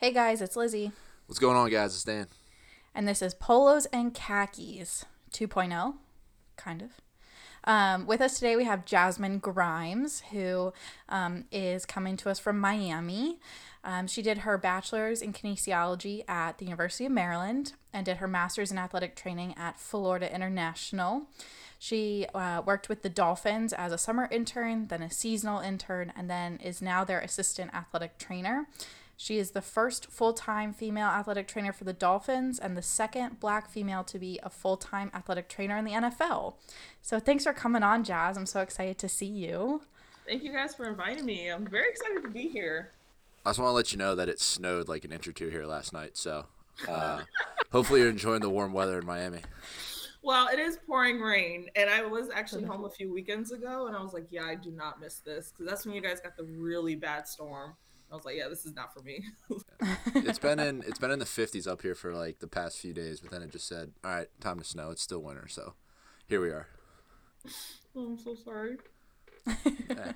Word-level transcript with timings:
Hey 0.00 0.12
guys, 0.12 0.40
it's 0.40 0.54
Lizzie. 0.54 0.92
What's 1.26 1.40
going 1.40 1.56
on, 1.56 1.68
guys? 1.70 1.92
It's 1.92 2.04
Dan. 2.04 2.28
And 2.94 3.08
this 3.08 3.20
is 3.20 3.34
Polos 3.34 3.86
and 3.86 4.14
Khakis 4.14 5.04
2.0, 5.32 5.94
kind 6.56 6.82
of. 6.82 6.90
Um, 7.64 8.06
with 8.06 8.20
us 8.20 8.36
today, 8.36 8.54
we 8.54 8.62
have 8.62 8.84
Jasmin 8.84 9.40
Grimes, 9.40 10.22
who 10.30 10.72
um, 11.08 11.46
is 11.50 11.84
coming 11.84 12.16
to 12.18 12.30
us 12.30 12.38
from 12.38 12.60
Miami. 12.60 13.40
Um, 13.82 14.06
she 14.06 14.22
did 14.22 14.38
her 14.38 14.56
bachelor's 14.56 15.20
in 15.20 15.32
kinesiology 15.32 16.22
at 16.28 16.58
the 16.58 16.66
University 16.66 17.06
of 17.06 17.10
Maryland 17.10 17.72
and 17.92 18.06
did 18.06 18.18
her 18.18 18.28
master's 18.28 18.70
in 18.70 18.78
athletic 18.78 19.16
training 19.16 19.52
at 19.58 19.80
Florida 19.80 20.32
International. 20.32 21.26
She 21.80 22.24
uh, 22.34 22.62
worked 22.64 22.88
with 22.88 23.02
the 23.02 23.08
Dolphins 23.08 23.72
as 23.72 23.90
a 23.90 23.98
summer 23.98 24.28
intern, 24.30 24.86
then 24.86 25.02
a 25.02 25.10
seasonal 25.10 25.58
intern, 25.58 26.12
and 26.16 26.30
then 26.30 26.58
is 26.58 26.80
now 26.80 27.02
their 27.02 27.18
assistant 27.18 27.74
athletic 27.74 28.16
trainer. 28.16 28.68
She 29.20 29.38
is 29.38 29.50
the 29.50 29.60
first 29.60 30.06
full 30.12 30.32
time 30.32 30.72
female 30.72 31.08
athletic 31.08 31.48
trainer 31.48 31.72
for 31.72 31.82
the 31.82 31.92
Dolphins 31.92 32.56
and 32.56 32.76
the 32.76 32.82
second 32.82 33.40
black 33.40 33.68
female 33.68 34.04
to 34.04 34.16
be 34.16 34.38
a 34.44 34.48
full 34.48 34.76
time 34.76 35.10
athletic 35.12 35.48
trainer 35.48 35.76
in 35.76 35.84
the 35.84 35.90
NFL. 35.90 36.54
So 37.02 37.18
thanks 37.18 37.42
for 37.42 37.52
coming 37.52 37.82
on, 37.82 38.04
Jazz. 38.04 38.36
I'm 38.36 38.46
so 38.46 38.60
excited 38.60 38.96
to 38.98 39.08
see 39.08 39.26
you. 39.26 39.82
Thank 40.24 40.44
you 40.44 40.52
guys 40.52 40.76
for 40.76 40.88
inviting 40.88 41.26
me. 41.26 41.48
I'm 41.48 41.66
very 41.66 41.88
excited 41.88 42.22
to 42.22 42.28
be 42.28 42.48
here. 42.48 42.92
I 43.44 43.50
just 43.50 43.58
want 43.58 43.70
to 43.70 43.74
let 43.74 43.90
you 43.90 43.98
know 43.98 44.14
that 44.14 44.28
it 44.28 44.38
snowed 44.38 44.86
like 44.86 45.04
an 45.04 45.10
inch 45.10 45.26
or 45.26 45.32
two 45.32 45.48
here 45.48 45.66
last 45.66 45.92
night. 45.92 46.16
So 46.16 46.46
uh, 46.86 47.22
hopefully 47.72 48.00
you're 48.00 48.10
enjoying 48.10 48.42
the 48.42 48.50
warm 48.50 48.72
weather 48.72 49.00
in 49.00 49.04
Miami. 49.04 49.40
Well, 50.22 50.46
it 50.46 50.60
is 50.60 50.78
pouring 50.86 51.20
rain, 51.20 51.70
and 51.74 51.90
I 51.90 52.04
was 52.04 52.28
actually 52.32 52.64
home 52.64 52.84
a 52.84 52.90
few 52.90 53.12
weekends 53.12 53.50
ago, 53.50 53.88
and 53.88 53.96
I 53.96 54.02
was 54.02 54.12
like, 54.12 54.26
"Yeah, 54.30 54.44
I 54.44 54.56
do 54.56 54.70
not 54.70 55.00
miss 55.00 55.18
this," 55.18 55.52
because 55.52 55.70
that's 55.70 55.86
when 55.86 55.94
you 55.94 56.00
guys 56.00 56.20
got 56.20 56.36
the 56.36 56.44
really 56.44 56.96
bad 56.96 57.26
storm. 57.26 57.74
I 58.10 58.14
was 58.14 58.24
like, 58.24 58.36
"Yeah, 58.36 58.48
this 58.48 58.64
is 58.64 58.74
not 58.74 58.94
for 58.94 59.02
me." 59.02 59.24
it's 60.14 60.38
been 60.38 60.58
in 60.58 60.82
it's 60.86 60.98
been 60.98 61.10
in 61.10 61.18
the 61.18 61.24
50s 61.24 61.66
up 61.66 61.82
here 61.82 61.94
for 61.94 62.14
like 62.14 62.38
the 62.38 62.46
past 62.46 62.78
few 62.78 62.92
days, 62.92 63.20
but 63.20 63.30
then 63.30 63.42
it 63.42 63.50
just 63.50 63.68
said, 63.68 63.92
"All 64.04 64.10
right, 64.10 64.28
time 64.40 64.58
to 64.58 64.64
snow." 64.64 64.90
It's 64.90 65.02
still 65.02 65.20
winter, 65.20 65.48
so 65.48 65.74
here 66.26 66.40
we 66.40 66.50
are. 66.50 66.68
Oh, 67.94 68.06
I'm 68.06 68.18
so 68.18 68.34
sorry. 68.34 68.76
Yeah. 69.46 70.12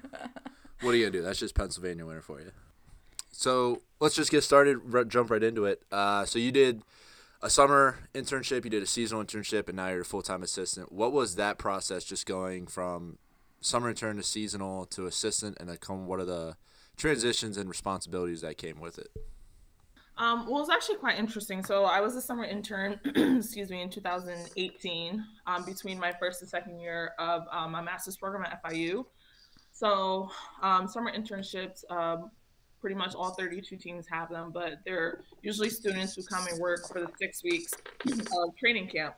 What 0.83 0.95
are 0.95 0.97
you 0.97 1.05
gonna 1.05 1.13
do? 1.13 1.23
That's 1.23 1.39
just 1.39 1.55
Pennsylvania 1.55 2.05
winter 2.05 2.23
for 2.23 2.41
you. 2.41 2.51
So 3.31 3.83
let's 4.01 4.15
just 4.15 4.31
get 4.31 4.43
started. 4.43 4.79
R- 4.93 5.05
jump 5.05 5.31
right 5.31 5.43
into 5.43 5.65
it. 5.65 5.83
Uh, 5.91 6.25
so 6.25 6.39
you 6.39 6.53
did 6.53 6.83
a 7.41 7.51
summer 7.51 7.99
internship, 8.15 8.65
you 8.65 8.71
did 8.71 8.83
a 8.83 8.87
seasonal 8.87 9.25
internship, 9.25 9.69
and 9.69 9.77
now 9.77 9.89
you're 9.89 10.03
a 10.03 10.05
full 10.05 10.23
time 10.23 10.43
assistant. 10.43 10.93
What 10.93 11.13
was 11.13 11.37
that 11.37 11.59
process? 11.59 12.05
Just 12.05 12.27
going 12.27 12.67
from 12.67 13.19
summer 13.61 13.89
intern 13.89 14.17
to 14.17 14.23
seasonal 14.23 14.87
to 14.87 15.07
assistant, 15.07 15.57
and 15.61 15.69
then 15.69 15.77
come. 15.79 16.07
What 16.07 16.21
are 16.21 16.25
the 16.25 16.57
transitions 16.97 17.57
and 17.57 17.69
responsibilities 17.69 18.41
that 18.43 18.59
came 18.59 18.81
with 18.81 18.99
it? 18.99 19.09
Um, 20.19 20.47
well, 20.49 20.61
it's 20.61 20.71
actually 20.71 20.97
quite 20.97 21.19
interesting. 21.19 21.65
So 21.65 21.85
I 21.85 22.01
was 22.01 22.15
a 22.17 22.21
summer 22.21 22.45
intern, 22.45 23.01
excuse 23.39 23.71
me, 23.71 23.81
in 23.81 23.91
2018, 23.91 25.25
um, 25.47 25.65
between 25.65 25.99
my 25.99 26.13
first 26.13 26.43
and 26.43 26.51
second 26.51 26.79
year 26.79 27.13
of 27.19 27.45
um, 27.51 27.73
my 27.73 27.81
master's 27.81 28.17
program 28.17 28.45
at 28.45 28.63
FIU. 28.63 29.05
So 29.73 30.31
um, 30.63 30.87
summer 30.87 31.11
internships, 31.11 31.83
um, 31.91 32.31
pretty 32.81 32.95
much 32.95 33.15
all 33.15 33.31
32 33.31 33.77
teams 33.77 34.07
have 34.09 34.29
them, 34.29 34.51
but 34.53 34.81
they're 34.85 35.23
usually 35.43 35.71
students 35.71 36.15
who 36.15 36.23
come 36.25 36.47
and 36.49 36.61
work 36.61 36.87
for 36.89 37.01
the 37.01 37.09
six 37.19 37.43
weeks 37.43 37.73
of 38.07 38.57
training 38.59 38.89
camp. 38.89 39.15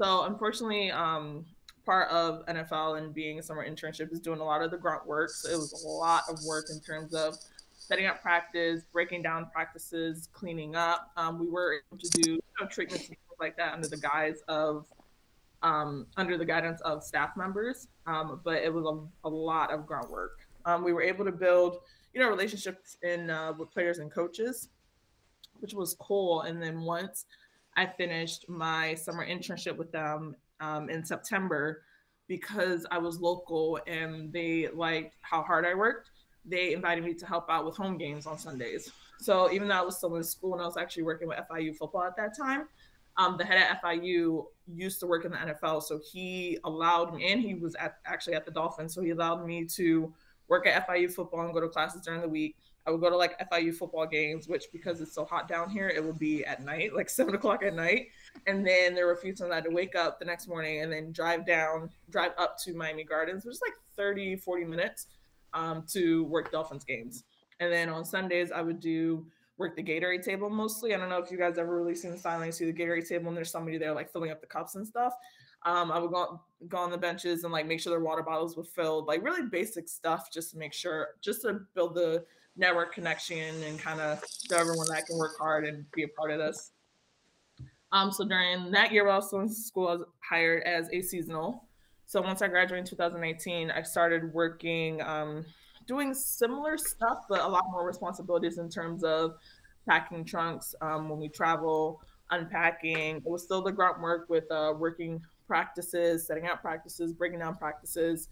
So 0.00 0.24
unfortunately, 0.24 0.90
um, 0.90 1.44
part 1.84 2.10
of 2.10 2.44
NFL 2.46 2.98
and 2.98 3.14
being 3.14 3.38
a 3.38 3.42
summer 3.42 3.68
internship 3.68 4.12
is 4.12 4.20
doing 4.20 4.40
a 4.40 4.44
lot 4.44 4.62
of 4.62 4.70
the 4.70 4.76
grunt 4.76 5.06
work. 5.06 5.30
So 5.30 5.50
it 5.50 5.56
was 5.56 5.84
a 5.84 5.88
lot 5.88 6.24
of 6.28 6.38
work 6.44 6.66
in 6.70 6.80
terms 6.80 7.14
of 7.14 7.36
setting 7.76 8.06
up 8.06 8.22
practice, 8.22 8.84
breaking 8.92 9.22
down 9.22 9.48
practices, 9.52 10.28
cleaning 10.32 10.76
up. 10.76 11.10
Um, 11.16 11.38
we 11.38 11.48
were 11.48 11.80
able 11.90 12.00
to 12.00 12.08
do 12.22 12.30
you 12.32 12.42
know, 12.60 12.66
treatments 12.66 13.08
and 13.08 13.16
things 13.16 13.38
like 13.40 13.56
that 13.56 13.74
under 13.74 13.88
the 13.88 13.96
guise 13.96 14.42
of 14.48 14.86
um, 15.62 16.06
under 16.16 16.36
the 16.36 16.44
guidance 16.44 16.80
of 16.80 17.04
staff 17.04 17.36
members. 17.36 17.88
Um, 18.06 18.40
but 18.44 18.62
it 18.62 18.72
was 18.72 18.84
a, 18.84 19.28
a, 19.28 19.30
lot 19.30 19.72
of 19.72 19.86
grunt 19.86 20.10
work. 20.10 20.40
Um, 20.64 20.82
we 20.82 20.92
were 20.92 21.02
able 21.02 21.24
to 21.24 21.30
build, 21.30 21.78
you 22.14 22.20
know, 22.20 22.28
relationships 22.28 22.96
in 23.02 23.30
uh, 23.30 23.52
with 23.56 23.70
players 23.70 23.98
and 23.98 24.10
coaches, 24.10 24.68
which 25.60 25.72
was 25.72 25.94
cool. 26.00 26.42
And 26.42 26.60
then 26.60 26.80
once 26.80 27.26
I 27.76 27.86
finished 27.86 28.48
my 28.48 28.94
summer 28.94 29.26
internship 29.26 29.76
with 29.76 29.92
them 29.92 30.34
um, 30.62 30.88
in 30.88 31.04
September, 31.04 31.82
because 32.28 32.86
I 32.90 32.98
was 32.98 33.20
local 33.20 33.80
and 33.86 34.32
they 34.32 34.68
liked 34.72 35.16
how 35.20 35.42
hard 35.42 35.66
I 35.66 35.74
worked, 35.74 36.10
they 36.44 36.72
invited 36.72 37.04
me 37.04 37.14
to 37.14 37.26
help 37.26 37.50
out 37.50 37.66
with 37.66 37.76
home 37.76 37.98
games 37.98 38.26
on 38.26 38.38
Sundays. 38.38 38.90
So 39.18 39.52
even 39.52 39.68
though 39.68 39.74
I 39.74 39.82
was 39.82 39.98
still 39.98 40.16
in 40.16 40.24
school 40.24 40.54
and 40.54 40.62
I 40.62 40.66
was 40.66 40.76
actually 40.76 41.02
working 41.02 41.28
with 41.28 41.38
FIU 41.50 41.76
football 41.76 42.04
at 42.04 42.16
that 42.16 42.36
time, 42.36 42.68
um, 43.16 43.36
the 43.36 43.44
head 43.44 43.58
at 43.58 43.82
FIU 43.82 44.46
used 44.66 45.00
to 45.00 45.06
work 45.06 45.24
in 45.24 45.32
the 45.32 45.36
NFL, 45.36 45.82
so 45.82 46.00
he 46.12 46.58
allowed 46.64 47.14
me, 47.14 47.30
and 47.30 47.42
he 47.42 47.54
was 47.54 47.74
at, 47.74 47.98
actually 48.06 48.34
at 48.34 48.46
the 48.46 48.50
Dolphins, 48.50 48.94
so 48.94 49.02
he 49.02 49.10
allowed 49.10 49.44
me 49.44 49.66
to 49.76 50.12
work 50.48 50.66
at 50.66 50.88
FIU 50.88 51.12
football 51.12 51.42
and 51.42 51.52
go 51.52 51.60
to 51.60 51.68
classes 51.68 52.00
during 52.00 52.22
the 52.22 52.28
week. 52.28 52.56
I 52.86 52.90
would 52.90 53.00
go 53.00 53.10
to 53.10 53.16
like 53.16 53.38
FIU 53.50 53.74
football 53.74 54.06
games, 54.06 54.48
which 54.48 54.64
because 54.72 55.00
it's 55.00 55.14
so 55.14 55.24
hot 55.24 55.46
down 55.46 55.68
here, 55.70 55.88
it 55.88 56.02
would 56.02 56.18
be 56.18 56.44
at 56.44 56.64
night, 56.64 56.94
like 56.94 57.08
seven 57.10 57.34
o'clock 57.34 57.62
at 57.62 57.74
night. 57.74 58.08
And 58.46 58.66
then 58.66 58.94
there 58.94 59.06
were 59.06 59.12
a 59.12 59.20
few 59.20 59.34
times 59.34 59.52
I 59.52 59.56
had 59.56 59.64
to 59.64 59.70
wake 59.70 59.94
up 59.94 60.18
the 60.18 60.24
next 60.24 60.48
morning 60.48 60.82
and 60.82 60.92
then 60.92 61.12
drive 61.12 61.46
down, 61.46 61.90
drive 62.10 62.32
up 62.38 62.58
to 62.64 62.74
Miami 62.74 63.04
Gardens, 63.04 63.44
which 63.44 63.54
is 63.54 63.62
like 63.62 63.74
30, 63.96 64.36
40 64.36 64.64
minutes 64.64 65.06
um, 65.54 65.84
to 65.92 66.24
work 66.24 66.50
Dolphins 66.50 66.84
games. 66.84 67.24
And 67.60 67.72
then 67.72 67.88
on 67.88 68.04
Sundays, 68.04 68.50
I 68.50 68.62
would 68.62 68.80
do 68.80 69.24
work 69.58 69.76
the 69.76 69.82
Gatorade 69.82 70.24
table 70.24 70.50
mostly. 70.50 70.94
I 70.94 70.98
don't 70.98 71.08
know 71.08 71.18
if 71.18 71.30
you 71.30 71.38
guys 71.38 71.58
ever 71.58 71.76
really 71.76 71.94
seen 71.94 72.10
the 72.10 72.18
sideline, 72.18 72.50
see 72.52 72.64
the 72.64 72.72
Gatorade 72.72 73.08
table, 73.08 73.28
and 73.28 73.36
there's 73.36 73.50
somebody 73.50 73.78
there 73.78 73.94
like 73.94 74.10
filling 74.10 74.30
up 74.30 74.40
the 74.40 74.46
cups 74.46 74.74
and 74.74 74.86
stuff. 74.86 75.14
Um, 75.64 75.92
I 75.92 75.98
would 76.00 76.10
go 76.10 76.40
go 76.68 76.78
on 76.78 76.90
the 76.90 76.98
benches 76.98 77.44
and 77.44 77.52
like 77.52 77.66
make 77.66 77.80
sure 77.80 77.90
their 77.90 78.00
water 78.00 78.22
bottles 78.22 78.56
were 78.56 78.64
filled, 78.64 79.06
like 79.06 79.22
really 79.22 79.48
basic 79.48 79.88
stuff, 79.88 80.32
just 80.32 80.50
to 80.52 80.58
make 80.58 80.72
sure, 80.72 81.10
just 81.20 81.42
to 81.42 81.60
build 81.74 81.94
the 81.94 82.24
network 82.56 82.92
connection 82.92 83.62
and 83.62 83.78
kind 83.78 84.00
of 84.00 84.22
show 84.48 84.56
everyone 84.56 84.86
that 84.88 84.96
I 84.96 85.02
can 85.06 85.16
work 85.16 85.38
hard 85.38 85.64
and 85.64 85.88
be 85.92 86.02
a 86.02 86.08
part 86.08 86.32
of 86.32 86.38
this. 86.38 86.72
Um, 87.92 88.10
so 88.10 88.24
during 88.24 88.70
that 88.70 88.90
year 88.90 89.04
while 89.04 89.14
I 89.14 89.18
was 89.18 89.32
in 89.32 89.48
school, 89.48 89.88
I 89.88 89.94
was 89.96 90.06
hired 90.28 90.62
as 90.64 90.88
a 90.92 91.02
seasonal. 91.02 91.68
So 92.06 92.20
once 92.20 92.42
I 92.42 92.48
graduated 92.48 92.86
in 92.86 92.90
2018, 92.90 93.70
I 93.70 93.82
started 93.82 94.32
working, 94.32 95.00
um, 95.02 95.44
doing 95.86 96.14
similar 96.14 96.78
stuff, 96.78 97.24
but 97.28 97.40
a 97.40 97.48
lot 97.48 97.64
more 97.70 97.86
responsibilities 97.86 98.58
in 98.58 98.68
terms 98.68 99.04
of 99.04 99.34
packing 99.86 100.24
trunks 100.24 100.74
um, 100.80 101.08
when 101.08 101.18
we 101.18 101.28
travel, 101.28 102.00
unpacking. 102.30 103.16
It 103.16 103.24
was 103.24 103.44
still 103.44 103.62
the 103.62 103.72
grunt 103.72 104.00
work 104.00 104.28
with 104.28 104.50
uh, 104.50 104.72
working 104.78 105.20
practices, 105.46 106.26
setting 106.26 106.46
out 106.46 106.62
practices, 106.62 107.12
breaking 107.12 107.40
down 107.40 107.56
practices. 107.56 108.28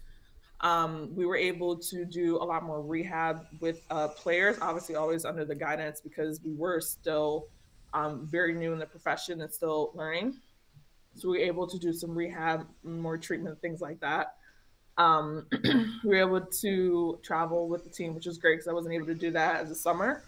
Um, 0.61 1.09
we 1.15 1.25
were 1.25 1.37
able 1.37 1.75
to 1.77 2.05
do 2.05 2.37
a 2.37 2.45
lot 2.45 2.63
more 2.63 2.81
rehab 2.81 3.45
with 3.59 3.81
uh, 3.89 4.09
players, 4.09 4.57
obviously 4.61 4.95
always 4.95 5.25
under 5.25 5.43
the 5.43 5.55
guidance 5.55 6.01
because 6.01 6.39
we 6.43 6.53
were 6.53 6.79
still 6.79 7.47
um, 7.93 8.27
very 8.27 8.53
new 8.53 8.73
in 8.73 8.79
the 8.79 8.85
profession 8.85 9.41
and 9.41 9.51
still 9.51 9.91
learning. 9.95 10.39
So 11.15 11.29
we 11.29 11.39
were 11.39 11.45
able 11.45 11.67
to 11.67 11.77
do 11.77 11.91
some 11.93 12.17
rehab, 12.17 12.67
more 12.83 13.17
treatment, 13.17 13.59
things 13.61 13.81
like 13.81 13.99
that. 13.99 14.35
Um, 14.97 15.47
we 16.03 16.09
were 16.09 16.15
able 16.15 16.41
to 16.41 17.19
travel 17.23 17.67
with 17.67 17.83
the 17.83 17.89
team, 17.89 18.13
which 18.15 18.25
was 18.25 18.37
great 18.37 18.55
because 18.55 18.67
I 18.67 18.73
wasn't 18.73 18.93
able 18.93 19.07
to 19.07 19.15
do 19.15 19.31
that 19.31 19.61
as 19.61 19.71
a 19.71 19.75
summer. 19.75 20.23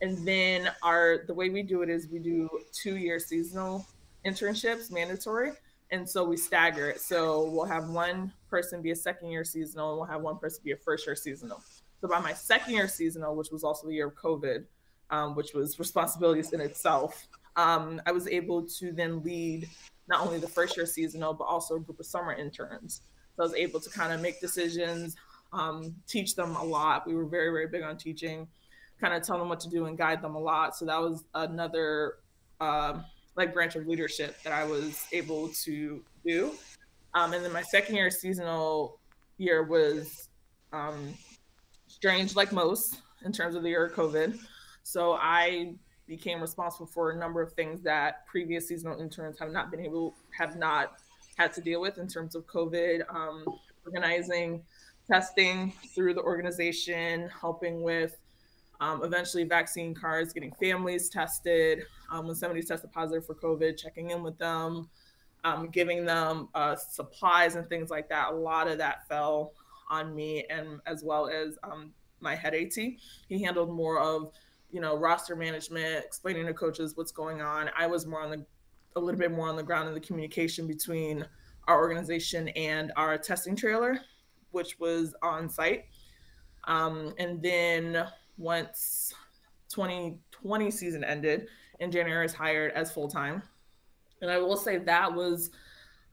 And 0.00 0.26
then 0.26 0.70
our 0.82 1.24
the 1.26 1.34
way 1.34 1.48
we 1.50 1.62
do 1.62 1.82
it 1.82 1.88
is 1.88 2.08
we 2.08 2.18
do 2.18 2.48
two 2.72 2.96
year 2.96 3.20
seasonal 3.20 3.86
internships, 4.26 4.90
mandatory, 4.90 5.52
and 5.90 6.08
so 6.08 6.24
we 6.24 6.36
stagger 6.36 6.90
it. 6.90 7.00
So 7.00 7.48
we'll 7.50 7.66
have 7.66 7.88
one 7.88 8.32
person 8.48 8.82
be 8.82 8.90
a 8.90 8.96
second 8.96 9.30
year 9.30 9.44
seasonal, 9.44 9.90
and 9.90 9.98
we'll 9.98 10.08
have 10.08 10.22
one 10.22 10.38
person 10.38 10.60
be 10.64 10.72
a 10.72 10.76
first 10.76 11.06
year 11.06 11.14
seasonal. 11.14 11.62
So 12.00 12.08
by 12.08 12.18
my 12.18 12.32
second 12.32 12.74
year 12.74 12.88
seasonal, 12.88 13.36
which 13.36 13.50
was 13.52 13.62
also 13.62 13.86
the 13.86 13.94
year 13.94 14.08
of 14.08 14.14
COVID, 14.16 14.64
um, 15.12 15.36
which 15.36 15.52
was 15.54 15.78
responsibilities 15.78 16.52
in 16.52 16.60
itself, 16.60 17.28
um, 17.56 18.00
I 18.06 18.12
was 18.12 18.26
able 18.26 18.66
to 18.78 18.92
then 18.92 19.22
lead 19.22 19.68
not 20.08 20.26
only 20.26 20.38
the 20.38 20.48
first 20.48 20.76
year 20.76 20.86
seasonal, 20.86 21.34
but 21.34 21.44
also 21.44 21.76
a 21.76 21.80
group 21.80 22.00
of 22.00 22.06
summer 22.06 22.32
interns. 22.32 23.02
So 23.36 23.42
I 23.42 23.46
was 23.46 23.54
able 23.54 23.78
to 23.78 23.90
kind 23.90 24.12
of 24.12 24.20
make 24.20 24.40
decisions, 24.40 25.16
um, 25.52 25.94
teach 26.08 26.34
them 26.34 26.56
a 26.56 26.64
lot. 26.64 27.06
We 27.06 27.14
were 27.14 27.26
very, 27.26 27.50
very 27.50 27.68
big 27.68 27.82
on 27.82 27.96
teaching, 27.96 28.48
kind 29.00 29.14
of 29.14 29.22
tell 29.22 29.38
them 29.38 29.48
what 29.48 29.60
to 29.60 29.68
do 29.68 29.84
and 29.86 29.96
guide 29.96 30.22
them 30.22 30.34
a 30.34 30.38
lot. 30.40 30.76
So 30.76 30.86
that 30.86 31.00
was 31.00 31.24
another 31.34 32.14
uh, 32.60 33.00
like 33.36 33.52
branch 33.52 33.76
of 33.76 33.86
leadership 33.86 34.42
that 34.42 34.52
I 34.52 34.64
was 34.64 35.06
able 35.12 35.48
to 35.64 36.02
do. 36.26 36.52
Um, 37.14 37.34
and 37.34 37.44
then 37.44 37.52
my 37.52 37.62
second 37.62 37.96
year 37.96 38.10
seasonal 38.10 38.98
year 39.36 39.62
was 39.62 40.28
um, 40.72 41.14
strange, 41.86 42.34
like 42.34 42.52
most, 42.52 42.96
in 43.24 43.32
terms 43.32 43.54
of 43.54 43.62
the 43.62 43.68
year 43.68 43.84
of 43.86 43.92
COVID. 43.92 44.38
So 44.82 45.14
I 45.14 45.74
became 46.06 46.40
responsible 46.40 46.86
for 46.86 47.12
a 47.12 47.16
number 47.16 47.40
of 47.42 47.52
things 47.54 47.82
that 47.82 48.26
previous 48.26 48.68
seasonal 48.68 49.00
interns 49.00 49.38
have 49.38 49.50
not 49.52 49.70
been 49.70 49.80
able 49.80 50.14
have 50.36 50.56
not 50.56 50.94
had 51.36 51.52
to 51.54 51.60
deal 51.60 51.80
with 51.80 51.98
in 51.98 52.08
terms 52.08 52.34
of 52.34 52.46
COVID, 52.46 53.02
um, 53.14 53.44
organizing 53.86 54.62
testing 55.08 55.72
through 55.94 56.14
the 56.14 56.22
organization, 56.22 57.28
helping 57.40 57.82
with 57.82 58.18
Um, 58.80 59.04
eventually, 59.04 59.44
vaccine 59.44 59.94
cards, 59.94 60.32
getting 60.32 60.52
families 60.60 61.08
tested. 61.08 61.84
Um, 62.10 62.26
when 62.26 62.34
somebody's 62.34 62.66
tested 62.66 62.90
positive 62.92 63.24
for 63.24 63.34
COVID, 63.36 63.78
checking 63.80 64.10
in 64.10 64.24
with 64.24 64.36
them, 64.38 64.90
um, 65.44 65.68
giving 65.70 66.04
them 66.04 66.48
uh, 66.54 66.74
supplies 66.74 67.54
and 67.54 67.68
things 67.68 67.90
like 67.90 68.08
that. 68.08 68.32
A 68.32 68.34
lot 68.34 68.66
of 68.66 68.78
that 68.78 69.06
fell 69.08 69.52
on 69.88 70.14
me, 70.16 70.44
and 70.50 70.80
as 70.86 71.04
well 71.04 71.28
as 71.28 71.56
um, 71.62 71.92
my 72.20 72.34
head 72.34 72.54
AT. 72.54 72.74
He 72.74 73.42
handled 73.42 73.70
more 73.70 74.00
of, 74.00 74.32
you 74.72 74.80
know, 74.80 74.96
roster 74.96 75.36
management, 75.36 76.04
explaining 76.04 76.46
to 76.46 76.54
coaches 76.54 76.96
what's 76.96 77.12
going 77.12 77.40
on. 77.40 77.70
I 77.78 77.86
was 77.86 78.06
more 78.06 78.22
on 78.22 78.30
the, 78.30 78.44
a 78.96 79.00
little 79.00 79.20
bit 79.20 79.30
more 79.30 79.48
on 79.48 79.56
the 79.56 79.62
ground 79.62 79.86
in 79.86 79.94
the 79.94 80.00
communication 80.00 80.66
between 80.66 81.24
our 81.68 81.78
organization 81.78 82.48
and 82.48 82.90
our 82.96 83.16
testing 83.18 83.54
trailer, 83.54 84.00
which 84.50 84.80
was 84.80 85.14
on 85.22 85.48
site. 85.48 85.84
Um, 86.64 87.12
and 87.18 87.42
then 87.42 88.06
once 88.38 89.12
2020 89.68 90.70
season 90.70 91.04
ended 91.04 91.48
and 91.80 91.92
January 91.92 92.24
was 92.24 92.34
hired 92.34 92.72
as 92.72 92.90
full 92.90 93.08
time. 93.08 93.42
And 94.22 94.30
I 94.30 94.38
will 94.38 94.56
say 94.56 94.78
that 94.78 95.12
was 95.12 95.50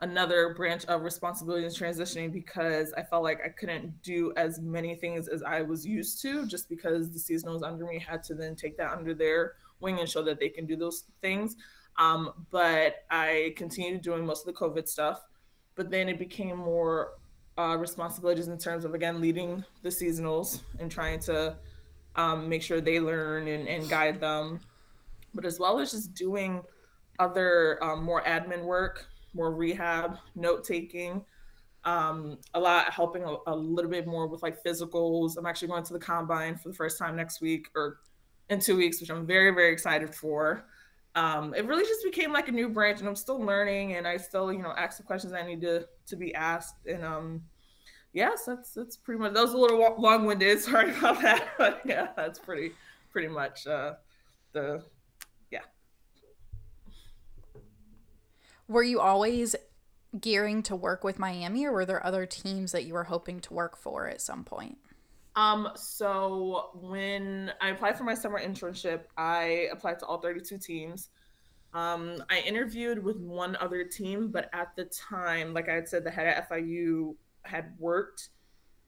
another 0.01 0.53
branch 0.53 0.85
of 0.85 1.01
responsibility 1.01 1.65
in 1.65 1.71
transitioning 1.71 2.31
because 2.31 2.93
I 2.93 3.03
felt 3.03 3.23
like 3.23 3.41
I 3.43 3.49
couldn't 3.49 4.01
do 4.01 4.31
as 4.37 4.59
many 4.59 4.95
things 4.95 5.27
as 5.27 5.43
I 5.43 5.61
was 5.61 5.85
used 5.85 6.21
to 6.21 6.47
just 6.47 6.69
because 6.69 7.11
the 7.11 7.19
seasonals 7.19 7.63
under 7.63 7.85
me 7.85 7.99
had 7.99 8.23
to 8.23 8.33
then 8.33 8.55
take 8.55 8.77
that 8.77 8.91
under 8.91 9.13
their 9.13 9.53
wing 9.81 9.99
and 9.99 10.07
show 10.07 10.23
that 10.23 10.39
they 10.39 10.49
can 10.49 10.65
do 10.65 10.75
those 10.75 11.03
things. 11.21 11.55
Um, 11.97 12.45
but 12.49 13.03
I 13.11 13.53
continued 13.57 14.01
doing 14.01 14.25
most 14.25 14.47
of 14.47 14.53
the 14.53 14.59
COVID 14.59 14.87
stuff. 14.87 15.21
But 15.75 15.91
then 15.91 16.09
it 16.09 16.17
became 16.17 16.57
more 16.57 17.13
uh, 17.57 17.77
responsibilities 17.77 18.47
in 18.47 18.57
terms 18.57 18.85
of, 18.85 18.93
again, 18.93 19.19
leading 19.19 19.63
the 19.81 19.89
seasonals 19.89 20.61
and 20.79 20.89
trying 20.89 21.19
to 21.19 21.57
um, 22.15 22.47
make 22.47 22.61
sure 22.61 22.81
they 22.81 22.99
learn 22.99 23.47
and, 23.47 23.67
and, 23.67 23.89
guide 23.89 24.19
them, 24.19 24.59
but 25.33 25.45
as 25.45 25.59
well 25.59 25.79
as 25.79 25.91
just 25.91 26.13
doing 26.13 26.61
other 27.19 27.81
um, 27.83 28.03
more 28.03 28.23
admin 28.23 28.63
work, 28.63 29.08
more 29.33 29.53
rehab, 29.53 30.17
note 30.35 30.63
taking, 30.63 31.23
um, 31.85 32.37
a 32.53 32.59
lot 32.59 32.91
helping 32.91 33.23
a, 33.23 33.35
a, 33.47 33.55
little 33.55 33.89
bit 33.89 34.05
more 34.05 34.27
with 34.27 34.43
like 34.43 34.61
physicals. 34.63 35.37
I'm 35.37 35.45
actually 35.45 35.69
going 35.69 35.83
to 35.83 35.93
the 35.93 35.99
combine 35.99 36.57
for 36.57 36.69
the 36.69 36.75
first 36.75 36.97
time 36.97 37.15
next 37.15 37.41
week 37.41 37.69
or 37.75 37.99
in 38.49 38.59
two 38.59 38.75
weeks, 38.75 38.99
which 38.99 39.09
I'm 39.09 39.25
very, 39.25 39.51
very 39.51 39.71
excited 39.71 40.13
for. 40.13 40.65
Um, 41.15 41.53
it 41.53 41.65
really 41.65 41.85
just 41.85 42.03
became 42.03 42.33
like 42.33 42.49
a 42.49 42.51
new 42.51 42.69
branch 42.69 42.99
and 42.99 43.07
I'm 43.07 43.15
still 43.15 43.39
learning 43.39 43.95
and 43.95 44.07
I 44.07 44.17
still, 44.17 44.51
you 44.51 44.61
know, 44.61 44.73
ask 44.77 44.97
the 44.97 45.03
questions 45.03 45.33
I 45.33 45.43
need 45.43 45.61
to, 45.61 45.87
to 46.07 46.15
be 46.15 46.35
asked. 46.35 46.85
And, 46.85 47.03
um, 47.03 47.43
yes, 48.13 48.43
that's 48.45 48.73
that's 48.73 48.97
pretty 48.97 49.19
much. 49.19 49.33
That 49.33 49.41
was 49.41 49.53
a 49.53 49.57
little 49.57 49.95
long 49.97 50.25
winded. 50.25 50.59
Sorry 50.61 50.95
about 50.97 51.21
that, 51.21 51.49
but 51.57 51.81
yeah, 51.85 52.09
that's 52.15 52.39
pretty 52.39 52.71
pretty 53.11 53.27
much 53.27 53.67
uh, 53.67 53.93
the 54.53 54.83
yeah. 55.51 55.59
Were 58.69 58.83
you 58.83 59.01
always 59.01 59.55
gearing 60.19 60.61
to 60.63 60.75
work 60.75 61.03
with 61.03 61.17
Miami, 61.17 61.65
or 61.65 61.73
were 61.73 61.85
there 61.85 62.05
other 62.05 62.27
teams 62.27 62.71
that 62.71 62.85
you 62.85 62.93
were 62.93 63.03
hoping 63.03 63.41
to 63.41 63.53
work 63.53 63.75
for 63.75 64.07
at 64.07 64.21
some 64.21 64.43
point? 64.43 64.77
Um, 65.35 65.69
so 65.75 66.69
when 66.75 67.51
I 67.61 67.69
applied 67.69 67.97
for 67.97 68.03
my 68.03 68.13
summer 68.13 68.39
internship, 68.39 69.05
I 69.17 69.69
applied 69.71 69.97
to 69.99 70.05
all 70.05 70.21
32 70.21 70.59
teams. 70.59 71.09
Um, 71.73 72.23
I 72.29 72.41
interviewed 72.41 73.03
with 73.03 73.17
one 73.17 73.55
other 73.59 73.83
team, 73.83 74.29
but 74.31 74.51
at 74.53 74.75
the 74.75 74.85
time, 74.85 75.53
like 75.53 75.67
I 75.67 75.73
had 75.73 75.87
said, 75.87 76.03
the 76.03 76.11
head 76.11 76.27
at 76.27 76.49
FIU 76.49 77.15
had 77.43 77.73
worked 77.79 78.29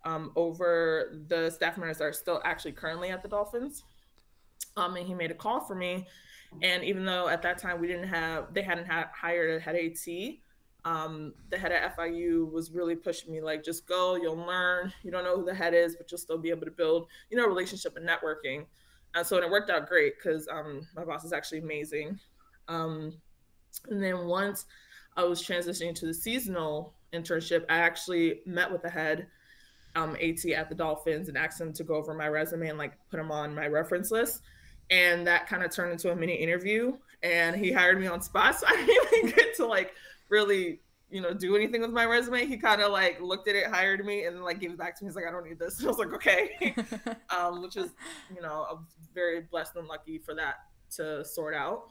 um, 0.06 0.32
over 0.36 1.24
the 1.28 1.50
staff 1.50 1.78
members 1.78 1.98
that 1.98 2.06
are 2.06 2.14
still 2.14 2.40
actually 2.44 2.74
currently 2.74 3.10
at 3.10 3.24
the 3.24 3.30
Dolphins. 3.30 3.84
Um, 4.78 4.96
and 4.96 5.08
he 5.08 5.16
made 5.16 5.32
a 5.32 5.36
call 5.36 5.60
for 5.60 5.76
me. 5.76 6.08
And 6.62 6.84
even 6.84 7.06
though 7.06 7.28
at 7.28 7.42
that 7.44 7.58
time 7.58 7.80
we 7.80 7.88
didn't 7.88 8.08
have, 8.08 8.54
they 8.54 8.62
hadn't 8.62 8.86
had, 8.86 9.08
hired 9.14 9.56
a 9.56 9.60
head 9.60 9.76
AT, 9.76 10.36
um, 10.84 11.34
the 11.50 11.58
head 11.58 11.72
at 11.72 11.96
FIU 11.96 12.52
was 12.52 12.72
really 12.72 12.96
pushing 12.96 13.32
me 13.32 13.42
like, 13.42 13.64
just 13.64 13.88
go, 13.88 14.16
you'll 14.16 14.36
learn. 14.36 14.92
You 15.04 15.12
don't 15.12 15.24
know 15.24 15.38
who 15.38 15.46
the 15.46 15.54
head 15.54 15.74
is, 15.74 15.96
but 15.96 16.12
you'll 16.12 16.18
still 16.18 16.38
be 16.38 16.50
able 16.50 16.66
to 16.66 16.72
build, 16.72 17.08
you 17.30 17.38
know, 17.38 17.46
relationship 17.46 17.96
and 17.98 18.08
networking. 18.08 18.66
And 19.14 19.26
so 19.26 19.38
and 19.38 19.46
it 19.46 19.52
worked 19.52 19.70
out 19.70 19.88
great 19.88 20.14
because 20.18 20.48
um, 20.48 20.88
my 20.96 21.04
boss 21.04 21.24
is 21.24 21.34
actually 21.34 21.60
amazing. 21.60 22.20
Um, 22.68 23.14
and 23.90 24.02
then 24.02 24.26
once 24.26 24.66
I 25.18 25.24
was 25.24 25.42
transitioning 25.42 25.96
to 25.96 26.06
the 26.06 26.14
seasonal 26.14 26.94
internship, 27.14 27.66
I 27.70 27.78
actually 27.78 28.42
met 28.46 28.72
with 28.72 28.82
the 28.82 28.90
head 28.90 29.28
um, 29.96 30.16
AT 30.22 30.46
at 30.46 30.70
the 30.70 30.76
Dolphins 30.76 31.28
and 31.28 31.38
asked 31.38 31.60
him 31.60 31.74
to 31.74 31.84
go 31.84 31.96
over 31.96 32.14
my 32.14 32.28
resume 32.28 32.70
and 32.70 32.78
like 32.78 32.94
put 33.10 33.20
him 33.20 33.32
on 33.32 33.54
my 33.54 33.68
reference 33.68 34.12
list. 34.12 34.42
And 34.92 35.26
that 35.26 35.48
kind 35.48 35.64
of 35.64 35.72
turned 35.72 35.92
into 35.92 36.12
a 36.12 36.16
mini 36.16 36.36
interview. 36.36 36.98
And 37.24 37.56
he 37.56 37.72
hired 37.72 38.00
me 38.00 38.08
on 38.08 38.22
spot. 38.22 38.56
So 38.60 38.68
I 38.68 38.86
didn't 38.86 39.18
even 39.18 39.36
get 39.36 39.56
to 39.56 39.66
like 39.66 39.94
really, 40.30 40.82
you 41.10 41.22
know, 41.22 41.34
do 41.34 41.56
anything 41.56 41.82
with 41.82 41.92
my 41.92 42.06
resume. 42.06 42.46
He 42.46 42.58
kind 42.58 42.82
of 42.82 42.92
like 42.92 43.20
looked 43.20 43.48
at 43.48 43.56
it, 43.56 43.68
hired 43.68 44.06
me, 44.06 44.26
and 44.26 44.36
then 44.36 44.44
like 44.44 44.60
gave 44.60 44.72
it 44.72 44.78
back 44.78 44.98
to 45.00 45.04
me. 45.04 45.10
He's 45.10 45.16
like, 45.16 45.26
I 45.28 45.32
don't 45.32 45.48
need 45.48 45.58
this. 45.58 45.80
And 45.80 45.88
I 45.88 45.90
was 45.90 45.98
like, 45.98 46.14
okay. 46.14 46.76
um, 47.30 47.62
which 47.62 47.78
is, 47.78 47.90
you 48.36 48.42
know, 48.42 48.68
I'm 48.70 48.86
very 49.16 49.42
blessed 49.42 49.76
and 49.78 49.88
lucky 49.88 50.20
for 50.20 50.36
that 50.36 50.56
to 50.98 51.24
sort 51.24 51.56
out 51.56 51.86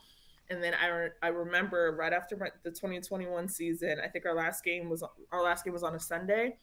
and 0.50 0.62
then 0.62 0.75
I, 0.75 0.88
re- 0.88 1.11
I 1.23 1.29
remember 1.29 1.94
right 1.96 2.12
after 2.12 2.37
my, 2.37 2.49
the 2.64 2.70
2021 2.70 3.49
season, 3.49 3.99
I 4.05 4.08
think 4.08 4.26
our 4.26 4.35
last 4.35 4.64
game 4.64 4.91
was 4.91 5.03
our 5.32 5.43
last 5.43 5.64
game 5.64 5.73
was 5.73 5.85
on 5.85 5.94
a 5.94 6.00
Sunday. 6.00 6.56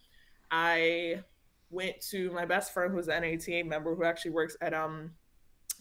I 0.52 1.24
went 1.70 2.00
to 2.10 2.30
my 2.32 2.46
best 2.46 2.74
friend 2.74 2.94
who's 2.94 3.08
an 3.08 3.24
NATA 3.24 3.64
member 3.66 3.96
who 3.96 4.04
actually 4.04 4.32
works 4.32 4.58
at 4.62 4.74
um 4.74 5.12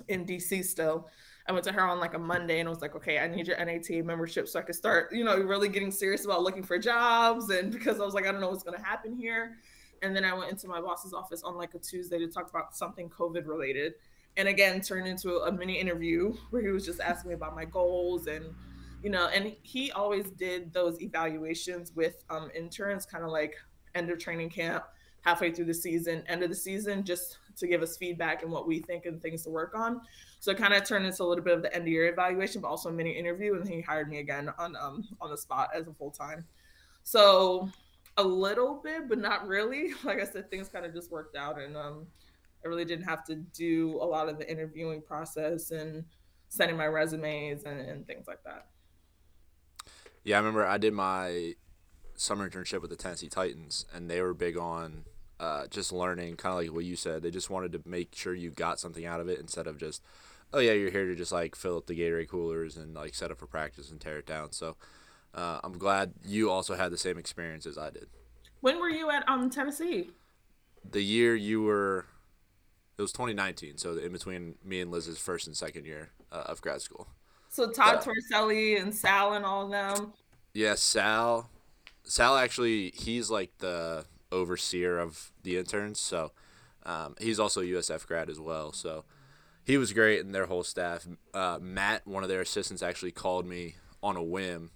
in 0.08 0.24
DC 0.24 0.64
still. 0.64 1.08
I 1.48 1.52
went 1.52 1.64
to 1.64 1.72
her 1.72 1.82
on 1.82 2.00
like 2.00 2.14
a 2.14 2.18
Monday 2.18 2.58
and 2.58 2.68
I 2.68 2.70
was 2.70 2.80
like, 2.80 2.96
okay, 2.96 3.18
I 3.18 3.28
need 3.28 3.46
your 3.46 3.64
NATA 3.64 4.02
membership 4.02 4.48
so 4.48 4.58
I 4.58 4.62
could 4.62 4.74
start, 4.74 5.12
you 5.12 5.22
know, 5.24 5.38
really 5.38 5.68
getting 5.68 5.92
serious 5.92 6.24
about 6.24 6.42
looking 6.42 6.64
for 6.64 6.78
jobs. 6.78 7.50
And 7.50 7.70
because 7.72 8.00
I 8.00 8.04
was 8.04 8.14
like, 8.14 8.26
I 8.26 8.32
don't 8.32 8.40
know 8.40 8.50
what's 8.50 8.64
going 8.64 8.78
to 8.78 8.84
happen 8.84 9.16
here. 9.16 9.58
And 10.02 10.14
then 10.14 10.24
I 10.24 10.34
went 10.34 10.50
into 10.50 10.68
my 10.68 10.80
boss's 10.80 11.14
office 11.14 11.42
on 11.42 11.56
like 11.56 11.74
a 11.74 11.78
Tuesday 11.78 12.18
to 12.18 12.26
talk 12.26 12.50
about 12.50 12.76
something 12.76 13.08
COVID 13.08 13.46
related 13.46 13.94
and 14.36 14.48
again 14.48 14.80
turned 14.80 15.06
into 15.06 15.38
a 15.38 15.52
mini 15.52 15.78
interview 15.78 16.34
where 16.50 16.62
he 16.62 16.68
was 16.68 16.84
just 16.84 17.00
asking 17.00 17.30
me 17.30 17.34
about 17.34 17.54
my 17.54 17.64
goals 17.64 18.26
and 18.26 18.44
you 19.02 19.10
know 19.10 19.28
and 19.28 19.54
he 19.62 19.90
always 19.92 20.30
did 20.32 20.72
those 20.72 21.00
evaluations 21.00 21.92
with 21.94 22.24
um, 22.30 22.50
interns 22.54 23.06
kind 23.06 23.24
of 23.24 23.30
like 23.30 23.54
end 23.94 24.10
of 24.10 24.18
training 24.18 24.50
camp 24.50 24.84
halfway 25.22 25.50
through 25.50 25.64
the 25.64 25.74
season 25.74 26.22
end 26.28 26.42
of 26.42 26.48
the 26.48 26.54
season 26.54 27.04
just 27.04 27.38
to 27.56 27.66
give 27.66 27.82
us 27.82 27.96
feedback 27.96 28.42
and 28.42 28.50
what 28.50 28.66
we 28.66 28.80
think 28.80 29.06
and 29.06 29.20
things 29.20 29.42
to 29.44 29.50
work 29.50 29.74
on. 29.74 30.00
So 30.40 30.50
it 30.50 30.58
kind 30.58 30.74
of 30.74 30.84
turned 30.84 31.06
into 31.06 31.22
a 31.22 31.24
little 31.24 31.44
bit 31.44 31.54
of 31.54 31.62
the 31.62 31.74
end 31.74 31.82
of 31.84 31.88
year 31.88 32.06
evaluation 32.08 32.60
but 32.60 32.68
also 32.68 32.88
a 32.88 32.92
mini 32.92 33.12
interview 33.12 33.54
and 33.54 33.68
he 33.68 33.80
hired 33.80 34.08
me 34.08 34.18
again 34.18 34.52
on 34.58 34.76
um 34.76 35.06
on 35.20 35.30
the 35.30 35.36
spot 35.36 35.70
as 35.74 35.88
a 35.88 35.92
full-time 35.92 36.44
so 37.02 37.68
a 38.18 38.22
little 38.22 38.80
bit 38.82 39.08
but 39.08 39.18
not 39.18 39.46
really. 39.46 39.92
Like 40.04 40.20
i 40.20 40.24
said 40.24 40.50
things 40.50 40.68
kind 40.68 40.86
of 40.86 40.92
just 40.92 41.10
worked 41.10 41.36
out 41.36 41.60
and 41.60 41.76
um 41.76 42.06
I 42.64 42.68
really 42.68 42.84
didn't 42.84 43.04
have 43.04 43.24
to 43.26 43.36
do 43.36 43.96
a 44.00 44.04
lot 44.04 44.28
of 44.28 44.38
the 44.38 44.50
interviewing 44.50 45.00
process 45.00 45.70
and 45.70 46.04
sending 46.48 46.76
my 46.76 46.86
resumes 46.86 47.64
and, 47.64 47.80
and 47.80 48.06
things 48.06 48.26
like 48.26 48.42
that. 48.44 48.66
Yeah, 50.24 50.36
I 50.36 50.38
remember 50.40 50.66
I 50.66 50.78
did 50.78 50.92
my 50.92 51.54
summer 52.16 52.48
internship 52.48 52.80
with 52.80 52.90
the 52.90 52.96
Tennessee 52.96 53.28
Titans, 53.28 53.86
and 53.94 54.10
they 54.10 54.20
were 54.20 54.34
big 54.34 54.58
on 54.58 55.04
uh, 55.38 55.66
just 55.68 55.92
learning, 55.92 56.36
kind 56.36 56.52
of 56.52 56.60
like 56.60 56.74
what 56.74 56.84
you 56.84 56.96
said. 56.96 57.22
They 57.22 57.30
just 57.30 57.50
wanted 57.50 57.72
to 57.72 57.82
make 57.84 58.14
sure 58.14 58.34
you 58.34 58.50
got 58.50 58.80
something 58.80 59.04
out 59.04 59.20
of 59.20 59.28
it 59.28 59.38
instead 59.38 59.66
of 59.66 59.78
just, 59.78 60.02
oh 60.52 60.58
yeah, 60.58 60.72
you're 60.72 60.90
here 60.90 61.06
to 61.06 61.14
just 61.14 61.32
like 61.32 61.54
fill 61.54 61.76
up 61.76 61.86
the 61.86 61.98
Gatorade 61.98 62.28
coolers 62.28 62.76
and 62.76 62.94
like 62.94 63.14
set 63.14 63.30
up 63.30 63.38
for 63.38 63.46
practice 63.46 63.90
and 63.90 64.00
tear 64.00 64.18
it 64.18 64.26
down. 64.26 64.52
So 64.52 64.76
uh, 65.34 65.60
I'm 65.62 65.78
glad 65.78 66.14
you 66.24 66.50
also 66.50 66.74
had 66.74 66.90
the 66.90 66.98
same 66.98 67.18
experience 67.18 67.66
as 67.66 67.76
I 67.76 67.90
did. 67.90 68.08
When 68.60 68.80
were 68.80 68.88
you 68.88 69.10
at 69.10 69.28
um 69.28 69.50
Tennessee? 69.50 70.10
The 70.88 71.02
year 71.02 71.34
you 71.34 71.62
were 71.62 72.06
it 72.98 73.02
was 73.02 73.12
2019, 73.12 73.76
so 73.76 73.96
in 73.98 74.12
between 74.12 74.54
me 74.64 74.80
and 74.80 74.90
Liz's 74.90 75.18
first 75.18 75.46
and 75.46 75.56
second 75.56 75.84
year 75.84 76.10
uh, 76.32 76.44
of 76.46 76.62
grad 76.62 76.80
school. 76.80 77.08
So 77.50 77.70
Todd 77.70 78.02
Toriscelli 78.02 78.80
and 78.80 78.94
Sal 78.94 79.34
and 79.34 79.44
all 79.44 79.64
of 79.64 79.70
them. 79.70 80.14
Yeah, 80.54 80.74
Sal. 80.74 81.50
Sal 82.04 82.36
actually, 82.36 82.92
he's 82.94 83.30
like 83.30 83.50
the 83.58 84.04
overseer 84.32 84.98
of 84.98 85.30
the 85.42 85.56
interns, 85.56 86.00
so 86.00 86.32
um, 86.84 87.14
he's 87.20 87.40
also 87.40 87.62
USF 87.62 88.06
grad 88.06 88.30
as 88.30 88.38
well. 88.40 88.72
So 88.72 89.04
he 89.64 89.76
was 89.76 89.92
great, 89.92 90.24
and 90.24 90.34
their 90.34 90.46
whole 90.46 90.62
staff. 90.62 91.06
Uh, 91.34 91.58
Matt, 91.60 92.06
one 92.06 92.22
of 92.22 92.28
their 92.28 92.40
assistants, 92.40 92.82
actually 92.82 93.12
called 93.12 93.46
me 93.46 93.76
on 94.02 94.16
a 94.16 94.22
whim, 94.22 94.70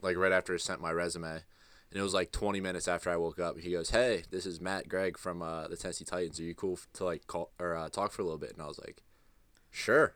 like 0.00 0.16
right 0.16 0.32
after 0.32 0.54
I 0.54 0.58
sent 0.58 0.80
my 0.80 0.92
resume, 0.92 1.30
and 1.30 2.00
it 2.00 2.02
was 2.02 2.14
like 2.14 2.32
20 2.32 2.60
minutes 2.60 2.88
after 2.88 3.10
I 3.10 3.16
woke 3.16 3.40
up. 3.40 3.58
He 3.58 3.72
goes, 3.72 3.90
"Hey, 3.90 4.24
this 4.30 4.46
is 4.46 4.60
Matt 4.60 4.88
Gregg 4.88 5.18
from 5.18 5.42
uh, 5.42 5.68
the 5.68 5.76
Tennessee 5.76 6.04
Titans. 6.04 6.38
Are 6.38 6.44
you 6.44 6.54
cool 6.54 6.78
to 6.94 7.04
like 7.04 7.26
call 7.26 7.50
or 7.58 7.76
uh, 7.76 7.88
talk 7.88 8.12
for 8.12 8.22
a 8.22 8.24
little 8.24 8.38
bit?" 8.38 8.52
And 8.52 8.62
I 8.62 8.66
was 8.66 8.78
like, 8.78 9.02
"Sure." 9.70 10.14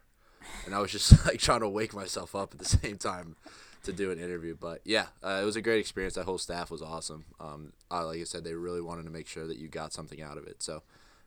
And 0.64 0.74
I 0.74 0.78
was 0.78 0.92
just 0.92 1.26
like 1.26 1.40
trying 1.40 1.60
to 1.60 1.68
wake 1.68 1.92
myself 1.92 2.34
up 2.34 2.52
at 2.52 2.58
the 2.60 2.64
same 2.64 2.98
time 2.98 3.36
to 3.86 3.92
do 3.92 4.10
an 4.10 4.18
interview. 4.18 4.56
But 4.58 4.82
yeah, 4.84 5.06
uh, 5.22 5.40
it 5.42 5.44
was 5.44 5.56
a 5.56 5.62
great 5.62 5.80
experience. 5.80 6.14
That 6.14 6.24
whole 6.24 6.38
staff 6.38 6.70
was 6.70 6.82
awesome. 6.82 7.24
Um, 7.40 7.72
like 7.90 8.20
I 8.20 8.24
said, 8.24 8.44
they 8.44 8.54
really 8.54 8.80
wanted 8.80 9.04
to 9.04 9.10
make 9.10 9.26
sure 9.26 9.46
that 9.46 9.58
you 9.58 9.68
got 9.68 9.92
something 9.92 10.20
out 10.22 10.38
of 10.38 10.46
it. 10.46 10.62
So 10.62 10.82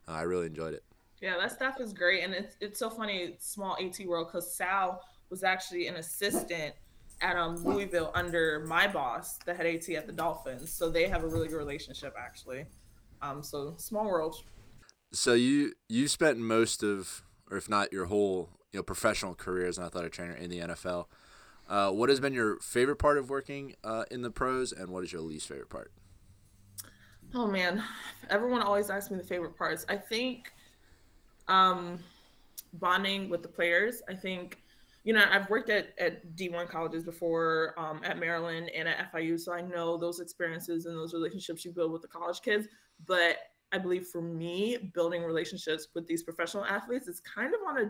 uh, 0.08 0.12
I 0.12 0.22
really 0.22 0.48
enjoyed 0.48 0.74
it. 0.74 0.84
Yeah, 1.22 1.38
that 1.38 1.52
stuff 1.52 1.82
is 1.82 1.92
great, 1.92 2.24
and 2.24 2.34
it's 2.34 2.56
it's 2.62 2.80
so 2.80 2.90
funny, 2.90 3.36
small 3.40 3.76
AT 3.82 4.00
world, 4.06 4.28
because 4.28 4.54
Sal 4.54 5.02
was 5.30 5.44
actually 5.44 5.88
an 5.88 5.96
assistant 5.96 6.74
at 7.22 7.36
um, 7.36 7.58
Louisville 7.58 8.12
under 8.16 8.64
my 8.66 8.88
boss, 8.88 9.38
the 9.46 9.54
head 9.54 9.66
AT 9.66 9.90
at 9.90 10.08
the 10.08 10.14
Dolphins. 10.14 10.72
So 10.72 10.90
they 10.90 11.08
have 11.08 11.24
a 11.24 11.28
really 11.28 11.50
good 11.50 11.58
relationship, 11.58 12.16
actually. 12.18 12.66
Um, 13.22 13.44
so 13.44 13.74
small 13.78 14.06
world. 14.06 14.38
So 15.12 15.34
you 15.34 15.74
you 15.90 16.08
spent 16.08 16.38
most 16.38 16.84
of, 16.84 17.24
or 17.52 17.58
if 17.58 17.68
not 17.68 17.92
your 17.92 18.06
whole, 18.06 18.50
you 18.72 18.80
know, 18.80 18.84
professional 18.84 19.36
career 19.36 19.66
as 19.66 19.78
an 19.78 19.84
athletic 19.84 20.14
trainer 20.14 20.36
in 20.36 20.50
the 20.50 20.60
NFL. 20.60 21.08
Uh, 21.70 21.92
what 21.92 22.10
has 22.10 22.20
been 22.20 22.34
your 22.34 22.58
favorite 22.60 22.96
part 22.96 23.20
of 23.20 23.30
working 23.30 23.76
uh, 23.84 24.04
in 24.10 24.24
the 24.24 24.32
pros, 24.32 24.72
and 24.72 24.90
what 24.90 25.04
is 25.04 25.14
your 25.14 25.22
least 25.22 25.48
favorite 25.48 25.70
part? 25.70 25.92
Oh 27.36 27.46
man, 27.46 27.84
everyone 28.32 28.64
always 28.64 28.90
asks 28.90 29.12
me 29.12 29.18
the 29.18 29.24
favorite 29.24 29.56
parts. 29.56 29.86
I 29.88 29.96
think 29.96 30.52
um, 31.48 32.00
bonding 32.74 33.30
with 33.30 33.44
the 33.44 33.48
players. 33.48 34.02
I 34.10 34.16
think, 34.16 34.64
you 35.04 35.14
know, 35.14 35.24
I've 35.30 35.48
worked 35.48 35.70
at, 35.70 35.94
at 36.00 36.36
D1 36.36 36.70
colleges 36.70 37.04
before 37.04 37.76
um, 37.78 38.02
at 38.04 38.20
Maryland 38.20 38.72
and 38.76 38.88
at 38.88 39.12
FIU, 39.14 39.40
so 39.40 39.54
I 39.54 39.62
know 39.62 39.96
those 39.96 40.20
experiences 40.20 40.88
and 40.88 40.96
those 40.96 41.14
relationships 41.14 41.64
you 41.64 41.72
build 41.72 41.92
with 41.92 42.02
the 42.02 42.08
college 42.08 42.42
kids. 42.42 42.68
But 43.06 43.38
I 43.72 43.78
believe 43.78 44.08
for 44.08 44.24
me, 44.24 44.92
building 44.96 45.24
relationships 45.24 45.90
with 45.94 46.08
these 46.08 46.24
professional 46.24 46.66
athletes 46.66 47.08
is 47.08 47.20
kind 47.20 47.54
of 47.54 47.60
on 47.68 47.78
a 47.78 47.90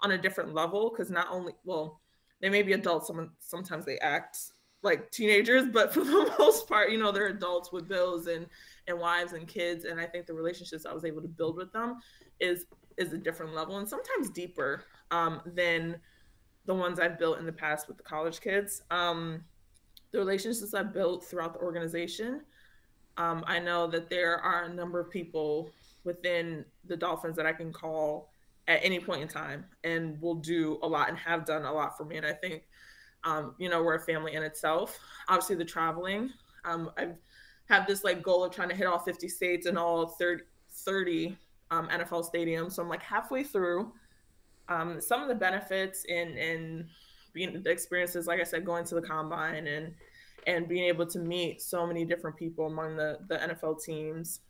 on 0.00 0.10
a 0.10 0.18
different 0.18 0.52
level 0.52 0.90
because 0.90 1.10
not 1.10 1.28
only 1.30 1.54
well, 1.64 2.02
they 2.44 2.50
may 2.50 2.60
be 2.60 2.74
adults. 2.74 3.06
Some 3.06 3.30
sometimes 3.38 3.86
they 3.86 3.96
act 4.00 4.36
like 4.82 5.10
teenagers, 5.10 5.64
but 5.72 5.94
for 5.94 6.00
the 6.04 6.30
most 6.38 6.68
part, 6.68 6.90
you 6.90 6.98
know, 6.98 7.10
they're 7.10 7.28
adults 7.28 7.72
with 7.72 7.88
bills 7.88 8.26
and 8.26 8.46
and 8.86 8.98
wives 8.98 9.32
and 9.32 9.48
kids. 9.48 9.86
And 9.86 9.98
I 9.98 10.04
think 10.04 10.26
the 10.26 10.34
relationships 10.34 10.84
I 10.84 10.92
was 10.92 11.06
able 11.06 11.22
to 11.22 11.28
build 11.28 11.56
with 11.56 11.72
them 11.72 12.00
is 12.40 12.66
is 12.98 13.14
a 13.14 13.18
different 13.18 13.54
level 13.54 13.78
and 13.78 13.88
sometimes 13.88 14.28
deeper 14.28 14.84
um, 15.10 15.40
than 15.46 15.98
the 16.66 16.74
ones 16.74 17.00
I've 17.00 17.18
built 17.18 17.38
in 17.38 17.46
the 17.46 17.52
past 17.52 17.88
with 17.88 17.96
the 17.96 18.02
college 18.02 18.42
kids. 18.42 18.82
Um, 18.90 19.42
the 20.12 20.18
relationships 20.18 20.74
I've 20.74 20.92
built 20.92 21.24
throughout 21.24 21.54
the 21.54 21.60
organization, 21.60 22.42
um, 23.16 23.42
I 23.46 23.58
know 23.58 23.86
that 23.86 24.10
there 24.10 24.36
are 24.36 24.64
a 24.64 24.68
number 24.72 25.00
of 25.00 25.10
people 25.10 25.70
within 26.04 26.66
the 26.84 26.96
Dolphins 26.96 27.36
that 27.36 27.46
I 27.46 27.54
can 27.54 27.72
call 27.72 28.33
at 28.66 28.80
any 28.82 28.98
point 28.98 29.22
in 29.22 29.28
time 29.28 29.64
and 29.84 30.20
will 30.20 30.36
do 30.36 30.78
a 30.82 30.88
lot 30.88 31.08
and 31.08 31.18
have 31.18 31.44
done 31.44 31.64
a 31.64 31.72
lot 31.72 31.96
for 31.96 32.04
me. 32.04 32.16
And 32.16 32.26
I 32.26 32.32
think, 32.32 32.62
um, 33.24 33.54
you 33.58 33.68
know, 33.68 33.82
we're 33.82 33.96
a 33.96 34.00
family 34.00 34.34
in 34.34 34.42
itself. 34.42 34.98
Obviously, 35.28 35.56
the 35.56 35.64
traveling, 35.64 36.30
um, 36.64 36.90
I've 36.96 37.16
have 37.66 37.86
this 37.86 38.04
like 38.04 38.22
goal 38.22 38.44
of 38.44 38.54
trying 38.54 38.68
to 38.68 38.74
hit 38.74 38.86
all 38.86 38.98
50 38.98 39.28
states 39.28 39.66
and 39.66 39.78
all 39.78 40.08
30, 40.08 40.44
30 40.70 41.36
um, 41.70 41.88
NFL 41.88 42.30
stadiums. 42.32 42.72
So 42.72 42.82
I'm 42.82 42.88
like 42.88 43.02
halfway 43.02 43.42
through. 43.42 43.92
Um, 44.68 45.00
some 45.00 45.22
of 45.22 45.28
the 45.28 45.34
benefits 45.34 46.04
in 46.04 46.36
in 46.36 46.88
being 47.32 47.62
the 47.62 47.70
experiences, 47.70 48.26
like 48.26 48.40
I 48.40 48.44
said, 48.44 48.64
going 48.64 48.84
to 48.86 48.94
the 48.94 49.02
combine 49.02 49.66
and 49.66 49.94
and 50.46 50.68
being 50.68 50.84
able 50.84 51.06
to 51.06 51.18
meet 51.18 51.60
so 51.62 51.86
many 51.86 52.04
different 52.04 52.36
people 52.36 52.66
among 52.66 52.96
the 52.96 53.18
the 53.28 53.36
NFL 53.36 53.82
teams. 53.82 54.40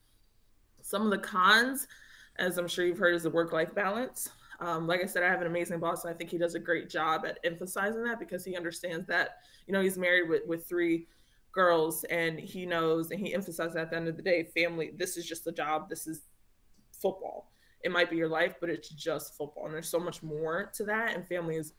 Some 0.82 1.02
of 1.02 1.10
the 1.10 1.18
cons, 1.18 1.88
as 2.38 2.58
I'm 2.58 2.68
sure 2.68 2.84
you've 2.84 2.98
heard, 2.98 3.14
is 3.14 3.22
the 3.22 3.30
work 3.30 3.52
life 3.52 3.74
balance. 3.74 4.30
Um, 4.60 4.86
like 4.86 5.02
I 5.02 5.06
said, 5.06 5.22
I 5.22 5.28
have 5.28 5.40
an 5.40 5.46
amazing 5.46 5.80
boss, 5.80 6.04
and 6.04 6.14
I 6.14 6.16
think 6.16 6.30
he 6.30 6.38
does 6.38 6.54
a 6.54 6.60
great 6.60 6.88
job 6.88 7.24
at 7.26 7.38
emphasizing 7.44 8.04
that 8.04 8.18
because 8.18 8.44
he 8.44 8.56
understands 8.56 9.06
that 9.08 9.38
you 9.66 9.72
know 9.72 9.80
he's 9.80 9.98
married 9.98 10.28
with 10.28 10.42
with 10.46 10.68
three 10.68 11.08
girls 11.52 12.04
and 12.04 12.38
he 12.38 12.66
knows 12.66 13.12
and 13.12 13.20
he 13.20 13.32
emphasizes 13.32 13.76
at 13.76 13.90
the 13.90 13.96
end 13.96 14.08
of 14.08 14.16
the 14.16 14.22
day 14.22 14.42
family 14.56 14.90
this 14.96 15.16
is 15.16 15.24
just 15.24 15.46
a 15.46 15.52
job 15.52 15.88
this 15.88 16.08
is 16.08 16.22
football. 17.04 17.50
It 17.82 17.92
might 17.92 18.08
be 18.08 18.16
your 18.16 18.28
life, 18.28 18.54
but 18.60 18.70
it's 18.70 18.88
just 18.88 19.36
football. 19.36 19.66
And 19.66 19.74
there's 19.74 19.90
so 19.90 20.00
much 20.00 20.22
more 20.22 20.70
to 20.74 20.84
that. 20.84 21.14
And 21.14 21.28
family 21.28 21.56
is 21.56 21.74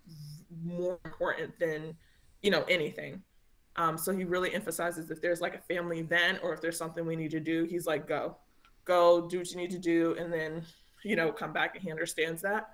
more 0.63 0.99
important 1.03 1.57
than, 1.59 1.95
you 2.43 2.51
know, 2.51 2.63
anything. 2.69 3.23
Um, 3.75 3.97
so 3.97 4.13
he 4.13 4.23
really 4.23 4.53
emphasizes 4.53 5.09
if 5.09 5.19
there's 5.19 5.41
like 5.41 5.55
a 5.55 5.73
family 5.73 5.99
event 5.99 6.39
or 6.43 6.53
if 6.53 6.61
there's 6.61 6.77
something 6.77 7.05
we 7.05 7.15
need 7.15 7.31
to 7.31 7.39
do, 7.39 7.63
he's 7.63 7.87
like, 7.87 8.07
go, 8.07 8.37
go, 8.85 9.27
do 9.27 9.39
what 9.39 9.51
you 9.51 9.57
need 9.57 9.71
to 9.71 9.79
do. 9.79 10.15
And 10.17 10.31
then, 10.31 10.63
you 11.03 11.15
know, 11.15 11.31
come 11.31 11.51
back 11.51 11.75
and 11.75 11.83
he 11.83 11.91
understands 11.91 12.41
that. 12.43 12.69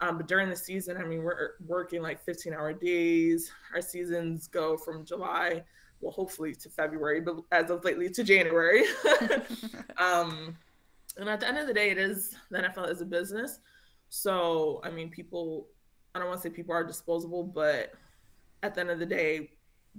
Um, 0.00 0.18
but 0.18 0.26
during 0.26 0.50
the 0.50 0.56
season, 0.56 0.96
I 0.96 1.04
mean, 1.04 1.22
we're 1.22 1.52
working 1.64 2.02
like 2.02 2.22
15 2.22 2.52
hour 2.52 2.72
days. 2.72 3.50
Our 3.74 3.80
seasons 3.80 4.48
go 4.48 4.76
from 4.76 5.04
July, 5.04 5.62
well, 6.00 6.12
hopefully 6.12 6.54
to 6.56 6.68
February, 6.68 7.20
but 7.20 7.36
as 7.52 7.70
of 7.70 7.84
lately 7.84 8.10
to 8.10 8.24
January. 8.24 8.84
um, 9.98 10.56
and 11.16 11.28
at 11.28 11.40
the 11.40 11.48
end 11.48 11.58
of 11.58 11.66
the 11.66 11.74
day, 11.74 11.90
it 11.90 11.98
is 11.98 12.34
the 12.50 12.58
NFL 12.58 12.90
is 12.90 13.00
a 13.00 13.06
business. 13.06 13.60
So, 14.08 14.80
I 14.84 14.90
mean, 14.90 15.10
people, 15.10 15.68
I 16.14 16.18
don't 16.18 16.28
want 16.28 16.42
to 16.42 16.48
say 16.48 16.54
people 16.54 16.74
are 16.74 16.84
disposable, 16.84 17.44
but 17.44 17.92
at 18.62 18.74
the 18.74 18.80
end 18.80 18.90
of 18.90 18.98
the 18.98 19.06
day, 19.06 19.50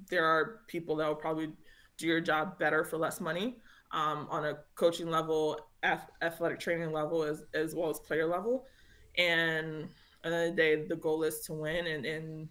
there 0.10 0.26
are 0.26 0.60
people 0.68 0.98
that 0.98 1.08
will 1.08 1.16
probably 1.16 1.54
do 1.98 2.08
your 2.08 2.20
job 2.20 2.60
better 2.60 2.84
for 2.84 2.98
less 2.98 3.22
money 3.22 3.56
um, 3.92 4.28
on 4.30 4.46
a 4.46 4.58
coaching 4.76 5.10
level, 5.10 5.60
athletic 6.22 6.60
training 6.60 6.92
level, 6.92 7.24
as, 7.24 7.44
as 7.54 7.76
well 7.76 7.90
as 7.90 8.00
player 8.00 8.26
level. 8.26 8.66
And 9.18 9.88
at 10.24 10.32
the 10.32 10.36
end 10.36 10.50
of 10.50 10.56
the 10.56 10.62
day, 10.62 10.86
the 10.88 10.96
goal 10.96 11.24
is 11.24 11.40
to 11.42 11.54
win. 11.54 11.88
And, 11.88 12.06
and 12.06 12.50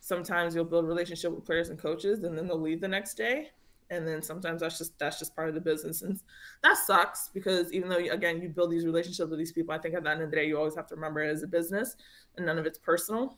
sometimes 0.00 0.54
you'll 0.54 0.64
build 0.64 0.84
a 0.84 0.88
relationship 0.88 1.32
with 1.32 1.44
players 1.44 1.68
and 1.68 1.78
coaches, 1.78 2.24
and 2.24 2.36
then 2.36 2.46
they'll 2.46 2.60
leave 2.60 2.80
the 2.80 2.88
next 2.88 3.14
day 3.14 3.50
and 3.90 4.06
then 4.06 4.22
sometimes 4.22 4.60
that's 4.60 4.78
just 4.78 4.98
that's 4.98 5.18
just 5.18 5.34
part 5.34 5.48
of 5.48 5.54
the 5.54 5.60
business 5.60 6.02
and 6.02 6.20
that 6.62 6.76
sucks 6.76 7.30
because 7.32 7.72
even 7.72 7.88
though 7.88 7.96
again 7.96 8.40
you 8.40 8.48
build 8.48 8.70
these 8.70 8.84
relationships 8.84 9.30
with 9.30 9.38
these 9.38 9.52
people 9.52 9.74
i 9.74 9.78
think 9.78 9.94
at 9.94 10.02
the 10.02 10.10
end 10.10 10.22
of 10.22 10.30
the 10.30 10.36
day 10.36 10.46
you 10.46 10.58
always 10.58 10.74
have 10.74 10.86
to 10.86 10.94
remember 10.94 11.20
it 11.22 11.30
as 11.30 11.42
a 11.42 11.46
business 11.46 11.96
and 12.36 12.46
none 12.46 12.58
of 12.58 12.66
it's 12.66 12.78
personal 12.78 13.36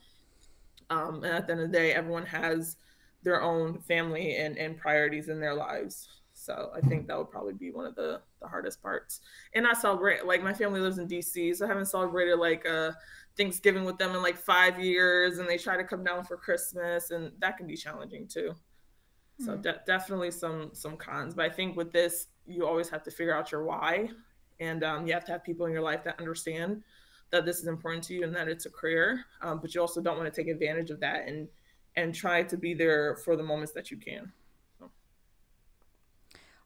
um, 0.89 1.23
and 1.23 1.33
at 1.33 1.47
the 1.47 1.53
end 1.53 1.61
of 1.61 1.71
the 1.71 1.77
day 1.77 1.93
everyone 1.93 2.25
has 2.25 2.77
their 3.23 3.41
own 3.41 3.79
family 3.81 4.37
and, 4.37 4.57
and 4.57 4.77
priorities 4.77 5.29
in 5.29 5.39
their 5.39 5.53
lives 5.53 6.20
so 6.41 6.71
i 6.75 6.81
think 6.87 7.07
that 7.07 7.17
would 7.17 7.29
probably 7.29 7.53
be 7.53 7.71
one 7.71 7.85
of 7.85 7.95
the, 7.95 8.19
the 8.41 8.47
hardest 8.47 8.81
parts 8.81 9.21
and 9.53 9.67
i 9.67 9.73
celebrate 9.73 10.25
like 10.25 10.43
my 10.43 10.53
family 10.53 10.79
lives 10.79 10.97
in 10.97 11.07
dc 11.07 11.55
so 11.55 11.65
i 11.65 11.67
haven't 11.67 11.85
celebrated 11.85 12.37
like 12.37 12.65
uh 12.65 12.91
thanksgiving 13.37 13.85
with 13.85 13.97
them 13.97 14.15
in 14.15 14.21
like 14.21 14.37
five 14.37 14.79
years 14.79 15.37
and 15.37 15.47
they 15.47 15.57
try 15.57 15.77
to 15.77 15.83
come 15.83 16.03
down 16.03 16.23
for 16.23 16.35
christmas 16.37 17.11
and 17.11 17.31
that 17.39 17.57
can 17.57 17.67
be 17.67 17.75
challenging 17.75 18.27
too 18.27 18.53
so 19.43 19.53
mm-hmm. 19.53 19.61
de- 19.61 19.81
definitely 19.85 20.31
some 20.31 20.69
some 20.73 20.97
cons, 20.97 21.33
but 21.33 21.45
I 21.45 21.49
think 21.49 21.75
with 21.75 21.91
this, 21.91 22.27
you 22.45 22.67
always 22.67 22.89
have 22.89 23.03
to 23.03 23.11
figure 23.11 23.35
out 23.35 23.51
your 23.51 23.63
why, 23.63 24.09
and 24.59 24.83
um, 24.83 25.07
you 25.07 25.13
have 25.13 25.25
to 25.25 25.31
have 25.31 25.43
people 25.43 25.65
in 25.65 25.71
your 25.71 25.81
life 25.81 26.03
that 26.03 26.19
understand 26.19 26.83
that 27.31 27.45
this 27.45 27.59
is 27.59 27.67
important 27.67 28.03
to 28.05 28.13
you 28.13 28.23
and 28.23 28.35
that 28.35 28.47
it's 28.47 28.65
a 28.65 28.69
career. 28.69 29.25
Um, 29.41 29.59
but 29.59 29.73
you 29.73 29.81
also 29.81 30.01
don't 30.01 30.17
want 30.17 30.31
to 30.31 30.41
take 30.41 30.51
advantage 30.51 30.89
of 30.89 30.99
that 30.99 31.27
and 31.27 31.47
and 31.95 32.13
try 32.13 32.43
to 32.43 32.57
be 32.57 32.73
there 32.73 33.15
for 33.17 33.35
the 33.35 33.43
moments 33.43 33.73
that 33.73 33.89
you 33.89 33.97
can. 33.97 34.31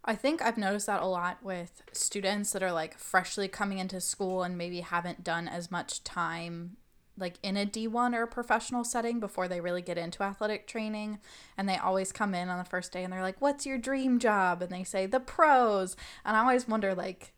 I 0.05 0.15
think 0.15 0.41
I've 0.41 0.57
noticed 0.57 0.85
that 0.85 1.01
a 1.01 1.07
lot 1.07 1.43
with 1.43 1.81
students 1.91 2.51
that 2.51 2.61
are 2.61 2.71
like 2.71 2.97
freshly 2.97 3.47
coming 3.47 3.79
into 3.79 3.99
school 3.99 4.43
and 4.43 4.57
maybe 4.57 4.81
haven't 4.81 5.23
done 5.23 5.47
as 5.47 5.71
much 5.71 6.03
time 6.03 6.77
like 7.17 7.35
in 7.41 7.57
a 7.57 7.65
D1 7.65 8.13
or 8.13 8.23
a 8.23 8.27
professional 8.27 8.83
setting 8.83 9.19
before 9.19 9.47
they 9.47 9.61
really 9.61 9.81
get 9.81 9.97
into 9.97 10.23
athletic 10.23 10.67
training. 10.67 11.19
And 11.57 11.67
they 11.67 11.77
always 11.77 12.11
come 12.11 12.35
in 12.35 12.49
on 12.49 12.57
the 12.57 12.69
first 12.69 12.91
day 12.91 13.03
and 13.03 13.11
they're 13.11 13.21
like, 13.21 13.41
What's 13.41 13.65
your 13.65 13.77
dream 13.77 14.19
job? 14.19 14.61
And 14.61 14.71
they 14.71 14.83
say, 14.83 15.05
The 15.05 15.19
pros. 15.19 15.95
And 16.23 16.35
I 16.35 16.41
always 16.41 16.67
wonder, 16.67 16.93
like, 16.93 17.33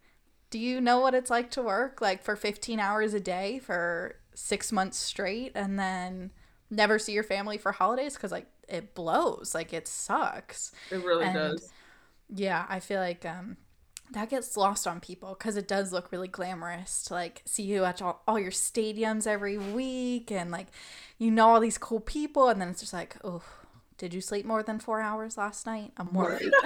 do 0.49 0.59
you 0.59 0.79
know 0.79 0.99
what 0.99 1.13
it's 1.13 1.29
like 1.29 1.51
to 1.51 1.61
work 1.61 1.99
like 2.01 2.23
for 2.23 2.35
15 2.35 2.79
hours 2.79 3.13
a 3.13 3.19
day 3.19 3.59
for 3.59 4.15
six 4.33 4.71
months 4.71 4.97
straight 4.97 5.51
and 5.55 5.77
then 5.77 6.31
never 6.69 6.97
see 6.97 7.13
your 7.13 7.23
family 7.23 7.57
for 7.57 7.71
holidays? 7.73 8.15
Because, 8.15 8.31
like, 8.31 8.47
it 8.67 8.95
blows. 8.95 9.53
Like, 9.53 9.73
it 9.73 9.87
sucks. 9.87 10.71
It 10.89 11.03
really 11.03 11.25
and, 11.25 11.35
does. 11.35 11.71
Yeah, 12.29 12.65
I 12.67 12.79
feel 12.79 12.99
like 12.99 13.25
um, 13.25 13.57
that 14.11 14.29
gets 14.29 14.55
lost 14.57 14.87
on 14.87 14.99
people 14.99 15.35
because 15.37 15.57
it 15.57 15.67
does 15.67 15.91
look 15.91 16.11
really 16.11 16.27
glamorous 16.27 17.03
to 17.05 17.13
like 17.13 17.41
see 17.45 17.63
you 17.63 17.83
at 17.83 18.01
all, 18.01 18.21
all 18.27 18.39
your 18.39 18.51
stadiums 18.51 19.27
every 19.27 19.57
week 19.57 20.31
and 20.31 20.51
like 20.51 20.67
you 21.17 21.31
know 21.31 21.49
all 21.49 21.59
these 21.59 21.77
cool 21.77 21.99
people 21.99 22.49
and 22.49 22.61
then 22.61 22.69
it's 22.69 22.79
just 22.81 22.93
like 22.93 23.17
oh 23.23 23.41
did 23.97 24.13
you 24.13 24.21
sleep 24.21 24.45
more 24.45 24.61
than 24.61 24.77
four 24.77 25.01
hours 25.01 25.37
last 25.37 25.65
night? 25.65 25.91
I'm 25.97 26.13
worried. 26.13 26.51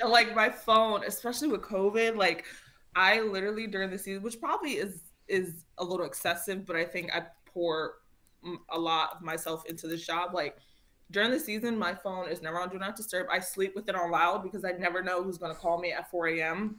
And 0.00 0.10
like 0.10 0.34
my 0.34 0.48
phone 0.50 1.04
especially 1.04 1.48
with 1.48 1.62
covid 1.62 2.16
like 2.16 2.44
i 2.96 3.20
literally 3.20 3.66
during 3.66 3.90
the 3.90 3.98
season 3.98 4.22
which 4.22 4.40
probably 4.40 4.72
is 4.72 5.02
is 5.28 5.64
a 5.78 5.84
little 5.84 6.04
excessive 6.04 6.66
but 6.66 6.74
i 6.74 6.84
think 6.84 7.14
i 7.14 7.22
pour 7.46 7.98
a 8.70 8.78
lot 8.78 9.10
of 9.14 9.22
myself 9.22 9.64
into 9.66 9.86
the 9.86 9.96
job 9.96 10.34
like 10.34 10.56
during 11.12 11.30
the 11.30 11.38
season, 11.38 11.78
my 11.78 11.94
phone 11.94 12.28
is 12.28 12.42
never 12.42 12.58
on 12.60 12.68
Do 12.68 12.78
Not 12.78 12.96
Disturb. 12.96 13.26
I 13.30 13.38
sleep 13.38 13.74
with 13.76 13.88
it 13.88 13.94
on 13.94 14.10
loud 14.10 14.42
because 14.42 14.64
I 14.64 14.72
never 14.72 15.02
know 15.02 15.22
who's 15.22 15.38
going 15.38 15.54
to 15.54 15.60
call 15.60 15.78
me 15.78 15.92
at 15.92 16.10
4 16.10 16.28
a.m. 16.28 16.78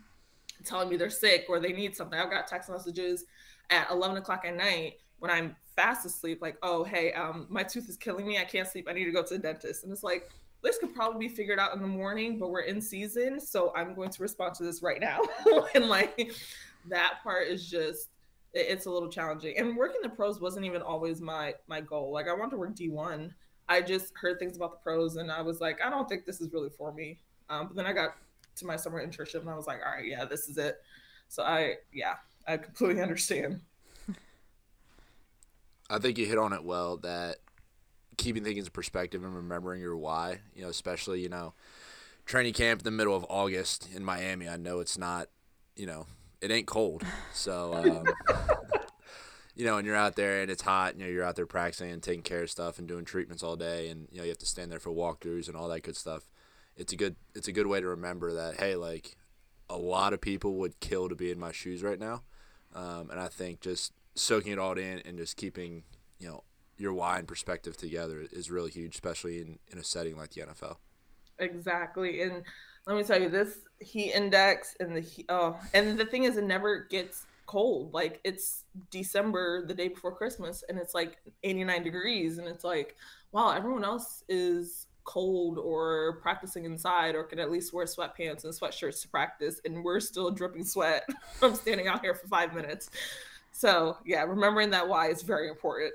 telling 0.66 0.90
me 0.90 0.98
they're 0.98 1.10
sick 1.10 1.46
or 1.48 1.60
they 1.60 1.72
need 1.72 1.96
something. 1.96 2.20
I've 2.20 2.32
got 2.32 2.48
text 2.48 2.70
messages 2.70 3.26
at 3.70 3.90
11 3.90 4.18
o'clock 4.18 4.44
at 4.46 4.56
night 4.56 4.96
when 5.20 5.32
I'm 5.32 5.56
fast 5.76 6.06
asleep, 6.06 6.42
like, 6.42 6.58
oh, 6.64 6.84
hey, 6.84 7.14
um, 7.14 7.48
my 7.50 7.64
tooth 7.64 7.88
is 7.88 7.96
killing 7.96 8.28
me. 8.28 8.38
I 8.38 8.44
can't 8.44 8.68
sleep. 8.68 8.88
I 8.90 8.94
need 8.94 9.06
to 9.06 9.12
go 9.12 9.24
to 9.24 9.36
the 9.36 9.40
dentist. 9.40 9.84
And 9.84 9.94
it's 9.94 10.04
like, 10.04 10.30
this 10.62 10.78
could 10.78 10.94
probably 10.94 11.28
be 11.28 11.34
figured 11.34 11.60
out 11.60 11.74
in 11.74 11.82
the 11.82 11.88
morning, 11.88 12.40
but 12.40 12.50
we're 12.50 12.62
in 12.62 12.82
season. 12.82 13.40
So 13.40 13.72
I'm 13.76 13.94
going 13.96 14.10
to 14.10 14.22
respond 14.22 14.56
to 14.56 14.64
this 14.64 14.82
right 14.82 15.00
now. 15.00 15.20
and 15.76 15.86
like, 15.88 16.34
that 16.90 17.20
part 17.24 17.48
is 17.48 17.70
just 17.70 18.10
it's 18.54 18.86
a 18.86 18.90
little 18.90 19.10
challenging. 19.10 19.58
And 19.58 19.76
working 19.76 20.02
the 20.02 20.10
pros 20.10 20.40
wasn't 20.40 20.66
even 20.66 20.82
always 20.82 21.22
my 21.22 21.56
my 21.68 21.82
goal. 21.82 22.12
Like 22.12 22.28
I 22.28 22.34
wanted 22.34 22.52
to 22.52 22.58
work 22.58 22.76
D1. 22.76 23.32
I 23.70 23.82
just 23.82 24.14
heard 24.16 24.40
things 24.40 24.56
about 24.58 24.72
the 24.72 24.78
pros 24.84 25.16
and 25.16 25.32
I 25.32 25.42
was 25.42 25.62
like, 25.62 25.82
I 25.82 25.90
don't 25.90 26.08
think 26.08 26.26
this 26.26 26.42
is 26.42 26.52
really 26.52 26.70
for 26.78 26.92
me. 26.92 27.20
Um, 27.50 27.68
but 27.68 27.76
then 27.76 27.86
I 27.86 27.94
got 27.94 28.16
to 28.58 28.66
my 28.66 28.76
summer 28.76 29.06
internship 29.06 29.42
and 29.42 29.50
I 29.50 29.56
was 29.56 29.68
like, 29.68 29.80
all 29.86 29.94
right, 29.94 30.06
yeah, 30.06 30.26
this 30.26 30.48
is 30.50 30.58
it. 30.58 30.82
So 31.30 31.44
I 31.44 31.76
yeah, 31.92 32.16
I 32.48 32.58
completely 32.58 33.02
understand. 33.02 33.62
I 35.90 36.00
think 36.00 36.18
you 36.18 36.26
hit 36.26 36.38
on 36.38 36.54
it 36.54 36.64
well 36.64 36.98
that 36.98 37.38
keeping 38.18 38.44
things 38.44 38.66
in 38.66 38.72
perspective 38.72 39.24
and 39.24 39.36
remembering 39.36 39.82
your 39.82 39.98
why, 39.98 40.40
you 40.56 40.64
know, 40.64 40.70
especially, 40.70 41.22
you 41.22 41.30
know, 41.30 41.54
training 42.26 42.54
camp 42.54 42.82
in 42.82 42.84
the 42.84 42.92
middle 42.92 43.16
of 43.16 43.26
August 43.30 43.90
in 43.94 44.04
Miami. 44.04 44.48
I 44.48 44.58
know 44.58 44.80
it's 44.80 44.98
not, 44.98 45.30
you 45.76 45.86
know, 45.86 46.06
it 46.42 46.52
ain't 46.52 46.68
cold. 46.68 47.04
So, 47.34 47.74
um, 47.74 48.38
you 49.56 49.66
know, 49.66 49.78
and 49.78 49.86
you're 49.86 49.96
out 49.96 50.16
there 50.16 50.42
and 50.42 50.50
it's 50.50 50.64
hot, 50.64 50.98
you 50.98 51.04
know, 51.04 51.10
you're 51.10 51.24
out 51.24 51.36
there 51.36 51.46
practicing 51.46 51.92
and 51.92 52.02
taking 52.02 52.24
care 52.24 52.44
of 52.44 52.50
stuff 52.50 52.80
and 52.80 52.88
doing 52.88 53.06
treatments 53.06 53.44
all 53.44 53.56
day 53.56 53.90
and, 53.90 54.08
you 54.12 54.18
know, 54.18 54.24
you 54.24 54.30
have 54.30 54.38
to 54.40 54.46
stand 54.46 54.72
there 54.72 54.80
for 54.80 54.92
walkthroughs 54.92 55.48
and 55.48 55.56
all 55.56 55.68
that 55.68 55.84
good 55.84 55.96
stuff. 55.96 56.24
It's 56.76 56.92
a 56.92 56.96
good, 56.96 57.16
it's 57.36 57.48
a 57.48 57.52
good 57.52 57.68
way 57.68 57.80
to 57.80 57.88
remember 57.88 58.34
that, 58.34 58.60
hey, 58.60 58.76
like 58.76 59.16
a 59.70 59.78
lot 59.78 60.14
of 60.14 60.22
people 60.22 60.56
would 60.56 60.80
kill 60.80 61.08
to 61.08 61.16
be 61.16 61.32
in 61.32 61.40
my 61.40 61.52
shoes 61.52 61.84
right 61.84 62.00
now. 62.00 62.24
Um, 62.74 63.12
and 63.12 63.20
I 63.20 63.28
think 63.28 63.62
just 63.62 63.94
soaking 64.16 64.54
it 64.54 64.60
all 64.60 64.78
in 64.78 65.02
and 65.06 65.18
just 65.18 65.38
keeping, 65.38 65.84
you 66.20 66.28
know, 66.28 66.44
your 66.78 66.94
why 66.94 67.20
and 67.20 67.28
perspective 67.28 67.78
together 67.78 68.26
is 68.32 68.50
really 68.50 68.72
huge, 68.72 68.96
especially 68.96 69.40
in, 69.40 69.60
in 69.72 69.78
a 69.78 69.84
setting 69.84 70.18
like 70.18 70.32
the 70.32 70.42
NFL. 70.42 70.78
Exactly. 71.38 72.22
And 72.24 72.44
let 72.88 72.98
me 72.98 73.04
tell 73.04 73.22
you, 73.22 73.30
this 73.30 73.60
heat 73.80 74.14
index 74.14 74.76
and 74.80 74.96
the 74.96 75.02
heat, 75.02 75.26
oh, 75.30 75.60
and 75.74 75.98
the 75.98 76.06
thing 76.06 76.24
is, 76.24 76.38
it 76.38 76.44
never 76.44 76.88
gets 76.90 77.26
cold. 77.54 77.94
Like 77.94 78.20
it's 78.24 78.64
December, 78.90 79.64
the 79.68 79.76
day 79.76 79.88
before 79.88 80.16
Christmas, 80.16 80.64
and 80.68 80.80
it's 80.80 80.96
like 80.96 81.20
89 81.44 81.84
degrees, 81.84 82.40
and 82.40 82.48
it's 82.48 82.64
like, 82.64 82.96
wow, 83.32 83.52
everyone 83.52 83.84
else 83.84 84.24
is 84.28 84.88
cold 85.04 85.60
or 85.60 86.20
practicing 86.22 86.66
inside 86.66 87.14
or 87.14 87.26
can 87.26 87.38
at 87.38 87.52
least 87.52 87.74
wear 87.74 87.86
sweatpants 87.86 88.46
and 88.46 88.54
sweatshirts 88.54 89.04
to 89.04 89.08
practice, 89.08 89.62
and 89.66 89.84
we're 89.84 90.00
still 90.00 90.32
dripping 90.32 90.66
sweat 90.66 91.08
from 91.36 91.54
standing 91.54 91.88
out 91.88 92.02
here 92.02 92.16
for 92.16 92.28
five 92.28 92.56
minutes. 92.56 92.90
So 93.52 93.98
yeah, 94.04 94.24
remembering 94.24 94.72
that 94.72 94.88
why 94.88 95.10
is 95.10 95.22
very 95.22 95.48
important 95.48 95.94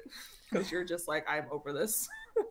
because 0.48 0.70
you're 0.70 0.84
just 0.84 1.08
like, 1.08 1.26
I'm 1.28 1.46
over 1.50 1.72
this. 1.72 2.08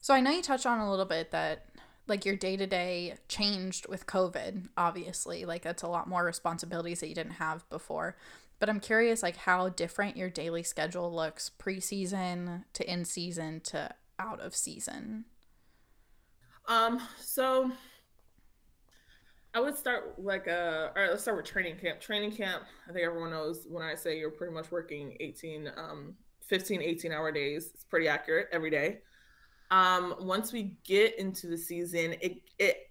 so 0.00 0.14
I 0.14 0.20
know 0.20 0.30
you 0.30 0.40
touched 0.40 0.64
on 0.64 0.78
a 0.78 0.90
little 0.90 1.04
bit 1.04 1.32
that 1.32 1.66
like 2.06 2.24
your 2.24 2.36
day 2.36 2.56
to 2.56 2.66
day 2.66 3.14
changed 3.28 3.88
with 3.88 4.06
COVID, 4.06 4.68
obviously. 4.76 5.44
Like 5.44 5.62
that's 5.62 5.82
a 5.82 5.88
lot 5.88 6.08
more 6.08 6.24
responsibilities 6.24 7.00
that 7.00 7.08
you 7.08 7.14
didn't 7.14 7.32
have 7.32 7.68
before. 7.70 8.16
But 8.58 8.68
I'm 8.68 8.80
curious 8.80 9.22
like 9.22 9.36
how 9.36 9.68
different 9.70 10.16
your 10.16 10.30
daily 10.30 10.62
schedule 10.62 11.12
looks 11.12 11.50
preseason 11.58 12.64
to 12.74 12.90
in 12.90 13.04
season 13.04 13.60
to 13.64 13.94
out 14.18 14.40
of 14.40 14.54
season. 14.54 15.24
Um, 16.68 17.00
so 17.18 17.72
I 19.54 19.60
would 19.60 19.76
start 19.76 20.14
like 20.18 20.48
uh 20.48 20.88
all 20.94 21.02
right, 21.02 21.10
let's 21.10 21.22
start 21.22 21.36
with 21.36 21.46
training 21.46 21.76
camp. 21.76 22.00
Training 22.00 22.32
camp, 22.32 22.62
I 22.88 22.92
think 22.92 23.04
everyone 23.04 23.30
knows 23.30 23.66
when 23.68 23.82
I 23.84 23.94
say 23.94 24.18
you're 24.18 24.30
pretty 24.30 24.54
much 24.54 24.70
working 24.70 25.16
18 25.20 25.70
um 25.76 26.14
15 26.46 26.82
18 26.82 27.12
hour 27.12 27.32
days. 27.32 27.70
It's 27.74 27.84
pretty 27.84 28.08
accurate 28.08 28.48
every 28.52 28.70
day. 28.70 29.00
Um 29.72 30.14
once 30.20 30.52
we 30.52 30.76
get 30.84 31.18
into 31.18 31.48
the 31.48 31.58
season, 31.58 32.14
it 32.20 32.38
it 32.60 32.90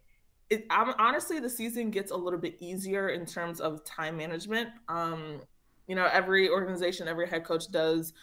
it 0.49 0.65
I'm, 0.69 0.93
honestly 0.99 1.39
the 1.39 1.49
season 1.49 1.91
gets 1.91 2.11
a 2.11 2.17
little 2.17 2.39
bit 2.39 2.57
easier 2.59 3.09
in 3.09 3.25
terms 3.25 3.61
of 3.61 3.85
time 3.85 4.17
management. 4.17 4.69
Um 4.89 5.41
you 5.87 5.95
know, 5.95 6.09
every 6.11 6.49
organization, 6.49 7.07
every 7.07 7.27
head 7.27 7.45
coach 7.45 7.71
does 7.71 8.13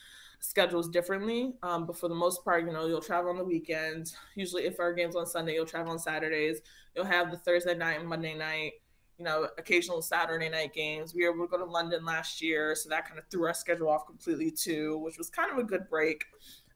schedules 0.40 0.88
differently. 0.88 1.54
Um, 1.62 1.86
but 1.86 1.96
for 1.96 2.08
the 2.08 2.14
most 2.14 2.44
part, 2.44 2.64
you 2.64 2.72
know, 2.72 2.86
you'll 2.86 3.00
travel 3.00 3.30
on 3.30 3.38
the 3.38 3.44
weekends. 3.44 4.16
Usually, 4.35 4.64
if 4.64 4.80
our 4.80 4.92
game's 4.92 5.16
on 5.16 5.26
Sunday, 5.26 5.54
you'll 5.54 5.66
travel 5.66 5.92
on 5.92 5.98
Saturdays. 5.98 6.61
You'll 6.94 7.04
have 7.04 7.30
the 7.30 7.37
Thursday 7.37 7.74
night 7.74 8.00
and 8.00 8.09
Monday 8.09 8.35
night, 8.35 8.72
you 9.18 9.24
know, 9.24 9.48
occasional 9.59 10.02
Saturday 10.02 10.48
night 10.48 10.72
games. 10.72 11.14
We 11.14 11.24
were 11.24 11.35
able 11.35 11.46
to 11.46 11.50
go 11.50 11.59
to 11.59 11.70
London 11.70 12.04
last 12.04 12.40
year, 12.40 12.74
so 12.74 12.88
that 12.88 13.06
kind 13.06 13.18
of 13.18 13.24
threw 13.30 13.46
our 13.46 13.54
schedule 13.54 13.88
off 13.88 14.06
completely 14.06 14.50
too, 14.50 14.98
which 14.98 15.18
was 15.18 15.28
kind 15.28 15.50
of 15.50 15.59
a 15.59 15.64
good 15.64 15.88
break. 15.88 16.24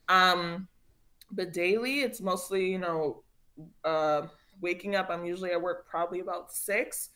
Um, 0.09 0.69
but 1.33 1.53
daily, 1.53 2.01
it's 2.01 2.21
mostly, 2.21 2.71
you 2.71 2.79
know, 2.79 3.23
uh, 3.85 4.23
waking 4.61 4.95
up. 4.97 5.09
I'm 5.11 5.25
usually 5.25 5.53
at 5.53 5.61
work 5.61 5.89
probably 5.89 6.21
about 6.21 6.53
six. 6.53 7.11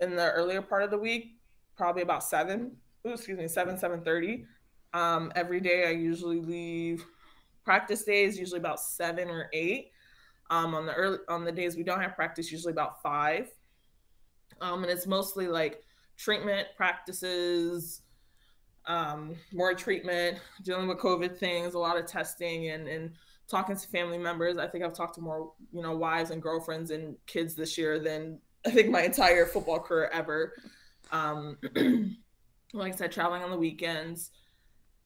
In 0.00 0.14
the 0.14 0.30
earlier 0.30 0.62
part 0.62 0.82
of 0.82 0.90
the 0.90 0.98
week, 0.98 1.36
probably 1.76 2.02
about 2.02 2.24
seven. 2.24 2.76
Ooh, 3.06 3.12
excuse 3.12 3.38
me, 3.38 3.48
seven, 3.48 3.78
seven 3.78 4.00
thirty 4.02 4.44
um, 4.92 5.32
every 5.34 5.60
day, 5.60 5.86
I 5.86 5.90
usually 5.90 6.40
leave 6.40 7.04
practice 7.64 8.04
days, 8.04 8.38
usually 8.38 8.60
about 8.60 8.80
seven 8.80 9.28
or 9.28 9.48
eight. 9.52 9.90
Um, 10.50 10.74
on 10.74 10.86
the 10.86 10.94
early 10.94 11.18
on 11.28 11.44
the 11.44 11.52
days 11.52 11.76
we 11.76 11.82
don't 11.82 12.00
have 12.00 12.14
practice, 12.14 12.50
usually 12.50 12.72
about 12.72 13.02
five. 13.02 13.50
Um, 14.60 14.82
and 14.82 14.90
it's 14.90 15.06
mostly 15.06 15.46
like 15.46 15.82
treatment 16.16 16.68
practices, 16.76 18.02
um, 18.86 19.36
more 19.52 19.74
treatment, 19.74 20.38
dealing 20.62 20.88
with 20.88 20.98
COVID 20.98 21.36
things, 21.36 21.74
a 21.74 21.78
lot 21.78 21.98
of 21.98 22.06
testing, 22.06 22.70
and 22.70 22.88
and 22.88 23.12
talking 23.50 23.76
to 23.76 23.88
family 23.88 24.18
members. 24.18 24.58
I 24.58 24.66
think 24.66 24.84
I've 24.84 24.94
talked 24.94 25.14
to 25.16 25.20
more, 25.20 25.52
you 25.72 25.82
know, 25.82 25.96
wives 25.96 26.30
and 26.30 26.42
girlfriends 26.42 26.90
and 26.90 27.16
kids 27.26 27.54
this 27.54 27.78
year 27.78 27.98
than 27.98 28.40
I 28.66 28.70
think 28.70 28.90
my 28.90 29.02
entire 29.02 29.46
football 29.46 29.80
career 29.80 30.10
ever. 30.12 30.54
Um, 31.10 31.58
like 32.72 32.92
I 32.92 32.96
said, 32.96 33.12
traveling 33.12 33.42
on 33.42 33.50
the 33.50 33.58
weekends 33.58 34.30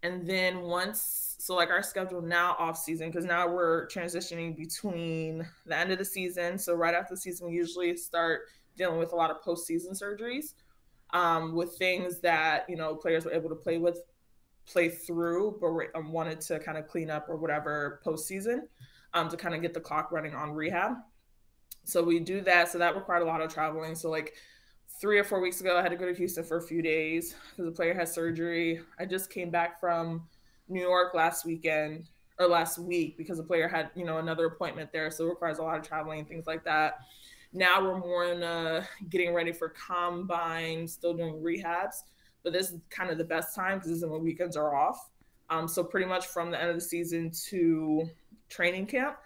and 0.03 0.27
then 0.27 0.63
once 0.63 1.37
so 1.39 1.55
like 1.55 1.71
our 1.71 1.83
schedule 1.83 2.21
now 2.21 2.57
off 2.59 2.77
season 2.77 3.09
because 3.09 3.25
now 3.25 3.49
we're 3.49 3.87
transitioning 3.89 4.57
between 4.57 5.47
the 5.67 5.77
end 5.77 5.93
of 5.93 5.99
the 5.99 6.05
season 6.05 6.59
so 6.59 6.75
right 6.75 6.95
after 6.95 7.15
the 7.15 7.21
season 7.21 7.47
we 7.47 7.55
usually 7.55 7.97
start 7.97 8.43
dealing 8.77 8.99
with 8.99 9.13
a 9.13 9.17
lot 9.17 9.31
of 9.31 9.43
postseason 9.43 9.91
surgeries 9.91 10.55
um, 11.13 11.55
with 11.55 11.77
things 11.79 12.21
that 12.21 12.65
you 12.69 12.77
know 12.77 12.95
players 12.95 13.25
were 13.25 13.33
able 13.33 13.49
to 13.49 13.55
play 13.55 13.79
with 13.79 14.01
play 14.67 14.89
through 14.89 15.59
but 15.61 15.99
um, 15.99 16.13
wanted 16.13 16.41
to 16.41 16.59
kind 16.61 16.79
of 16.79 16.87
clean 16.87 17.11
up 17.11 17.29
or 17.29 17.37
whatever 17.37 18.01
postseason 18.07 18.61
um, 19.15 19.29
to 19.29 19.37
kind 19.37 19.55
of 19.55 19.63
get 19.63 19.75
the 19.75 19.81
clock 19.81 20.13
running 20.13 20.35
on 20.35 20.53
rehab 20.53 20.93
so 21.85 22.03
we 22.03 22.21
do 22.21 22.41
that 22.41 22.69
so 22.69 22.79
that 22.79 22.95
required 22.95 23.23
a 23.23 23.27
lot 23.27 23.41
of 23.41 23.53
traveling 23.53 23.95
so 23.95 24.09
like 24.09 24.35
three 25.03 25.19
or 25.19 25.25
four 25.25 25.41
weeks 25.41 25.61
ago, 25.61 25.77
I 25.77 25.83
had 25.83 25.91
to 25.91 25.97
go 25.97 26.07
to 26.07 26.15
Houston 26.15 26.45
for 26.45 26.59
a 26.59 26.63
few 26.63 26.81
days 26.81 27.35
because 27.51 27.65
the 27.65 27.73
player 27.75 27.93
had 27.93 28.09
surgery. 28.09 28.81
I 29.01 29.05
just 29.05 29.31
came 29.31 29.51
back 29.51 29.81
from 29.81 30.29
New 30.69 30.81
York 30.81 31.13
last 31.13 31.45
weekend 31.45 32.09
or 32.39 32.47
last 32.47 32.79
week 32.79 33.19
because 33.19 33.39
the 33.39 33.45
player 33.45 33.67
had, 33.67 33.91
you 33.97 34.05
know, 34.05 34.19
another 34.19 34.47
appointment 34.47 34.93
there. 34.93 35.11
So 35.11 35.27
it 35.27 35.31
requires 35.31 35.59
a 35.59 35.63
lot 35.63 35.77
of 35.77 35.87
traveling 35.87 36.21
and 36.21 36.29
things 36.29 36.47
like 36.47 36.65
that. 36.65 37.01
Now 37.53 37.83
we're 37.83 37.99
more 37.99 38.27
in 38.27 38.45
uh, 38.45 38.85
getting 39.11 39.35
ready 39.35 39.53
for 39.53 39.71
combine, 39.71 40.87
still 40.87 41.15
doing 41.15 41.35
rehabs. 41.43 42.05
But 42.43 42.53
this 42.53 42.71
is 42.71 42.81
kind 42.91 43.11
of 43.11 43.19
the 43.19 43.25
best 43.25 43.55
time 43.55 43.79
because 43.79 43.91
this 43.91 43.99
is 43.99 44.07
when 44.07 44.23
weekends 44.23 44.57
are 44.57 44.75
off. 44.75 45.11
Um, 45.51 45.69
so 45.69 45.85
pretty 45.85 46.07
much 46.07 46.27
from 46.27 46.51
the 46.51 46.61
end 46.61 46.71
of 46.71 46.77
the 46.77 46.81
season 46.81 47.31
to 47.49 48.09
training 48.49 48.87
camp, 48.87 49.17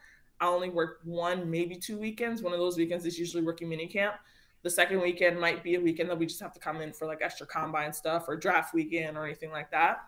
I 0.40 0.46
only 0.46 0.70
work 0.70 1.00
one, 1.04 1.50
maybe 1.50 1.76
two 1.76 1.98
weekends. 1.98 2.42
One 2.42 2.52
of 2.52 2.58
those 2.58 2.76
weekends 2.76 3.06
is 3.06 3.18
usually 3.18 3.42
working 3.42 3.68
mini 3.68 3.86
camp. 3.86 4.16
The 4.62 4.70
second 4.70 5.00
weekend 5.00 5.40
might 5.40 5.62
be 5.62 5.76
a 5.76 5.80
weekend 5.80 6.10
that 6.10 6.18
we 6.18 6.26
just 6.26 6.40
have 6.40 6.52
to 6.54 6.60
come 6.60 6.80
in 6.80 6.92
for 6.92 7.06
like 7.06 7.20
extra 7.22 7.46
combine 7.46 7.92
stuff 7.92 8.24
or 8.28 8.36
draft 8.36 8.74
weekend 8.74 9.16
or 9.16 9.24
anything 9.24 9.50
like 9.50 9.70
that. 9.70 9.98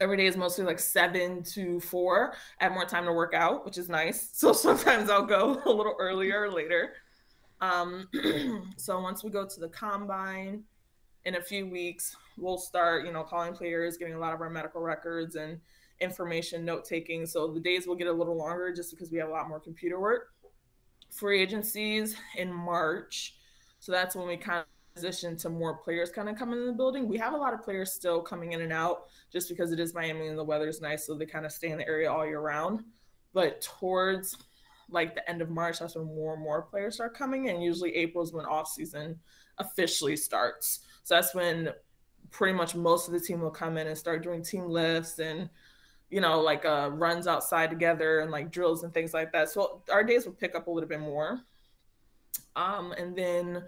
Every 0.00 0.16
day 0.16 0.26
is 0.26 0.36
mostly 0.36 0.64
like 0.64 0.78
seven 0.78 1.42
to 1.42 1.78
four. 1.80 2.34
I 2.60 2.64
have 2.64 2.72
more 2.72 2.86
time 2.86 3.04
to 3.04 3.12
work 3.12 3.34
out, 3.34 3.64
which 3.64 3.76
is 3.76 3.88
nice. 3.88 4.30
So 4.32 4.52
sometimes 4.52 5.10
I'll 5.10 5.26
go 5.26 5.60
a 5.66 5.70
little 5.70 5.94
earlier 5.98 6.42
or 6.42 6.50
later. 6.50 6.94
Um, 7.60 8.08
so 8.76 9.00
once 9.00 9.22
we 9.22 9.30
go 9.30 9.46
to 9.46 9.60
the 9.60 9.68
combine 9.68 10.64
in 11.26 11.34
a 11.34 11.42
few 11.42 11.66
weeks, 11.66 12.16
we'll 12.38 12.56
start, 12.56 13.04
you 13.04 13.12
know, 13.12 13.24
calling 13.24 13.52
players, 13.52 13.96
getting 13.96 14.14
a 14.14 14.18
lot 14.18 14.32
of 14.32 14.40
our 14.40 14.48
medical 14.48 14.80
records 14.80 15.34
and 15.34 15.60
information, 16.00 16.64
note 16.64 16.84
taking. 16.84 17.26
So 17.26 17.52
the 17.52 17.60
days 17.60 17.86
will 17.86 17.96
get 17.96 18.06
a 18.06 18.12
little 18.12 18.36
longer 18.36 18.72
just 18.72 18.92
because 18.92 19.10
we 19.10 19.18
have 19.18 19.28
a 19.28 19.32
lot 19.32 19.48
more 19.48 19.58
computer 19.58 20.00
work. 20.00 20.28
Free 21.10 21.42
agencies 21.42 22.16
in 22.36 22.52
March. 22.52 23.34
So 23.80 23.90
that's 23.90 24.14
when 24.14 24.28
we 24.28 24.36
kind 24.36 24.60
of 24.60 24.66
transition 24.94 25.36
to 25.38 25.50
more 25.50 25.76
players 25.78 26.10
kind 26.10 26.28
of 26.28 26.36
coming 26.36 26.60
in 26.60 26.66
the 26.66 26.72
building. 26.72 27.08
We 27.08 27.18
have 27.18 27.32
a 27.32 27.36
lot 27.36 27.54
of 27.54 27.62
players 27.62 27.92
still 27.92 28.20
coming 28.22 28.52
in 28.52 28.60
and 28.60 28.72
out 28.72 29.06
just 29.32 29.48
because 29.48 29.72
it 29.72 29.80
is 29.80 29.94
Miami 29.94 30.28
and 30.28 30.38
the 30.38 30.44
weather 30.44 30.68
is 30.68 30.80
nice, 30.80 31.06
so 31.06 31.14
they 31.14 31.26
kind 31.26 31.44
of 31.44 31.50
stay 31.50 31.70
in 31.70 31.78
the 31.78 31.88
area 31.88 32.10
all 32.10 32.24
year 32.24 32.40
round. 32.40 32.84
But 33.34 33.60
towards 33.60 34.36
like 34.88 35.16
the 35.16 35.28
end 35.28 35.42
of 35.42 35.50
March, 35.50 35.80
that's 35.80 35.96
when 35.96 36.06
more 36.06 36.34
and 36.34 36.42
more 36.42 36.62
players 36.62 36.94
start 36.94 37.16
coming, 37.16 37.48
and 37.48 37.62
usually 37.62 37.96
April 37.96 38.22
is 38.22 38.32
when 38.32 38.46
off 38.46 38.68
season 38.68 39.18
officially 39.58 40.16
starts. 40.16 40.85
So 41.06 41.14
that's 41.14 41.36
when 41.36 41.70
pretty 42.32 42.52
much 42.52 42.74
most 42.74 43.06
of 43.06 43.14
the 43.14 43.20
team 43.20 43.40
will 43.40 43.52
come 43.52 43.78
in 43.78 43.86
and 43.86 43.96
start 43.96 44.24
doing 44.24 44.42
team 44.42 44.64
lifts 44.64 45.20
and 45.20 45.48
you 46.10 46.20
know 46.20 46.40
like 46.40 46.64
uh, 46.64 46.90
runs 46.92 47.28
outside 47.28 47.70
together 47.70 48.18
and 48.18 48.32
like 48.32 48.50
drills 48.50 48.82
and 48.82 48.92
things 48.92 49.14
like 49.14 49.30
that. 49.30 49.48
So 49.48 49.82
our 49.92 50.02
days 50.02 50.26
will 50.26 50.32
pick 50.32 50.56
up 50.56 50.66
a 50.66 50.70
little 50.70 50.88
bit 50.88 50.98
more. 50.98 51.42
Um, 52.56 52.90
and 52.98 53.14
then 53.14 53.62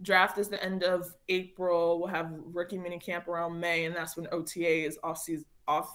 Draft 0.00 0.38
is 0.38 0.48
the 0.48 0.64
end 0.64 0.82
of 0.82 1.14
April. 1.28 1.98
We'll 1.98 2.08
have 2.08 2.32
rookie 2.54 2.78
mini 2.78 2.98
camp 2.98 3.28
around 3.28 3.60
May, 3.60 3.84
and 3.84 3.94
that's 3.94 4.16
when 4.16 4.26
OTA 4.32 4.86
is 4.86 4.98
off 5.04 5.18
season 5.18 5.44
off 5.66 5.94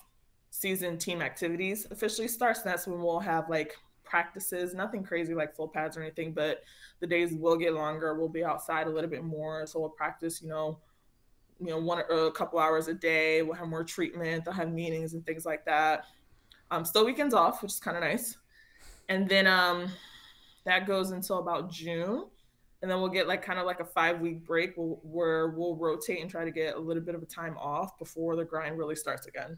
season 0.52 1.00
team 1.00 1.24
activities 1.24 1.88
officially 1.90 2.28
starts. 2.28 2.62
And 2.62 2.70
that's 2.72 2.86
when 2.86 3.02
we'll 3.02 3.20
have 3.20 3.50
like 3.50 3.76
practices, 4.14 4.76
nothing 4.76 5.04
crazy 5.04 5.34
like 5.34 5.56
full 5.56 5.68
pads 5.68 5.98
or 5.98 6.04
anything, 6.04 6.34
but 6.34 6.62
the 7.00 7.08
days 7.08 7.34
will 7.34 7.58
get 7.58 7.74
longer. 7.74 8.14
We'll 8.14 8.30
be 8.30 8.46
outside 8.46 8.86
a 8.86 8.90
little 8.92 9.10
bit 9.10 9.24
more, 9.24 9.66
so 9.66 9.80
we'll 9.80 9.90
practice, 9.90 10.40
you 10.40 10.50
know, 10.50 10.78
you 11.60 11.72
know, 11.72 11.80
one 11.80 11.98
or 11.98 12.28
a 12.28 12.32
couple 12.32 12.60
hours 12.60 12.88
a 12.90 12.94
day. 12.94 13.42
We'll 13.42 13.56
have 13.56 13.68
more 13.68 13.84
treatment. 13.84 14.46
They'll 14.46 14.54
have 14.54 14.72
meetings 14.72 15.16
and 15.16 15.26
things 15.26 15.48
like 15.48 15.66
that. 15.66 16.06
Um, 16.70 16.86
still 16.86 17.08
weekends 17.08 17.34
off, 17.34 17.64
which 17.64 17.72
is 17.72 17.80
kind 17.80 17.98
of 17.98 18.04
nice. 18.04 18.38
And 19.10 19.28
then 19.28 19.48
um, 19.48 19.88
that 20.66 20.86
goes 20.86 21.10
until 21.10 21.40
about 21.40 21.72
June, 21.72 22.28
and 22.84 22.92
then 22.92 23.00
we'll 23.00 23.10
get 23.10 23.28
like 23.28 23.42
kind 23.42 23.58
of 23.58 23.66
like 23.66 23.80
a 23.80 23.86
five 23.86 24.22
week 24.22 24.46
break 24.46 24.74
where 24.76 25.48
we'll 25.48 25.76
rotate 25.76 26.22
and 26.22 26.30
try 26.30 26.46
to 26.46 26.52
get 26.52 26.76
a 26.76 26.80
little 26.80 27.02
bit 27.02 27.16
of 27.16 27.24
a 27.24 27.26
time 27.26 27.58
off 27.58 27.98
before 27.98 28.36
the 28.36 28.46
grind 28.46 28.78
really 28.78 28.96
starts 28.96 29.26
again. 29.26 29.58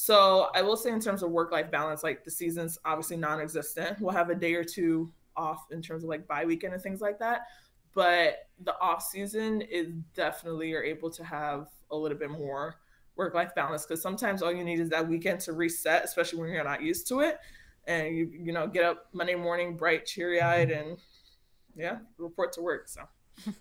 So 0.00 0.46
I 0.54 0.62
will 0.62 0.76
say 0.76 0.92
in 0.92 1.00
terms 1.00 1.24
of 1.24 1.32
work 1.32 1.50
life 1.50 1.72
balance, 1.72 2.04
like 2.04 2.22
the 2.22 2.30
season's 2.30 2.78
obviously 2.84 3.16
non-existent. 3.16 4.00
We'll 4.00 4.14
have 4.14 4.30
a 4.30 4.34
day 4.36 4.54
or 4.54 4.62
two 4.62 5.12
off 5.36 5.66
in 5.72 5.82
terms 5.82 6.04
of 6.04 6.08
like 6.08 6.28
bye 6.28 6.44
weekend 6.44 6.72
and 6.72 6.80
things 6.80 7.00
like 7.00 7.18
that. 7.18 7.46
But 7.94 8.46
the 8.62 8.78
off 8.80 9.02
season 9.02 9.60
is 9.60 9.88
definitely 10.14 10.68
you're 10.68 10.84
able 10.84 11.10
to 11.10 11.24
have 11.24 11.66
a 11.90 11.96
little 11.96 12.16
bit 12.16 12.30
more 12.30 12.76
work 13.16 13.34
life 13.34 13.56
balance 13.56 13.86
because 13.86 14.00
sometimes 14.00 14.40
all 14.40 14.52
you 14.52 14.62
need 14.62 14.78
is 14.78 14.88
that 14.90 15.08
weekend 15.08 15.40
to 15.40 15.52
reset, 15.52 16.04
especially 16.04 16.38
when 16.38 16.50
you're 16.50 16.62
not 16.62 16.80
used 16.80 17.08
to 17.08 17.18
it. 17.18 17.40
And 17.88 18.16
you 18.16 18.30
you 18.32 18.52
know 18.52 18.68
get 18.68 18.84
up 18.84 19.06
Monday 19.12 19.34
morning 19.34 19.76
bright, 19.76 20.06
cheery 20.06 20.40
eyed, 20.40 20.70
and 20.70 20.96
yeah, 21.74 21.98
report 22.18 22.52
to 22.52 22.62
work. 22.62 22.86
So. 22.86 23.00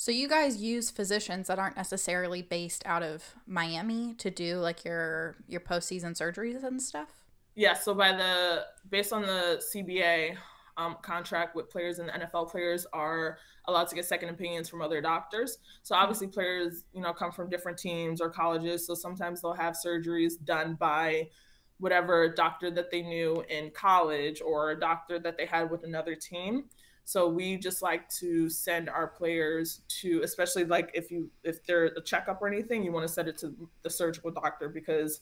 So 0.00 0.10
you 0.10 0.28
guys 0.28 0.56
use 0.56 0.90
physicians 0.90 1.48
that 1.48 1.58
aren't 1.58 1.76
necessarily 1.76 2.40
based 2.40 2.82
out 2.86 3.02
of 3.02 3.34
Miami 3.46 4.14
to 4.14 4.30
do 4.30 4.56
like 4.56 4.82
your 4.82 5.36
your 5.46 5.60
postseason 5.60 6.18
surgeries 6.18 6.64
and 6.64 6.80
stuff. 6.80 7.10
Yeah. 7.54 7.74
So 7.74 7.92
by 7.92 8.12
the 8.12 8.64
based 8.88 9.12
on 9.12 9.20
the 9.20 9.62
CBA 9.62 10.38
um, 10.78 10.96
contract 11.02 11.54
with 11.54 11.68
players 11.68 11.98
and 11.98 12.08
the 12.08 12.12
NFL 12.12 12.50
players 12.50 12.86
are 12.94 13.36
allowed 13.68 13.88
to 13.88 13.94
get 13.94 14.06
second 14.06 14.30
opinions 14.30 14.70
from 14.70 14.80
other 14.80 15.02
doctors. 15.02 15.58
So 15.82 15.94
obviously 15.94 16.28
players 16.28 16.84
you 16.94 17.02
know 17.02 17.12
come 17.12 17.30
from 17.30 17.50
different 17.50 17.76
teams 17.76 18.22
or 18.22 18.30
colleges. 18.30 18.86
So 18.86 18.94
sometimes 18.94 19.42
they'll 19.42 19.52
have 19.52 19.76
surgeries 19.84 20.42
done 20.42 20.78
by 20.80 21.28
whatever 21.76 22.26
doctor 22.26 22.70
that 22.70 22.90
they 22.90 23.02
knew 23.02 23.44
in 23.50 23.70
college 23.72 24.40
or 24.40 24.70
a 24.70 24.80
doctor 24.80 25.18
that 25.18 25.36
they 25.36 25.44
had 25.44 25.70
with 25.70 25.84
another 25.84 26.14
team. 26.14 26.70
So 27.10 27.28
we 27.28 27.56
just 27.56 27.82
like 27.82 28.08
to 28.20 28.48
send 28.48 28.88
our 28.88 29.08
players 29.08 29.80
to, 30.00 30.20
especially 30.22 30.64
like 30.64 30.92
if 30.94 31.10
you 31.10 31.28
if 31.42 31.66
they're 31.66 31.86
a 31.86 32.00
checkup 32.00 32.40
or 32.40 32.46
anything, 32.46 32.84
you 32.84 32.92
want 32.92 33.04
to 33.04 33.12
send 33.12 33.26
it 33.26 33.36
to 33.38 33.52
the 33.82 33.90
surgical 33.90 34.30
doctor 34.30 34.68
because 34.68 35.18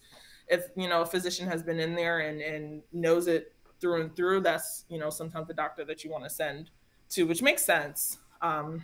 if 0.49 0.67
you 0.77 0.87
know 0.87 1.01
a 1.01 1.07
physician 1.07 1.49
has 1.49 1.63
been 1.63 1.81
in 1.81 1.95
there 1.95 2.19
and 2.19 2.43
and 2.43 2.83
knows 2.93 3.27
it 3.27 3.55
through 3.81 4.03
and 4.03 4.15
through, 4.15 4.43
that's 4.43 4.85
you 4.91 4.99
know 4.99 5.09
sometimes 5.09 5.49
the 5.49 5.55
doctor 5.55 5.83
that 5.87 6.05
you 6.05 6.11
want 6.11 6.25
to 6.25 6.29
send 6.29 6.69
to, 7.09 7.23
which 7.23 7.41
makes 7.41 7.65
sense. 7.65 8.19
Um, 8.43 8.83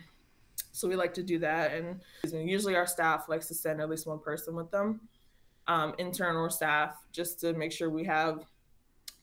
so 0.71 0.87
we 0.87 0.95
like 0.95 1.13
to 1.13 1.21
do 1.21 1.37
that, 1.37 1.73
and 1.73 2.01
usually 2.49 2.75
our 2.75 2.87
staff 2.87 3.29
likes 3.29 3.47
to 3.49 3.53
send 3.53 3.81
at 3.81 3.87
least 3.87 4.07
one 4.07 4.17
person 4.17 4.55
with 4.55 4.71
them, 4.71 5.01
um, 5.67 5.93
intern 5.99 6.35
or 6.37 6.49
staff, 6.49 6.95
just 7.11 7.39
to 7.41 7.53
make 7.53 7.71
sure 7.71 7.91
we 7.91 8.05
have 8.05 8.47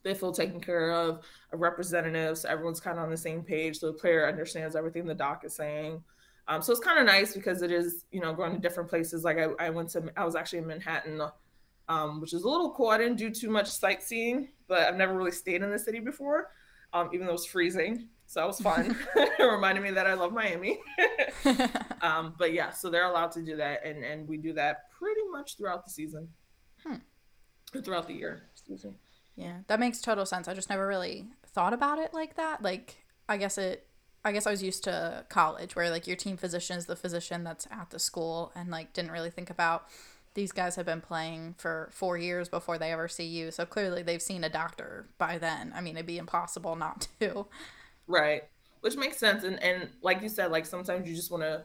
they 0.03 0.15
feel 0.15 0.33
taken 0.33 0.61
care 0.61 0.93
of, 0.93 1.25
a 1.53 1.57
representative, 1.57 2.39
so 2.39 2.49
everyone's 2.49 2.81
kind 2.81 2.99
of 2.99 3.05
on 3.05 3.11
the 3.11 3.17
same 3.17 3.43
page, 3.43 3.79
so 3.79 3.87
the 3.87 3.93
player 3.93 4.29
understands 4.29 4.77
everything 4.77 5.07
the 5.07 5.15
doc 5.15 5.45
is 5.45 5.55
saying. 5.55 6.03
Um, 6.49 6.61
so 6.61 6.73
it's 6.73 6.81
kind 6.81 6.99
of 6.99 7.07
nice 7.07 7.35
because 7.35 7.63
it 7.63 7.71
is, 7.71 8.05
you 8.11 8.21
know, 8.21 8.35
going 8.35 8.53
to 8.53 8.59
different 8.59 8.91
places. 8.91 9.25
Like 9.25 9.39
I, 9.39 9.49
I 9.65 9.71
went 9.71 9.91
to, 9.91 10.11
I 10.17 10.25
was 10.25 10.35
actually 10.35 10.59
in 10.59 10.67
Manhattan, 10.67 11.21
um, 11.89 12.21
which 12.21 12.33
is 12.33 12.43
a 12.43 12.49
little 12.49 12.73
cool. 12.73 12.89
I 12.89 12.99
didn't 12.99 13.17
do 13.17 13.31
too 13.31 13.51
much 13.51 13.69
sightseeing, 13.69 14.49
but 14.67 14.81
I've 14.81 14.97
never 14.97 15.15
really 15.17 15.31
stayed 15.31 15.63
in 15.63 15.71
the 15.71 15.79
city 15.79 16.01
before, 16.01 16.49
um, 16.93 17.11
even 17.13 17.27
though 17.27 17.33
it 17.33 17.35
was 17.35 17.47
freezing. 17.47 18.09
So 18.27 18.41
that 18.41 18.47
was 18.47 18.61
fun. 18.61 18.97
it 19.17 19.43
reminded 19.43 19.85
me 19.85 19.91
that 19.93 20.07
I 20.07 20.15
love 20.15 20.33
Miami. 20.33 20.81
um, 22.03 22.35
but 22.39 22.53
yeah, 22.53 22.71
so 22.71 22.91
they're 22.91 23.07
allowed 23.07 23.33
to 23.33 23.43
do 23.43 23.57
that, 23.57 23.85
and 23.85 24.03
and 24.03 24.27
we 24.27 24.39
do 24.39 24.53
that 24.55 24.91
pretty 24.99 25.21
much 25.31 25.57
throughout 25.57 25.85
the 25.85 25.91
season, 25.91 26.29
hmm. 26.85 26.97
throughout 27.83 28.07
the 28.07 28.15
year. 28.15 28.45
Excuse 28.53 28.85
me. 28.85 28.93
Yeah, 29.37 29.59
that 29.67 29.81
makes 29.81 30.01
total 30.01 30.27
sense. 30.27 30.49
I 30.49 30.55
just 30.55 30.69
never 30.69 30.87
really 30.87 31.27
thought 31.47 31.73
about 31.73 31.99
it 31.99 32.13
like 32.13 32.37
that. 32.37 32.63
Like, 32.63 33.05
I 33.29 33.37
guess 33.37 33.57
it, 33.59 33.87
I 34.25 34.33
guess 34.33 34.47
I 34.47 34.51
was 34.51 34.63
used 34.63 34.85
to 34.85 35.25
college 35.29 35.75
where 35.75 35.91
like 35.91 36.07
your 36.07 36.17
team 36.17 36.37
physician 36.37 36.77
is 36.77 36.87
the 36.87 36.97
physician 36.97 37.45
that's 37.45 37.67
at 37.71 37.91
the 37.91 37.99
school 37.99 38.53
and 38.55 38.71
like 38.71 38.93
didn't 38.93 39.11
really 39.11 39.31
think 39.31 39.51
about 39.51 39.89
these 40.35 40.53
guys 40.53 40.77
have 40.77 40.87
been 40.87 41.01
playing 41.01 41.55
for 41.59 41.89
four 41.93 42.17
years 42.17 42.49
before 42.49 42.79
they 42.79 42.93
ever 42.93 43.09
see 43.09 43.25
you. 43.25 43.51
So 43.51 43.67
clearly 43.67 44.03
they've 44.03 44.23
seen 44.23 44.45
a 44.45 44.49
doctor 44.49 45.07
by 45.19 45.39
then. 45.39 45.73
I 45.75 45.81
mean, 45.81 45.97
it'd 45.97 46.07
be 46.07 46.19
impossible 46.19 46.77
not 46.77 47.09
to. 47.21 47.47
Right. 48.07 48.45
Which 48.81 48.97
makes 48.97 49.19
sense. 49.19 49.45
And, 49.45 49.63
and 49.63 49.91
like 50.03 50.23
you 50.23 50.29
said, 50.29 50.51
like 50.51 50.67
sometimes 50.67 51.09
you 51.09 51.15
just 51.15 51.31
want 51.31 51.43
to, 51.43 51.65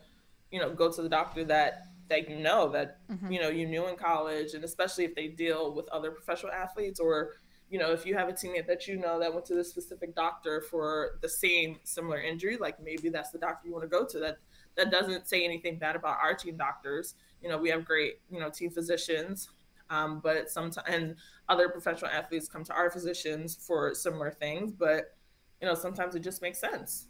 you 0.52 0.60
know, 0.60 0.74
go 0.74 0.92
to 0.92 1.02
the 1.02 1.10
doctor 1.10 1.44
that 1.46 1.88
that 2.10 2.30
you 2.30 2.38
know 2.38 2.70
that 2.70 3.00
mm-hmm. 3.12 3.32
you 3.32 3.42
know 3.42 3.50
you 3.50 3.68
knew 3.68 3.86
in 3.88 3.98
college 3.98 4.54
and 4.54 4.64
especially 4.64 5.04
if 5.04 5.14
they 5.14 5.28
deal 5.28 5.74
with 5.74 5.90
other 5.90 6.10
professional 6.10 6.52
athletes 6.54 7.02
or 7.02 7.34
you 7.70 7.78
know, 7.78 7.92
if 7.92 8.06
you 8.06 8.16
have 8.16 8.30
a 8.30 8.34
teammate 8.34 8.68
that 8.68 8.88
you 8.88 8.98
know 8.98 9.20
that 9.20 9.34
went 9.34 9.46
to 9.48 9.56
the 9.56 9.64
specific 9.64 10.16
doctor 10.16 10.62
for 10.62 11.20
the 11.22 11.28
same 11.28 11.78
similar 11.84 12.22
injury, 12.22 12.58
like 12.58 12.82
maybe 12.82 13.10
that's 13.10 13.32
the 13.32 13.38
doctor 13.38 13.68
you 13.68 13.74
want 13.74 13.84
to 13.84 13.90
go 13.90 14.06
to. 14.06 14.20
That 14.20 14.38
that 14.76 14.92
doesn't 14.92 15.28
say 15.28 15.44
anything 15.44 15.78
bad 15.78 15.96
about 15.96 16.18
our 16.22 16.34
team 16.34 16.56
doctors. 16.56 17.16
You 17.42 17.50
know, 17.50 17.58
we 17.58 17.70
have 17.70 17.84
great, 17.84 18.20
you 18.32 18.40
know, 18.40 18.50
team 18.50 18.70
physicians, 18.70 19.50
um, 19.90 20.22
but 20.24 20.50
sometimes 20.50 20.88
and 20.88 21.16
other 21.50 21.68
professional 21.68 22.10
athletes 22.10 22.48
come 22.48 22.64
to 22.64 22.74
our 22.74 22.90
physicians 22.90 23.58
for 23.60 23.94
similar 23.94 24.32
things. 24.32 24.72
But 24.72 25.16
you 25.62 25.68
know, 25.68 25.74
sometimes 25.74 26.16
it 26.16 26.22
just 26.22 26.42
makes 26.42 26.60
sense, 26.60 27.08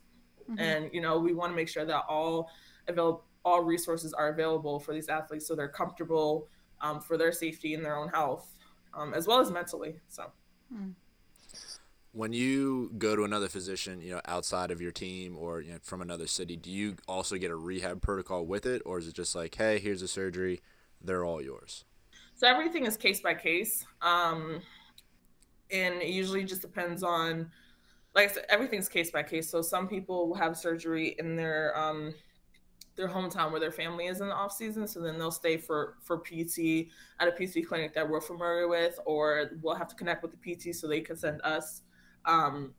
mm-hmm. 0.50 0.60
and 0.60 0.90
you 0.92 1.02
know, 1.02 1.20
we 1.20 1.34
want 1.34 1.52
to 1.52 1.56
make 1.56 1.70
sure 1.70 1.86
that 1.86 2.04
all 2.10 2.50
available 2.88 3.24
all 3.46 3.64
resources 3.64 4.12
are 4.12 4.28
available 4.28 4.78
for 4.78 4.94
these 4.94 5.08
athletes 5.08 5.48
so 5.48 5.56
they're 5.56 5.70
comfortable 5.70 6.48
um, 6.82 7.00
for 7.00 7.18
their 7.18 7.32
safety 7.32 7.76
and 7.76 7.86
their 7.86 7.96
own 7.96 8.10
health 8.10 8.54
um, 8.94 9.14
as 9.14 9.26
well 9.26 9.40
as 9.40 9.50
mentally 9.50 9.96
so 10.10 10.30
when 12.18 12.34
you 12.34 12.92
go 12.98 13.16
to 13.16 13.24
another 13.24 13.48
physician, 13.48 14.02
you 14.02 14.12
know, 14.12 14.22
outside 14.26 14.72
of 14.72 14.82
your 14.82 14.92
team 14.92 15.38
or 15.38 15.62
you 15.62 15.74
know, 15.74 15.78
from 15.84 16.02
another 16.02 16.26
city, 16.26 16.56
do 16.56 16.72
you 16.72 16.96
also 17.08 17.38
get 17.38 17.52
a 17.52 17.56
rehab 17.56 18.02
protocol 18.02 18.46
with 18.46 18.66
it, 18.66 18.82
or 18.86 18.98
is 18.98 19.08
it 19.08 19.14
just 19.14 19.36
like, 19.36 19.56
hey, 19.56 19.78
here's 19.80 20.02
a 20.02 20.08
surgery, 20.08 20.62
they're 21.00 21.24
all 21.24 21.42
yours? 21.42 21.86
So 22.34 22.48
everything 22.48 22.86
is 22.86 22.98
case 22.98 23.22
by 23.22 23.34
case, 23.36 23.86
um, 24.02 24.62
and 25.72 26.02
it 26.02 26.10
usually 26.10 26.44
just 26.44 26.62
depends 26.62 27.04
on, 27.04 27.52
like 28.16 28.32
I 28.32 28.34
said, 28.34 28.46
everything's 28.50 28.90
case 28.90 29.12
by 29.12 29.24
case. 29.24 29.50
So 29.50 29.62
some 29.62 29.88
people 29.88 30.28
will 30.28 30.36
have 30.36 30.58
surgery 30.58 31.16
in 31.20 31.36
their 31.36 31.78
um, 31.78 32.14
their 32.98 33.08
hometown 33.08 33.52
where 33.52 33.60
their 33.60 33.72
family 33.72 34.08
is 34.08 34.20
in 34.20 34.28
the 34.28 34.34
off 34.34 34.52
season. 34.52 34.88
So 34.88 35.00
then 35.00 35.18
they'll 35.18 35.32
stay 35.32 35.56
for 35.56 35.96
for 36.02 36.18
PT 36.18 36.88
at 37.20 37.28
a 37.28 37.32
PT 37.32 37.66
clinic 37.66 37.94
that 37.94 38.08
we're 38.10 38.20
familiar 38.20 38.68
with, 38.68 39.00
or 39.06 39.52
we'll 39.62 39.76
have 39.76 39.88
to 39.88 39.96
connect 39.96 40.24
with 40.24 40.32
the 40.32 40.56
PT 40.56 40.76
so 40.76 40.88
they 40.88 41.02
can 41.02 41.16
send 41.16 41.42
us, 41.44 41.84
um, 42.26 42.74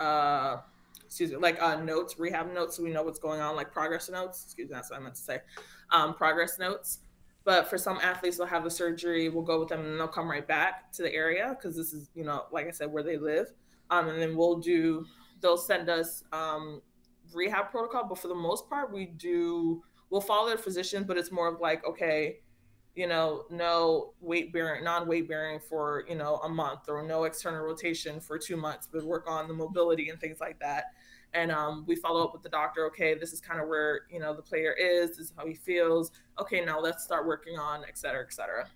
uh, 0.00 0.56
excuse 1.04 1.30
me, 1.30 1.36
like 1.36 1.62
uh, 1.62 1.80
notes, 1.80 2.18
rehab 2.18 2.52
notes, 2.52 2.76
so 2.78 2.82
we 2.82 2.90
know 2.90 3.02
what's 3.02 3.20
going 3.20 3.40
on, 3.40 3.54
like 3.54 3.70
progress 3.70 4.08
notes. 4.10 4.44
Excuse 4.46 4.70
me, 4.70 4.74
that's 4.74 4.90
what 4.90 4.98
I 4.98 5.02
meant 5.02 5.14
to 5.14 5.20
say, 5.20 5.38
um, 5.90 6.14
progress 6.14 6.58
notes. 6.58 7.00
But 7.44 7.68
for 7.68 7.78
some 7.78 7.98
athletes, 8.02 8.36
they'll 8.36 8.46
have 8.46 8.64
the 8.64 8.70
surgery. 8.70 9.28
We'll 9.28 9.44
go 9.44 9.60
with 9.60 9.68
them, 9.68 9.80
and 9.80 10.00
they'll 10.00 10.08
come 10.08 10.30
right 10.30 10.46
back 10.46 10.92
to 10.92 11.02
the 11.02 11.12
area 11.14 11.56
because 11.56 11.76
this 11.76 11.92
is, 11.92 12.10
you 12.14 12.24
know, 12.24 12.44
like 12.50 12.66
I 12.66 12.70
said, 12.70 12.92
where 12.92 13.02
they 13.02 13.16
live. 13.16 13.52
Um, 13.90 14.08
and 14.08 14.20
then 14.20 14.36
we'll 14.36 14.58
do. 14.58 15.06
They'll 15.40 15.56
send 15.56 15.88
us 15.88 16.22
um, 16.32 16.82
rehab 17.34 17.70
protocol, 17.70 18.06
but 18.08 18.18
for 18.18 18.28
the 18.28 18.34
most 18.34 18.68
part, 18.68 18.92
we 18.92 19.06
do 19.06 19.82
we'll 20.10 20.20
follow 20.20 20.48
their 20.48 20.58
physician, 20.58 21.04
but 21.04 21.16
it's 21.16 21.30
more 21.30 21.48
of 21.48 21.60
like, 21.60 21.86
okay, 21.86 22.40
you 22.96 23.06
know, 23.06 23.44
no 23.50 24.12
weight 24.20 24.52
bearing, 24.52 24.84
non 24.84 25.06
weight 25.06 25.28
bearing 25.28 25.60
for, 25.60 26.04
you 26.08 26.16
know, 26.16 26.36
a 26.38 26.48
month 26.48 26.88
or 26.88 27.02
no 27.02 27.24
external 27.24 27.64
rotation 27.64 28.20
for 28.20 28.36
two 28.36 28.56
months, 28.56 28.88
but 28.92 29.04
work 29.04 29.30
on 29.30 29.46
the 29.46 29.54
mobility 29.54 30.08
and 30.08 30.20
things 30.20 30.40
like 30.40 30.58
that. 30.58 30.86
And 31.32 31.52
um, 31.52 31.84
we 31.86 31.94
follow 31.94 32.24
up 32.24 32.32
with 32.32 32.42
the 32.42 32.48
doctor. 32.48 32.86
Okay, 32.86 33.14
this 33.14 33.32
is 33.32 33.40
kind 33.40 33.60
of 33.60 33.68
where, 33.68 34.00
you 34.10 34.18
know, 34.18 34.34
the 34.34 34.42
player 34.42 34.72
is, 34.72 35.10
this 35.10 35.26
is 35.26 35.32
how 35.36 35.46
he 35.46 35.54
feels. 35.54 36.10
Okay, 36.40 36.64
now 36.64 36.80
let's 36.80 37.04
start 37.04 37.24
working 37.26 37.56
on, 37.56 37.84
et 37.86 37.96
cetera, 37.96 38.24
et 38.24 38.32
cetera. 38.32 38.66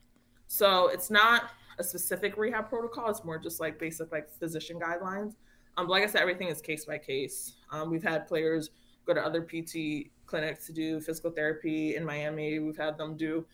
So 0.46 0.86
it's 0.86 1.10
not 1.10 1.50
a 1.80 1.84
specific 1.84 2.36
rehab 2.36 2.68
protocol. 2.68 3.10
It's 3.10 3.24
more 3.24 3.38
just 3.38 3.58
like 3.58 3.80
basic 3.80 4.12
like 4.12 4.30
physician 4.30 4.78
guidelines. 4.78 5.34
Um, 5.76 5.88
like 5.88 6.04
I 6.04 6.06
said, 6.06 6.20
everything 6.20 6.48
is 6.48 6.60
case 6.60 6.84
by 6.84 6.98
case. 6.98 7.54
Um, 7.70 7.90
we've 7.90 8.02
had 8.02 8.28
players 8.28 8.70
go 9.06 9.14
to 9.14 9.20
other 9.20 9.42
PT 9.42 10.10
clinics 10.26 10.66
to 10.66 10.72
do 10.72 11.00
physical 11.00 11.30
therapy 11.30 11.96
in 11.96 12.04
Miami. 12.04 12.58
We've 12.58 12.76
had 12.76 12.96
them 12.96 13.16
do 13.16 13.46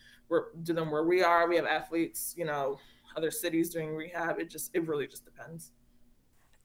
do 0.63 0.73
them 0.73 0.91
where 0.91 1.05
we 1.05 1.23
are. 1.23 1.49
We 1.49 1.57
have 1.57 1.67
athletes, 1.67 2.35
you 2.37 2.45
know, 2.45 2.79
other 3.17 3.31
cities 3.31 3.71
doing 3.71 3.95
rehab. 3.95 4.39
It 4.39 4.49
just 4.49 4.71
it 4.75 4.87
really 4.87 5.07
just 5.07 5.25
depends. 5.25 5.73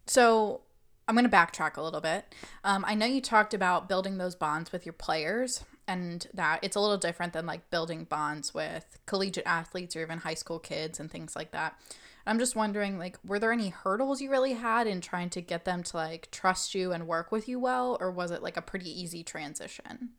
So 0.05 0.61
I'm 1.07 1.15
going 1.15 1.29
to 1.29 1.35
backtrack 1.35 1.77
a 1.77 1.81
little 1.81 2.01
bit. 2.01 2.33
Um, 2.63 2.83
I 2.87 2.95
know 2.95 3.05
you 3.05 3.21
talked 3.21 3.53
about 3.53 3.89
building 3.89 4.17
those 4.17 4.35
bonds 4.35 4.71
with 4.71 4.85
your 4.85 4.93
players 4.93 5.63
and 5.87 6.27
that 6.33 6.59
it's 6.63 6.75
a 6.75 6.79
little 6.79 6.97
different 6.97 7.33
than 7.33 7.45
like 7.45 7.69
building 7.69 8.05
bonds 8.05 8.53
with 8.53 8.99
collegiate 9.05 9.45
athletes 9.45 9.95
or 9.95 10.01
even 10.01 10.19
high 10.19 10.33
school 10.33 10.59
kids 10.59 10.99
and 10.99 11.11
things 11.11 11.35
like 11.35 11.51
that. 11.51 11.79
I'm 12.25 12.39
just 12.39 12.55
wondering 12.55 12.97
like 12.97 13.17
were 13.23 13.39
there 13.39 13.51
any 13.51 13.69
hurdles 13.69 14.21
you 14.21 14.29
really 14.31 14.53
had 14.53 14.87
in 14.87 15.01
trying 15.01 15.29
to 15.31 15.41
get 15.41 15.65
them 15.65 15.83
to 15.83 15.97
like 15.97 16.29
trust 16.31 16.73
you 16.75 16.91
and 16.91 17.07
work 17.07 17.31
with 17.31 17.47
you 17.47 17.59
well 17.59 17.97
or 17.99 18.11
was 18.11 18.31
it 18.31 18.41
like 18.43 18.57
a 18.57 18.61
pretty 18.61 18.89
easy 18.89 19.23
transition? 19.23 20.09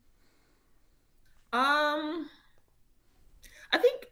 Um 1.53 2.29
I 3.73 3.79
think 3.79 4.07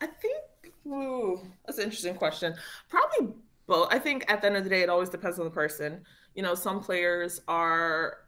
I 0.00 0.06
think 0.06 0.42
ooh, 0.86 1.40
that's 1.66 1.78
an 1.78 1.84
interesting 1.84 2.14
question. 2.16 2.54
Probably 2.88 3.34
both. 3.66 3.88
I 3.92 3.98
think 3.98 4.24
at 4.30 4.40
the 4.40 4.48
end 4.48 4.56
of 4.56 4.64
the 4.64 4.70
day 4.70 4.82
it 4.82 4.88
always 4.88 5.08
depends 5.08 5.38
on 5.38 5.44
the 5.44 5.50
person. 5.50 6.04
You 6.34 6.42
know, 6.42 6.54
some 6.54 6.80
players 6.80 7.40
are 7.48 8.18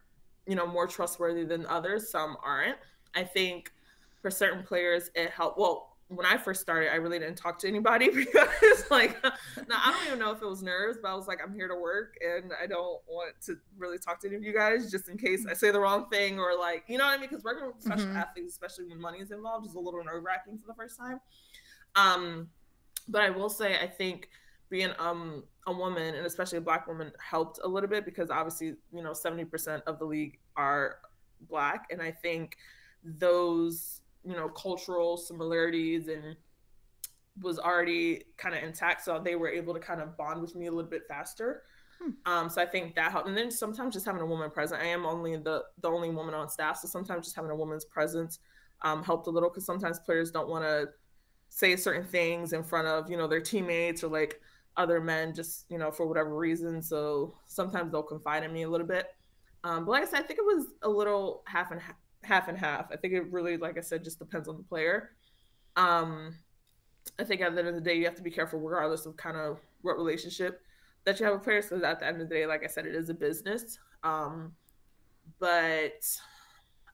you 0.47 0.55
know 0.55 0.67
more 0.67 0.87
trustworthy 0.87 1.43
than 1.43 1.65
others 1.65 2.09
some 2.09 2.37
aren't 2.43 2.77
i 3.15 3.23
think 3.23 3.71
for 4.21 4.29
certain 4.29 4.63
players 4.63 5.09
it 5.15 5.29
helped 5.29 5.57
well 5.57 5.94
when 6.07 6.25
I 6.25 6.37
first 6.37 6.61
started, 6.61 6.91
I 6.91 6.97
really 6.97 7.17
didn't 7.17 7.37
talk 7.37 7.57
to 7.59 7.67
anybody 7.67 8.09
because, 8.13 8.89
like, 8.91 9.21
now 9.23 9.81
I 9.83 9.91
don't 9.91 10.07
even 10.07 10.19
know 10.19 10.31
if 10.31 10.41
it 10.41 10.45
was 10.45 10.61
nerves, 10.61 10.99
but 11.01 11.09
I 11.09 11.15
was 11.15 11.27
like, 11.27 11.39
I'm 11.43 11.53
here 11.53 11.67
to 11.67 11.75
work 11.75 12.15
and 12.23 12.51
I 12.61 12.67
don't 12.67 12.99
want 13.07 13.33
to 13.45 13.57
really 13.77 13.97
talk 13.97 14.19
to 14.21 14.27
any 14.27 14.35
of 14.35 14.43
you 14.43 14.53
guys 14.53 14.91
just 14.91 15.09
in 15.09 15.17
case 15.17 15.45
I 15.49 15.53
say 15.53 15.71
the 15.71 15.79
wrong 15.79 16.07
thing 16.09 16.39
or, 16.39 16.57
like, 16.57 16.83
you 16.87 16.97
know 16.97 17.05
what 17.05 17.17
I 17.17 17.17
mean? 17.17 17.29
Because 17.29 17.43
working 17.43 17.65
with 17.65 17.81
professional 17.81 18.09
mm-hmm. 18.09 18.17
athletes, 18.17 18.53
especially 18.53 18.85
when 18.85 19.01
money 19.01 19.19
is 19.19 19.31
involved, 19.31 19.67
is 19.67 19.75
a 19.75 19.79
little 19.79 20.03
nerve 20.03 20.23
wracking 20.23 20.57
for 20.59 20.67
the 20.67 20.75
first 20.75 20.97
time. 20.97 21.19
Um, 21.95 22.49
but 23.07 23.21
I 23.21 23.29
will 23.31 23.49
say, 23.49 23.77
I 23.79 23.87
think 23.87 24.29
being 24.69 24.91
um 24.99 25.43
a 25.67 25.73
woman 25.73 26.15
and 26.15 26.25
especially 26.25 26.57
a 26.57 26.61
black 26.61 26.87
woman 26.87 27.11
helped 27.19 27.59
a 27.63 27.67
little 27.67 27.89
bit 27.89 28.05
because 28.05 28.29
obviously 28.29 28.75
you 28.93 29.03
know 29.03 29.11
70% 29.11 29.81
of 29.83 29.99
the 29.99 30.05
league 30.05 30.39
are 30.55 30.97
black 31.49 31.85
and 31.91 32.01
i 32.01 32.11
think 32.11 32.57
those 33.03 34.01
you 34.25 34.35
know 34.35 34.49
cultural 34.49 35.17
similarities 35.17 36.07
and 36.07 36.35
was 37.41 37.59
already 37.59 38.23
kind 38.37 38.55
of 38.55 38.63
intact 38.63 39.03
so 39.03 39.19
they 39.19 39.35
were 39.35 39.49
able 39.49 39.73
to 39.73 39.79
kind 39.79 40.01
of 40.01 40.17
bond 40.17 40.41
with 40.41 40.55
me 40.55 40.67
a 40.67 40.71
little 40.71 40.89
bit 40.89 41.03
faster. 41.07 41.63
Hmm. 42.01 42.09
um, 42.25 42.49
so 42.49 42.61
i 42.61 42.65
think 42.65 42.95
that 42.95 43.11
helped. 43.11 43.27
And 43.27 43.37
then 43.37 43.49
sometimes 43.51 43.93
just 43.93 44.05
having 44.05 44.21
a 44.21 44.25
woman 44.25 44.51
present 44.51 44.81
i 44.81 44.85
am 44.85 45.05
only 45.05 45.37
the 45.37 45.63
the 45.81 45.89
only 45.89 46.09
woman 46.09 46.33
on 46.33 46.49
staff 46.49 46.77
so 46.77 46.87
sometimes 46.87 47.25
just 47.25 47.35
having 47.35 47.51
a 47.51 47.55
woman's 47.55 47.85
presence 47.85 48.39
um, 48.81 49.03
helped 49.03 49.27
a 49.27 49.29
little 49.29 49.49
because 49.49 49.65
sometimes 49.65 49.99
players 49.99 50.31
don't 50.31 50.49
want 50.49 50.65
to 50.65 50.89
say 51.49 51.75
certain 51.77 52.03
things 52.03 52.51
in 52.51 52.63
front 52.63 52.87
of 52.87 53.09
you 53.09 53.15
know 53.15 53.27
their 53.27 53.39
teammates 53.39 54.03
or 54.03 54.09
like 54.09 54.41
other 54.75 54.99
men 54.99 55.33
just 55.33 55.65
you 55.69 55.77
know 55.77 55.89
for 55.89 56.05
whatever 56.05 56.35
reason 56.35 56.81
so 56.81 57.33
sometimes 57.45 57.91
they'll 57.91 58.03
confide 58.03 58.43
in 58.43 58.51
me 58.51 58.63
a 58.63 58.69
little 58.69 58.87
bit. 58.87 59.07
Um, 59.63 59.85
but 59.85 59.91
like 59.91 60.03
i 60.03 60.05
said 60.05 60.19
i 60.19 60.23
think 60.23 60.39
it 60.39 60.45
was 60.45 60.65
a 60.83 60.89
little 60.89 61.43
half 61.47 61.71
and 61.71 61.79
half, 61.79 61.95
half 62.25 62.47
and 62.47 62.57
half 62.57 62.87
i 62.91 62.95
think 62.95 63.13
it 63.13 63.31
really 63.31 63.57
like 63.57 63.77
i 63.77 63.81
said 63.81 64.03
just 64.03 64.19
depends 64.19 64.47
on 64.47 64.57
the 64.57 64.63
player 64.63 65.11
um, 65.75 66.33
i 67.19 67.23
think 67.23 67.41
at 67.41 67.53
the 67.53 67.59
end 67.59 67.67
of 67.67 67.75
the 67.75 67.81
day 67.81 67.95
you 67.95 68.05
have 68.05 68.15
to 68.15 68.23
be 68.23 68.31
careful 68.31 68.59
regardless 68.59 69.05
of 69.05 69.15
kind 69.17 69.37
of 69.37 69.59
what 69.81 69.97
relationship 69.97 70.61
that 71.03 71.19
you 71.19 71.25
have 71.25 71.35
with 71.35 71.43
players 71.43 71.65
because 71.65 71.83
at 71.83 71.99
the 71.99 72.05
end 72.05 72.21
of 72.21 72.27
the 72.27 72.35
day 72.35 72.45
like 72.45 72.63
i 72.63 72.67
said 72.67 72.85
it 72.85 72.95
is 72.95 73.09
a 73.09 73.13
business 73.13 73.77
um, 74.03 74.53
but 75.39 76.05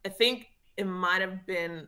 i 0.05 0.09
think 0.09 0.47
it 0.77 0.85
might 0.85 1.21
have 1.21 1.45
been 1.45 1.87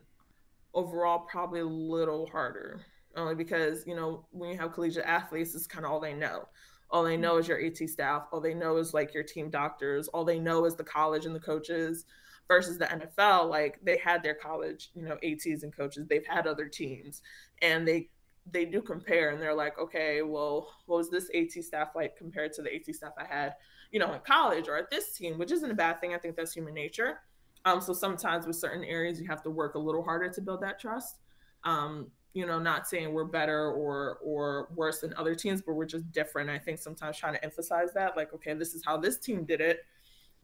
overall 0.74 1.20
probably 1.20 1.60
a 1.60 1.64
little 1.64 2.26
harder 2.26 2.84
only 3.16 3.34
because 3.34 3.86
you 3.86 3.94
know 3.94 4.26
when 4.30 4.50
you 4.50 4.58
have 4.58 4.72
collegiate 4.72 5.04
athletes, 5.04 5.54
it's 5.54 5.66
kind 5.66 5.84
of 5.84 5.92
all 5.92 6.00
they 6.00 6.14
know. 6.14 6.48
All 6.90 7.02
they 7.02 7.16
know 7.16 7.38
is 7.38 7.48
your 7.48 7.64
AT 7.64 7.76
staff. 7.88 8.24
All 8.32 8.40
they 8.40 8.54
know 8.54 8.76
is 8.76 8.94
like 8.94 9.14
your 9.14 9.22
team 9.22 9.50
doctors. 9.50 10.08
All 10.08 10.24
they 10.24 10.38
know 10.38 10.64
is 10.64 10.76
the 10.76 10.84
college 10.84 11.26
and 11.26 11.34
the 11.34 11.40
coaches. 11.40 12.04
Versus 12.46 12.76
the 12.76 12.84
NFL, 12.84 13.48
like 13.48 13.78
they 13.82 13.96
had 13.96 14.22
their 14.22 14.34
college, 14.34 14.90
you 14.94 15.02
know, 15.02 15.16
ATs 15.24 15.62
and 15.62 15.74
coaches. 15.74 16.06
They've 16.06 16.26
had 16.26 16.46
other 16.46 16.68
teams, 16.68 17.22
and 17.62 17.88
they 17.88 18.10
they 18.50 18.66
do 18.66 18.82
compare, 18.82 19.30
and 19.30 19.40
they're 19.40 19.54
like, 19.54 19.78
okay, 19.78 20.20
well, 20.22 20.68
what 20.86 20.98
was 20.98 21.10
this 21.10 21.30
AT 21.34 21.52
staff 21.64 21.90
like 21.94 22.16
compared 22.16 22.52
to 22.54 22.62
the 22.62 22.74
AT 22.74 22.94
staff 22.94 23.12
I 23.18 23.24
had, 23.24 23.54
you 23.90 23.98
know, 23.98 24.12
in 24.12 24.20
college 24.20 24.68
or 24.68 24.76
at 24.76 24.90
this 24.90 25.12
team? 25.16 25.38
Which 25.38 25.52
isn't 25.52 25.70
a 25.70 25.74
bad 25.74 26.00
thing. 26.00 26.12
I 26.14 26.18
think 26.18 26.36
that's 26.36 26.52
human 26.52 26.74
nature. 26.74 27.20
Um, 27.64 27.80
so 27.80 27.94
sometimes 27.94 28.46
with 28.46 28.56
certain 28.56 28.84
areas, 28.84 29.18
you 29.18 29.26
have 29.28 29.42
to 29.42 29.50
work 29.50 29.74
a 29.74 29.78
little 29.78 30.02
harder 30.02 30.28
to 30.28 30.40
build 30.42 30.60
that 30.62 30.78
trust. 30.78 31.20
Um, 31.64 32.10
you 32.34 32.44
know, 32.46 32.58
not 32.58 32.86
saying 32.86 33.12
we're 33.12 33.24
better 33.24 33.70
or 33.70 34.18
or 34.22 34.68
worse 34.74 35.00
than 35.00 35.14
other 35.16 35.34
teams, 35.34 35.62
but 35.62 35.74
we're 35.74 35.86
just 35.86 36.10
different. 36.12 36.50
I 36.50 36.58
think 36.58 36.78
sometimes 36.78 37.16
trying 37.16 37.34
to 37.34 37.44
emphasize 37.44 37.94
that, 37.94 38.16
like, 38.16 38.34
okay, 38.34 38.54
this 38.54 38.74
is 38.74 38.84
how 38.84 38.98
this 38.98 39.18
team 39.18 39.44
did 39.44 39.60
it, 39.60 39.84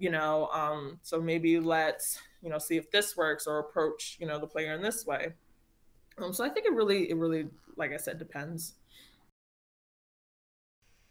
you 0.00 0.10
know. 0.10 0.48
Um, 0.52 0.98
so 1.02 1.20
maybe 1.20 1.60
let's, 1.60 2.18
you 2.42 2.50
know, 2.50 2.58
see 2.58 2.76
if 2.76 2.90
this 2.90 3.16
works 3.16 3.46
or 3.46 3.60
approach, 3.60 4.16
you 4.18 4.26
know, 4.26 4.40
the 4.40 4.46
player 4.46 4.74
in 4.74 4.82
this 4.82 5.06
way. 5.06 5.34
Um, 6.18 6.32
so 6.32 6.44
I 6.44 6.48
think 6.48 6.66
it 6.66 6.72
really, 6.72 7.10
it 7.10 7.16
really, 7.16 7.46
like 7.76 7.92
I 7.92 7.96
said, 7.96 8.18
depends. 8.18 8.74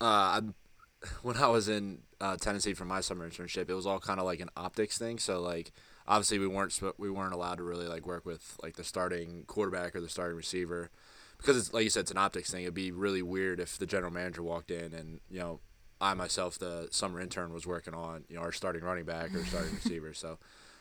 Uh, 0.01 0.41
when 1.21 1.37
I 1.37 1.47
was 1.47 1.69
in 1.69 1.99
uh, 2.19 2.35
Tennessee 2.35 2.73
for 2.73 2.85
my 2.85 2.99
summer 2.99 3.29
internship, 3.29 3.69
it 3.69 3.73
was 3.73 3.85
all 3.85 3.99
kind 3.99 4.19
of 4.19 4.25
like 4.25 4.41
an 4.41 4.49
optics 4.57 4.97
thing. 4.97 5.19
So 5.19 5.39
like 5.39 5.71
obviously 6.07 6.39
we 6.39 6.47
weren't 6.47 6.77
we 6.97 7.09
weren't 7.09 7.33
allowed 7.33 7.57
to 7.59 7.63
really 7.63 7.87
like 7.87 8.05
work 8.05 8.25
with 8.25 8.57
like 8.61 8.75
the 8.75 8.83
starting 8.83 9.43
quarterback 9.47 9.95
or 9.95 10.01
the 10.01 10.09
starting 10.09 10.35
receiver 10.35 10.89
because 11.37 11.55
it's 11.55 11.73
like 11.73 11.83
you 11.83 11.89
said 11.89 12.01
it's 12.01 12.11
an 12.11 12.17
optics 12.17 12.51
thing. 12.51 12.63
It'd 12.63 12.73
be 12.73 12.91
really 12.91 13.21
weird 13.21 13.59
if 13.59 13.77
the 13.77 13.85
general 13.85 14.11
manager 14.11 14.43
walked 14.43 14.71
in 14.71 14.93
and 14.93 15.21
you 15.29 15.39
know 15.39 15.59
I 16.01 16.13
myself 16.13 16.57
the 16.57 16.87
summer 16.91 17.19
intern 17.19 17.53
was 17.53 17.67
working 17.67 17.93
on 17.93 18.23
you 18.29 18.35
know 18.35 18.41
our 18.41 18.51
starting 18.51 18.83
running 18.83 19.05
back 19.05 19.33
or 19.35 19.43
starting 19.45 19.75
receiver. 19.83 20.13
So 20.13 20.37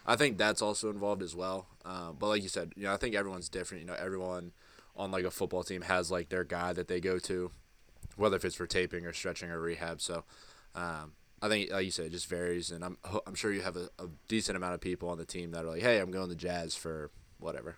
I 0.06 0.16
think 0.16 0.38
that's 0.38 0.62
also 0.62 0.90
involved 0.90 1.22
as 1.22 1.34
well. 1.34 1.66
Um, 1.84 2.16
but 2.18 2.28
like 2.28 2.42
you 2.42 2.48
said, 2.48 2.72
you 2.76 2.84
know 2.84 2.92
I 2.92 2.96
think 2.96 3.14
everyone's 3.14 3.48
different. 3.48 3.82
You 3.82 3.88
know 3.88 3.96
everyone 3.98 4.52
on 4.96 5.10
like 5.10 5.24
a 5.24 5.30
football 5.30 5.62
team 5.62 5.82
has 5.82 6.10
like 6.10 6.28
their 6.28 6.44
guy 6.44 6.72
that 6.72 6.88
they 6.88 7.00
go 7.00 7.18
to, 7.20 7.50
whether 8.16 8.36
if 8.36 8.44
it's 8.44 8.56
for 8.56 8.66
taping 8.66 9.06
or 9.06 9.12
stretching 9.12 9.50
or 9.50 9.60
rehab. 9.60 10.00
So 10.00 10.24
um, 10.74 11.12
I 11.40 11.48
think, 11.48 11.70
like 11.70 11.84
you 11.84 11.90
said, 11.90 12.06
it 12.06 12.12
just 12.12 12.28
varies, 12.28 12.70
and 12.70 12.84
I'm 12.84 12.98
I'm 13.26 13.34
sure 13.34 13.52
you 13.52 13.62
have 13.62 13.76
a, 13.76 13.88
a 13.98 14.08
decent 14.26 14.56
amount 14.56 14.74
of 14.74 14.80
people 14.80 15.08
on 15.08 15.18
the 15.18 15.24
team 15.24 15.52
that 15.52 15.64
are 15.64 15.68
like, 15.68 15.82
"Hey, 15.82 16.00
I'm 16.00 16.10
going 16.10 16.28
to 16.28 16.34
Jazz 16.34 16.74
for 16.74 17.10
whatever." 17.38 17.76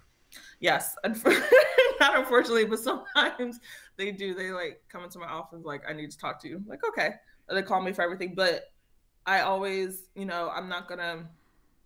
Yes, 0.61 0.97
not 1.05 2.17
unfortunately, 2.17 2.65
but 2.65 2.79
sometimes 2.79 3.61
they 3.97 4.13
do. 4.13 4.35
They 4.35 4.51
like 4.51 4.83
come 4.89 5.05
into 5.05 5.19
my 5.19 5.27
office 5.27 5.61
like, 5.65 5.83
"I 5.89 5.93
need 5.93 6.11
to 6.11 6.19
talk 6.19 6.41
to 6.43 6.49
you." 6.49 6.57
I'm 6.57 6.67
like, 6.67 6.87
okay, 6.89 7.15
they 7.51 7.63
call 7.63 7.83
me 7.83 7.93
for 7.93 8.03
everything, 8.03 8.35
but 8.35 8.73
I 9.27 9.41
always, 9.41 10.09
you 10.15 10.25
know, 10.25 10.51
I'm 10.55 10.69
not 10.69 10.89
gonna, 10.89 11.29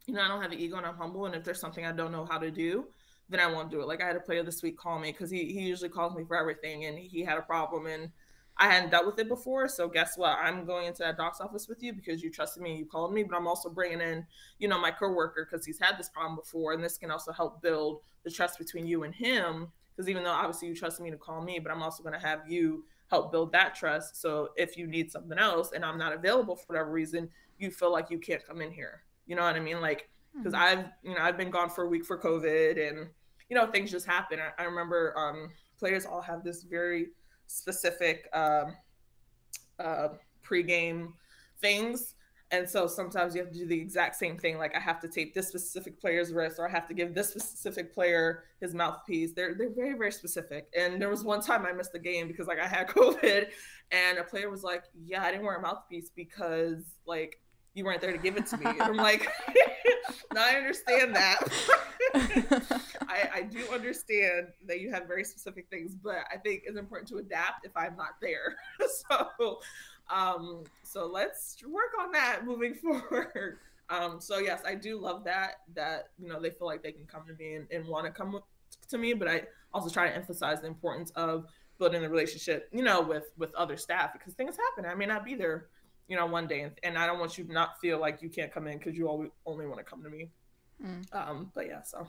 you 0.07 0.15
know, 0.15 0.23
I 0.23 0.29
don't 0.29 0.43
have 0.43 0.51
the 0.51 0.63
ego 0.63 0.77
and 0.77 0.87
I'm 0.87 0.97
humble, 0.97 1.27
and 1.27 1.35
if 1.35 1.45
there's 1.45 1.61
something 1.61 1.85
I 1.85 1.93
don't 1.93 2.13
know 2.13 2.25
how 2.25 2.39
to 2.39 2.51
do, 2.51 2.87
then 3.29 3.41
I 3.41 3.47
won't 3.47 3.71
do 3.71 3.81
it. 3.81 3.89
Like 3.89 4.03
I 4.03 4.07
had 4.07 4.17
a 4.17 4.21
player 4.21 4.43
this 4.43 4.63
week 4.63 4.77
call 4.79 4.99
me 4.99 5.13
because 5.13 5.31
he 5.31 5.45
he 5.47 5.61
usually 5.61 5.89
calls 5.89 6.15
me 6.15 6.25
for 6.25 6.37
everything, 6.37 6.85
and 6.85 6.99
he 6.99 7.23
had 7.23 7.39
a 7.39 7.43
problem 7.43 7.87
and 7.87 8.11
I 8.57 8.69
hadn't 8.69 8.91
dealt 8.91 9.07
with 9.07 9.19
it 9.19 9.29
before. 9.29 9.67
So 9.69 9.89
guess 9.89 10.17
what? 10.17 10.39
I'm 10.39 10.65
going 10.65 10.87
into 10.87 11.03
that 11.03 11.17
doc's 11.17 11.41
office 11.41 11.67
with 11.69 11.83
you 11.83 11.93
because 11.93 12.23
you 12.23 12.31
trusted 12.31 12.63
me 12.63 12.71
and 12.71 12.79
you 12.79 12.87
called 12.87 13.13
me, 13.13 13.25
but 13.25 13.37
I'm 13.37 13.49
also 13.49 13.69
bringing 13.69 14.01
in, 14.01 14.25
you 14.59 14.69
know, 14.69 14.81
my 14.81 14.93
coworker 14.93 15.49
because 15.51 15.67
he's 15.67 15.81
had 15.81 15.99
this 15.99 16.09
problem 16.09 16.37
before. 16.37 16.73
And 16.73 16.83
this 16.83 16.97
can 16.97 17.11
also 17.11 17.33
help 17.33 17.63
build 17.63 18.01
the 18.23 18.31
trust 18.31 18.59
between 18.59 18.87
you 18.87 19.03
and 19.03 19.15
him. 19.15 19.73
Because 19.95 20.09
even 20.09 20.23
though 20.23 20.31
obviously 20.31 20.69
you 20.69 20.75
trust 20.75 21.01
me 21.01 21.11
to 21.11 21.17
call 21.17 21.43
me, 21.43 21.59
but 21.59 21.73
I'm 21.73 21.83
also 21.83 22.03
going 22.03 22.15
to 22.15 22.25
have 22.25 22.49
you 22.49 22.85
help 23.15 23.33
build 23.33 23.51
that 23.53 23.75
trust. 23.75 24.21
So 24.21 24.31
if 24.57 24.77
you 24.79 24.87
need 24.87 25.11
something 25.11 25.39
else 25.39 25.73
and 25.75 25.85
I'm 25.85 25.99
not 25.99 26.13
available 26.13 26.57
for 26.57 26.67
whatever 26.69 26.91
reason, 26.91 27.31
you 27.59 27.71
feel 27.71 27.93
like 27.93 28.11
you 28.11 28.19
can't 28.19 28.45
come 28.47 28.61
in 28.61 28.71
here. 28.71 29.03
You 29.27 29.37
know 29.37 29.43
what 29.43 29.57
I 29.57 29.61
mean? 29.61 29.81
Like, 29.81 30.09
because 30.37 30.55
mm-hmm. 30.55 30.81
I've, 30.81 30.87
you 31.03 31.15
know, 31.15 31.23
I've 31.27 31.39
been 31.43 31.51
gone 31.51 31.71
for 31.71 31.85
a 31.85 31.89
week 31.89 32.05
for 32.05 32.19
COVID 32.19 32.89
and, 32.89 33.09
you 33.49 33.57
know, 33.57 33.67
things 33.67 33.91
just 33.91 34.07
happen. 34.07 34.39
I, 34.41 34.63
I 34.63 34.65
remember 34.67 35.15
um, 35.17 35.51
players 35.79 36.05
all 36.07 36.23
have 36.23 36.43
this 36.45 36.65
very, 36.65 37.09
specific 37.47 38.27
um, 38.33 38.75
uh, 39.79 40.09
pregame 40.43 41.13
things. 41.61 42.14
And 42.51 42.69
so 42.69 42.87
sometimes 42.87 43.35
you 43.35 43.43
have 43.43 43.53
to 43.53 43.59
do 43.59 43.67
the 43.67 43.81
exact 43.81 44.17
same 44.17 44.37
thing. 44.37 44.59
Like 44.59 44.77
I 44.77 44.81
have 44.81 45.01
to 45.01 45.09
tape 45.09 45.35
this 45.35 45.49
specific 45.49 46.01
player's 46.01 46.33
wrist, 46.33 46.59
or 46.59 46.69
I 46.69 46.71
have 46.71 46.87
to 46.89 46.95
give 46.95 47.15
this 47.15 47.31
specific 47.31 47.93
player 47.93 48.45
his 48.61 48.75
mouthpiece. 48.75 49.33
They're 49.33 49.55
they're 49.55 49.75
very 49.75 49.95
very 49.95 50.13
specific. 50.13 50.69
And 50.79 51.01
there 51.01 51.09
was 51.09 51.25
one 51.25 51.41
time 51.41 51.67
I 51.67 51.73
missed 51.73 51.93
the 51.93 51.99
game 51.99 52.29
because 52.29 52.47
like 52.47 52.61
I 52.61 52.69
had 52.69 52.87
COVID, 52.89 53.49
and 53.91 54.19
a 54.19 54.25
player 54.25 54.51
was 54.51 54.63
like, 54.63 54.85
"Yeah, 55.05 55.23
I 55.23 55.31
didn't 55.31 55.45
wear 55.45 55.57
a 55.57 55.63
mouthpiece 55.63 56.11
because 56.15 56.85
like 57.07 57.41
you 57.75 57.85
weren't 57.85 58.01
there 58.01 58.13
to 58.13 58.19
give 58.19 58.37
it 58.37 58.47
to 58.47 58.59
me." 58.59 58.67
And 58.67 58.83
I'm 58.83 58.97
like, 58.97 59.27
"No, 60.35 60.41
I 60.41 60.53
understand 60.53 61.17
that." 61.17 61.39
I, 63.09 63.29
I 63.35 63.43
do 63.43 63.67
understand 63.73 64.49
that 64.67 64.81
you 64.81 64.93
have 64.93 65.09
very 65.09 65.25
specific 65.25 65.67
things, 65.71 65.95
but 65.95 66.25
I 66.33 66.37
think 66.37 66.63
it's 66.67 66.79
important 66.79 67.09
to 67.09 67.17
adapt 67.17 67.67
if 67.67 67.77
I'm 67.77 67.97
not 67.97 68.21
there. 68.21 68.55
so, 69.09 69.61
um, 70.11 70.65
so 70.83 71.07
let's 71.07 71.57
work 71.67 71.93
on 72.01 72.13
that 72.13 72.41
moving 72.45 72.75
forward. 72.75 73.59
Um, 73.91 74.21
so 74.21 74.39
yes, 74.39 74.63
I 74.67 74.75
do 74.75 74.99
love 74.99 75.25
that 75.25 75.57
that 75.75 76.09
you 76.19 76.29
know 76.29 76.41
they 76.41 76.51
feel 76.51 76.67
like 76.67 76.83
they 76.83 76.93
can 76.93 77.07
come 77.07 77.25
to 77.27 77.35
me 77.35 77.55
and, 77.55 77.67
and 77.71 77.87
want 77.87 78.07
to 78.07 78.13
come 78.13 78.41
to 78.89 78.99
me, 78.99 79.13
but 79.15 79.29
I 79.29 79.43
also 79.73 79.91
try 79.91 80.09
to 80.09 80.15
emphasize 80.15 80.61
the 80.61 80.67
importance 80.67 81.11
of 81.17 81.47
building 81.79 82.03
the 82.03 82.09
relationship, 82.09 82.69
you 82.73 82.83
know, 82.83 83.03
with 83.03 83.25
with 83.37 83.55
other 83.55 83.77
staff 83.77 84.13
because 84.13 84.35
things 84.35 84.57
happen. 84.57 84.91
I 84.91 84.95
may 84.95 85.07
not 85.07 85.25
be 85.25 85.35
there 85.35 85.69
you 86.09 86.17
know, 86.17 86.27
one 86.27 86.47
day, 86.47 86.61
and, 86.61 86.73
and 86.83 86.99
I 86.99 87.07
don't 87.07 87.19
want 87.19 87.39
you 87.39 87.45
to 87.45 87.53
not 87.53 87.81
feel 87.81 87.99
like 87.99 88.21
you 88.21 88.29
can't 88.29 88.53
come 88.53 88.67
in 88.67 88.79
because 88.79 88.97
you 88.97 89.09
always 89.09 89.31
only 89.47 89.67
want 89.67 89.79
to 89.79 89.85
come 89.85 90.03
to 90.03 90.11
me. 90.11 90.29
Mm. 90.85 91.15
Um, 91.15 91.51
but 91.55 91.67
yeah, 91.67 91.83
so 91.83 92.07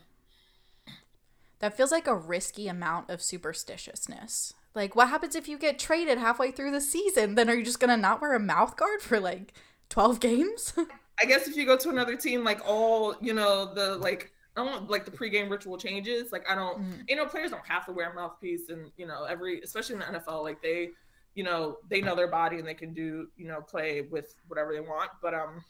that 1.60 1.78
feels 1.78 1.92
like 1.92 2.08
a 2.08 2.16
risky 2.16 2.68
amount 2.68 3.10
of 3.10 3.20
superstitiousness. 3.20 4.54
Like, 4.76 4.96
what 4.96 5.10
happens 5.10 5.36
if 5.36 5.48
you 5.48 5.58
get 5.58 5.80
traded 5.80 6.18
halfway 6.18 6.52
through 6.52 6.72
the 6.72 6.82
season? 6.82 7.36
Then 7.36 7.50
are 7.50 7.56
you 7.56 7.64
just 7.64 7.80
gonna 7.80 7.98
not 7.98 8.22
wear 8.22 8.36
a 8.36 8.40
mouth 8.40 8.76
guard 8.76 9.02
for 9.02 9.20
like 9.20 9.54
twelve 9.90 10.20
games? 10.20 10.74
I 11.22 11.26
guess 11.26 11.48
if 11.48 11.56
you 11.56 11.66
go 11.66 11.78
to 11.78 11.90
another 11.90 12.18
team, 12.18 12.44
like 12.44 12.60
all 12.68 13.16
you 13.22 13.34
know, 13.34 13.74
the 13.74 13.96
like 13.96 14.34
I 14.58 14.64
don't 14.64 14.90
like 14.90 15.06
the 15.06 15.12
pregame 15.12 15.50
ritual 15.50 15.78
changes. 15.78 16.32
Like 16.32 16.50
I 16.50 16.56
don't, 16.56 16.80
mm. 16.82 17.04
you 17.08 17.16
know, 17.16 17.26
players 17.26 17.52
don't 17.52 17.66
have 17.66 17.86
to 17.86 17.94
wear 17.94 18.12
a 18.12 18.14
mouthpiece, 18.14 18.70
and 18.70 18.92
you 18.98 19.06
know, 19.06 19.24
every 19.24 19.62
especially 19.62 19.96
in 19.96 20.00
the 20.00 20.20
NFL, 20.20 20.44
like 20.44 20.62
they, 20.62 20.90
you 21.36 21.44
know, 21.44 21.78
they 21.90 22.02
know 22.02 22.16
their 22.16 22.30
body 22.30 22.58
and 22.58 22.68
they 22.68 22.74
can 22.74 22.94
do, 22.94 23.28
you 23.38 23.48
know, 23.48 23.62
play 23.62 24.02
with 24.02 24.36
whatever 24.48 24.74
they 24.74 24.82
want. 24.82 25.12
But 25.22 25.34
um, 25.34 25.64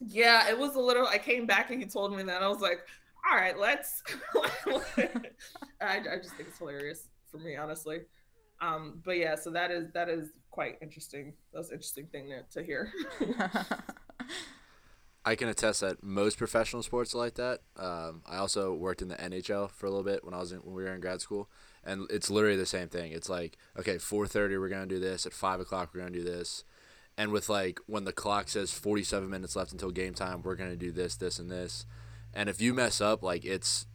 yeah, 0.00 0.48
it 0.48 0.58
was 0.58 0.74
a 0.74 0.80
little. 0.80 1.06
I 1.06 1.18
came 1.18 1.46
back 1.46 1.70
and 1.70 1.80
he 1.80 1.88
told 1.88 2.14
me 2.14 2.22
that 2.24 2.42
I 2.42 2.48
was 2.48 2.60
like, 2.60 2.80
all 3.30 3.36
right, 3.36 3.58
let's. 3.58 4.02
I, 5.80 5.98
I 5.98 6.16
just 6.16 6.34
think 6.34 6.48
it's 6.48 6.58
hilarious 6.58 7.08
for 7.30 7.38
me, 7.38 7.56
honestly. 7.56 8.00
Um, 8.64 9.00
but 9.04 9.18
yeah, 9.18 9.34
so 9.34 9.50
that 9.50 9.70
is 9.70 9.90
that 9.92 10.08
is 10.08 10.30
quite 10.50 10.78
interesting. 10.80 11.34
That's 11.52 11.68
an 11.68 11.74
interesting 11.74 12.06
thing 12.06 12.30
to, 12.30 12.60
to 12.60 12.64
hear. 12.64 12.92
I 15.26 15.36
can 15.36 15.48
attest 15.48 15.80
that 15.80 16.02
most 16.02 16.36
professional 16.36 16.82
sports 16.82 17.14
are 17.14 17.18
like 17.18 17.34
that. 17.34 17.60
Um, 17.78 18.22
I 18.26 18.36
also 18.36 18.74
worked 18.74 19.00
in 19.00 19.08
the 19.08 19.16
NHL 19.16 19.70
for 19.70 19.86
a 19.86 19.90
little 19.90 20.04
bit 20.04 20.22
when 20.22 20.34
I 20.34 20.38
was 20.38 20.52
in, 20.52 20.58
when 20.58 20.74
we 20.74 20.84
were 20.84 20.94
in 20.94 21.00
grad 21.00 21.22
school, 21.22 21.48
and 21.82 22.06
it's 22.10 22.28
literally 22.28 22.58
the 22.58 22.66
same 22.66 22.88
thing. 22.88 23.12
It's 23.12 23.28
like 23.28 23.56
okay, 23.78 23.98
four 23.98 24.26
thirty 24.26 24.56
we're 24.56 24.68
gonna 24.68 24.86
do 24.86 25.00
this. 25.00 25.26
At 25.26 25.32
five 25.32 25.60
o'clock 25.60 25.90
we're 25.92 26.00
gonna 26.00 26.12
do 26.12 26.24
this, 26.24 26.64
and 27.16 27.32
with 27.32 27.48
like 27.48 27.80
when 27.86 28.04
the 28.04 28.12
clock 28.12 28.48
says 28.48 28.72
forty 28.72 29.02
seven 29.02 29.30
minutes 29.30 29.56
left 29.56 29.72
until 29.72 29.90
game 29.90 30.14
time, 30.14 30.42
we're 30.42 30.56
gonna 30.56 30.76
do 30.76 30.92
this, 30.92 31.16
this, 31.16 31.38
and 31.38 31.50
this. 31.50 31.86
And 32.32 32.48
if 32.48 32.60
you 32.60 32.74
mess 32.74 33.00
up, 33.00 33.22
like 33.22 33.44
it's 33.44 33.86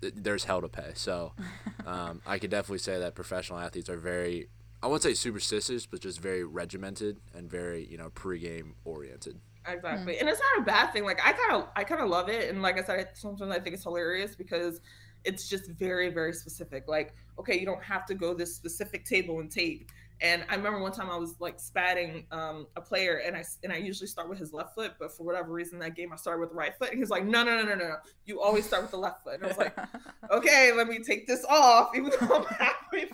there's 0.00 0.44
hell 0.44 0.60
to 0.60 0.68
pay. 0.68 0.92
So 0.94 1.32
um, 1.86 2.20
I 2.26 2.38
could 2.38 2.50
definitely 2.50 2.78
say 2.78 2.98
that 2.98 3.14
professional 3.14 3.58
athletes 3.58 3.88
are 3.88 3.96
very 3.96 4.48
I 4.82 4.88
wouldn't 4.88 5.02
say 5.02 5.14
superstitious, 5.14 5.86
but 5.86 6.00
just 6.00 6.20
very 6.20 6.44
regimented 6.44 7.18
and 7.34 7.50
very 7.50 7.86
you 7.86 7.98
know 7.98 8.10
pregame 8.10 8.72
oriented. 8.84 9.40
Exactly. 9.66 10.14
Mm. 10.14 10.20
And 10.20 10.28
it's 10.28 10.40
not 10.40 10.62
a 10.62 10.64
bad 10.64 10.92
thing. 10.92 11.04
Like 11.04 11.20
I 11.26 11.32
kind 11.32 11.62
of 11.62 11.68
I 11.74 11.84
kind 11.84 12.00
of 12.00 12.08
love 12.08 12.28
it 12.28 12.50
and 12.50 12.62
like 12.62 12.78
I 12.78 12.84
said 12.84 13.08
sometimes 13.14 13.50
I 13.50 13.58
think 13.58 13.74
it's 13.74 13.84
hilarious 13.84 14.36
because 14.36 14.80
it's 15.24 15.48
just 15.48 15.70
very 15.70 16.10
very 16.10 16.32
specific. 16.32 16.84
Like 16.86 17.14
okay, 17.38 17.58
you 17.58 17.66
don't 17.66 17.82
have 17.82 18.06
to 18.06 18.14
go 18.14 18.34
this 18.34 18.54
specific 18.54 19.04
table 19.04 19.40
and 19.40 19.50
tape 19.50 19.90
and 20.20 20.44
I 20.48 20.54
remember 20.54 20.80
one 20.80 20.92
time 20.92 21.10
I 21.10 21.16
was 21.16 21.34
like 21.40 21.60
spatting 21.60 22.26
um, 22.30 22.66
a 22.76 22.80
player, 22.80 23.16
and 23.18 23.36
I 23.36 23.44
and 23.62 23.72
I 23.72 23.76
usually 23.76 24.06
start 24.06 24.30
with 24.30 24.38
his 24.38 24.52
left 24.52 24.74
foot, 24.74 24.94
but 24.98 25.14
for 25.14 25.24
whatever 25.24 25.52
reason 25.52 25.78
that 25.80 25.94
game 25.94 26.12
I 26.12 26.16
started 26.16 26.40
with 26.40 26.50
the 26.50 26.56
right 26.56 26.76
foot. 26.78 26.90
And 26.90 26.98
he's 26.98 27.10
like, 27.10 27.26
no, 27.26 27.44
no, 27.44 27.56
no, 27.56 27.64
no, 27.64 27.74
no, 27.74 27.96
you 28.24 28.40
always 28.40 28.64
start 28.64 28.82
with 28.82 28.92
the 28.92 28.98
left 28.98 29.24
foot. 29.24 29.34
And 29.34 29.44
I 29.44 29.48
was 29.48 29.58
like, 29.58 29.76
okay, 30.30 30.72
let 30.72 30.88
me 30.88 31.00
take 31.00 31.26
this 31.26 31.44
off, 31.48 31.90
even 31.94 32.10
though 32.20 32.36
I'm 32.36 32.44
halfway 32.44 33.06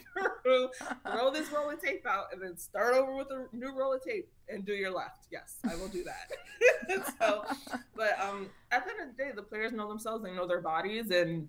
through. 0.43 0.69
Throw 1.11 1.31
this 1.33 1.51
roll 1.51 1.71
of 1.71 1.83
tape 1.83 2.07
out, 2.07 2.27
and 2.33 2.41
then 2.41 2.57
start 2.57 2.95
over 2.95 3.17
with 3.17 3.29
a 3.31 3.47
new 3.53 3.77
roll 3.77 3.95
of 3.95 4.03
tape 4.05 4.29
and 4.49 4.65
do 4.65 4.73
your 4.73 4.93
left. 4.93 5.27
Yes, 5.31 5.57
I 5.69 5.75
will 5.75 5.89
do 5.89 6.05
that. 6.05 7.05
so, 7.19 7.45
but 7.97 8.19
um, 8.21 8.49
at 8.71 8.85
the 8.85 8.93
end 8.93 9.11
of 9.11 9.17
the 9.17 9.23
day, 9.23 9.31
the 9.35 9.43
players 9.43 9.73
know 9.73 9.89
themselves, 9.89 10.23
they 10.23 10.33
know 10.33 10.47
their 10.47 10.61
bodies, 10.61 11.11
and 11.11 11.49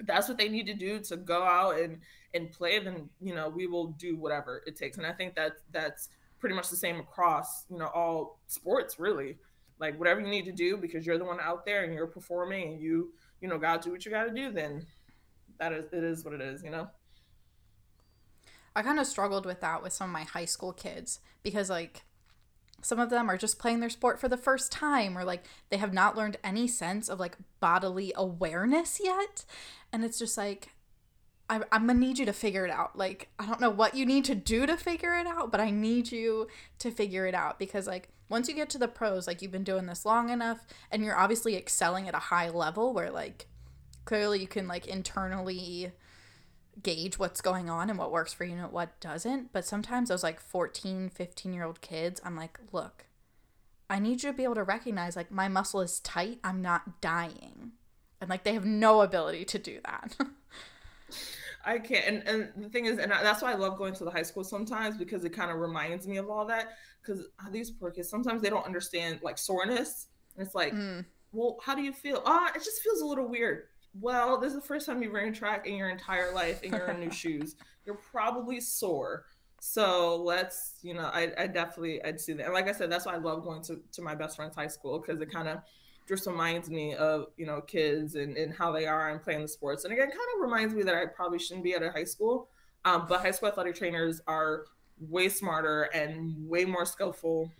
that's 0.00 0.28
what 0.28 0.38
they 0.38 0.48
need 0.48 0.66
to 0.66 0.74
do 0.74 1.00
to 1.00 1.16
go 1.16 1.42
out 1.42 1.78
and 1.78 1.98
and 2.34 2.50
play 2.50 2.78
then 2.78 3.08
you 3.20 3.34
know 3.34 3.48
we 3.48 3.66
will 3.66 3.88
do 3.92 4.16
whatever 4.16 4.62
it 4.66 4.76
takes. 4.76 4.98
And 4.98 5.06
i 5.06 5.12
think 5.12 5.34
that 5.36 5.52
that's 5.72 6.08
pretty 6.40 6.54
much 6.54 6.68
the 6.68 6.76
same 6.76 7.00
across 7.00 7.64
you 7.70 7.78
know 7.78 7.86
all 7.86 8.40
sports 8.46 8.98
really. 8.98 9.38
Like 9.80 9.98
whatever 9.98 10.20
you 10.20 10.28
need 10.28 10.44
to 10.44 10.52
do 10.52 10.76
because 10.76 11.04
you're 11.04 11.18
the 11.18 11.24
one 11.24 11.40
out 11.40 11.64
there 11.66 11.82
and 11.82 11.92
you're 11.92 12.06
performing 12.06 12.72
and 12.74 12.80
you 12.80 13.12
you 13.40 13.48
know 13.48 13.58
gotta 13.58 13.82
do 13.82 13.90
what 13.90 14.04
you 14.04 14.10
gotta 14.10 14.32
do 14.32 14.52
then 14.52 14.86
that 15.58 15.72
is 15.72 15.92
it 15.92 16.04
is 16.04 16.24
what 16.24 16.34
it 16.34 16.40
is 16.40 16.62
you 16.62 16.70
know? 16.70 16.88
I 18.76 18.82
kind 18.82 18.98
of 18.98 19.06
struggled 19.06 19.46
with 19.46 19.60
that 19.60 19.82
with 19.82 19.92
some 19.92 20.10
of 20.10 20.12
my 20.12 20.24
high 20.24 20.46
school 20.46 20.72
kids 20.72 21.20
because 21.42 21.70
like 21.70 22.04
some 22.84 23.00
of 23.00 23.08
them 23.08 23.30
are 23.30 23.38
just 23.38 23.58
playing 23.58 23.80
their 23.80 23.88
sport 23.88 24.20
for 24.20 24.28
the 24.28 24.36
first 24.36 24.70
time 24.70 25.16
or 25.16 25.24
like 25.24 25.44
they 25.70 25.78
have 25.78 25.94
not 25.94 26.16
learned 26.16 26.36
any 26.44 26.68
sense 26.68 27.08
of 27.08 27.18
like 27.18 27.36
bodily 27.58 28.12
awareness 28.14 29.00
yet. 29.02 29.44
And 29.92 30.04
it's 30.04 30.18
just 30.18 30.36
like 30.36 30.73
I, 31.48 31.60
I'm 31.72 31.86
gonna 31.86 31.98
need 31.98 32.18
you 32.18 32.26
to 32.26 32.32
figure 32.32 32.64
it 32.64 32.70
out. 32.70 32.96
Like, 32.96 33.28
I 33.38 33.46
don't 33.46 33.60
know 33.60 33.70
what 33.70 33.94
you 33.94 34.06
need 34.06 34.24
to 34.26 34.34
do 34.34 34.66
to 34.66 34.76
figure 34.76 35.14
it 35.14 35.26
out, 35.26 35.50
but 35.50 35.60
I 35.60 35.70
need 35.70 36.10
you 36.10 36.48
to 36.78 36.90
figure 36.90 37.26
it 37.26 37.34
out 37.34 37.58
because, 37.58 37.86
like, 37.86 38.08
once 38.28 38.48
you 38.48 38.54
get 38.54 38.70
to 38.70 38.78
the 38.78 38.88
pros, 38.88 39.26
like, 39.26 39.42
you've 39.42 39.52
been 39.52 39.64
doing 39.64 39.86
this 39.86 40.06
long 40.06 40.30
enough 40.30 40.66
and 40.90 41.04
you're 41.04 41.18
obviously 41.18 41.56
excelling 41.56 42.08
at 42.08 42.14
a 42.14 42.18
high 42.18 42.48
level 42.48 42.94
where, 42.94 43.10
like, 43.10 43.46
clearly 44.04 44.40
you 44.40 44.46
can, 44.46 44.66
like, 44.66 44.86
internally 44.86 45.92
gauge 46.82 47.18
what's 47.18 47.40
going 47.40 47.70
on 47.70 47.90
and 47.90 47.98
what 47.98 48.10
works 48.10 48.32
for 48.32 48.44
you 48.44 48.56
and 48.56 48.72
what 48.72 48.98
doesn't. 49.00 49.52
But 49.52 49.66
sometimes 49.66 50.08
those, 50.08 50.22
like, 50.22 50.40
14, 50.40 51.10
15 51.10 51.52
year 51.52 51.64
old 51.64 51.82
kids, 51.82 52.20
I'm 52.24 52.36
like, 52.36 52.58
look, 52.72 53.06
I 53.90 53.98
need 53.98 54.22
you 54.22 54.30
to 54.30 54.36
be 54.36 54.44
able 54.44 54.54
to 54.54 54.64
recognize, 54.64 55.14
like, 55.14 55.30
my 55.30 55.48
muscle 55.48 55.82
is 55.82 56.00
tight, 56.00 56.38
I'm 56.42 56.62
not 56.62 57.02
dying. 57.02 57.72
And, 58.20 58.30
like, 58.30 58.44
they 58.44 58.54
have 58.54 58.64
no 58.64 59.02
ability 59.02 59.44
to 59.44 59.58
do 59.58 59.80
that. 59.84 60.16
I 61.64 61.78
can't. 61.78 62.04
And, 62.06 62.28
and 62.28 62.64
the 62.64 62.68
thing 62.68 62.86
is, 62.86 62.98
and 62.98 63.10
that's 63.10 63.42
why 63.42 63.52
I 63.52 63.54
love 63.54 63.78
going 63.78 63.94
to 63.94 64.04
the 64.04 64.10
high 64.10 64.22
school 64.22 64.44
sometimes 64.44 64.96
because 64.96 65.24
it 65.24 65.30
kind 65.30 65.50
of 65.50 65.58
reminds 65.58 66.06
me 66.06 66.18
of 66.18 66.28
all 66.28 66.44
that. 66.46 66.76
Because 67.00 67.26
these 67.50 67.70
poor 67.70 67.90
kids, 67.90 68.08
sometimes 68.08 68.42
they 68.42 68.50
don't 68.50 68.64
understand 68.64 69.20
like 69.22 69.38
soreness. 69.38 70.08
And 70.36 70.46
it's 70.46 70.54
like, 70.54 70.72
mm. 70.72 71.04
well, 71.32 71.58
how 71.62 71.74
do 71.74 71.82
you 71.82 71.92
feel? 71.92 72.22
Ah, 72.26 72.48
oh, 72.48 72.52
it 72.54 72.64
just 72.64 72.82
feels 72.82 73.00
a 73.00 73.06
little 73.06 73.28
weird. 73.28 73.64
Well, 74.00 74.38
this 74.38 74.48
is 74.48 74.60
the 74.60 74.66
first 74.66 74.86
time 74.86 75.02
you've 75.02 75.12
ran 75.12 75.32
track 75.32 75.66
in 75.66 75.76
your 75.76 75.88
entire 75.88 76.32
life 76.32 76.60
and 76.62 76.72
you're 76.72 76.86
in 76.88 77.00
new 77.00 77.10
shoes. 77.12 77.56
You're 77.86 77.98
probably 78.10 78.60
sore. 78.60 79.24
So 79.60 80.16
let's, 80.22 80.74
you 80.82 80.92
know, 80.92 81.10
I, 81.12 81.32
I 81.38 81.46
definitely, 81.46 82.04
I'd 82.04 82.20
see 82.20 82.34
that. 82.34 82.44
And 82.44 82.52
like 82.52 82.68
I 82.68 82.72
said, 82.72 82.92
that's 82.92 83.06
why 83.06 83.14
I 83.14 83.18
love 83.18 83.44
going 83.44 83.62
to, 83.62 83.80
to 83.92 84.02
my 84.02 84.14
best 84.14 84.36
friend's 84.36 84.54
high 84.54 84.66
school 84.66 84.98
because 84.98 85.20
it 85.22 85.32
kind 85.32 85.48
of, 85.48 85.60
just 86.08 86.26
reminds 86.26 86.68
me 86.70 86.94
of 86.94 87.26
you 87.36 87.46
know 87.46 87.60
kids 87.60 88.14
and, 88.14 88.36
and 88.36 88.54
how 88.54 88.72
they 88.72 88.86
are 88.86 89.10
and 89.10 89.22
playing 89.22 89.42
the 89.42 89.48
sports. 89.48 89.84
And 89.84 89.92
again 89.92 90.08
kind 90.08 90.20
of 90.36 90.42
reminds 90.42 90.74
me 90.74 90.82
that 90.82 90.94
i 90.94 91.06
probably 91.06 91.38
shouldn't 91.38 91.64
be 91.64 91.74
at 91.74 91.82
a 91.82 91.90
high 91.90 92.04
school 92.04 92.48
um, 92.84 93.06
but 93.08 93.20
high 93.20 93.30
school 93.30 93.48
athletic 93.48 93.74
trainers 93.74 94.20
are 94.26 94.64
way 95.00 95.28
smarter 95.28 95.84
and 95.94 96.34
way 96.48 96.64
more 96.64 96.86
skillful 96.86 97.50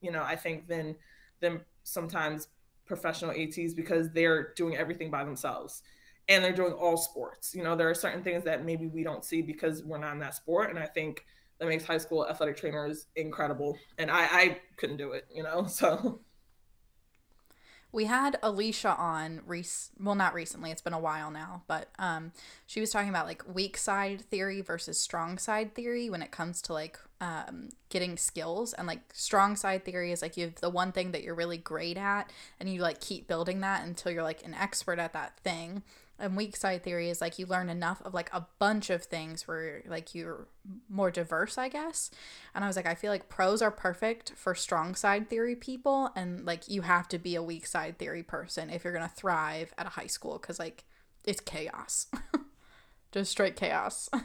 you 0.00 0.12
know 0.12 0.22
i 0.22 0.36
think 0.36 0.68
than 0.68 0.94
than 1.40 1.60
sometimes 1.82 2.48
professional 2.86 3.32
ats 3.32 3.74
because 3.74 4.10
they're 4.10 4.52
doing 4.54 4.76
everything 4.76 5.10
by 5.10 5.24
themselves 5.24 5.82
and 6.28 6.42
they're 6.42 6.52
doing 6.52 6.72
all 6.72 6.96
sports. 6.96 7.54
You 7.54 7.62
know 7.62 7.76
there 7.76 7.88
are 7.88 7.94
certain 7.94 8.22
things 8.22 8.44
that 8.44 8.64
maybe 8.64 8.86
we 8.86 9.02
don't 9.02 9.24
see 9.24 9.42
because 9.42 9.82
we're 9.82 9.98
not 9.98 10.12
in 10.12 10.18
that 10.20 10.34
sport 10.34 10.70
and 10.70 10.78
i 10.78 10.86
think 10.86 11.24
that 11.58 11.68
makes 11.68 11.84
high 11.84 11.98
school 11.98 12.26
athletic 12.28 12.56
trainers 12.56 13.06
incredible 13.16 13.78
and 13.98 14.10
i 14.10 14.22
i 14.24 14.60
couldn't 14.76 14.96
do 14.96 15.12
it 15.12 15.26
you 15.32 15.42
know 15.42 15.66
so 15.68 16.20
we 17.94 18.06
had 18.06 18.38
Alicia 18.42 18.96
on, 18.96 19.40
rec- 19.46 19.64
well, 20.00 20.16
not 20.16 20.34
recently, 20.34 20.72
it's 20.72 20.82
been 20.82 20.92
a 20.92 20.98
while 20.98 21.30
now, 21.30 21.62
but 21.68 21.88
um, 21.98 22.32
she 22.66 22.80
was 22.80 22.90
talking 22.90 23.08
about 23.08 23.26
like 23.26 23.42
weak 23.46 23.76
side 23.76 24.22
theory 24.22 24.60
versus 24.60 24.98
strong 24.98 25.38
side 25.38 25.74
theory 25.74 26.10
when 26.10 26.20
it 26.20 26.32
comes 26.32 26.60
to 26.62 26.72
like 26.72 26.98
um, 27.20 27.68
getting 27.90 28.16
skills. 28.16 28.72
And 28.72 28.88
like 28.88 29.00
strong 29.12 29.54
side 29.54 29.84
theory 29.84 30.10
is 30.10 30.22
like 30.22 30.36
you 30.36 30.46
have 30.46 30.56
the 30.56 30.70
one 30.70 30.90
thing 30.90 31.12
that 31.12 31.22
you're 31.22 31.36
really 31.36 31.56
great 31.56 31.96
at 31.96 32.32
and 32.58 32.68
you 32.68 32.80
like 32.82 33.00
keep 33.00 33.28
building 33.28 33.60
that 33.60 33.84
until 33.84 34.10
you're 34.10 34.24
like 34.24 34.44
an 34.44 34.54
expert 34.54 34.98
at 34.98 35.12
that 35.12 35.38
thing 35.38 35.84
and 36.18 36.36
weak 36.36 36.56
side 36.56 36.82
theory 36.82 37.10
is 37.10 37.20
like 37.20 37.38
you 37.38 37.46
learn 37.46 37.68
enough 37.68 38.00
of 38.04 38.14
like 38.14 38.30
a 38.32 38.46
bunch 38.58 38.90
of 38.90 39.02
things 39.02 39.48
where 39.48 39.82
like 39.86 40.14
you're 40.14 40.46
more 40.88 41.10
diverse 41.10 41.58
i 41.58 41.68
guess. 41.68 42.10
And 42.54 42.64
i 42.64 42.66
was 42.66 42.76
like 42.76 42.86
i 42.86 42.94
feel 42.94 43.10
like 43.10 43.28
pros 43.28 43.62
are 43.62 43.70
perfect 43.70 44.32
for 44.36 44.54
strong 44.54 44.94
side 44.94 45.28
theory 45.28 45.56
people 45.56 46.10
and 46.14 46.44
like 46.46 46.68
you 46.68 46.82
have 46.82 47.08
to 47.08 47.18
be 47.18 47.34
a 47.34 47.42
weak 47.42 47.66
side 47.66 47.98
theory 47.98 48.22
person 48.22 48.70
if 48.70 48.84
you're 48.84 48.92
gonna 48.92 49.08
thrive 49.08 49.72
at 49.76 49.86
a 49.86 49.90
high 49.90 50.06
school 50.06 50.38
because 50.38 50.58
like 50.58 50.84
it's 51.24 51.40
chaos. 51.40 52.06
Just 53.12 53.30
straight 53.30 53.56
chaos. 53.56 54.08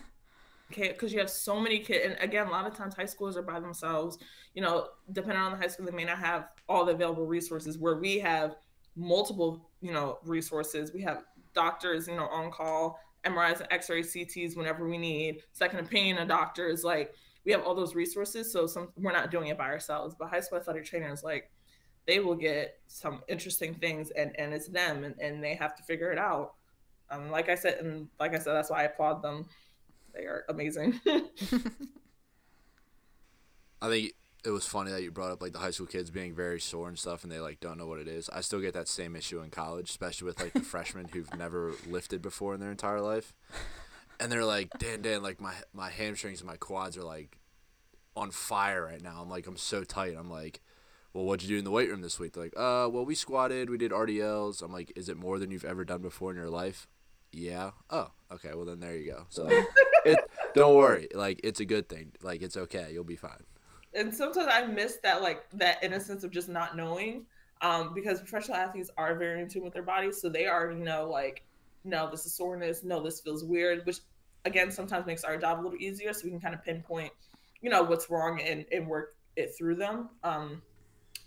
Okay 0.72 0.90
because 0.90 1.12
you 1.12 1.18
have 1.18 1.32
so 1.32 1.60
many 1.60 1.80
kids 1.80 2.06
and 2.06 2.16
again 2.22 2.46
a 2.46 2.52
lot 2.52 2.68
of 2.68 2.76
times 2.76 2.94
high 2.94 3.08
schools 3.08 3.36
are 3.36 3.42
by 3.42 3.60
themselves. 3.60 4.20
You 4.54 4.62
know 4.62 4.90
depending 5.12 5.40
on 5.42 5.52
the 5.52 5.58
high 5.58 5.66
school 5.66 5.88
they 5.88 5.92
may 5.92 6.06
not 6.06 6.20
have 6.20 6.50
all 6.68 6.86
the 6.86 6.94
available 6.94 7.26
resources 7.26 7.80
where 7.80 7.96
we 7.96 8.20
have 8.20 8.56
multiple 8.96 9.68
you 9.82 9.92
know 9.92 10.20
resources. 10.24 10.94
We 10.94 11.02
have 11.02 11.24
doctors, 11.54 12.08
you 12.08 12.16
know, 12.16 12.28
on 12.28 12.52
call, 12.52 13.00
MRIs 13.26 13.60
and 13.60 13.68
X-ray 13.72 14.02
CTs 14.02 14.56
whenever 14.56 14.88
we 14.88 14.98
need, 14.98 15.44
second 15.52 15.80
opinion 15.80 16.18
of 16.18 16.28
doctors. 16.28 16.84
Like 16.84 17.14
we 17.46 17.52
have 17.52 17.64
all 17.64 17.76
those 17.76 17.96
resources, 17.96 18.52
so 18.52 18.68
some 18.68 18.90
we're 18.98 19.12
not 19.12 19.32
doing 19.32 19.48
it 19.48 19.58
by 19.58 19.66
ourselves. 19.66 20.16
But 20.18 20.30
high 20.30 20.40
school 20.40 20.60
athletic 20.60 20.86
trainers, 20.86 21.24
like 21.24 21.52
they 22.08 22.20
will 22.20 22.36
get 22.36 22.80
some 22.88 23.22
interesting 23.28 23.74
things, 23.76 24.12
and 24.12 24.32
and 24.40 24.54
it's 24.54 24.68
them, 24.68 25.04
and, 25.04 25.16
and 25.20 25.44
they 25.44 25.56
have 25.56 25.76
to 25.76 25.84
figure 25.84 26.12
it 26.12 26.18
out. 26.18 26.54
Um, 27.12 27.30
like 27.32 27.50
I 27.50 27.56
said, 27.56 27.80
and 27.80 28.08
like 28.20 28.34
I 28.34 28.40
said, 28.40 28.54
that's 28.54 28.70
why 28.70 28.82
I 28.82 28.84
applaud 28.84 29.22
them. 29.22 29.48
They 30.14 30.22
are 30.22 30.46
amazing. 30.50 31.00
I 33.82 33.88
think 33.88 34.14
it 34.50 34.54
was 34.54 34.66
funny 34.66 34.90
that 34.90 35.04
you 35.04 35.12
brought 35.12 35.32
up 35.32 35.44
like 35.44 35.54
the 35.54 35.60
high 35.60 35.70
school 35.70 35.86
kids 35.86 36.10
being 36.10 36.34
very 36.34 36.60
sore 36.60 36.88
and 36.88 36.98
stuff 36.98 37.22
and 37.22 37.32
they 37.32 37.40
like 37.40 37.60
don't 37.60 37.78
know 37.78 37.86
what 37.86 38.00
it 38.00 38.08
is. 38.08 38.30
I 38.30 38.42
still 38.42 38.60
get 38.60 38.74
that 38.74 38.88
same 38.88 39.16
issue 39.16 39.42
in 39.42 39.52
college, 39.52 39.92
especially 39.92 40.26
with 40.26 40.42
like 40.42 40.54
the 40.54 40.62
freshmen 40.74 41.08
who've 41.14 41.32
never 41.38 41.74
lifted 41.88 42.24
before 42.24 42.56
in 42.56 42.60
their 42.60 42.72
entire 42.72 43.00
life. 43.00 43.36
And 44.20 44.32
they're 44.32 44.44
like, 44.44 44.72
Dan 44.80 45.04
Dan, 45.04 45.22
like 45.22 45.40
my 45.40 45.54
my 45.72 45.92
hamstrings 45.92 46.42
and 46.42 46.50
my 46.50 46.58
quads 46.58 46.98
are 46.98 47.04
like 47.04 47.38
on 48.16 48.32
fire 48.32 48.86
right 48.86 49.02
now. 49.02 49.20
I'm 49.22 49.30
like, 49.30 49.46
I'm 49.46 49.56
so 49.56 49.84
tight. 49.84 50.16
I'm 50.18 50.32
like, 50.32 50.62
Well, 51.14 51.26
what'd 51.26 51.44
you 51.44 51.56
do 51.56 51.60
in 51.60 51.64
the 51.64 51.72
weight 51.72 51.90
room 51.90 52.02
this 52.02 52.20
week? 52.20 52.34
They're 52.34 52.46
like, 52.46 52.58
uh, 52.58 52.90
well 52.90 53.06
we 53.06 53.14
squatted, 53.14 53.70
we 53.70 53.78
did 53.78 53.92
RDLs. 53.92 54.64
I'm 54.64 54.74
like, 54.74 54.92
Is 54.96 55.10
it 55.10 55.18
more 55.18 55.38
than 55.38 55.52
you've 55.52 55.64
ever 55.64 55.86
done 55.86 56.02
before 56.02 56.32
in 56.32 56.38
your 56.38 56.50
life? 56.50 56.88
Yeah. 57.32 57.72
Oh, 57.92 58.10
okay, 58.32 58.56
well 58.56 58.66
then 58.66 58.80
there 58.80 58.98
you 58.98 59.12
go. 59.12 59.28
So 59.30 59.48
it 60.06 60.18
don't 60.56 60.76
worry. 60.76 61.08
Like 61.14 61.40
it's 61.44 61.60
a 61.60 61.66
good 61.66 61.88
thing. 61.88 62.14
Like 62.24 62.42
it's 62.42 62.58
okay. 62.58 62.90
You'll 62.92 63.04
be 63.04 63.16
fine 63.16 63.44
and 63.94 64.14
sometimes 64.14 64.48
I 64.52 64.66
miss 64.66 64.98
that 65.04 65.22
like 65.22 65.50
that 65.54 65.84
innocence 65.84 66.24
of 66.24 66.32
just 66.32 66.50
not 66.50 66.76
knowing. 66.76 67.26
Um, 67.62 67.94
because 67.94 68.20
professional 68.20 68.56
athletes 68.56 68.90
are 68.96 69.16
very 69.16 69.42
in 69.42 69.50
tune 69.50 69.66
with 69.66 69.74
their 69.74 69.84
bodies, 69.84 70.22
so 70.22 70.30
they 70.30 70.48
already 70.48 70.80
know 70.80 71.10
like, 71.10 71.44
no, 71.84 72.10
this 72.10 72.26
is 72.26 72.34
soreness, 72.34 72.86
no, 72.86 73.04
this 73.04 73.20
feels 73.20 73.44
weird, 73.44 73.86
which 73.86 73.98
again 74.46 74.72
sometimes 74.72 75.06
makes 75.06 75.26
our 75.26 75.36
job 75.36 75.60
a 75.60 75.62
little 75.62 75.78
easier, 75.78 76.14
so 76.14 76.22
we 76.24 76.30
can 76.30 76.40
kind 76.40 76.56
of 76.56 76.64
pinpoint, 76.64 77.12
you 77.62 77.70
know, 77.70 77.84
what's 77.84 78.10
wrong 78.10 78.40
and 78.40 78.66
and 78.72 78.88
work 78.88 79.18
it 79.36 79.54
through 79.58 79.76
them. 79.76 80.10
Um, 80.24 80.62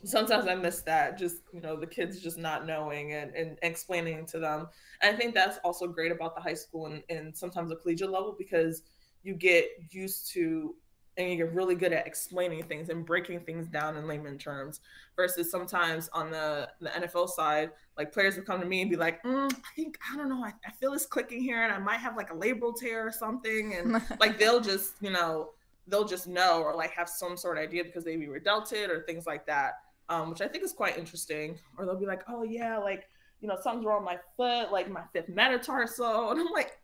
sometimes 0.04 0.46
I 0.46 0.54
miss 0.54 0.80
that, 0.82 1.18
just 1.18 1.42
you 1.52 1.60
know, 1.60 1.76
the 1.76 1.86
kids 1.86 2.20
just 2.20 2.38
not 2.38 2.66
knowing 2.66 3.12
and, 3.12 3.34
and 3.34 3.58
explaining 3.62 4.26
to 4.26 4.38
them. 4.38 4.68
And 5.00 5.14
I 5.14 5.18
think 5.18 5.34
that's 5.34 5.58
also 5.64 5.86
great 5.86 6.12
about 6.12 6.34
the 6.34 6.40
high 6.40 6.54
school 6.54 6.86
and, 6.86 7.02
and 7.08 7.36
sometimes 7.36 7.70
the 7.70 7.76
collegiate 7.76 8.10
level 8.10 8.34
because 8.36 8.82
you 9.22 9.34
get 9.34 9.66
used 9.90 10.30
to 10.32 10.74
and 11.16 11.30
you 11.30 11.36
get 11.36 11.52
really 11.52 11.74
good 11.74 11.92
at 11.92 12.06
explaining 12.06 12.62
things 12.64 12.88
and 12.88 13.04
breaking 13.04 13.40
things 13.40 13.66
down 13.66 13.96
in 13.96 14.06
layman 14.06 14.38
terms 14.38 14.80
versus 15.16 15.50
sometimes 15.50 16.08
on 16.12 16.30
the, 16.30 16.68
the 16.80 16.88
nfl 16.90 17.28
side 17.28 17.70
like 17.98 18.12
players 18.12 18.36
would 18.36 18.46
come 18.46 18.60
to 18.60 18.66
me 18.66 18.80
and 18.80 18.90
be 18.90 18.96
like 18.96 19.22
mm, 19.22 19.52
i 19.52 19.74
think 19.76 19.98
i 20.10 20.16
don't 20.16 20.28
know 20.28 20.42
I, 20.42 20.52
I 20.66 20.70
feel 20.72 20.92
this 20.92 21.06
clicking 21.06 21.42
here 21.42 21.62
and 21.62 21.72
i 21.72 21.78
might 21.78 21.98
have 21.98 22.16
like 22.16 22.30
a 22.30 22.34
labral 22.34 22.76
tear 22.76 23.06
or 23.06 23.12
something. 23.12 23.74
And 23.74 24.02
like 24.20 24.38
they'll 24.38 24.60
just 24.60 24.94
you 25.00 25.10
know 25.10 25.50
they'll 25.86 26.06
just 26.06 26.26
know 26.26 26.62
or 26.62 26.74
like 26.74 26.92
have 26.92 27.08
some 27.08 27.36
sort 27.36 27.58
of 27.58 27.64
idea 27.64 27.84
because 27.84 28.04
they 28.04 28.16
maybe 28.16 28.28
were 28.28 28.38
dealt 28.38 28.72
it 28.72 28.90
or 28.90 29.02
things 29.02 29.26
like 29.26 29.46
that 29.46 29.74
um, 30.08 30.30
which 30.30 30.40
i 30.40 30.48
think 30.48 30.64
is 30.64 30.72
quite 30.72 30.98
interesting. 30.98 31.58
Or 31.76 31.84
they'll 31.84 31.98
be 31.98 32.06
like 32.06 32.22
oh 32.28 32.42
yeah 32.42 32.78
like 32.78 33.08
you 33.40 33.48
know 33.48 33.56
something's 33.60 33.86
wrong 33.86 34.04
with 34.04 34.14
my 34.14 34.18
foot 34.36 34.72
like 34.72 34.90
my 34.90 35.02
fifth 35.12 35.28
metatarsal. 35.28 36.30
And 36.30 36.40
i'm 36.40 36.50
like 36.52 36.78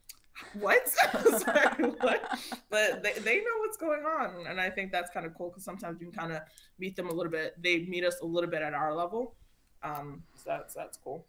what? 0.54 0.88
Sorry, 1.38 1.90
what? 2.00 2.38
But 2.70 3.02
they, 3.02 3.12
they 3.12 3.36
know 3.38 3.58
what's 3.58 3.76
going 3.76 4.04
on. 4.04 4.46
And 4.46 4.60
I 4.60 4.70
think 4.70 4.92
that's 4.92 5.10
kind 5.10 5.26
of 5.26 5.34
cool 5.34 5.48
because 5.48 5.64
sometimes 5.64 6.00
you 6.00 6.06
can 6.08 6.16
kind 6.16 6.32
of 6.32 6.42
meet 6.78 6.96
them 6.96 7.08
a 7.08 7.12
little 7.12 7.32
bit. 7.32 7.60
They 7.62 7.80
meet 7.80 8.04
us 8.04 8.20
a 8.20 8.26
little 8.26 8.50
bit 8.50 8.62
at 8.62 8.74
our 8.74 8.94
level. 8.94 9.34
Um, 9.82 10.22
so 10.34 10.44
that's, 10.46 10.74
that's 10.74 10.98
cool. 10.98 11.26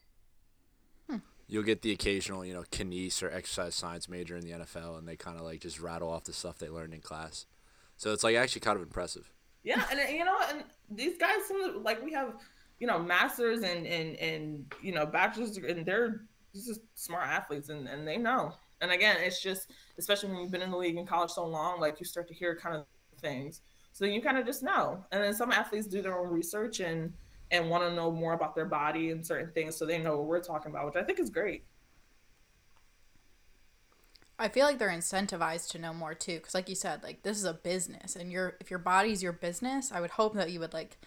Hmm. 1.10 1.18
You'll 1.48 1.64
get 1.64 1.82
the 1.82 1.92
occasional, 1.92 2.46
you 2.46 2.54
know, 2.54 2.64
kines 2.72 3.22
or 3.24 3.32
exercise 3.32 3.76
science 3.76 4.10
major 4.10 4.36
in 4.36 4.42
the 4.42 4.52
NFL, 4.52 4.98
and 4.98 5.08
they 5.08 5.16
kind 5.16 5.38
of 5.38 5.44
like 5.44 5.62
just 5.62 5.80
rattle 5.80 6.10
off 6.10 6.24
the 6.24 6.34
stuff 6.34 6.58
they 6.58 6.70
learned 6.70 6.94
in 6.94 7.02
class. 7.02 7.46
So 7.98 8.14
it's 8.14 8.24
like 8.24 8.36
actually 8.36 8.62
kind 8.62 8.78
of 8.78 8.84
impressive. 8.84 9.32
Yeah, 9.64 9.84
and 9.92 10.00
you 10.10 10.24
know, 10.24 10.38
and 10.50 10.64
these 10.90 11.18
guys, 11.18 11.46
some 11.48 11.84
like 11.84 12.04
we 12.04 12.14
have, 12.14 12.36
you 12.80 12.88
know, 12.88 12.98
masters 12.98 13.62
and 13.62 13.86
and 13.86 14.16
and 14.16 14.74
you 14.82 14.94
know, 14.94 15.06
bachelors, 15.06 15.58
and 15.58 15.86
they're 15.86 16.22
just 16.54 16.80
smart 16.96 17.28
athletes, 17.28 17.70
and 17.70 17.88
and 17.88 18.08
they 18.08 18.18
know. 18.18 18.54
And 18.82 18.92
again, 18.92 19.18
it's 19.20 19.42
just, 19.42 19.72
especially 19.98 20.30
when 20.30 20.40
you've 20.40 20.52
been 20.52 20.62
in 20.62 20.72
the 20.72 20.78
league 20.78 20.98
in 20.98 21.06
college 21.06 21.32
so 21.32 21.46
long, 21.46 21.80
like 21.80 22.00
you 22.00 22.06
start 22.06 22.28
to 22.30 22.34
hear 22.34 22.56
kind 22.56 22.76
of 22.76 22.86
things. 23.20 23.62
So 23.92 24.06
you 24.06 24.22
kind 24.22 24.38
of 24.38 24.46
just 24.46 24.64
know. 24.64 25.04
And 25.12 25.24
then 25.24 25.34
some 25.34 25.52
athletes 25.52 25.88
do 25.88 26.02
their 26.02 26.18
own 26.18 26.30
research 26.30 26.80
and 26.80 27.14
and 27.52 27.70
want 27.70 27.84
to 27.84 27.94
know 27.94 28.12
more 28.12 28.34
about 28.34 28.56
their 28.56 28.66
body 28.66 29.10
and 29.10 29.26
certain 29.26 29.52
things 29.54 29.76
so 29.76 29.86
they 29.86 29.98
know 29.98 30.18
what 30.18 30.28
we're 30.28 30.40
talking 30.40 30.72
about, 30.72 30.86
which 30.86 30.96
I 30.96 31.04
think 31.04 31.20
is 31.20 31.30
great. 31.30 31.64
I 34.38 34.48
feel 34.48 34.66
like 34.66 34.78
they're 34.78 34.90
incentivized 34.90 35.70
to 35.72 35.80
know 35.80 35.94
more 35.94 36.14
too, 36.14 36.38
because 36.38 36.54
like 36.54 36.70
you 36.70 36.76
said, 36.76 37.04
like 37.04 37.24
this 37.24 37.38
is 37.38 37.44
a 37.44 37.54
business, 37.54 38.16
and 38.16 38.32
your 38.32 38.56
if 38.62 38.70
your 38.70 38.80
body's 38.80 39.22
your 39.22 39.34
business, 39.34 39.92
I 39.92 40.00
would 40.00 40.12
hope 40.12 40.34
that 40.36 40.52
you 40.52 40.62
would 40.62 40.74
like 40.74 40.98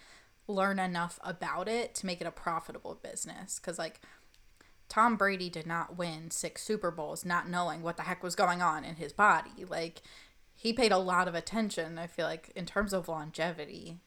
learn 0.47 0.77
enough 0.77 1.19
about 1.23 1.67
it 1.67 1.95
to 1.95 2.05
make 2.05 2.21
it 2.21 2.27
a 2.27 2.31
profitable 2.31 2.99
business. 3.01 3.57
Because 3.57 3.79
like 3.79 4.01
Tom 4.89 5.15
Brady 5.15 5.49
did 5.49 5.65
not 5.65 5.97
win 5.97 6.29
six 6.31 6.63
Super 6.63 6.91
Bowls 6.91 7.25
not 7.25 7.49
knowing 7.49 7.81
what 7.81 7.97
the 7.97 8.03
heck 8.03 8.23
was 8.23 8.35
going 8.35 8.61
on 8.61 8.83
in 8.83 8.95
his 8.95 9.13
body. 9.13 9.65
Like, 9.67 10.01
he 10.55 10.73
paid 10.73 10.91
a 10.91 10.97
lot 10.97 11.27
of 11.27 11.35
attention, 11.35 11.97
I 11.97 12.07
feel 12.07 12.25
like, 12.25 12.51
in 12.55 12.65
terms 12.65 12.93
of 12.93 13.07
longevity. 13.07 13.99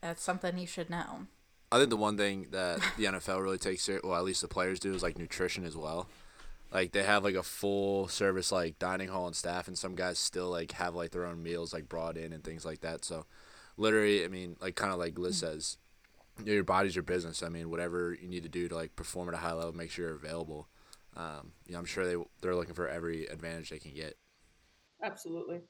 That's 0.00 0.22
something 0.22 0.56
he 0.56 0.66
should 0.66 0.90
know. 0.90 1.26
I 1.70 1.78
think 1.78 1.90
the 1.90 1.96
one 1.96 2.16
thing 2.16 2.48
that 2.50 2.80
the 2.96 3.04
NFL 3.04 3.42
really 3.42 3.58
takes 3.58 3.82
serious, 3.82 4.02
well, 4.04 4.16
at 4.16 4.24
least 4.24 4.40
the 4.40 4.48
players 4.48 4.80
do, 4.80 4.94
is 4.94 5.02
like 5.02 5.18
nutrition 5.18 5.64
as 5.64 5.76
well. 5.76 6.08
Like 6.72 6.92
they 6.92 7.02
have 7.02 7.24
like 7.24 7.34
a 7.34 7.42
full 7.42 8.08
service 8.08 8.52
like 8.52 8.78
dining 8.78 9.08
hall 9.08 9.26
and 9.26 9.36
staff, 9.36 9.68
and 9.68 9.76
some 9.76 9.94
guys 9.94 10.18
still 10.18 10.50
like 10.50 10.72
have 10.72 10.94
like 10.94 11.10
their 11.10 11.24
own 11.26 11.42
meals 11.42 11.72
like 11.72 11.88
brought 11.88 12.16
in 12.16 12.32
and 12.32 12.44
things 12.44 12.64
like 12.64 12.80
that. 12.80 13.04
So, 13.04 13.24
literally, 13.76 14.24
I 14.24 14.28
mean, 14.28 14.56
like 14.60 14.76
kind 14.76 14.92
of 14.92 14.98
like 14.98 15.18
Liz 15.18 15.36
mm. 15.36 15.40
says, 15.40 15.78
your 16.44 16.64
body's 16.64 16.94
your 16.94 17.02
business. 17.02 17.42
I 17.42 17.48
mean, 17.48 17.70
whatever 17.70 18.16
you 18.20 18.28
need 18.28 18.42
to 18.42 18.48
do 18.48 18.68
to 18.68 18.74
like 18.74 18.96
perform 18.96 19.28
at 19.28 19.34
a 19.34 19.38
high 19.38 19.52
level, 19.52 19.72
make 19.72 19.90
sure 19.90 20.06
you're 20.06 20.16
available. 20.16 20.68
Um, 21.16 21.52
you 21.66 21.72
know, 21.72 21.78
I'm 21.78 21.84
sure 21.84 22.06
they 22.06 22.22
they're 22.40 22.54
looking 22.54 22.74
for 22.74 22.88
every 22.88 23.26
advantage 23.26 23.70
they 23.70 23.78
can 23.78 23.94
get. 23.94 24.16
Absolutely, 25.02 25.60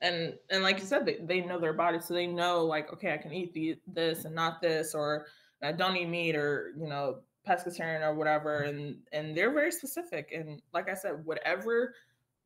and 0.00 0.34
and 0.50 0.62
like 0.62 0.78
you 0.78 0.86
said, 0.86 1.04
they, 1.04 1.18
they 1.20 1.40
know 1.40 1.58
their 1.58 1.72
body, 1.72 1.98
so 2.00 2.14
they 2.14 2.26
know 2.26 2.64
like 2.64 2.92
okay, 2.92 3.12
I 3.12 3.18
can 3.18 3.32
eat 3.32 3.52
the, 3.52 3.76
this 3.86 4.24
and 4.24 4.34
not 4.34 4.60
this, 4.62 4.94
or 4.94 5.26
I 5.62 5.72
don't 5.72 5.96
eat 5.96 6.08
meat, 6.08 6.36
or 6.36 6.72
you 6.78 6.88
know, 6.88 7.18
pescatarian 7.46 8.02
or 8.02 8.14
whatever, 8.14 8.62
and 8.62 8.96
and 9.12 9.36
they're 9.36 9.52
very 9.52 9.72
specific. 9.72 10.32
And 10.34 10.62
like 10.72 10.88
I 10.88 10.94
said, 10.94 11.24
whatever 11.24 11.94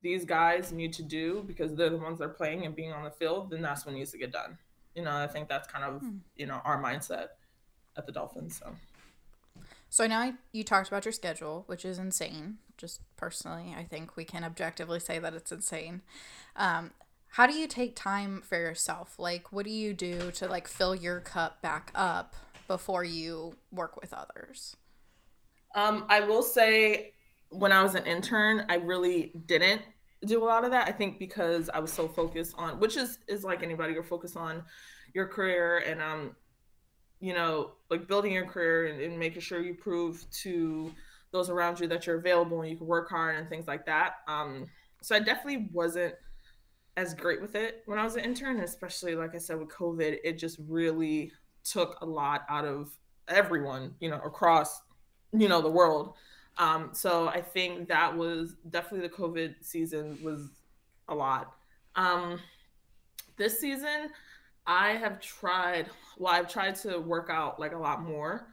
these 0.03 0.24
guys 0.24 0.72
need 0.72 0.93
to 0.93 1.03
do 1.03 1.43
because 1.47 1.74
they're 1.74 1.91
the 1.91 1.97
ones 1.97 2.18
that 2.18 2.24
are 2.24 2.29
playing 2.29 2.64
and 2.64 2.74
being 2.74 2.93
on 2.93 3.03
the 3.03 3.11
field, 3.11 3.51
then 3.51 3.62
that's 3.62 3.85
what 3.85 3.95
needs 3.95 4.12
to 4.12 4.18
get 4.18 4.33
done. 4.33 4.57
You 4.95 5.03
know, 5.03 5.11
I 5.11 5.26
think 5.26 5.49
that's 5.49 5.68
kind 5.68 5.85
of 5.85 6.01
hmm. 6.01 6.18
you 6.37 6.47
know 6.47 6.61
our 6.64 6.83
mindset 6.83 7.29
at 7.99 8.07
the 8.07 8.13
Dolphins. 8.13 8.59
So. 8.59 8.75
So 9.91 10.07
now 10.07 10.35
you 10.53 10.65
talked 10.65 10.89
about 10.89 11.05
your 11.05 11.13
schedule, 11.13 11.65
which 11.67 11.85
is 11.85 11.99
insane. 11.99 12.59
Just 12.77 13.01
personally, 13.17 13.75
I 13.77 13.85
think 13.85 14.17
we 14.17 14.25
can 14.25 14.45
objectively 14.45 15.01
say 15.01 15.19
that 15.19 15.35
it's 15.35 15.51
insane. 15.51 16.03
Um, 16.57 16.93
how 17.33 17.47
do 17.47 17.55
you 17.55 17.67
take 17.67 17.97
time 17.97 18.43
for 18.43 18.57
yourself? 18.57 19.19
Like, 19.19 19.53
what 19.53 19.65
do 19.65 19.71
you 19.71 19.93
do 19.93 20.31
to 20.33 20.47
like 20.47 20.69
fill 20.69 20.95
your 20.95 21.21
cup 21.21 21.61
back 21.61 21.91
up 21.95 22.35
before 22.67 23.05
you 23.05 23.57
work 23.73 24.01
with 24.01 24.13
others? 24.13 24.77
Um, 25.75 26.07
I 26.09 26.21
will 26.21 26.43
say, 26.43 27.15
when 27.51 27.73
I 27.73 27.83
was 27.83 27.95
an 27.95 28.07
intern, 28.07 28.67
I 28.69 28.77
really 28.77 29.33
didn't 29.47 29.83
do 30.25 30.43
a 30.43 30.47
lot 30.47 30.65
of 30.65 30.71
that. 30.71 30.89
I 30.89 30.93
think 30.93 31.19
because 31.19 31.71
I 31.73 31.79
was 31.79 31.93
so 31.93 32.09
focused 32.09 32.55
on, 32.59 32.79
which 32.79 32.97
is 32.97 33.19
is 33.27 33.45
like 33.45 33.63
anybody, 33.63 33.95
you're 33.95 34.03
focused 34.03 34.37
on 34.37 34.63
your 35.15 35.27
career 35.27 35.79
and 35.79 36.03
um 36.03 36.37
you 37.21 37.35
know, 37.35 37.73
like 37.91 38.07
building 38.07 38.33
your 38.33 38.47
career 38.47 38.87
and, 38.87 39.01
and, 39.01 39.19
making 39.19 39.41
sure 39.41 39.61
you 39.61 39.75
prove 39.75 40.25
to 40.31 40.93
those 41.33 41.51
around 41.51 41.81
you 41.81 41.89
that 41.89 42.07
you're 42.07 42.19
available 42.19 42.61
and 42.61 42.71
you 42.71 42.77
can 42.77 42.87
work 42.87 43.11
hard 43.11 43.37
and 43.37 43.49
things 43.49 43.66
like 43.66 43.85
that. 43.87 44.16
Um, 44.29 44.66
so 45.03 45.16
I 45.16 45.19
definitely 45.19 45.69
wasn't 45.73 46.14
as 46.97 47.14
great 47.14 47.41
with 47.41 47.55
it 47.55 47.83
when 47.87 47.99
I 47.99 48.05
was 48.05 48.16
an 48.16 48.25
intern, 48.25 48.61
especially 48.61 49.14
like 49.14 49.35
I 49.35 49.39
said 49.39 49.59
with 49.59 49.69
COVID, 49.69 50.19
it 50.25 50.39
just 50.39 50.59
really 50.69 51.33
took 51.64 51.99
a 52.01 52.07
lot 52.07 52.43
out 52.49 52.64
of 52.64 52.91
everyone, 53.29 53.95
you 54.01 54.11
know, 54.11 54.21
across, 54.25 54.81
you 55.33 55.49
know, 55.49 55.61
the 55.61 55.71
world. 55.71 56.14
Um, 56.57 56.91
so 56.93 57.29
I 57.29 57.41
think 57.41 57.89
that 57.89 58.16
was 58.16 58.57
definitely 58.71 59.07
the 59.07 59.14
COVID 59.14 59.55
season 59.61 60.19
was 60.23 60.51
a 61.09 61.14
lot. 61.14 61.53
Um, 61.95 62.41
this 63.37 63.61
season, 63.61 64.11
I 64.69 64.91
have 64.91 65.19
tried. 65.21 65.89
Well, 66.19 66.33
I've 66.33 66.53
tried 66.53 66.77
to 66.77 66.99
work 66.99 67.31
out 67.31 67.59
like 67.59 67.73
a 67.73 67.79
lot 67.79 68.03
more 68.03 68.49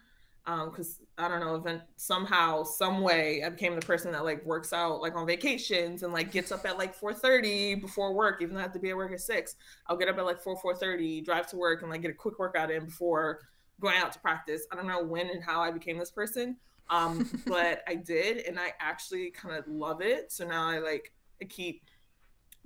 because 0.46 1.00
um, 1.18 1.26
I 1.26 1.28
don't 1.28 1.40
know, 1.40 1.56
if 1.56 1.82
somehow, 1.98 2.64
some 2.64 3.02
way, 3.02 3.44
I 3.44 3.50
became 3.50 3.76
the 3.76 3.86
person 3.86 4.12
that 4.14 4.24
like 4.24 4.46
works 4.46 4.74
out 4.74 5.02
like 5.02 5.16
on 5.16 5.26
vacations 5.26 6.04
and 6.04 6.14
like 6.14 6.32
gets 6.32 6.52
up 6.52 6.66
at 6.66 6.78
like 6.78 6.98
4:30 6.98 7.82
before 7.82 8.14
work, 8.14 8.42
even 8.42 8.56
though 8.56 8.62
I 8.62 8.64
have 8.64 8.72
to 8.74 8.80
be 8.80 8.92
at 8.92 8.96
work 8.96 9.12
at 9.12 9.20
six. 9.20 9.56
I'll 9.88 9.98
get 9.98 10.08
up 10.08 10.18
at 10.18 10.26
like 10.26 10.40
4 10.40 10.56
4:30, 10.56 11.26
drive 11.26 11.48
to 11.48 11.58
work, 11.58 11.82
and 11.82 11.92
like 11.92 12.02
get 12.02 12.12
a 12.12 12.16
quick 12.16 12.40
workout 12.40 12.72
in 12.72 12.86
before 12.86 13.42
going 13.82 13.98
out 13.98 14.14
to 14.14 14.20
practice. 14.20 14.66
I 14.72 14.78
don't 14.78 14.88
know 14.88 15.04
when 15.04 15.30
and 15.30 15.44
how 15.44 15.60
I 15.60 15.72
became 15.72 15.98
this 15.98 16.12
person, 16.12 16.56
um, 16.90 17.30
but 17.48 17.84
I 17.88 17.96
did, 17.96 18.46
and 18.46 18.58
I 18.58 18.72
actually 18.80 19.32
kind 19.32 19.56
of 19.56 19.68
love 19.68 20.02
it. 20.02 20.32
So 20.32 20.48
now 20.48 20.70
I 20.70 20.80
like 20.80 21.12
I 21.42 21.46
keep 21.46 21.82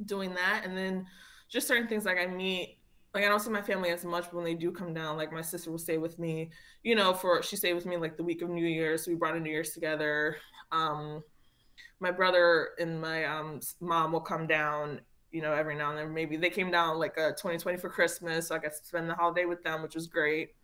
doing 0.05 0.35
that, 0.35 0.61
and 0.65 0.77
then 0.77 1.07
just 1.47 1.67
certain 1.67 1.87
things 1.87 2.05
like 2.05 2.19
I 2.19 2.27
meet 2.27 2.78
like 3.13 3.23
I 3.23 3.27
don't 3.27 3.39
see 3.39 3.49
my 3.49 3.61
family 3.61 3.89
as 3.89 4.05
much, 4.05 4.25
but 4.25 4.35
when 4.35 4.45
they 4.45 4.53
do 4.53 4.71
come 4.71 4.93
down, 4.93 5.17
like 5.17 5.31
my 5.31 5.41
sister 5.41 5.71
will 5.71 5.77
stay 5.77 5.97
with 5.97 6.19
me, 6.19 6.51
you 6.83 6.95
know, 6.95 7.13
for 7.13 7.41
she 7.41 7.55
stayed 7.55 7.73
with 7.73 7.85
me 7.85 7.97
like 7.97 8.17
the 8.17 8.23
week 8.23 8.41
of 8.41 8.49
New 8.49 8.65
Year's. 8.65 9.07
We 9.07 9.15
brought 9.15 9.35
a 9.35 9.39
New 9.39 9.49
Year's 9.49 9.71
together. 9.71 10.37
Um, 10.71 11.23
my 11.99 12.11
brother 12.11 12.69
and 12.79 13.01
my 13.01 13.25
um, 13.25 13.61
mom 13.81 14.11
will 14.11 14.21
come 14.21 14.47
down 14.47 15.01
you 15.31 15.41
know, 15.41 15.53
every 15.53 15.75
now 15.75 15.89
and 15.89 15.97
then. 15.97 16.13
Maybe 16.13 16.37
they 16.37 16.49
came 16.49 16.71
down 16.71 16.97
like 16.97 17.17
a 17.17 17.29
2020 17.31 17.77
for 17.77 17.89
Christmas, 17.89 18.47
so 18.47 18.55
I 18.55 18.59
got 18.59 18.71
to 18.71 18.85
spend 18.85 19.09
the 19.09 19.15
holiday 19.15 19.45
with 19.45 19.63
them, 19.63 19.81
which 19.81 19.95
was 19.95 20.07
great. 20.07 20.55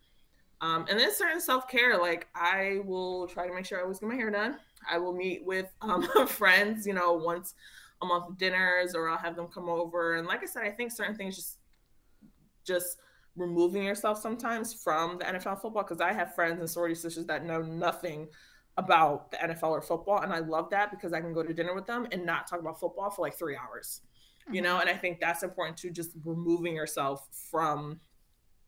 Um, 0.60 0.86
and 0.88 0.98
then 0.98 1.14
certain 1.14 1.40
self 1.40 1.68
care, 1.68 1.98
like 1.98 2.28
I 2.34 2.78
will 2.84 3.26
try 3.26 3.46
to 3.46 3.54
make 3.54 3.66
sure 3.66 3.78
I 3.78 3.82
always 3.82 3.98
get 3.98 4.08
my 4.08 4.14
hair 4.14 4.30
done. 4.30 4.56
I 4.90 4.98
will 4.98 5.12
meet 5.12 5.44
with 5.44 5.66
um, 5.82 6.02
friends, 6.26 6.86
you 6.86 6.94
know, 6.94 7.12
once 7.12 7.54
a 8.02 8.06
month 8.06 8.36
dinners, 8.38 8.94
or 8.94 9.08
I'll 9.08 9.18
have 9.18 9.36
them 9.36 9.46
come 9.46 9.68
over. 9.68 10.16
And 10.16 10.26
like 10.26 10.42
I 10.42 10.46
said, 10.46 10.62
I 10.64 10.70
think 10.70 10.92
certain 10.92 11.16
things 11.16 11.36
just 11.36 11.58
just 12.66 12.98
removing 13.36 13.82
yourself 13.82 14.20
sometimes 14.20 14.72
from 14.72 15.18
the 15.18 15.24
NFL 15.24 15.60
football 15.60 15.82
because 15.82 16.00
I 16.00 16.12
have 16.12 16.34
friends 16.34 16.58
and 16.58 16.68
sorority 16.68 16.94
sisters 16.94 17.26
that 17.26 17.44
know 17.44 17.62
nothing 17.62 18.28
about 18.78 19.30
the 19.30 19.36
NFL 19.38 19.70
or 19.70 19.82
football, 19.82 20.20
and 20.20 20.32
I 20.32 20.40
love 20.40 20.70
that 20.70 20.90
because 20.90 21.12
I 21.12 21.20
can 21.20 21.32
go 21.32 21.42
to 21.42 21.54
dinner 21.54 21.74
with 21.74 21.86
them 21.86 22.06
and 22.12 22.26
not 22.26 22.46
talk 22.46 22.60
about 22.60 22.78
football 22.78 23.10
for 23.10 23.22
like 23.22 23.38
three 23.38 23.56
hours, 23.56 24.02
you 24.50 24.60
know. 24.60 24.80
And 24.80 24.88
I 24.88 24.94
think 24.94 25.20
that's 25.20 25.42
important 25.42 25.78
to 25.78 25.90
just 25.90 26.10
removing 26.24 26.74
yourself 26.74 27.26
from, 27.50 28.00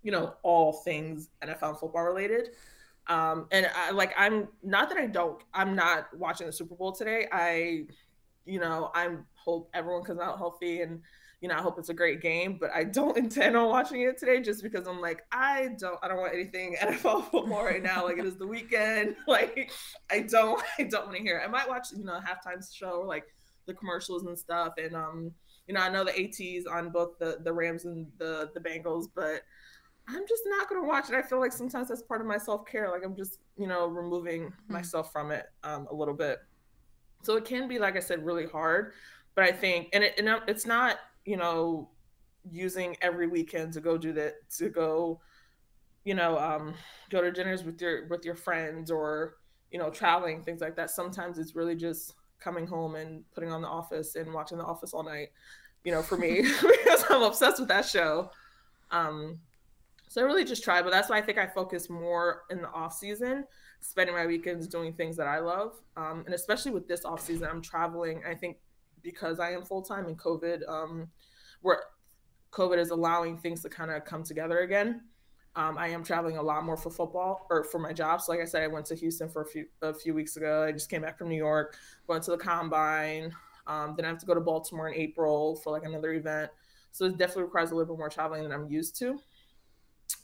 you 0.02 0.12
know, 0.12 0.34
all 0.42 0.72
things 0.72 1.28
NFL 1.42 1.80
football 1.80 2.04
related. 2.04 2.50
Um, 3.06 3.46
and 3.52 3.70
I 3.74 3.90
like 3.90 4.12
I'm 4.16 4.48
not 4.62 4.88
that 4.90 4.98
I 4.98 5.06
don't 5.06 5.42
I'm 5.52 5.74
not 5.74 6.14
watching 6.16 6.46
the 6.46 6.52
Super 6.52 6.74
Bowl 6.74 6.92
today. 6.92 7.26
I, 7.32 7.84
you 8.44 8.60
know, 8.60 8.90
I'm 8.94 9.26
hope 9.34 9.70
everyone 9.74 10.04
comes 10.04 10.20
out 10.20 10.38
healthy 10.38 10.82
and 10.82 11.00
you 11.40 11.48
know, 11.48 11.54
I 11.54 11.60
hope 11.60 11.78
it's 11.78 11.88
a 11.88 11.94
great 11.94 12.20
game, 12.20 12.58
but 12.60 12.70
I 12.74 12.84
don't 12.84 13.16
intend 13.16 13.56
on 13.56 13.68
watching 13.68 14.02
it 14.02 14.18
today 14.18 14.40
just 14.40 14.62
because 14.62 14.86
I'm 14.86 15.00
like, 15.00 15.22
I 15.32 15.70
don't 15.78 15.98
I 16.02 16.08
don't 16.08 16.18
want 16.18 16.34
anything 16.34 16.76
NFL 16.80 17.24
football 17.30 17.64
right 17.64 17.82
now. 17.82 18.04
Like 18.04 18.18
it 18.18 18.26
is 18.26 18.36
the 18.36 18.46
weekend. 18.46 19.16
Like 19.26 19.70
I 20.10 20.20
don't 20.20 20.62
I 20.78 20.84
don't 20.84 21.06
want 21.06 21.16
to 21.16 21.22
hear 21.22 21.38
it. 21.38 21.44
I 21.44 21.48
might 21.48 21.68
watch, 21.68 21.88
you 21.96 22.04
know, 22.04 22.14
a 22.14 22.20
halftime 22.20 22.64
show 22.72 23.02
or 23.02 23.06
like 23.06 23.24
the 23.66 23.74
commercials 23.74 24.24
and 24.24 24.38
stuff. 24.38 24.74
And 24.78 24.96
um, 24.96 25.32
you 25.66 25.74
know, 25.74 25.80
I 25.80 25.90
know 25.90 26.02
the 26.02 26.18
ATs 26.18 26.66
on 26.66 26.90
both 26.90 27.18
the 27.18 27.38
the 27.44 27.52
Rams 27.52 27.84
and 27.84 28.06
the 28.18 28.50
the 28.54 28.60
Bengals, 28.60 29.06
but 29.14 29.42
I'm 30.08 30.26
just 30.26 30.42
not 30.46 30.68
gonna 30.68 30.86
watch 30.86 31.10
it. 31.10 31.14
I 31.14 31.22
feel 31.22 31.38
like 31.38 31.52
sometimes 31.52 31.88
that's 31.88 32.02
part 32.02 32.20
of 32.22 32.26
my 32.26 32.38
self 32.38 32.64
care. 32.64 32.90
Like 32.90 33.04
I'm 33.04 33.14
just, 33.14 33.38
you 33.58 33.66
know, 33.66 33.86
removing 33.86 34.46
mm-hmm. 34.46 34.72
myself 34.72 35.12
from 35.12 35.30
it 35.30 35.46
um, 35.62 35.86
a 35.90 35.94
little 35.94 36.14
bit. 36.14 36.38
So 37.22 37.36
it 37.36 37.44
can 37.44 37.68
be, 37.68 37.78
like 37.78 37.96
I 37.96 38.00
said, 38.00 38.24
really 38.24 38.46
hard. 38.46 38.92
But 39.34 39.44
I 39.44 39.52
think, 39.52 39.90
and, 39.92 40.02
it, 40.02 40.14
and 40.18 40.28
it's 40.48 40.66
not 40.66 40.96
you 41.28 41.36
know, 41.36 41.90
using 42.50 42.96
every 43.02 43.26
weekend 43.26 43.74
to 43.74 43.80
go 43.82 43.98
do 43.98 44.14
that, 44.14 44.34
to 44.56 44.70
go, 44.70 45.20
you 46.04 46.14
know, 46.14 46.38
um, 46.38 46.72
go 47.10 47.20
to 47.20 47.30
dinners 47.30 47.64
with 47.64 47.80
your 47.82 48.08
with 48.08 48.24
your 48.24 48.34
friends 48.34 48.90
or 48.90 49.34
you 49.70 49.78
know, 49.78 49.90
traveling 49.90 50.42
things 50.42 50.62
like 50.62 50.74
that. 50.76 50.90
Sometimes 50.90 51.38
it's 51.38 51.54
really 51.54 51.74
just 51.74 52.14
coming 52.40 52.66
home 52.66 52.94
and 52.94 53.22
putting 53.34 53.52
on 53.52 53.60
The 53.60 53.68
Office 53.68 54.14
and 54.14 54.32
watching 54.32 54.56
The 54.56 54.64
Office 54.64 54.94
all 54.94 55.02
night. 55.02 55.28
You 55.84 55.92
know, 55.92 56.02
for 56.02 56.16
me 56.16 56.42
because 56.62 57.04
I'm 57.10 57.22
obsessed 57.22 57.60
with 57.60 57.68
that 57.68 57.84
show. 57.84 58.30
Um, 58.90 59.38
so 60.08 60.22
I 60.22 60.24
really 60.24 60.44
just 60.44 60.64
try, 60.64 60.80
but 60.80 60.90
that's 60.90 61.10
why 61.10 61.18
I 61.18 61.22
think 61.22 61.36
I 61.36 61.46
focus 61.46 61.90
more 61.90 62.44
in 62.48 62.62
the 62.62 62.70
off 62.70 62.94
season, 62.94 63.44
spending 63.80 64.14
my 64.14 64.24
weekends 64.24 64.66
doing 64.66 64.94
things 64.94 65.14
that 65.18 65.26
I 65.26 65.40
love. 65.40 65.74
Um, 65.98 66.22
and 66.24 66.34
especially 66.34 66.72
with 66.72 66.88
this 66.88 67.04
off 67.04 67.20
season, 67.20 67.46
I'm 67.50 67.60
traveling. 67.60 68.22
I 68.26 68.34
think 68.34 68.56
because 69.02 69.40
I 69.40 69.52
am 69.52 69.62
full 69.62 69.82
time 69.82 70.06
and 70.06 70.18
COVID, 70.18 70.68
um, 70.68 71.08
where 71.62 71.82
COVID 72.52 72.78
is 72.78 72.90
allowing 72.90 73.38
things 73.38 73.62
to 73.62 73.68
kind 73.68 73.90
of 73.90 74.04
come 74.04 74.22
together 74.22 74.60
again. 74.60 75.02
Um, 75.56 75.76
I 75.76 75.88
am 75.88 76.04
traveling 76.04 76.36
a 76.36 76.42
lot 76.42 76.64
more 76.64 76.76
for 76.76 76.90
football 76.90 77.46
or 77.50 77.64
for 77.64 77.78
my 77.78 77.92
job. 77.92 78.20
So, 78.20 78.32
like 78.32 78.40
I 78.40 78.44
said, 78.44 78.62
I 78.62 78.68
went 78.68 78.86
to 78.86 78.94
Houston 78.94 79.28
for 79.28 79.42
a 79.42 79.46
few 79.46 79.66
a 79.82 79.92
few 79.92 80.14
weeks 80.14 80.36
ago. 80.36 80.64
I 80.64 80.72
just 80.72 80.88
came 80.88 81.02
back 81.02 81.18
from 81.18 81.28
New 81.28 81.36
York, 81.36 81.76
went 82.06 82.22
to 82.24 82.30
the 82.30 82.38
combine. 82.38 83.34
Um, 83.66 83.94
then 83.96 84.04
I 84.04 84.08
have 84.08 84.18
to 84.18 84.26
go 84.26 84.34
to 84.34 84.40
Baltimore 84.40 84.88
in 84.88 84.94
April 84.94 85.56
for 85.56 85.72
like 85.72 85.84
another 85.84 86.12
event. 86.12 86.50
So 86.92 87.04
it 87.04 87.18
definitely 87.18 87.44
requires 87.44 87.70
a 87.70 87.74
little 87.74 87.94
bit 87.94 87.98
more 87.98 88.08
traveling 88.08 88.42
than 88.42 88.52
I'm 88.52 88.68
used 88.70 88.96
to 89.00 89.18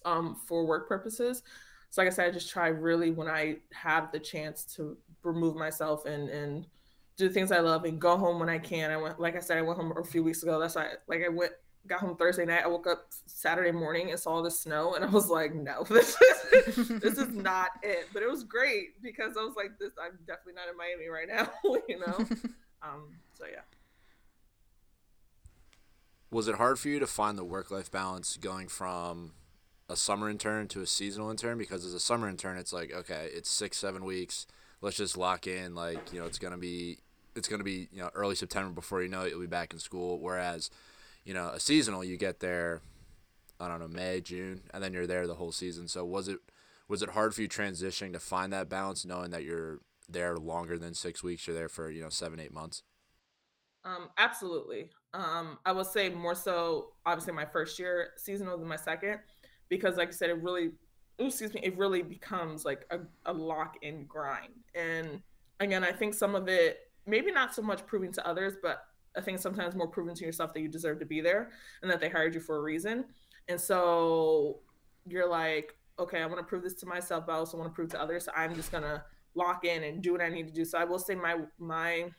um, 0.04 0.36
for 0.46 0.64
work 0.66 0.88
purposes. 0.88 1.42
So, 1.90 2.02
like 2.02 2.10
I 2.10 2.14
said, 2.14 2.28
I 2.28 2.30
just 2.30 2.50
try 2.50 2.68
really 2.68 3.10
when 3.10 3.28
I 3.28 3.56
have 3.72 4.12
the 4.12 4.18
chance 4.18 4.64
to 4.76 4.96
remove 5.22 5.56
myself 5.56 6.06
and 6.06 6.28
and 6.28 6.66
do 7.16 7.28
things 7.28 7.52
I 7.52 7.60
love 7.60 7.84
and 7.84 8.00
go 8.00 8.16
home 8.16 8.40
when 8.40 8.48
I 8.48 8.58
can. 8.58 8.90
I 8.90 8.96
went, 8.96 9.20
like 9.20 9.36
I 9.36 9.40
said, 9.40 9.58
I 9.58 9.62
went 9.62 9.78
home 9.78 9.92
a 9.96 10.04
few 10.04 10.24
weeks 10.24 10.42
ago. 10.42 10.58
That's 10.58 10.74
why, 10.74 10.92
like, 11.06 11.22
I 11.24 11.28
went, 11.28 11.52
got 11.86 12.00
home 12.00 12.16
Thursday 12.16 12.44
night. 12.44 12.62
I 12.64 12.66
woke 12.66 12.86
up 12.86 13.06
Saturday 13.26 13.70
morning 13.70 14.10
and 14.10 14.18
saw 14.18 14.42
the 14.42 14.50
snow, 14.50 14.94
and 14.94 15.04
I 15.04 15.08
was 15.08 15.28
like, 15.28 15.54
no, 15.54 15.84
this 15.88 16.16
is 16.52 16.88
this 16.88 17.18
is 17.18 17.28
not 17.28 17.70
it. 17.82 18.08
But 18.12 18.22
it 18.22 18.30
was 18.30 18.44
great 18.44 19.00
because 19.02 19.36
I 19.36 19.44
was 19.44 19.54
like, 19.56 19.78
this, 19.78 19.92
I'm 20.00 20.18
definitely 20.26 20.54
not 20.54 20.68
in 20.68 20.76
Miami 20.76 21.08
right 21.08 21.28
now, 21.28 21.50
you 21.88 21.98
know. 22.00 22.16
um, 22.82 23.16
so 23.38 23.44
yeah. 23.50 23.62
Was 26.30 26.48
it 26.48 26.56
hard 26.56 26.80
for 26.80 26.88
you 26.88 26.98
to 26.98 27.06
find 27.06 27.38
the 27.38 27.44
work 27.44 27.70
life 27.70 27.92
balance 27.92 28.36
going 28.36 28.66
from 28.66 29.34
a 29.88 29.94
summer 29.94 30.28
intern 30.28 30.66
to 30.68 30.80
a 30.80 30.86
seasonal 30.86 31.30
intern? 31.30 31.58
Because 31.58 31.84
as 31.84 31.94
a 31.94 32.00
summer 32.00 32.28
intern, 32.28 32.56
it's 32.56 32.72
like, 32.72 32.92
okay, 32.92 33.28
it's 33.32 33.48
six, 33.48 33.78
seven 33.78 34.04
weeks 34.04 34.46
let's 34.84 34.98
just 34.98 35.16
lock 35.16 35.46
in 35.46 35.74
like 35.74 36.12
you 36.12 36.20
know 36.20 36.26
it's 36.26 36.38
gonna 36.38 36.58
be 36.58 36.98
it's 37.36 37.48
going 37.48 37.60
to 37.60 37.64
be 37.64 37.88
you 37.92 38.00
know 38.00 38.10
early 38.14 38.34
September 38.34 38.72
before 38.72 39.02
you 39.02 39.08
know 39.08 39.22
it, 39.22 39.30
you'll 39.30 39.40
be 39.40 39.46
back 39.46 39.72
in 39.72 39.78
school. 39.78 40.18
Whereas, 40.20 40.70
you 41.24 41.34
know, 41.34 41.48
a 41.48 41.60
seasonal 41.60 42.04
you 42.04 42.16
get 42.16 42.40
there, 42.40 42.80
I 43.60 43.68
don't 43.68 43.80
know 43.80 43.88
May 43.88 44.20
June, 44.20 44.62
and 44.72 44.82
then 44.82 44.92
you're 44.92 45.06
there 45.06 45.26
the 45.26 45.34
whole 45.34 45.52
season. 45.52 45.88
So 45.88 46.04
was 46.04 46.28
it 46.28 46.38
was 46.88 47.02
it 47.02 47.10
hard 47.10 47.34
for 47.34 47.42
you 47.42 47.48
transitioning 47.48 48.12
to 48.12 48.20
find 48.20 48.52
that 48.52 48.68
balance, 48.68 49.04
knowing 49.04 49.30
that 49.30 49.44
you're 49.44 49.80
there 50.08 50.36
longer 50.36 50.78
than 50.78 50.94
six 50.94 51.22
weeks? 51.22 51.46
You're 51.46 51.56
there 51.56 51.68
for 51.68 51.90
you 51.90 52.02
know 52.02 52.10
seven 52.10 52.40
eight 52.40 52.52
months. 52.52 52.82
Um, 53.84 54.08
absolutely. 54.16 54.90
Um, 55.12 55.58
I 55.66 55.72
will 55.72 55.84
say 55.84 56.08
more 56.08 56.34
so, 56.34 56.92
obviously, 57.04 57.34
my 57.34 57.44
first 57.44 57.78
year 57.78 58.10
seasonal 58.16 58.56
than 58.56 58.66
my 58.66 58.76
second, 58.76 59.18
because 59.68 59.96
like 59.96 60.08
I 60.08 60.12
said, 60.12 60.30
it 60.30 60.42
really, 60.42 60.70
excuse 61.18 61.52
me, 61.52 61.60
it 61.62 61.76
really 61.76 62.02
becomes 62.02 62.64
like 62.64 62.86
a, 62.90 63.00
a 63.26 63.32
lock 63.32 63.76
in 63.82 64.06
grind. 64.06 64.54
And 64.74 65.20
again, 65.60 65.84
I 65.84 65.92
think 65.92 66.14
some 66.14 66.34
of 66.34 66.48
it 66.48 66.78
maybe 67.06 67.30
not 67.30 67.54
so 67.54 67.62
much 67.62 67.86
proving 67.86 68.12
to 68.12 68.26
others, 68.26 68.54
but 68.62 68.84
I 69.16 69.20
think 69.20 69.38
sometimes 69.38 69.74
more 69.74 69.88
proving 69.88 70.14
to 70.16 70.24
yourself 70.24 70.52
that 70.54 70.60
you 70.60 70.68
deserve 70.68 70.98
to 71.00 71.06
be 71.06 71.20
there 71.20 71.50
and 71.82 71.90
that 71.90 72.00
they 72.00 72.08
hired 72.08 72.34
you 72.34 72.40
for 72.40 72.56
a 72.56 72.62
reason. 72.62 73.04
And 73.48 73.60
so 73.60 74.60
you're 75.06 75.28
like, 75.28 75.76
okay, 75.98 76.22
I 76.22 76.26
want 76.26 76.38
to 76.38 76.44
prove 76.44 76.62
this 76.64 76.74
to 76.74 76.86
myself, 76.86 77.26
but 77.26 77.32
I 77.32 77.36
also 77.36 77.56
want 77.56 77.70
to 77.70 77.74
prove 77.74 77.90
to 77.90 78.00
others. 78.00 78.24
So 78.24 78.32
I'm 78.34 78.54
just 78.54 78.72
gonna 78.72 79.04
lock 79.34 79.64
in 79.64 79.84
and 79.84 80.02
do 80.02 80.12
what 80.12 80.20
I 80.20 80.28
need 80.28 80.46
to 80.48 80.52
do. 80.52 80.64
So 80.64 80.78
I 80.78 80.84
will 80.84 80.98
say 80.98 81.14
my 81.14 81.36
my 81.58 82.10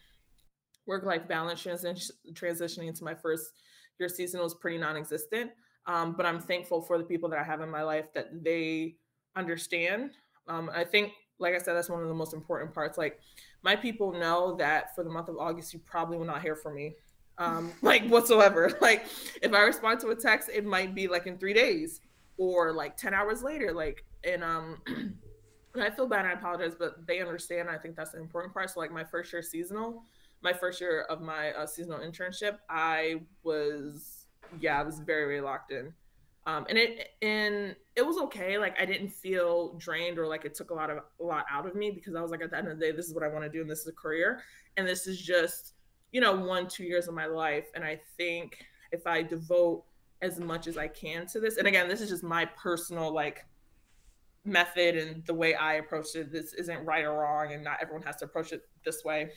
work 0.88 1.04
life 1.04 1.28
balance 1.28 1.64
transitioning 1.64 2.88
into 2.88 3.04
my 3.04 3.16
first 3.16 3.52
year 4.00 4.08
season 4.08 4.42
was 4.42 4.54
pretty 4.54 4.78
non-existent. 4.78 5.52
Um, 5.88 6.14
but 6.14 6.26
I'm 6.26 6.40
thankful 6.40 6.82
for 6.82 6.98
the 6.98 7.04
people 7.04 7.30
that 7.30 7.40
I 7.40 7.44
have 7.44 7.62
in 7.62 7.70
my 7.70 7.84
life 7.84 8.06
that 8.14 8.44
they 8.44 8.96
understand. 9.36 10.12
Um, 10.48 10.70
I 10.74 10.84
think, 10.84 11.12
like 11.40 11.54
I 11.54 11.60
said, 11.60 11.76
that's 11.76 11.90
one 11.90 12.02
of 12.02 12.08
the 12.08 12.14
most 12.14 12.34
important 12.34 12.74
parts. 12.74 12.98
Like 12.98 13.20
my 13.66 13.76
people 13.76 14.14
know 14.14 14.56
that 14.58 14.94
for 14.94 15.04
the 15.04 15.10
month 15.10 15.28
of 15.28 15.38
August, 15.40 15.74
you 15.74 15.80
probably 15.80 16.20
will 16.20 16.26
not 16.26 16.44
hear 16.44 16.56
from 16.56 16.76
me, 16.76 16.96
um, 17.40 17.72
like 17.82 18.08
whatsoever. 18.08 18.72
Like 18.80 19.08
if 19.42 19.52
I 19.54 19.62
respond 19.62 20.00
to 20.02 20.10
a 20.10 20.16
text, 20.16 20.50
it 20.54 20.64
might 20.64 20.94
be 20.94 21.08
like 21.08 21.26
in 21.26 21.40
three 21.40 21.54
days 21.54 22.00
or 22.38 22.72
like 22.72 22.96
10 22.96 23.16
hours 23.16 23.42
later. 23.42 23.74
Like, 23.74 24.06
and, 24.24 24.44
um, 24.44 24.78
and 24.88 25.84
I 25.84 25.90
feel 25.90 26.06
bad 26.06 26.20
and 26.20 26.28
I 26.30 26.34
apologize, 26.34 26.76
but 26.78 27.08
they 27.08 27.20
understand. 27.22 27.68
I 27.68 27.80
think 27.80 27.96
that's 27.96 28.12
the 28.12 28.20
important 28.20 28.54
part. 28.54 28.70
So 28.70 28.80
like 28.80 28.92
my 28.92 29.04
first 29.04 29.34
year 29.34 29.42
seasonal, 29.42 30.04
my 30.44 30.54
first 30.54 30.80
year 30.80 31.02
of 31.10 31.22
my 31.22 31.52
uh, 31.54 31.66
seasonal 31.66 32.00
internship, 32.00 32.60
I 32.70 33.22
was, 33.44 34.28
yeah, 34.60 34.80
I 34.80 34.84
was 34.84 35.00
very, 35.00 35.26
very 35.26 35.42
locked 35.42 35.72
in 35.72 35.92
um, 36.48 36.66
and 36.70 36.78
it 36.78 37.10
and 37.22 37.76
it 37.96 38.06
was 38.06 38.18
okay. 38.18 38.58
Like 38.58 38.80
I 38.80 38.86
didn't 38.86 39.10
feel 39.10 39.74
drained 39.78 40.20
or 40.20 40.28
like 40.28 40.46
it 40.46 40.54
took 40.54 40.70
a 40.70 40.74
lot 40.74 40.90
of 40.90 41.00
a 41.20 41.24
lot 41.24 41.46
out 41.52 41.66
of 41.66 41.76
me 41.76 41.92
because 41.92 42.16
I 42.16 42.22
was 42.22 42.30
like 42.30 42.42
at 42.42 42.52
the 42.52 42.58
end 42.58 42.68
of 42.68 42.78
the 42.78 42.86
day, 42.86 42.92
this 42.92 43.08
is 43.08 43.14
what 43.16 43.24
I 43.24 43.28
want 43.28 43.44
to 43.44 43.50
do 43.50 43.62
and 43.62 43.70
this 43.70 43.80
is 43.80 43.88
a 43.88 43.94
career, 43.94 44.44
and 44.78 44.88
this 44.88 45.08
is 45.08 45.20
just 45.20 45.74
you 46.12 46.22
know 46.22 46.36
one 46.36 46.68
two 46.68 46.84
years 46.84 47.08
of 47.08 47.16
my 47.16 47.26
life. 47.26 47.66
And 47.74 47.84
I 47.84 48.00
think 48.18 48.64
if 48.92 49.08
I 49.08 49.24
devote 49.24 49.86
as 50.22 50.40
much 50.40 50.68
as 50.68 50.78
I 50.78 50.88
can 50.88 51.26
to 51.28 51.40
this, 51.40 51.58
and 51.58 51.68
again, 51.68 51.90
this 51.90 52.00
is 52.00 52.10
just 52.10 52.24
my 52.24 52.46
personal 52.46 53.12
like 53.12 53.46
method 54.44 54.96
and 54.96 55.26
the 55.26 55.34
way 55.34 55.56
I 55.56 55.76
approach 55.76 56.16
it. 56.16 56.32
This 56.32 56.54
isn't 56.54 56.86
right 56.86 57.06
or 57.06 57.22
wrong, 57.22 57.54
and 57.54 57.64
not 57.64 57.80
everyone 57.82 58.04
has 58.04 58.18
to 58.18 58.26
approach 58.26 58.54
it 58.54 58.62
this 58.84 59.04
way. 59.04 59.32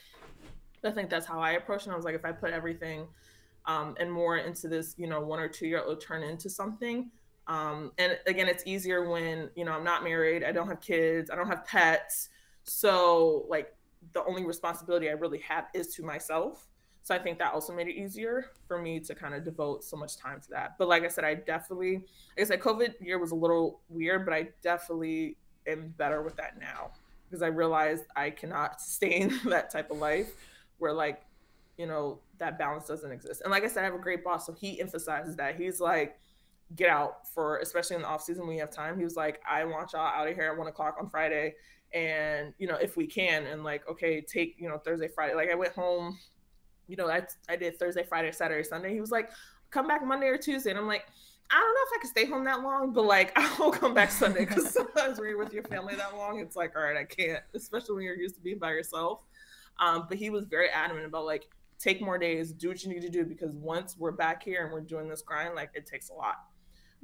I 0.84 0.90
think 0.90 1.08
that's 1.08 1.26
how 1.26 1.40
I 1.40 1.52
approach 1.52 1.86
it. 1.86 1.90
I 1.90 1.96
was 1.96 2.04
like, 2.04 2.14
if 2.14 2.24
I 2.26 2.32
put 2.32 2.50
everything 2.50 3.08
um, 3.68 3.94
and 4.00 4.10
more 4.10 4.38
into 4.38 4.66
this, 4.66 4.94
you 4.98 5.06
know, 5.06 5.20
one 5.20 5.38
or 5.38 5.46
two 5.46 5.68
year 5.68 5.82
old 5.84 6.00
turn 6.00 6.24
into 6.24 6.50
something. 6.50 7.10
Um, 7.46 7.92
and 7.98 8.18
again, 8.26 8.48
it's 8.48 8.64
easier 8.66 9.08
when, 9.08 9.50
you 9.54 9.64
know, 9.64 9.72
I'm 9.72 9.84
not 9.84 10.02
married, 10.02 10.42
I 10.42 10.52
don't 10.52 10.68
have 10.68 10.80
kids, 10.80 11.30
I 11.30 11.36
don't 11.36 11.46
have 11.46 11.64
pets. 11.64 12.30
So, 12.64 13.46
like, 13.48 13.74
the 14.12 14.24
only 14.24 14.44
responsibility 14.44 15.08
I 15.08 15.12
really 15.12 15.38
have 15.40 15.66
is 15.74 15.88
to 15.94 16.02
myself. 16.02 16.66
So 17.02 17.14
I 17.14 17.18
think 17.18 17.38
that 17.38 17.54
also 17.54 17.74
made 17.74 17.88
it 17.88 17.94
easier 17.94 18.50
for 18.66 18.80
me 18.80 19.00
to 19.00 19.14
kind 19.14 19.34
of 19.34 19.44
devote 19.44 19.82
so 19.82 19.96
much 19.96 20.16
time 20.18 20.40
to 20.42 20.50
that. 20.50 20.76
But 20.78 20.88
like 20.88 21.04
I 21.04 21.08
said, 21.08 21.24
I 21.24 21.34
definitely, 21.34 21.94
like 21.94 22.40
I 22.40 22.44
said, 22.44 22.60
COVID 22.60 23.00
year 23.00 23.18
was 23.18 23.30
a 23.30 23.34
little 23.34 23.80
weird, 23.88 24.26
but 24.26 24.34
I 24.34 24.48
definitely 24.62 25.36
am 25.66 25.94
better 25.96 26.22
with 26.22 26.36
that 26.36 26.58
now 26.60 26.90
because 27.24 27.42
I 27.42 27.46
realized 27.46 28.04
I 28.14 28.30
cannot 28.30 28.80
sustain 28.80 29.40
that 29.46 29.70
type 29.70 29.90
of 29.90 29.98
life 29.98 30.32
where 30.78 30.92
like, 30.92 31.22
you 31.78 31.86
know, 31.86 32.18
that 32.38 32.58
balance 32.58 32.86
doesn't 32.86 33.10
exist. 33.10 33.42
And 33.42 33.50
like 33.50 33.64
I 33.64 33.68
said, 33.68 33.82
I 33.82 33.84
have 33.84 33.94
a 33.94 33.98
great 33.98 34.24
boss, 34.24 34.46
so 34.46 34.52
he 34.52 34.80
emphasizes 34.80 35.36
that. 35.36 35.56
He's 35.56 35.80
like, 35.80 36.18
get 36.76 36.90
out 36.90 37.26
for 37.28 37.58
especially 37.58 37.96
in 37.96 38.02
the 38.02 38.08
off 38.08 38.22
season 38.22 38.46
when 38.46 38.54
you 38.54 38.60
have 38.60 38.70
time. 38.70 38.98
He 38.98 39.04
was 39.04 39.16
like, 39.16 39.40
I 39.48 39.64
want 39.64 39.92
y'all 39.92 40.02
out 40.02 40.28
of 40.28 40.34
here 40.34 40.50
at 40.50 40.58
one 40.58 40.66
o'clock 40.66 40.96
on 41.00 41.08
Friday. 41.08 41.54
And, 41.94 42.52
you 42.58 42.66
know, 42.66 42.76
if 42.76 42.96
we 42.96 43.06
can, 43.06 43.46
and 43.46 43.64
like, 43.64 43.88
okay, 43.88 44.20
take, 44.20 44.56
you 44.58 44.68
know, 44.68 44.78
Thursday, 44.78 45.08
Friday. 45.08 45.34
Like 45.34 45.50
I 45.50 45.54
went 45.54 45.72
home, 45.72 46.18
you 46.86 46.96
know, 46.96 47.08
I, 47.08 47.22
I 47.48 47.56
did 47.56 47.78
Thursday, 47.78 48.04
Friday, 48.04 48.32
Saturday, 48.32 48.62
Sunday. 48.62 48.92
He 48.92 49.00
was 49.00 49.10
like, 49.10 49.30
come 49.70 49.86
back 49.86 50.04
Monday 50.04 50.26
or 50.26 50.36
Tuesday. 50.36 50.70
And 50.70 50.78
I'm 50.78 50.86
like, 50.86 51.06
I 51.50 51.58
don't 51.58 51.74
know 51.74 51.80
if 51.86 51.98
I 51.98 52.00
can 52.02 52.10
stay 52.10 52.26
home 52.26 52.44
that 52.44 52.62
long, 52.62 52.92
but 52.92 53.06
like 53.06 53.32
I'll 53.36 53.70
come 53.70 53.94
back 53.94 54.10
Sunday 54.10 54.44
because 54.44 54.70
sometimes 54.74 55.18
when 55.18 55.30
you're 55.30 55.38
with 55.38 55.54
your 55.54 55.62
family 55.64 55.94
that 55.94 56.14
long, 56.14 56.40
it's 56.40 56.56
like, 56.56 56.76
all 56.76 56.82
right, 56.82 56.96
I 56.96 57.04
can't, 57.04 57.42
especially 57.54 57.96
when 57.96 58.04
you're 58.04 58.16
used 58.16 58.34
to 58.34 58.42
being 58.42 58.58
by 58.58 58.70
yourself. 58.70 59.20
Um, 59.80 60.06
but 60.08 60.18
he 60.18 60.28
was 60.28 60.44
very 60.44 60.68
adamant 60.68 61.06
about 61.06 61.24
like, 61.24 61.48
take 61.78 62.00
more 62.00 62.18
days, 62.18 62.52
do 62.52 62.68
what 62.68 62.82
you 62.82 62.90
need 62.90 63.02
to 63.02 63.08
do 63.08 63.24
because 63.24 63.52
once 63.52 63.96
we're 63.98 64.10
back 64.10 64.42
here 64.42 64.64
and 64.64 64.72
we're 64.72 64.80
doing 64.80 65.08
this 65.08 65.22
grind, 65.22 65.54
like 65.54 65.70
it 65.74 65.86
takes 65.86 66.10
a 66.10 66.14
lot. 66.14 66.36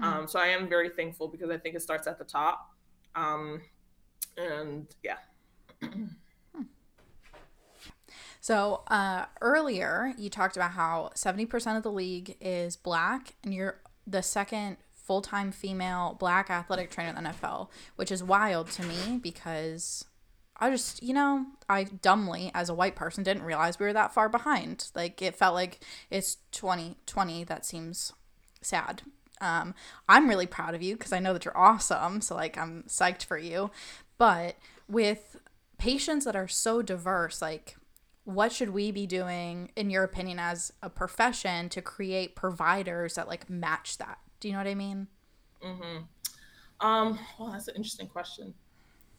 Mm-hmm. 0.01 0.19
Um, 0.19 0.29
so 0.29 0.39
I 0.41 0.47
am 0.47 0.69
very 0.69 0.89
thankful 0.89 1.29
because 1.29 1.51
I 1.51 1.59
think 1.59 1.75
it 1.75 1.83
starts 1.83 2.07
at 2.07 2.19
the 2.19 2.25
top. 2.25 2.71
Um, 3.15 3.63
and 4.37 4.87
yeah. 5.03 5.19
So 8.41 8.83
uh, 8.89 9.25
earlier 9.41 10.13
you 10.19 10.29
talked 10.29 10.55
about 10.55 10.73
how 10.73 11.13
70% 11.15 11.79
of 11.79 11.83
the 11.83 11.91
league 11.91 12.37
is 12.43 12.77
black 12.77 13.37
and 13.43 13.55
you're 13.55 13.81
the 14.07 14.23
second 14.23 14.77
full-time 14.93 15.51
female 15.51 16.15
black 16.21 16.51
athletic 16.51 16.91
trainer 16.91 17.09
in 17.17 17.25
the 17.25 17.31
NFL, 17.31 17.69
which 17.97 18.13
is 18.13 18.23
wild 18.23 18.71
to 18.73 18.83
me 18.83 19.19
because 19.23 20.05
I 20.59 20.71
just, 20.71 21.03
you 21.03 21.13
know, 21.13 21.47
I 21.69 21.85
dumbly, 21.85 22.51
as 22.55 22.69
a 22.69 22.75
white 22.75 22.95
person, 22.95 23.25
didn't 23.25 23.43
realize 23.43 23.79
we 23.79 23.87
were 23.87 23.93
that 23.93 24.15
far 24.15 24.29
behind. 24.29 24.91
Like, 24.95 25.21
it 25.21 25.35
felt 25.35 25.55
like 25.55 25.81
it's 26.11 26.37
2020. 26.53 27.45
That 27.45 27.67
seems 27.67 28.13
sad. 28.63 29.03
Um, 29.41 29.75
I'm 30.09 30.29
really 30.29 30.47
proud 30.47 30.75
of 30.75 30.83
you 30.83 30.97
because 30.97 31.13
I 31.13 31.19
know 31.19 31.33
that 31.33 31.45
you're 31.45 31.57
awesome. 31.57 32.21
So, 32.21 32.35
like, 32.35 32.57
I'm 32.57 32.85
psyched 32.85 33.25
for 33.25 33.37
you. 33.37 33.71
But 34.17 34.57
with 34.89 35.37
patients 35.77 36.25
that 36.25 36.37
are 36.37 36.49
so 36.49 36.83
diverse, 36.83 37.43
like, 37.43 37.77
what 38.23 38.53
should 38.53 38.71
we 38.71 38.93
be 38.93 39.07
doing, 39.07 39.71
in 39.77 39.91
your 39.91 40.05
opinion, 40.05 40.39
as 40.39 40.73
a 40.83 40.89
profession 40.89 41.69
to 41.71 41.83
create 41.83 42.37
providers 42.37 43.17
that, 43.17 43.27
like, 43.27 43.51
match 43.51 43.99
that? 43.99 44.19
Do 44.39 44.49
you 44.49 44.53
know 44.53 44.61
what 44.61 44.69
I 44.69 44.75
mean? 44.75 45.09
Mm 45.63 45.77
hmm. 45.77 46.87
Um, 46.87 47.19
well, 47.39 47.53
that's 47.53 47.69
an 47.69 47.77
interesting 47.77 48.09
question. 48.09 48.55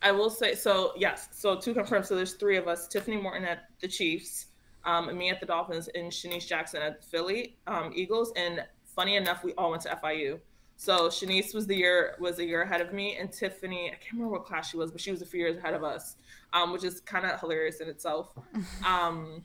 I 0.02 0.12
will 0.12 0.30
say 0.30 0.56
so. 0.56 0.94
Yes. 0.96 1.30
So 1.32 1.56
to 1.56 1.74
confirm, 1.74 2.04
so 2.04 2.16
there's 2.16 2.34
three 2.34 2.58
of 2.58 2.68
us: 2.68 2.88
Tiffany 2.88 3.18
Morton 3.18 3.46
at 3.46 3.70
the 3.80 3.88
Chiefs, 3.88 4.48
um, 4.84 5.16
me 5.18 5.30
at 5.30 5.40
the 5.40 5.46
Dolphins, 5.46 5.90
and 5.96 6.12
Shanice 6.12 6.48
Jackson 6.48 6.82
at 6.82 7.02
the 7.02 7.08
Philly 7.08 7.58
um, 7.68 7.92
Eagles. 7.96 8.32
And 8.36 8.64
funny 8.96 9.16
enough, 9.16 9.44
we 9.44 9.54
all 9.54 9.72
went 9.72 9.84
to 9.84 10.00
FIU. 10.04 10.40
So 10.78 11.08
Shanice 11.08 11.54
was 11.54 11.68
the 11.68 11.76
year 11.76 12.16
was 12.20 12.40
a 12.40 12.46
year 12.46 12.62
ahead 12.62 12.82
of 12.82 12.94
me, 12.94 13.16
and 13.16 13.32
Tiffany, 13.32 13.88
I 13.88 13.92
can't 13.92 14.14
remember 14.14 14.34
what 14.34 14.46
class 14.46 14.70
she 14.70 14.78
was, 14.78 14.92
but 14.92 15.00
she 15.00 15.12
was 15.12 15.22
a 15.22 15.26
few 15.26 15.40
years 15.40 15.58
ahead 15.58 15.74
of 15.74 15.84
us, 15.84 16.18
um, 16.54 16.74
which 16.74 16.84
is 16.84 17.00
kind 17.02 17.26
of 17.26 17.40
hilarious 17.40 17.80
in 17.80 17.88
itself. 17.90 18.34
Um, 18.86 19.44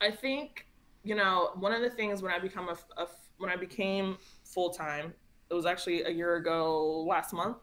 I 0.00 0.10
think 0.10 0.66
you 1.04 1.14
know 1.14 1.50
one 1.54 1.72
of 1.72 1.82
the 1.82 1.90
things 1.90 2.22
when 2.22 2.32
I 2.32 2.38
become 2.38 2.68
a, 2.68 3.00
a 3.00 3.06
when 3.38 3.50
I 3.50 3.56
became 3.56 4.16
full 4.44 4.70
time, 4.70 5.12
it 5.50 5.54
was 5.54 5.66
actually 5.66 6.02
a 6.02 6.10
year 6.10 6.36
ago 6.36 7.02
last 7.02 7.32
month 7.32 7.58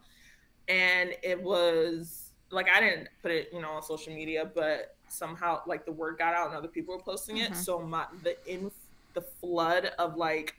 and 0.69 1.13
it 1.23 1.41
was 1.41 2.31
like 2.51 2.67
I 2.73 2.79
didn't 2.79 3.09
put 3.21 3.31
it, 3.31 3.49
you 3.51 3.61
know, 3.61 3.71
on 3.71 3.83
social 3.83 4.13
media, 4.13 4.49
but 4.53 4.95
somehow 5.07 5.61
like 5.67 5.85
the 5.85 5.91
word 5.91 6.17
got 6.17 6.33
out 6.33 6.47
and 6.47 6.55
other 6.55 6.67
people 6.67 6.95
were 6.95 7.03
posting 7.03 7.37
it. 7.37 7.51
Mm-hmm. 7.51 7.61
So 7.61 7.81
my 7.81 8.05
the 8.23 8.37
in 8.47 8.71
the 9.13 9.21
flood 9.21 9.91
of 9.97 10.15
like 10.15 10.55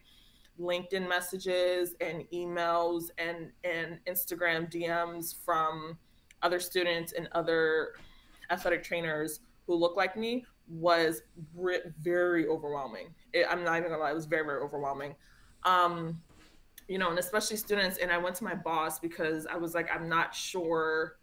LinkedIn 0.60 1.08
messages 1.08 1.94
and 2.00 2.24
emails 2.32 3.10
and 3.18 3.50
and 3.64 3.98
Instagram 4.06 4.70
DMs 4.70 5.34
from 5.44 5.96
other 6.42 6.60
students 6.60 7.12
and 7.12 7.28
other 7.32 7.94
athletic 8.50 8.82
trainers 8.82 9.40
who 9.66 9.74
look 9.74 9.96
like 9.96 10.16
me 10.16 10.44
was 10.68 11.22
very 12.00 12.46
overwhelming. 12.46 13.08
It, 13.32 13.46
I'm 13.48 13.64
not 13.64 13.78
even 13.78 13.90
gonna 13.90 14.02
lie, 14.02 14.10
it 14.10 14.14
was 14.14 14.26
very 14.26 14.44
very 14.44 14.60
overwhelming. 14.60 15.14
Um, 15.64 16.20
you 16.90 16.98
know, 16.98 17.08
and 17.08 17.20
especially 17.20 17.56
students. 17.56 17.98
And 17.98 18.10
I 18.10 18.18
went 18.18 18.34
to 18.36 18.44
my 18.44 18.56
boss 18.56 18.98
because 18.98 19.46
I 19.46 19.56
was 19.56 19.74
like, 19.74 19.88
I'm 19.94 20.08
not 20.08 20.34
sure. 20.34 21.18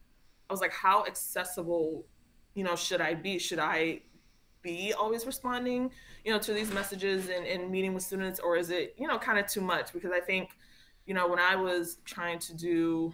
I 0.49 0.53
was 0.53 0.61
like, 0.61 0.71
how 0.71 1.05
accessible, 1.05 2.05
you 2.53 2.63
know, 2.63 2.77
should 2.77 3.01
I 3.01 3.13
be? 3.13 3.37
Should 3.37 3.59
I 3.59 3.99
be 4.61 4.93
always 4.93 5.25
responding, 5.25 5.91
you 6.23 6.31
know, 6.31 6.39
to 6.39 6.53
these 6.53 6.71
messages 6.71 7.27
and, 7.27 7.45
and 7.45 7.69
meeting 7.69 7.93
with 7.93 8.03
students, 8.03 8.39
or 8.39 8.55
is 8.55 8.69
it, 8.69 8.95
you 8.97 9.09
know, 9.09 9.17
kind 9.17 9.37
of 9.37 9.45
too 9.47 9.59
much? 9.59 9.91
Because 9.91 10.11
I 10.13 10.21
think, 10.21 10.51
you 11.05 11.13
know, 11.13 11.27
when 11.27 11.39
I 11.39 11.57
was 11.57 11.97
trying 12.05 12.39
to 12.39 12.55
do 12.55 13.11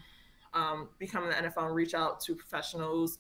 um, 0.54 0.90
become 1.00 1.26
the 1.28 1.34
NFL 1.34 1.66
and 1.66 1.76
reach 1.76 1.96
out 1.96 2.20
to 2.22 2.36
professionals, 2.36 3.18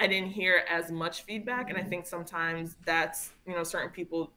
I 0.00 0.08
didn't 0.08 0.30
hear 0.30 0.64
as 0.68 0.90
much 0.90 1.22
feedback, 1.22 1.70
and 1.70 1.78
I 1.78 1.84
think 1.84 2.06
sometimes 2.06 2.76
that's, 2.84 3.30
you 3.46 3.54
know, 3.54 3.62
certain 3.62 3.90
people 3.90 4.32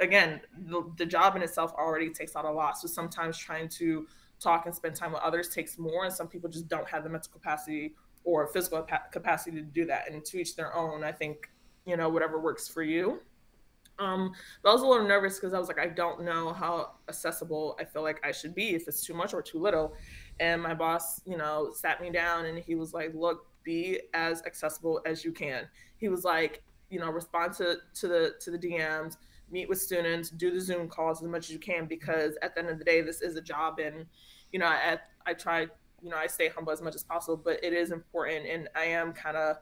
again 0.00 0.40
the, 0.66 0.82
the 0.96 1.06
job 1.06 1.36
in 1.36 1.42
itself 1.42 1.72
already 1.74 2.10
takes 2.10 2.36
out 2.36 2.44
a 2.44 2.50
lot 2.50 2.78
so 2.78 2.86
sometimes 2.86 3.36
trying 3.38 3.68
to 3.68 4.06
talk 4.40 4.66
and 4.66 4.74
spend 4.74 4.94
time 4.94 5.12
with 5.12 5.22
others 5.22 5.48
takes 5.48 5.78
more 5.78 6.04
and 6.04 6.12
some 6.12 6.26
people 6.26 6.48
just 6.48 6.68
don't 6.68 6.88
have 6.88 7.04
the 7.04 7.10
mental 7.10 7.32
capacity 7.32 7.94
or 8.24 8.46
physical 8.48 8.86
capacity 9.12 9.56
to 9.56 9.62
do 9.62 9.84
that 9.84 10.10
and 10.10 10.24
to 10.24 10.38
each 10.38 10.56
their 10.56 10.74
own 10.74 11.04
i 11.04 11.12
think 11.12 11.50
you 11.86 11.96
know 11.96 12.08
whatever 12.08 12.40
works 12.40 12.68
for 12.68 12.82
you 12.82 13.20
um, 14.00 14.32
but 14.62 14.70
I 14.70 14.72
was 14.72 14.82
a 14.82 14.86
little 14.86 15.06
nervous 15.06 15.38
because 15.38 15.52
I 15.52 15.58
was 15.58 15.68
like, 15.68 15.78
I 15.78 15.86
don't 15.86 16.22
know 16.24 16.52
how 16.52 16.92
accessible 17.08 17.76
I 17.78 17.84
feel 17.84 18.02
like 18.02 18.18
I 18.24 18.32
should 18.32 18.54
be 18.54 18.70
if 18.70 18.88
it's 18.88 19.04
too 19.04 19.14
much 19.14 19.34
or 19.34 19.42
too 19.42 19.58
little. 19.58 19.94
And 20.40 20.62
my 20.62 20.74
boss, 20.74 21.20
you 21.26 21.36
know, 21.36 21.70
sat 21.74 22.00
me 22.00 22.10
down 22.10 22.46
and 22.46 22.58
he 22.58 22.74
was 22.74 22.94
like, 22.94 23.12
look, 23.14 23.46
be 23.62 24.00
as 24.14 24.42
accessible 24.46 25.02
as 25.04 25.22
you 25.22 25.32
can. 25.32 25.68
He 25.98 26.08
was 26.08 26.24
like, 26.24 26.62
you 26.88 26.98
know, 26.98 27.10
respond 27.10 27.52
to, 27.54 27.76
to 27.94 28.08
the 28.08 28.34
to 28.40 28.50
the 28.50 28.58
DMs, 28.58 29.16
meet 29.50 29.68
with 29.68 29.80
students, 29.80 30.30
do 30.30 30.50
the 30.50 30.60
Zoom 30.60 30.88
calls 30.88 31.22
as 31.22 31.28
much 31.28 31.46
as 31.46 31.50
you 31.50 31.58
can 31.58 31.86
because 31.86 32.36
at 32.42 32.54
the 32.54 32.60
end 32.60 32.70
of 32.70 32.78
the 32.78 32.84
day, 32.84 33.00
this 33.00 33.20
is 33.20 33.36
a 33.36 33.40
job, 33.40 33.78
and 33.78 34.06
you 34.52 34.58
know, 34.58 34.66
I, 34.66 34.98
I 35.26 35.34
try, 35.34 35.62
you 36.02 36.10
know, 36.10 36.16
I 36.16 36.26
stay 36.26 36.48
humble 36.48 36.72
as 36.72 36.82
much 36.82 36.94
as 36.94 37.04
possible, 37.04 37.36
but 37.36 37.62
it 37.62 37.72
is 37.72 37.90
important, 37.90 38.46
and 38.46 38.68
I 38.74 38.84
am 38.84 39.12
kind 39.12 39.36
of 39.36 39.56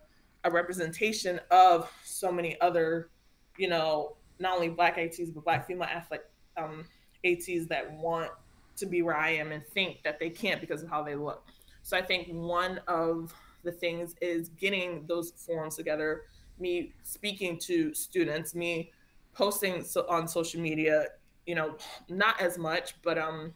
a 0.45 0.51
representation 0.51 1.41
of 1.51 1.91
so 2.05 2.31
many 2.31 2.61
other, 2.61 3.11
you 3.57 3.69
know, 3.69 4.17
not 4.39 4.55
only 4.55 4.69
Black 4.69 4.99
ATs 4.99 5.31
but 5.31 5.45
Black 5.45 5.67
female 5.67 5.89
athlete 5.91 6.21
um, 6.57 6.85
ATs 7.25 7.67
that 7.69 7.93
want 7.93 8.31
to 8.77 8.87
be 8.87 9.03
where 9.03 9.17
I 9.17 9.31
am 9.31 9.53
and 9.53 9.67
think 9.67 10.03
that 10.05 10.21
they 10.21 10.31
can't 10.31 10.61
because 10.61 10.83
of 10.83 10.89
how 10.89 11.03
they 11.03 11.15
look. 11.15 11.45
So 11.83 11.97
I 11.97 12.03
think 12.03 12.29
one 12.29 12.81
of 12.87 13.35
the 13.65 13.73
things 13.73 14.15
is 14.21 14.51
getting 14.51 15.05
those 15.07 15.33
forums 15.33 15.77
together, 15.77 16.23
me 16.59 16.93
speaking 17.03 17.59
to 17.61 17.93
students, 17.95 18.55
me 18.55 18.93
posting 19.39 19.85
so, 19.85 20.05
on 20.09 20.27
social 20.27 20.61
media, 20.61 21.07
you 21.47 21.55
know, 21.55 21.77
not 22.09 22.39
as 22.41 22.59
much, 22.59 22.97
but 23.05 23.17
um, 23.17 23.55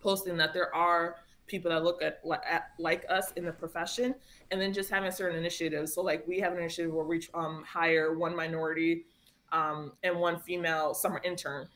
posting 0.00 0.36
that 0.36 0.54
there 0.54 0.72
are 0.74 1.16
people 1.48 1.70
that 1.70 1.82
look 1.82 2.00
at, 2.02 2.20
at 2.48 2.70
like 2.78 3.04
us 3.10 3.32
in 3.32 3.44
the 3.44 3.52
profession, 3.52 4.14
and 4.52 4.60
then 4.60 4.72
just 4.72 4.88
having 4.88 5.10
certain 5.10 5.36
initiatives. 5.36 5.92
So 5.92 6.02
like 6.02 6.26
we 6.28 6.38
have 6.38 6.52
an 6.52 6.58
initiative 6.60 6.92
where 6.92 7.04
we 7.04 7.20
um, 7.34 7.64
hire 7.66 8.16
one 8.16 8.36
minority 8.36 9.06
um, 9.50 9.92
and 10.04 10.16
one 10.20 10.38
female 10.38 10.94
summer 10.94 11.20
intern, 11.24 11.66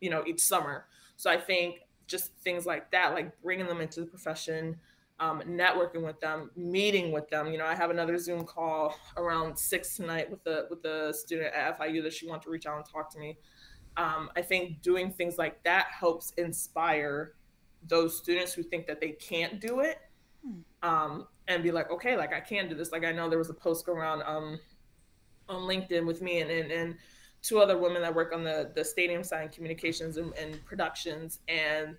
you 0.00 0.08
know, 0.08 0.24
each 0.26 0.40
summer. 0.40 0.86
So 1.16 1.30
I 1.30 1.36
think 1.36 1.80
just 2.06 2.32
things 2.36 2.64
like 2.64 2.90
that, 2.92 3.12
like 3.12 3.30
bringing 3.42 3.66
them 3.66 3.82
into 3.82 4.00
the 4.00 4.06
profession, 4.06 4.78
um, 5.18 5.40
networking 5.42 6.04
with 6.04 6.20
them, 6.20 6.50
meeting 6.56 7.10
with 7.12 7.28
them. 7.30 7.50
You 7.50 7.58
know, 7.58 7.64
I 7.66 7.74
have 7.74 7.90
another 7.90 8.18
Zoom 8.18 8.44
call 8.44 8.94
around 9.16 9.58
six 9.58 9.96
tonight 9.96 10.30
with 10.30 10.42
the 10.44 10.66
with 10.68 10.82
the 10.82 11.12
student 11.12 11.54
at 11.54 11.78
FIU 11.78 12.02
that 12.02 12.12
she 12.12 12.28
wants 12.28 12.44
to 12.44 12.50
reach 12.50 12.66
out 12.66 12.76
and 12.76 12.84
talk 12.84 13.10
to 13.12 13.18
me. 13.18 13.38
Um, 13.96 14.30
I 14.36 14.42
think 14.42 14.82
doing 14.82 15.10
things 15.10 15.38
like 15.38 15.62
that 15.64 15.86
helps 15.86 16.32
inspire 16.36 17.32
those 17.88 18.18
students 18.18 18.52
who 18.52 18.62
think 18.62 18.86
that 18.86 19.00
they 19.00 19.10
can't 19.12 19.60
do 19.60 19.80
it, 19.80 19.98
hmm. 20.44 20.60
um, 20.82 21.26
and 21.48 21.62
be 21.62 21.70
like, 21.70 21.90
okay, 21.90 22.16
like 22.16 22.34
I 22.34 22.40
can 22.40 22.68
do 22.68 22.74
this. 22.74 22.92
Like 22.92 23.04
I 23.04 23.12
know 23.12 23.30
there 23.30 23.38
was 23.38 23.50
a 23.50 23.54
post 23.54 23.86
go 23.86 23.92
around 23.92 24.22
um, 24.26 24.58
on 25.48 25.62
LinkedIn 25.62 26.04
with 26.06 26.20
me 26.20 26.40
and, 26.40 26.50
and 26.50 26.70
and 26.70 26.96
two 27.42 27.58
other 27.58 27.78
women 27.78 28.02
that 28.02 28.14
work 28.14 28.34
on 28.34 28.44
the 28.44 28.70
the 28.74 28.84
stadium 28.84 29.22
sign 29.22 29.48
communications 29.48 30.18
and, 30.18 30.34
and 30.34 30.62
productions 30.66 31.38
and 31.48 31.96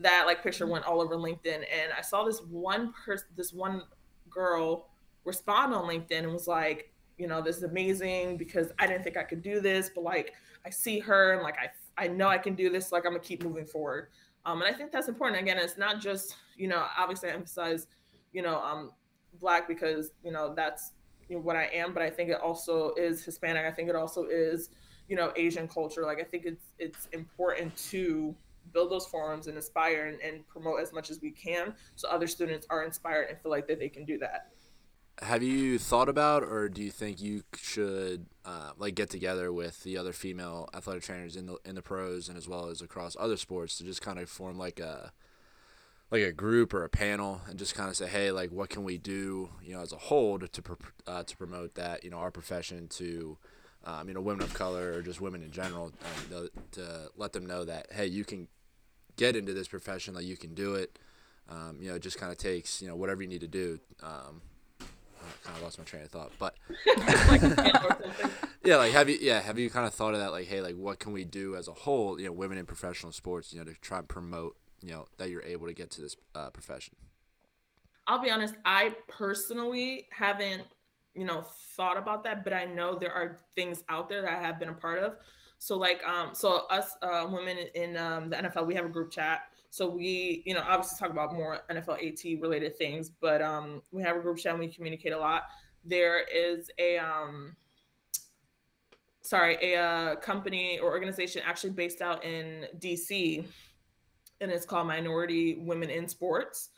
that 0.00 0.24
like 0.26 0.42
picture 0.42 0.66
went 0.66 0.84
all 0.84 1.00
over 1.00 1.16
LinkedIn, 1.16 1.56
and 1.56 1.92
I 1.96 2.00
saw 2.00 2.24
this 2.24 2.40
one 2.42 2.92
person, 2.92 3.28
this 3.36 3.52
one 3.52 3.82
girl 4.28 4.88
respond 5.24 5.74
on 5.74 5.84
LinkedIn 5.84 6.20
and 6.20 6.32
was 6.32 6.48
like, 6.48 6.92
you 7.18 7.26
know, 7.26 7.42
this 7.42 7.56
is 7.58 7.62
amazing 7.62 8.36
because 8.36 8.72
I 8.78 8.86
didn't 8.86 9.04
think 9.04 9.16
I 9.16 9.22
could 9.22 9.42
do 9.42 9.60
this, 9.60 9.90
but 9.94 10.02
like 10.02 10.32
I 10.64 10.70
see 10.70 10.98
her 11.00 11.34
and 11.34 11.42
like 11.42 11.56
I 11.58 12.04
I 12.04 12.08
know 12.08 12.28
I 12.28 12.38
can 12.38 12.54
do 12.54 12.70
this. 12.70 12.92
Like 12.92 13.04
I'm 13.04 13.12
gonna 13.12 13.22
keep 13.22 13.42
moving 13.44 13.66
forward. 13.66 14.08
Um, 14.46 14.62
and 14.62 14.74
I 14.74 14.76
think 14.76 14.90
that's 14.90 15.08
important. 15.08 15.40
Again, 15.40 15.58
it's 15.58 15.76
not 15.76 16.00
just 16.00 16.36
you 16.56 16.68
know, 16.68 16.84
obviously 16.96 17.30
I 17.30 17.34
emphasize, 17.34 17.86
you 18.32 18.42
know, 18.42 18.58
um, 18.60 18.92
black 19.40 19.68
because 19.68 20.12
you 20.24 20.32
know 20.32 20.54
that's 20.54 20.92
you 21.28 21.36
know, 21.36 21.42
what 21.42 21.56
I 21.56 21.66
am, 21.72 21.92
but 21.92 22.02
I 22.02 22.10
think 22.10 22.30
it 22.30 22.40
also 22.40 22.92
is 22.94 23.22
Hispanic. 23.24 23.64
I 23.66 23.70
think 23.70 23.88
it 23.88 23.94
also 23.94 24.24
is 24.24 24.70
you 25.10 25.16
know 25.16 25.32
asian 25.36 25.68
culture 25.68 26.06
like 26.06 26.20
i 26.20 26.22
think 26.22 26.46
it's 26.46 26.66
it's 26.78 27.08
important 27.12 27.76
to 27.76 28.34
build 28.72 28.90
those 28.90 29.06
forums 29.06 29.46
and 29.46 29.56
inspire 29.56 30.06
and, 30.06 30.20
and 30.20 30.46
promote 30.48 30.80
as 30.80 30.92
much 30.92 31.10
as 31.10 31.20
we 31.20 31.30
can 31.30 31.74
so 31.96 32.08
other 32.08 32.26
students 32.26 32.66
are 32.70 32.84
inspired 32.84 33.28
and 33.28 33.38
feel 33.40 33.50
like 33.50 33.66
that 33.68 33.78
they 33.78 33.88
can 33.88 34.04
do 34.04 34.18
that. 34.18 34.50
Have 35.22 35.42
you 35.42 35.78
thought 35.78 36.08
about 36.08 36.42
or 36.42 36.68
do 36.68 36.82
you 36.82 36.90
think 36.90 37.20
you 37.20 37.42
should 37.54 38.26
uh, 38.44 38.70
like 38.78 38.94
get 38.94 39.10
together 39.10 39.52
with 39.52 39.82
the 39.82 39.98
other 39.98 40.12
female 40.12 40.68
athletic 40.74 41.02
trainers 41.02 41.36
in 41.36 41.46
the 41.46 41.58
in 41.64 41.74
the 41.74 41.82
pros 41.82 42.28
and 42.28 42.38
as 42.38 42.48
well 42.48 42.68
as 42.68 42.80
across 42.80 43.16
other 43.20 43.36
sports 43.36 43.76
to 43.78 43.84
just 43.84 44.00
kind 44.00 44.18
of 44.18 44.30
form 44.30 44.56
like 44.56 44.80
a 44.80 45.12
like 46.10 46.22
a 46.22 46.32
group 46.32 46.74
or 46.74 46.84
a 46.84 46.88
panel 46.88 47.42
and 47.48 47.58
just 47.58 47.74
kind 47.74 47.88
of 47.88 47.96
say 47.96 48.06
hey 48.06 48.30
like 48.30 48.50
what 48.50 48.70
can 48.70 48.82
we 48.82 48.96
do 48.96 49.50
you 49.62 49.74
know 49.74 49.80
as 49.80 49.92
a 49.92 49.96
whole 49.96 50.38
to 50.38 50.48
uh, 51.06 51.22
to 51.22 51.36
promote 51.36 51.74
that 51.74 52.02
you 52.02 52.10
know 52.10 52.16
our 52.16 52.30
profession 52.30 52.88
to 52.88 53.36
um, 53.84 54.08
you 54.08 54.14
know 54.14 54.20
women 54.20 54.42
of 54.42 54.52
color 54.54 54.92
or 54.92 55.02
just 55.02 55.20
women 55.20 55.42
in 55.42 55.50
general 55.50 55.92
um, 56.34 56.48
to 56.72 57.08
let 57.16 57.32
them 57.32 57.46
know 57.46 57.64
that 57.64 57.86
hey 57.92 58.06
you 58.06 58.24
can 58.24 58.48
get 59.16 59.36
into 59.36 59.52
this 59.52 59.68
profession 59.68 60.14
like 60.14 60.24
you 60.24 60.36
can 60.36 60.54
do 60.54 60.74
it 60.74 60.98
um, 61.48 61.78
you 61.80 61.88
know 61.88 61.96
it 61.96 62.02
just 62.02 62.18
kind 62.18 62.32
of 62.32 62.38
takes 62.38 62.80
you 62.80 62.88
know 62.88 62.96
whatever 62.96 63.22
you 63.22 63.28
need 63.28 63.40
to 63.40 63.48
do 63.48 63.78
um, 64.02 64.40
I 64.80 65.44
kind 65.44 65.56
of 65.56 65.62
lost 65.62 65.78
my 65.78 65.84
train 65.84 66.02
of 66.02 66.10
thought, 66.10 66.32
but 66.38 66.54
yeah, 68.64 68.76
like 68.76 68.92
have 68.92 69.08
you 69.08 69.18
yeah 69.20 69.40
have 69.40 69.58
you 69.58 69.68
kind 69.70 69.86
of 69.86 69.94
thought 69.94 70.14
of 70.14 70.20
that 70.20 70.32
like 70.32 70.46
hey 70.46 70.60
like 70.60 70.76
what 70.76 70.98
can 70.98 71.12
we 71.12 71.24
do 71.24 71.56
as 71.56 71.68
a 71.68 71.72
whole 71.72 72.18
you 72.18 72.26
know 72.26 72.32
women 72.32 72.58
in 72.58 72.66
professional 72.66 73.12
sports 73.12 73.52
you 73.52 73.58
know 73.58 73.64
to 73.64 73.74
try 73.80 73.98
and 73.98 74.08
promote 74.08 74.56
you 74.82 74.90
know 74.90 75.06
that 75.18 75.30
you're 75.30 75.42
able 75.42 75.66
to 75.66 75.74
get 75.74 75.90
to 75.92 76.00
this 76.00 76.16
uh, 76.34 76.50
profession? 76.50 76.94
I'll 78.06 78.22
be 78.22 78.30
honest, 78.30 78.54
I 78.64 78.94
personally 79.08 80.08
haven't 80.10 80.62
you 81.20 81.26
know 81.26 81.42
thought 81.76 81.96
about 81.96 82.24
that, 82.24 82.42
but 82.42 82.52
I 82.52 82.64
know 82.64 82.98
there 82.98 83.12
are 83.12 83.40
things 83.54 83.84
out 83.88 84.08
there 84.08 84.22
that 84.22 84.32
I 84.32 84.40
have 84.40 84.58
been 84.58 84.70
a 84.70 84.74
part 84.74 84.98
of. 84.98 85.16
So 85.58 85.76
like 85.76 86.02
um 86.04 86.30
so 86.32 86.66
us 86.68 86.96
uh, 87.02 87.26
women 87.30 87.58
in 87.74 87.96
um, 87.96 88.30
the 88.30 88.36
NFL 88.36 88.66
we 88.66 88.74
have 88.74 88.86
a 88.86 88.88
group 88.88 89.10
chat 89.10 89.42
so 89.70 89.88
we, 89.88 90.42
you 90.44 90.52
know, 90.52 90.64
obviously 90.68 90.98
talk 90.98 91.10
about 91.10 91.32
more 91.32 91.60
NFL 91.70 92.04
AT 92.04 92.42
related 92.42 92.76
things, 92.76 93.08
but 93.08 93.40
um, 93.40 93.82
we 93.92 94.02
have 94.02 94.16
a 94.16 94.20
group 94.20 94.38
chat 94.38 94.52
and 94.52 94.60
we 94.60 94.66
communicate 94.68 95.12
a 95.12 95.18
lot. 95.18 95.44
There 95.84 96.24
is 96.24 96.70
a 96.78 96.98
um, 96.98 97.56
sorry, 99.22 99.56
a 99.62 99.80
uh, 99.80 100.16
company 100.16 100.80
or 100.80 100.90
organization 100.90 101.40
actually 101.46 101.70
based 101.70 102.02
out 102.02 102.24
in 102.24 102.66
DC, 102.80 103.44
and 104.40 104.50
it's 104.50 104.66
called 104.66 104.88
Minority 104.88 105.58
Women 105.60 105.88
in 105.88 106.08
Sports. 106.08 106.70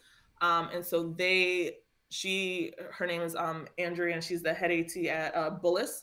Um, 0.43 0.68
and 0.74 0.84
so 0.84 1.14
they, 1.16 1.78
she, 2.13 2.73
her 2.91 3.07
name 3.07 3.23
is 3.23 3.35
um, 3.35 3.67
Andrea, 3.79 4.15
and 4.15 4.23
she's 4.23 4.43
the 4.43 4.53
head 4.53 4.71
AT 4.71 4.97
at 5.07 5.35
uh, 5.35 5.51
Bullis 5.63 6.03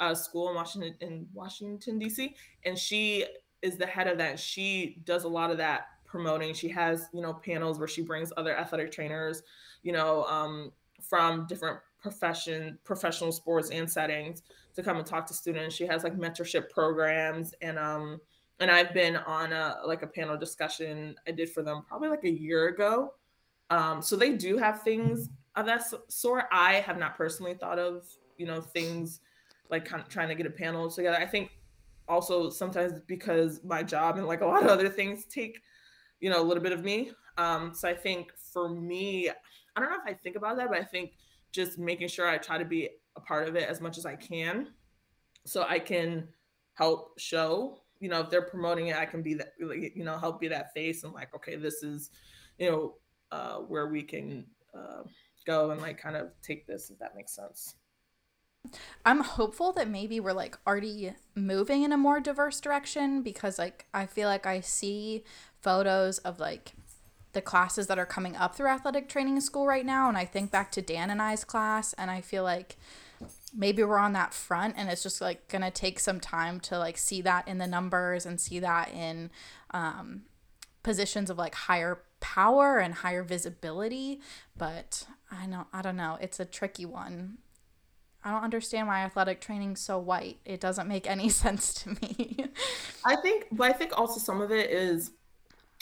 uh, 0.00 0.14
School 0.14 0.48
in 0.48 0.54
Washington 0.54 0.94
in 1.00 1.26
Washington 1.34 2.00
DC, 2.00 2.34
and 2.64 2.78
she 2.78 3.26
is 3.62 3.76
the 3.76 3.86
head 3.86 4.06
of 4.06 4.18
that. 4.18 4.38
She 4.38 5.02
does 5.04 5.24
a 5.24 5.28
lot 5.28 5.50
of 5.50 5.58
that 5.58 5.88
promoting. 6.06 6.54
She 6.54 6.68
has, 6.68 7.08
you 7.12 7.20
know, 7.20 7.34
panels 7.34 7.78
where 7.78 7.88
she 7.88 8.02
brings 8.02 8.32
other 8.36 8.56
athletic 8.56 8.90
trainers, 8.90 9.42
you 9.82 9.92
know, 9.92 10.24
um, 10.24 10.72
from 11.00 11.46
different 11.46 11.78
profession, 12.00 12.78
professional 12.84 13.30
sports 13.30 13.70
and 13.70 13.90
settings 13.90 14.42
to 14.74 14.82
come 14.82 14.96
and 14.96 15.06
talk 15.06 15.26
to 15.26 15.34
students. 15.34 15.74
She 15.74 15.86
has 15.86 16.02
like 16.04 16.16
mentorship 16.16 16.70
programs 16.70 17.54
and 17.60 17.78
um 17.78 18.20
and 18.58 18.70
I've 18.70 18.92
been 18.92 19.16
on 19.16 19.52
a 19.52 19.78
like 19.86 20.02
a 20.02 20.06
panel 20.06 20.36
discussion 20.36 21.14
I 21.26 21.32
did 21.32 21.50
for 21.50 21.62
them 21.62 21.82
probably 21.86 22.08
like 22.08 22.24
a 22.24 22.30
year 22.30 22.68
ago. 22.68 23.14
Um, 23.70 24.02
so 24.02 24.16
they 24.16 24.32
do 24.32 24.56
have 24.58 24.82
things 24.82 25.28
of 25.56 25.66
that 25.66 25.84
sort. 26.08 26.44
I 26.52 26.74
have 26.74 26.98
not 26.98 27.16
personally 27.16 27.54
thought 27.54 27.78
of, 27.78 28.06
you 28.36 28.46
know, 28.46 28.60
things 28.60 29.20
like 29.70 29.84
kind 29.84 30.02
of 30.02 30.08
trying 30.08 30.28
to 30.28 30.34
get 30.34 30.46
a 30.46 30.50
panel 30.50 30.90
together. 30.90 31.16
I 31.16 31.26
think 31.26 31.50
also 32.08 32.50
sometimes 32.50 33.00
because 33.06 33.60
my 33.62 33.82
job 33.82 34.18
and 34.18 34.26
like 34.26 34.40
a 34.40 34.46
lot 34.46 34.62
of 34.62 34.68
other 34.68 34.88
things 34.88 35.24
take 35.26 35.60
you 36.20 36.30
know, 36.30 36.40
a 36.40 36.44
little 36.44 36.62
bit 36.62 36.72
of 36.72 36.84
me. 36.84 37.12
Um, 37.38 37.72
so 37.74 37.88
I 37.88 37.94
think 37.94 38.32
for 38.52 38.68
me, 38.68 39.30
I 39.30 39.80
don't 39.80 39.90
know 39.90 39.96
if 39.96 40.06
I 40.06 40.14
think 40.14 40.36
about 40.36 40.56
that, 40.58 40.68
but 40.68 40.78
I 40.78 40.84
think 40.84 41.12
just 41.52 41.78
making 41.78 42.08
sure 42.08 42.28
I 42.28 42.38
try 42.38 42.58
to 42.58 42.64
be 42.64 42.90
a 43.16 43.20
part 43.20 43.48
of 43.48 43.56
it 43.56 43.68
as 43.68 43.80
much 43.80 43.98
as 43.98 44.06
I 44.06 44.14
can 44.14 44.68
so 45.46 45.64
I 45.68 45.78
can 45.78 46.28
help 46.74 47.18
show, 47.18 47.78
you 47.98 48.08
know, 48.08 48.20
if 48.20 48.30
they're 48.30 48.42
promoting 48.42 48.88
it, 48.88 48.96
I 48.96 49.06
can 49.06 49.22
be 49.22 49.34
that, 49.34 49.52
you 49.58 50.04
know, 50.04 50.18
help 50.18 50.40
be 50.40 50.48
that 50.48 50.72
face 50.74 51.02
and 51.02 51.12
like, 51.12 51.34
okay, 51.34 51.56
this 51.56 51.82
is, 51.82 52.10
you 52.58 52.70
know, 52.70 52.94
uh, 53.32 53.56
where 53.56 53.88
we 53.88 54.02
can 54.02 54.44
uh, 54.74 55.02
go 55.46 55.70
and 55.70 55.80
like 55.80 56.00
kind 56.00 56.16
of 56.16 56.28
take 56.42 56.66
this, 56.66 56.90
if 56.90 56.98
that 56.98 57.16
makes 57.16 57.34
sense. 57.34 57.74
I'm 59.04 59.20
hopeful 59.20 59.72
that 59.72 59.88
maybe 59.88 60.20
we're 60.20 60.32
like 60.32 60.58
already 60.66 61.14
moving 61.34 61.82
in 61.82 61.92
a 61.92 61.96
more 61.96 62.20
diverse 62.20 62.60
direction 62.60 63.22
because 63.22 63.58
like 63.58 63.86
I 63.94 64.06
feel 64.06 64.28
like 64.28 64.46
I 64.46 64.60
see 64.60 65.24
photos 65.62 66.18
of 66.18 66.38
like 66.38 66.74
the 67.32 67.40
classes 67.40 67.86
that 67.86 67.98
are 67.98 68.06
coming 68.06 68.36
up 68.36 68.54
through 68.54 68.66
athletic 68.66 69.08
training 69.08 69.40
school 69.40 69.66
right 69.66 69.86
now 69.86 70.08
and 70.08 70.18
I 70.18 70.24
think 70.24 70.50
back 70.50 70.72
to 70.72 70.82
Dan 70.82 71.10
and 71.10 71.22
I's 71.22 71.44
class 71.44 71.92
and 71.94 72.10
I 72.10 72.20
feel 72.20 72.42
like 72.42 72.76
maybe 73.56 73.82
we're 73.82 73.98
on 73.98 74.12
that 74.12 74.34
front 74.34 74.74
and 74.76 74.88
it's 74.90 75.02
just 75.02 75.20
like 75.20 75.48
to 75.48 75.70
take 75.70 76.00
some 76.00 76.20
time 76.20 76.60
to 76.60 76.78
like 76.78 76.98
see 76.98 77.22
that 77.22 77.46
in 77.48 77.58
the 77.58 77.66
numbers 77.66 78.26
and 78.26 78.40
see 78.40 78.58
that 78.58 78.92
in 78.92 79.30
um, 79.70 80.22
positions 80.82 81.30
of 81.30 81.38
like 81.38 81.54
higher 81.54 82.02
power 82.20 82.78
and 82.78 82.94
higher 82.94 83.22
visibility 83.22 84.20
but 84.56 85.06
I 85.30 85.46
know 85.46 85.66
I 85.72 85.82
don't 85.82 85.96
know 85.96 86.18
it's 86.20 86.38
a 86.38 86.44
tricky 86.44 86.86
one 86.86 87.38
I 88.22 88.30
don't 88.32 88.44
understand 88.44 88.88
why 88.88 89.00
athletic 89.00 89.40
training's 89.40 89.80
so 89.80 89.98
white. 89.98 90.38
It 90.44 90.60
doesn't 90.60 90.88
make 90.88 91.08
any 91.08 91.28
sense 91.30 91.74
to 91.74 91.90
me. 91.90 92.44
I 93.04 93.16
think, 93.16 93.46
but 93.52 93.70
I 93.70 93.72
think 93.72 93.98
also 93.98 94.20
some 94.20 94.40
of 94.40 94.50
it 94.52 94.70
is, 94.70 95.12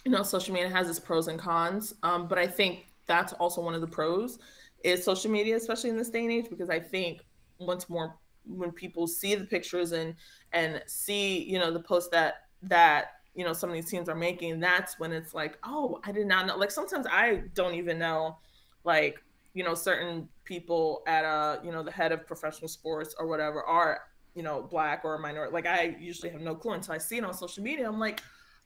you 0.04 0.12
know, 0.12 0.22
social 0.22 0.54
media 0.54 0.70
has 0.70 0.88
its 0.88 1.00
pros 1.00 1.28
and 1.28 1.38
cons. 1.38 1.94
Um, 2.02 2.28
but 2.28 2.38
I 2.38 2.46
think 2.46 2.86
that's 3.06 3.32
also 3.34 3.60
one 3.60 3.74
of 3.74 3.80
the 3.80 3.86
pros 3.86 4.38
is 4.84 5.02
social 5.02 5.30
media, 5.30 5.56
especially 5.56 5.90
in 5.90 5.96
this 5.96 6.10
day 6.10 6.22
and 6.22 6.30
age, 6.30 6.46
because 6.48 6.70
I 6.70 6.78
think 6.78 7.24
once 7.58 7.88
more 7.88 8.14
when 8.44 8.70
people 8.70 9.06
see 9.06 9.34
the 9.34 9.44
pictures 9.44 9.92
and 9.92 10.14
and 10.52 10.82
see, 10.86 11.42
you 11.42 11.58
know, 11.58 11.72
the 11.72 11.80
posts 11.80 12.10
that 12.10 12.34
that 12.62 13.14
you 13.38 13.44
know 13.44 13.52
some 13.52 13.70
of 13.70 13.74
these 13.74 13.88
teams 13.88 14.08
are 14.08 14.16
making, 14.16 14.58
that's 14.58 14.98
when 14.98 15.12
it's 15.12 15.32
like, 15.32 15.58
oh, 15.62 16.00
I 16.02 16.10
did 16.10 16.26
not 16.26 16.48
know. 16.48 16.56
Like 16.56 16.72
sometimes 16.72 17.06
I 17.08 17.44
don't 17.54 17.74
even 17.74 17.96
know, 17.96 18.36
like 18.82 19.22
you 19.54 19.62
know 19.62 19.74
certain 19.74 20.28
people 20.44 21.04
at 21.06 21.24
a 21.24 21.60
you 21.64 21.70
know 21.70 21.84
the 21.84 21.90
head 21.92 22.10
of 22.10 22.26
professional 22.26 22.66
sports 22.66 23.14
or 23.16 23.28
whatever 23.28 23.62
are 23.62 24.00
you 24.34 24.42
know 24.42 24.62
black 24.62 25.04
or 25.04 25.14
a 25.14 25.18
minority 25.18 25.52
like 25.52 25.66
i 25.66 25.96
usually 25.98 26.30
have 26.30 26.40
no 26.40 26.54
clue 26.54 26.72
until 26.72 26.94
i 26.94 26.98
see 26.98 27.16
it 27.18 27.24
on 27.24 27.32
social 27.32 27.62
media. 27.62 27.88
I'm 27.88 27.98
like 27.98 28.20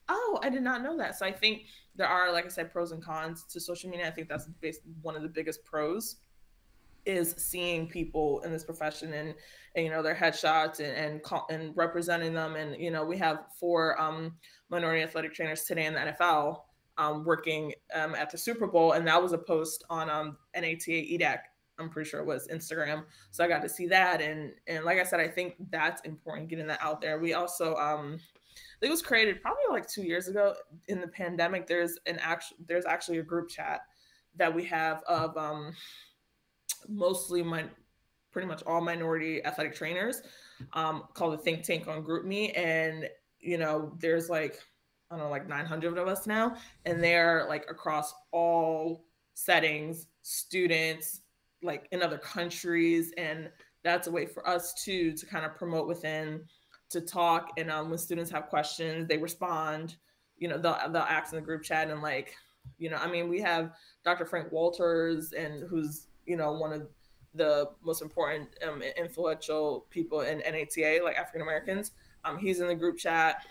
oh 0.09 0.39
i 0.43 0.49
did 0.49 0.62
not 0.62 0.83
know 0.83 0.97
that. 0.97 1.18
So 1.18 1.27
i 1.27 1.33
think 1.33 1.64
there 1.97 2.07
are 2.07 2.33
like 2.33 2.47
i 2.47 2.49
said 2.49 2.73
pros 2.73 2.93
and 2.93 3.03
cons 3.03 3.45
to 3.53 3.61
social 3.61 3.91
media. 3.91 4.07
I 4.07 4.11
think 4.11 4.29
that's 4.29 4.49
one 5.03 5.16
of 5.16 5.23
the 5.23 5.29
biggest 5.29 5.64
pros 5.64 6.16
is 7.05 7.34
seeing 7.36 7.88
people 7.88 8.40
in 8.42 8.53
this 8.53 8.64
profession 8.64 9.12
and, 9.12 9.34
and 9.74 9.84
you 9.84 9.90
know 9.90 10.03
their 10.03 10.14
headshots 10.14 10.78
and 10.78 10.94
and, 10.96 11.22
call, 11.22 11.46
and 11.50 11.76
representing 11.76 12.32
them 12.32 12.55
and 12.55 12.80
you 12.80 12.90
know 12.90 13.05
we 13.05 13.16
have 13.16 13.46
four 13.59 14.00
um, 14.00 14.34
minority 14.70 15.03
athletic 15.03 15.34
trainers 15.34 15.64
today 15.64 15.86
in 15.86 15.94
the 15.94 16.00
nfl 16.00 16.61
um, 16.98 17.24
working 17.24 17.72
um, 17.94 18.14
at 18.14 18.30
the 18.30 18.38
Super 18.38 18.66
Bowl, 18.66 18.92
and 18.92 19.07
that 19.07 19.22
was 19.22 19.32
a 19.32 19.38
post 19.38 19.84
on 19.90 20.11
um, 20.11 20.36
NATA 20.55 20.90
EDAC. 20.90 21.38
I'm 21.78 21.88
pretty 21.88 22.09
sure 22.09 22.20
it 22.20 22.26
was 22.26 22.48
Instagram. 22.48 23.05
So 23.30 23.42
I 23.42 23.48
got 23.48 23.62
to 23.62 23.68
see 23.68 23.86
that, 23.88 24.20
and 24.20 24.53
and 24.66 24.84
like 24.84 24.98
I 24.98 25.05
said, 25.05 25.20
I 25.20 25.28
think 25.28 25.55
that's 25.70 26.03
important 26.03 26.48
getting 26.48 26.66
that 26.66 26.80
out 26.82 27.00
there. 27.00 27.18
We 27.18 27.34
also 27.34 27.74
um, 27.76 28.18
it 28.80 28.90
was 28.90 29.03
created 29.03 29.40
probably 29.40 29.62
like 29.70 29.88
two 29.88 30.03
years 30.03 30.28
ago 30.28 30.55
in 30.88 31.00
the 31.00 31.09
pandemic. 31.09 31.66
There's 31.66 31.98
an 32.07 32.18
actual 32.20 32.59
there's 32.66 32.84
actually 32.84 33.18
a 33.18 33.22
group 33.22 33.48
chat 33.48 33.80
that 34.36 34.55
we 34.55 34.64
have 34.64 35.03
of 35.09 35.36
um, 35.36 35.74
mostly 36.89 37.43
my 37.43 37.64
pretty 38.30 38.49
much 38.49 38.62
all 38.62 38.80
minority 38.80 39.45
athletic 39.45 39.74
trainers 39.74 40.22
um, 40.72 41.05
called 41.14 41.35
the 41.35 41.39
Think 41.39 41.64
Tank 41.64 41.87
on 41.89 42.03
GroupMe, 42.03 42.57
and 42.57 43.09
you 43.41 43.59
know 43.59 43.93
there's 43.99 44.28
like 44.28 44.59
I 45.12 45.16
don't 45.16 45.24
know, 45.24 45.30
like 45.30 45.47
900 45.47 45.99
of 45.99 46.09
us 46.09 46.26
now, 46.26 46.57
and 46.87 47.05
they're 47.05 47.45
like 47.47 47.66
across 47.68 48.14
all 48.30 49.05
settings, 49.35 50.07
students, 50.22 51.20
like 51.62 51.87
in 51.93 52.03
other 52.03 52.16
countries, 52.16 53.12
and 53.18 53.51
that's 53.85 54.07
a 54.07 54.11
way 54.11 54.24
for 54.24 54.49
us 54.49 54.72
too 54.83 55.12
to 55.12 55.26
kind 55.26 55.45
of 55.45 55.55
promote 55.55 55.87
within, 55.87 56.43
to 56.89 57.03
talk, 57.03 57.51
and 57.59 57.70
um, 57.70 57.91
when 57.91 57.99
students 57.99 58.30
have 58.30 58.49
questions, 58.49 59.07
they 59.07 59.18
respond. 59.18 59.97
You 60.39 60.49
know, 60.49 60.57
they'll 60.57 60.78
they'll 60.91 61.03
ask 61.03 61.33
in 61.33 61.37
the 61.37 61.45
group 61.45 61.62
chat, 61.62 61.91
and 61.91 62.01
like, 62.01 62.35
you 62.78 62.89
know, 62.89 62.97
I 62.97 63.07
mean, 63.07 63.28
we 63.28 63.41
have 63.41 63.72
Dr. 64.05 64.24
Frank 64.24 64.51
Walters, 64.51 65.33
and 65.33 65.68
who's 65.68 66.07
you 66.27 66.37
know 66.37 66.53
one 66.53 66.73
of 66.73 66.89
the 67.35 67.70
most 67.83 68.03
important 68.03 68.49
um, 68.66 68.83
influential 68.83 69.87
people 69.91 70.20
in 70.20 70.39
NATA, 70.39 71.01
like 71.03 71.16
African 71.16 71.43
Americans. 71.43 71.93
Um, 72.25 72.39
he's 72.39 72.61
in 72.61 72.68
the 72.68 72.75
group 72.75 72.99
chat. 72.99 73.45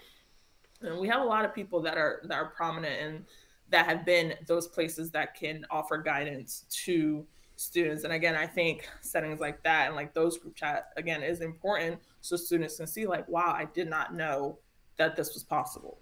And 0.81 0.99
we 0.99 1.07
have 1.07 1.21
a 1.21 1.25
lot 1.25 1.45
of 1.45 1.53
people 1.53 1.81
that 1.81 1.97
are 1.97 2.21
that 2.25 2.35
are 2.35 2.47
prominent 2.47 3.01
and 3.01 3.25
that 3.69 3.85
have 3.85 4.05
been 4.05 4.33
those 4.47 4.67
places 4.67 5.11
that 5.11 5.35
can 5.35 5.65
offer 5.69 5.97
guidance 5.97 6.65
to 6.85 7.25
students. 7.55 8.03
And 8.03 8.13
again 8.13 8.35
i 8.35 8.47
think 8.47 8.89
settings 9.01 9.39
like 9.39 9.61
that 9.63 9.87
and 9.87 9.95
like 9.95 10.13
those 10.13 10.37
group 10.39 10.55
chat 10.55 10.89
again 10.97 11.21
is 11.21 11.41
important 11.41 11.99
so 12.21 12.35
students 12.35 12.77
can 12.77 12.87
see 12.87 13.05
like 13.05 13.27
wow 13.29 13.53
i 13.55 13.65
did 13.65 13.87
not 13.87 14.15
know 14.15 14.57
that 14.97 15.15
this 15.15 15.33
was 15.33 15.43
possible. 15.43 15.99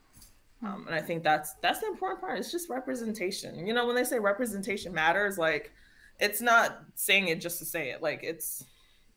Um, 0.63 0.85
and 0.87 0.95
i 0.95 1.01
think 1.01 1.23
that's 1.23 1.55
that's 1.61 1.79
the 1.79 1.87
important 1.87 2.21
part. 2.21 2.39
It's 2.39 2.51
just 2.51 2.69
representation. 2.69 3.67
You 3.67 3.73
know 3.73 3.85
when 3.85 3.95
they 3.95 4.05
say 4.05 4.19
representation 4.19 4.93
matters 4.93 5.37
like 5.37 5.73
it's 6.19 6.41
not 6.41 6.79
saying 6.95 7.27
it 7.27 7.41
just 7.41 7.59
to 7.59 7.65
say 7.65 7.91
it 7.91 8.01
like 8.01 8.21
it's 8.23 8.63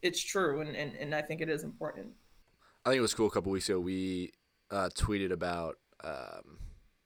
it's 0.02 0.22
true 0.22 0.60
and, 0.60 0.74
and, 0.76 0.94
and 0.96 1.14
i 1.14 1.22
think 1.22 1.40
it 1.40 1.48
is 1.48 1.64
important 1.64 2.08
I 2.84 2.90
think 2.90 2.98
it 2.98 3.02
was 3.02 3.14
cool 3.14 3.28
a 3.28 3.30
couple 3.30 3.52
weeks 3.52 3.68
ago. 3.68 3.78
We 3.78 4.32
uh, 4.70 4.88
tweeted 4.94 5.30
about 5.30 5.76
um, 6.02 6.58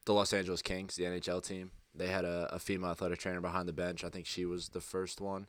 the 0.06 0.14
Los 0.14 0.32
Angeles 0.32 0.62
Kings, 0.62 0.96
the 0.96 1.04
NHL 1.04 1.44
team. 1.46 1.70
They 1.94 2.08
had 2.08 2.24
a, 2.24 2.48
a 2.52 2.58
female 2.58 2.90
athletic 2.90 3.18
trainer 3.18 3.40
behind 3.40 3.68
the 3.68 3.74
bench. 3.74 4.02
I 4.04 4.08
think 4.08 4.26
she 4.26 4.46
was 4.46 4.70
the 4.70 4.80
first 4.80 5.20
one. 5.20 5.46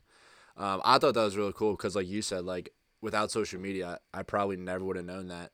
Um, 0.56 0.82
I 0.84 0.98
thought 0.98 1.14
that 1.14 1.24
was 1.24 1.36
really 1.36 1.52
cool 1.54 1.72
because, 1.72 1.96
like 1.96 2.08
you 2.08 2.20
said, 2.20 2.44
like 2.44 2.70
without 3.00 3.30
social 3.30 3.60
media, 3.60 4.00
I 4.12 4.22
probably 4.22 4.56
never 4.56 4.84
would 4.84 4.96
have 4.96 5.04
known 5.04 5.28
that, 5.28 5.52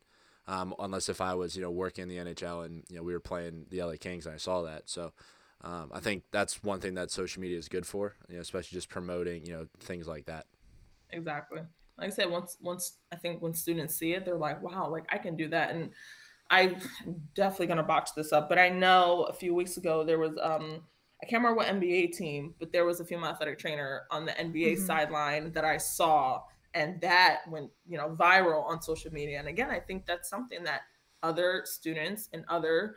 um, 0.48 0.74
unless 0.78 1.08
if 1.08 1.20
I 1.20 1.34
was 1.34 1.54
you 1.54 1.62
know 1.62 1.70
working 1.70 2.02
in 2.02 2.08
the 2.08 2.16
NHL 2.16 2.64
and 2.64 2.84
you 2.88 2.96
know 2.96 3.02
we 3.02 3.12
were 3.12 3.20
playing 3.20 3.66
the 3.70 3.82
LA 3.82 3.94
Kings 4.00 4.26
and 4.26 4.34
I 4.34 4.38
saw 4.38 4.62
that. 4.62 4.88
So 4.88 5.12
um, 5.64 5.90
I 5.92 6.00
think 6.00 6.22
that's 6.30 6.62
one 6.62 6.78
thing 6.80 6.94
that 6.94 7.10
social 7.10 7.40
media 7.42 7.58
is 7.58 7.68
good 7.68 7.86
for, 7.86 8.14
you 8.28 8.36
know, 8.36 8.40
especially 8.42 8.76
just 8.76 8.88
promoting 8.88 9.44
you 9.46 9.52
know 9.54 9.66
things 9.80 10.06
like 10.06 10.26
that. 10.26 10.46
exactly 11.10 11.60
like 11.98 12.08
i 12.08 12.10
said 12.10 12.28
once 12.30 12.56
once 12.60 12.98
i 13.12 13.16
think 13.16 13.40
when 13.40 13.54
students 13.54 13.94
see 13.94 14.12
it 14.14 14.24
they're 14.24 14.36
like 14.36 14.60
wow 14.62 14.88
like 14.90 15.04
i 15.10 15.18
can 15.18 15.36
do 15.36 15.48
that 15.48 15.70
and 15.70 15.90
i'm 16.50 16.76
definitely 17.34 17.66
going 17.66 17.76
to 17.76 17.82
box 17.84 18.10
this 18.12 18.32
up 18.32 18.48
but 18.48 18.58
i 18.58 18.68
know 18.68 19.22
a 19.28 19.32
few 19.32 19.54
weeks 19.54 19.76
ago 19.76 20.02
there 20.04 20.18
was 20.18 20.32
um 20.42 20.82
i 21.22 21.26
can't 21.26 21.40
remember 21.42 21.56
what 21.58 21.68
nba 21.68 22.10
team 22.12 22.52
but 22.58 22.72
there 22.72 22.84
was 22.84 22.98
a 23.00 23.04
female 23.04 23.26
athletic 23.26 23.58
trainer 23.58 24.02
on 24.10 24.24
the 24.26 24.32
nba 24.32 24.72
Mhm. 24.72 24.78
sideline 24.86 25.52
that 25.52 25.64
i 25.64 25.76
saw 25.76 26.42
and 26.74 27.00
that 27.00 27.42
went 27.48 27.70
you 27.86 27.96
know 27.96 28.08
viral 28.18 28.64
on 28.64 28.82
social 28.82 29.12
media 29.12 29.38
and 29.38 29.46
again 29.46 29.70
i 29.70 29.78
think 29.78 30.04
that's 30.04 30.28
something 30.28 30.64
that 30.64 30.80
other 31.22 31.62
students 31.64 32.28
and 32.32 32.44
other 32.48 32.96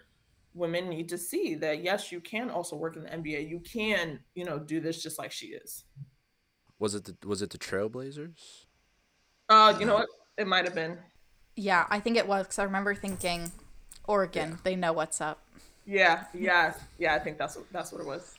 women 0.57 0.89
need 0.89 1.07
to 1.09 1.17
see 1.17 1.55
that 1.55 1.83
yes 1.83 2.11
you 2.11 2.19
can 2.19 2.49
also 2.49 2.75
work 2.75 2.95
in 2.95 3.03
the 3.03 3.09
nba 3.09 3.47
you 3.47 3.59
can 3.59 4.19
you 4.35 4.43
know 4.43 4.57
do 4.57 4.79
this 4.79 5.01
just 5.01 5.17
like 5.19 5.31
she 5.31 5.47
is 5.47 5.83
Was 6.79 6.95
it 6.95 7.05
the 7.05 7.27
was 7.27 7.41
it 7.41 7.49
the 7.51 7.57
Trailblazers? 7.57 8.65
uh 9.49 9.75
you 9.79 9.85
know 9.85 9.95
what 9.95 10.09
it 10.37 10.47
might 10.47 10.65
have 10.65 10.75
been 10.75 10.97
Yeah, 11.55 11.85
I 11.89 11.99
think 11.99 12.17
it 12.17 12.27
was 12.27 12.45
because 12.45 12.59
I 12.59 12.63
remember 12.63 12.93
thinking, 12.93 13.51
Oregon, 14.07 14.49
Yeah. 14.51 14.57
they 14.63 14.75
know 14.75 14.93
what's 14.93 15.19
up. 15.21 15.37
Yeah, 15.85 16.25
yeah, 16.33 16.73
yeah. 16.99 17.15
I 17.15 17.19
think 17.19 17.37
that's 17.39 17.55
what 17.55 17.65
that's 17.71 17.91
what 17.91 18.01
it 18.01 18.05
was. 18.07 18.35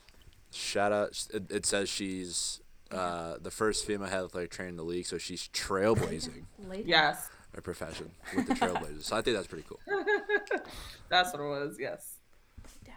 Shout 0.53 0.93
out! 0.93 1.11
It, 1.35 1.51
it 1.51 1.66
says 1.66 1.89
she's 1.89 2.61
uh, 2.93 3.35
the 3.41 3.51
first 3.51 3.85
female 3.87 4.09
head 4.09 4.23
athletic 4.25 4.51
trainer 4.51 4.71
in 4.71 4.77
the 4.77 4.85
league, 4.85 5.07
so 5.07 5.19
she's 5.19 5.49
trailblazing 5.49 6.45
Yes, 6.85 7.29
her 7.55 7.61
profession 7.61 8.11
with 8.37 8.47
the 8.47 8.55
Trailblazers. 8.55 9.05
So 9.05 9.17
I 9.17 9.23
think 9.23 9.37
that's 9.37 9.47
pretty 9.47 9.65
cool. 9.69 9.81
that's 11.09 11.33
what 11.33 11.43
it 11.43 11.49
was. 11.49 11.77
Yes. 11.79 12.19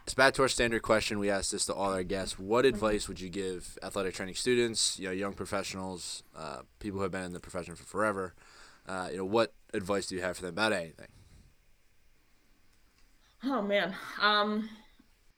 It's 0.04 0.14
back 0.14 0.34
to 0.34 0.42
our 0.42 0.48
standard 0.48 0.82
question. 0.82 1.20
We 1.20 1.30
asked 1.30 1.52
this 1.52 1.66
to 1.68 1.74
all 1.74 1.94
our 1.94 2.04
guests. 2.04 2.40
What 2.40 2.66
advice 2.66 3.08
would 3.08 3.20
you 3.20 3.30
give 3.30 3.78
athletic 3.84 4.16
training 4.16 4.36
students, 4.36 5.00
you 5.00 5.08
know, 5.08 5.14
young 5.14 5.34
professionals, 5.34 6.24
uh, 6.36 6.62
people 6.80 6.98
who 6.98 7.04
have 7.04 7.12
been 7.12 7.24
in 7.24 7.34
the 7.34 7.40
profession 7.40 7.76
for 7.76 7.84
forever? 7.84 8.34
Uh, 8.88 9.10
you 9.12 9.18
know, 9.18 9.26
what 9.26 9.54
advice 9.74 10.08
do 10.08 10.16
you 10.16 10.22
have 10.22 10.36
for 10.36 10.44
them 10.44 10.54
about 10.54 10.74
anything? 10.74 11.08
Oh 13.44 13.62
man. 13.62 13.96
Um, 14.20 14.70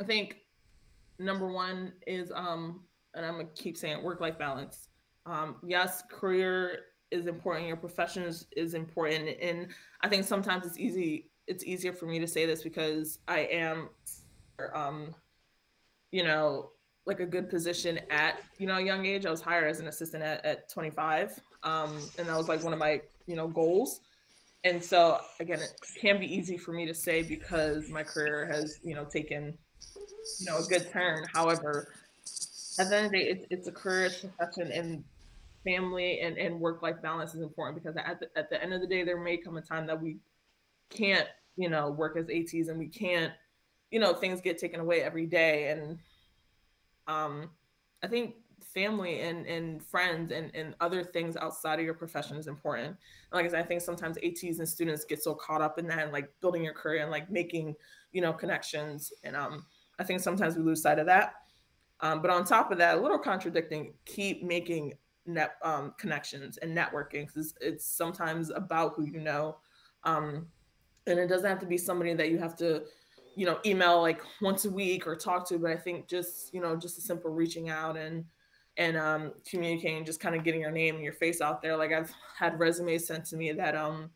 I 0.01 0.05
think 0.05 0.37
number 1.19 1.51
one 1.51 1.93
is 2.07 2.31
um, 2.33 2.81
and 3.13 3.25
I'm 3.25 3.33
gonna 3.33 3.49
keep 3.55 3.77
saying 3.77 4.01
work 4.01 4.21
life 4.21 4.37
balance. 4.37 4.89
Um, 5.25 5.57
yes, 5.65 6.03
career 6.09 6.79
is 7.13 7.27
important. 7.27 7.67
Your 7.67 7.77
profession 7.77 8.23
is, 8.23 8.47
is 8.55 8.73
important, 8.73 9.29
and 9.41 9.67
I 10.01 10.09
think 10.09 10.25
sometimes 10.25 10.65
it's 10.65 10.77
easy. 10.77 11.29
It's 11.47 11.63
easier 11.63 11.93
for 11.93 12.05
me 12.05 12.19
to 12.19 12.27
say 12.27 12.45
this 12.45 12.63
because 12.63 13.19
I 13.27 13.39
am, 13.39 13.89
um, 14.73 15.13
you 16.11 16.23
know, 16.23 16.71
like 17.05 17.19
a 17.19 17.25
good 17.25 17.49
position 17.49 17.99
at 18.09 18.41
you 18.57 18.67
know 18.67 18.77
young 18.77 19.05
age. 19.05 19.25
I 19.25 19.31
was 19.31 19.41
hired 19.41 19.69
as 19.69 19.79
an 19.79 19.87
assistant 19.87 20.23
at, 20.23 20.43
at 20.45 20.69
25, 20.69 21.39
um, 21.63 21.97
and 22.17 22.27
that 22.27 22.37
was 22.37 22.47
like 22.47 22.63
one 22.63 22.73
of 22.73 22.79
my 22.79 23.01
you 23.27 23.35
know 23.35 23.47
goals. 23.47 24.01
And 24.65 24.83
so 24.83 25.19
again, 25.39 25.59
it 25.59 25.73
can 25.99 26.19
be 26.19 26.33
easy 26.33 26.57
for 26.57 26.71
me 26.71 26.85
to 26.85 26.93
say 26.93 27.21
because 27.21 27.89
my 27.89 28.03
career 28.03 28.45
has 28.45 28.79
you 28.83 28.95
know 28.95 29.05
taken 29.05 29.57
you 30.39 30.45
know 30.45 30.57
a 30.57 30.63
good 30.63 30.89
turn. 30.91 31.25
However, 31.33 31.89
at 32.79 32.89
the 32.89 32.95
end 32.95 33.05
of 33.07 33.11
the 33.11 33.17
day, 33.17 33.25
it's, 33.25 33.45
it's 33.49 33.67
a 33.67 33.71
career, 33.71 34.05
it's 34.05 34.23
a 34.23 34.27
profession, 34.27 34.71
and 34.71 35.03
family 35.63 36.19
and, 36.19 36.37
and 36.37 36.59
work 36.59 36.81
life 36.81 37.01
balance 37.01 37.33
is 37.33 37.41
important 37.41 37.81
because 37.81 37.97
at 37.97 38.19
the, 38.19 38.27
at 38.37 38.49
the 38.49 38.61
end 38.61 38.73
of 38.73 38.81
the 38.81 38.87
day, 38.87 39.03
there 39.03 39.19
may 39.19 39.37
come 39.37 39.57
a 39.57 39.61
time 39.61 39.87
that 39.87 40.01
we 40.01 40.17
can't, 40.89 41.27
you 41.55 41.69
know, 41.69 41.91
work 41.91 42.17
as 42.17 42.29
ATs 42.29 42.67
and 42.67 42.77
we 42.77 42.87
can't, 42.87 43.33
you 43.91 43.99
know, 43.99 44.13
things 44.13 44.41
get 44.41 44.57
taken 44.57 44.79
away 44.79 45.01
every 45.01 45.25
day. 45.25 45.69
And 45.69 45.99
um, 47.07 47.49
I 48.03 48.07
think 48.07 48.35
family 48.73 49.19
and, 49.21 49.45
and 49.45 49.83
friends 49.83 50.31
and, 50.31 50.51
and 50.55 50.75
other 50.79 51.03
things 51.03 51.35
outside 51.37 51.79
of 51.79 51.85
your 51.85 51.93
profession 51.93 52.37
is 52.37 52.47
important. 52.47 52.87
And 52.87 52.97
like 53.33 53.45
I 53.45 53.49
said, 53.49 53.63
I 53.63 53.67
think 53.67 53.81
sometimes 53.81 54.17
ATs 54.17 54.59
and 54.59 54.67
students 54.67 55.05
get 55.05 55.21
so 55.21 55.33
caught 55.35 55.61
up 55.61 55.77
in 55.77 55.87
that 55.87 55.99
and 55.99 56.11
like 56.11 56.29
building 56.41 56.63
your 56.63 56.73
career 56.73 57.01
and 57.01 57.11
like 57.11 57.29
making, 57.29 57.75
you 58.11 58.21
know, 58.21 58.33
connections. 58.33 59.11
And 59.23 59.35
um, 59.35 59.65
I 59.99 60.03
think 60.03 60.21
sometimes 60.21 60.55
we 60.55 60.63
lose 60.63 60.81
sight 60.81 60.99
of 60.99 61.05
that. 61.07 61.33
Um, 61.99 62.21
but 62.21 62.31
on 62.31 62.43
top 62.43 62.71
of 62.71 62.77
that, 62.79 62.97
a 62.97 63.01
little 63.01 63.19
contradicting, 63.19 63.93
keep 64.05 64.43
making 64.43 64.93
net 65.25 65.55
um, 65.63 65.93
connections 65.97 66.57
and 66.57 66.75
networking 66.75 67.27
because 67.27 67.37
it's, 67.37 67.53
it's 67.61 67.85
sometimes 67.85 68.49
about 68.49 68.93
who 68.95 69.05
you 69.05 69.19
know. 69.19 69.57
Um, 70.03 70.47
and 71.07 71.19
it 71.19 71.27
doesn't 71.27 71.49
have 71.49 71.59
to 71.59 71.65
be 71.65 71.77
somebody 71.77 72.13
that 72.13 72.29
you 72.29 72.37
have 72.39 72.55
to, 72.57 72.83
you 73.35 73.45
know, 73.45 73.59
email 73.65 74.01
like 74.01 74.21
once 74.41 74.65
a 74.65 74.69
week 74.69 75.07
or 75.07 75.15
talk 75.15 75.47
to. 75.49 75.57
But 75.57 75.71
I 75.71 75.77
think 75.77 76.07
just, 76.07 76.53
you 76.53 76.61
know, 76.61 76.75
just 76.75 76.97
a 76.97 77.01
simple 77.01 77.31
reaching 77.31 77.69
out 77.69 77.97
and, 77.97 78.25
and 78.77 78.97
um, 78.97 79.33
communicating, 79.49 80.05
just 80.05 80.19
kind 80.19 80.35
of 80.35 80.43
getting 80.43 80.61
your 80.61 80.71
name 80.71 80.95
and 80.95 81.03
your 81.03 81.13
face 81.13 81.41
out 81.41 81.61
there. 81.61 81.77
Like 81.77 81.91
I've 81.91 82.11
had 82.37 82.59
resumes 82.59 83.07
sent 83.07 83.25
to 83.25 83.37
me 83.37 83.51
that, 83.51 83.75
um, 83.75 84.09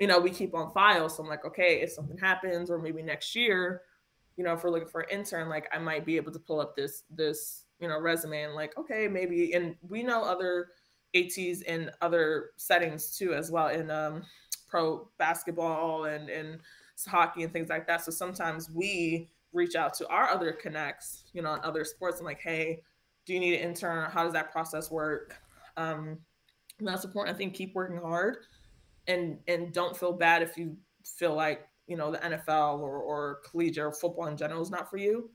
you 0.00 0.06
know, 0.06 0.18
we 0.18 0.30
keep 0.30 0.54
on 0.54 0.72
file. 0.72 1.08
So 1.08 1.22
I'm 1.22 1.28
like, 1.28 1.44
okay, 1.44 1.80
if 1.80 1.92
something 1.92 2.18
happens 2.18 2.70
or 2.70 2.78
maybe 2.78 3.02
next 3.02 3.34
year, 3.34 3.82
you 4.36 4.44
know, 4.44 4.52
if 4.54 4.64
we're 4.64 4.70
looking 4.70 4.88
for 4.88 5.02
an 5.02 5.10
intern, 5.10 5.48
like 5.48 5.68
I 5.72 5.78
might 5.78 6.04
be 6.04 6.16
able 6.16 6.32
to 6.32 6.38
pull 6.38 6.60
up 6.60 6.74
this 6.74 7.04
this 7.10 7.63
you 7.84 7.90
know 7.90 8.00
resume 8.00 8.44
and 8.44 8.54
like 8.54 8.76
okay 8.78 9.06
maybe 9.06 9.52
and 9.52 9.76
we 9.86 10.02
know 10.02 10.24
other 10.24 10.68
ATs 11.14 11.62
in 11.62 11.90
other 12.00 12.50
settings 12.56 13.16
too 13.16 13.34
as 13.34 13.50
well 13.50 13.68
in 13.68 13.90
um, 13.90 14.22
pro 14.68 15.08
basketball 15.18 16.06
and 16.06 16.28
and 16.28 16.60
hockey 17.06 17.42
and 17.42 17.52
things 17.52 17.68
like 17.68 17.86
that. 17.86 18.04
So 18.04 18.10
sometimes 18.10 18.70
we 18.70 19.28
reach 19.52 19.74
out 19.74 19.94
to 19.94 20.08
our 20.08 20.30
other 20.30 20.52
connects, 20.52 21.24
you 21.32 21.42
know, 21.42 21.54
in 21.54 21.60
other 21.62 21.84
sports 21.84 22.18
and 22.18 22.26
like, 22.26 22.40
hey, 22.40 22.80
do 23.26 23.34
you 23.34 23.40
need 23.40 23.54
an 23.54 23.68
intern? 23.68 24.10
How 24.10 24.24
does 24.24 24.32
that 24.32 24.50
process 24.52 24.90
work? 24.90 25.36
Um, 25.76 26.18
that's 26.80 27.04
important. 27.04 27.34
I 27.34 27.38
think 27.38 27.54
keep 27.54 27.74
working 27.74 27.98
hard 27.98 28.38
and 29.06 29.38
and 29.46 29.72
don't 29.72 29.96
feel 29.96 30.12
bad 30.12 30.42
if 30.42 30.56
you 30.56 30.76
feel 31.04 31.34
like 31.34 31.68
you 31.86 31.96
know 31.96 32.10
the 32.10 32.18
NFL 32.18 32.80
or, 32.80 32.98
or 32.98 33.40
collegiate 33.48 33.84
or 33.84 33.92
football 33.92 34.26
in 34.26 34.36
general 34.36 34.62
is 34.62 34.70
not 34.70 34.90
for 34.90 34.96
you. 34.96 35.30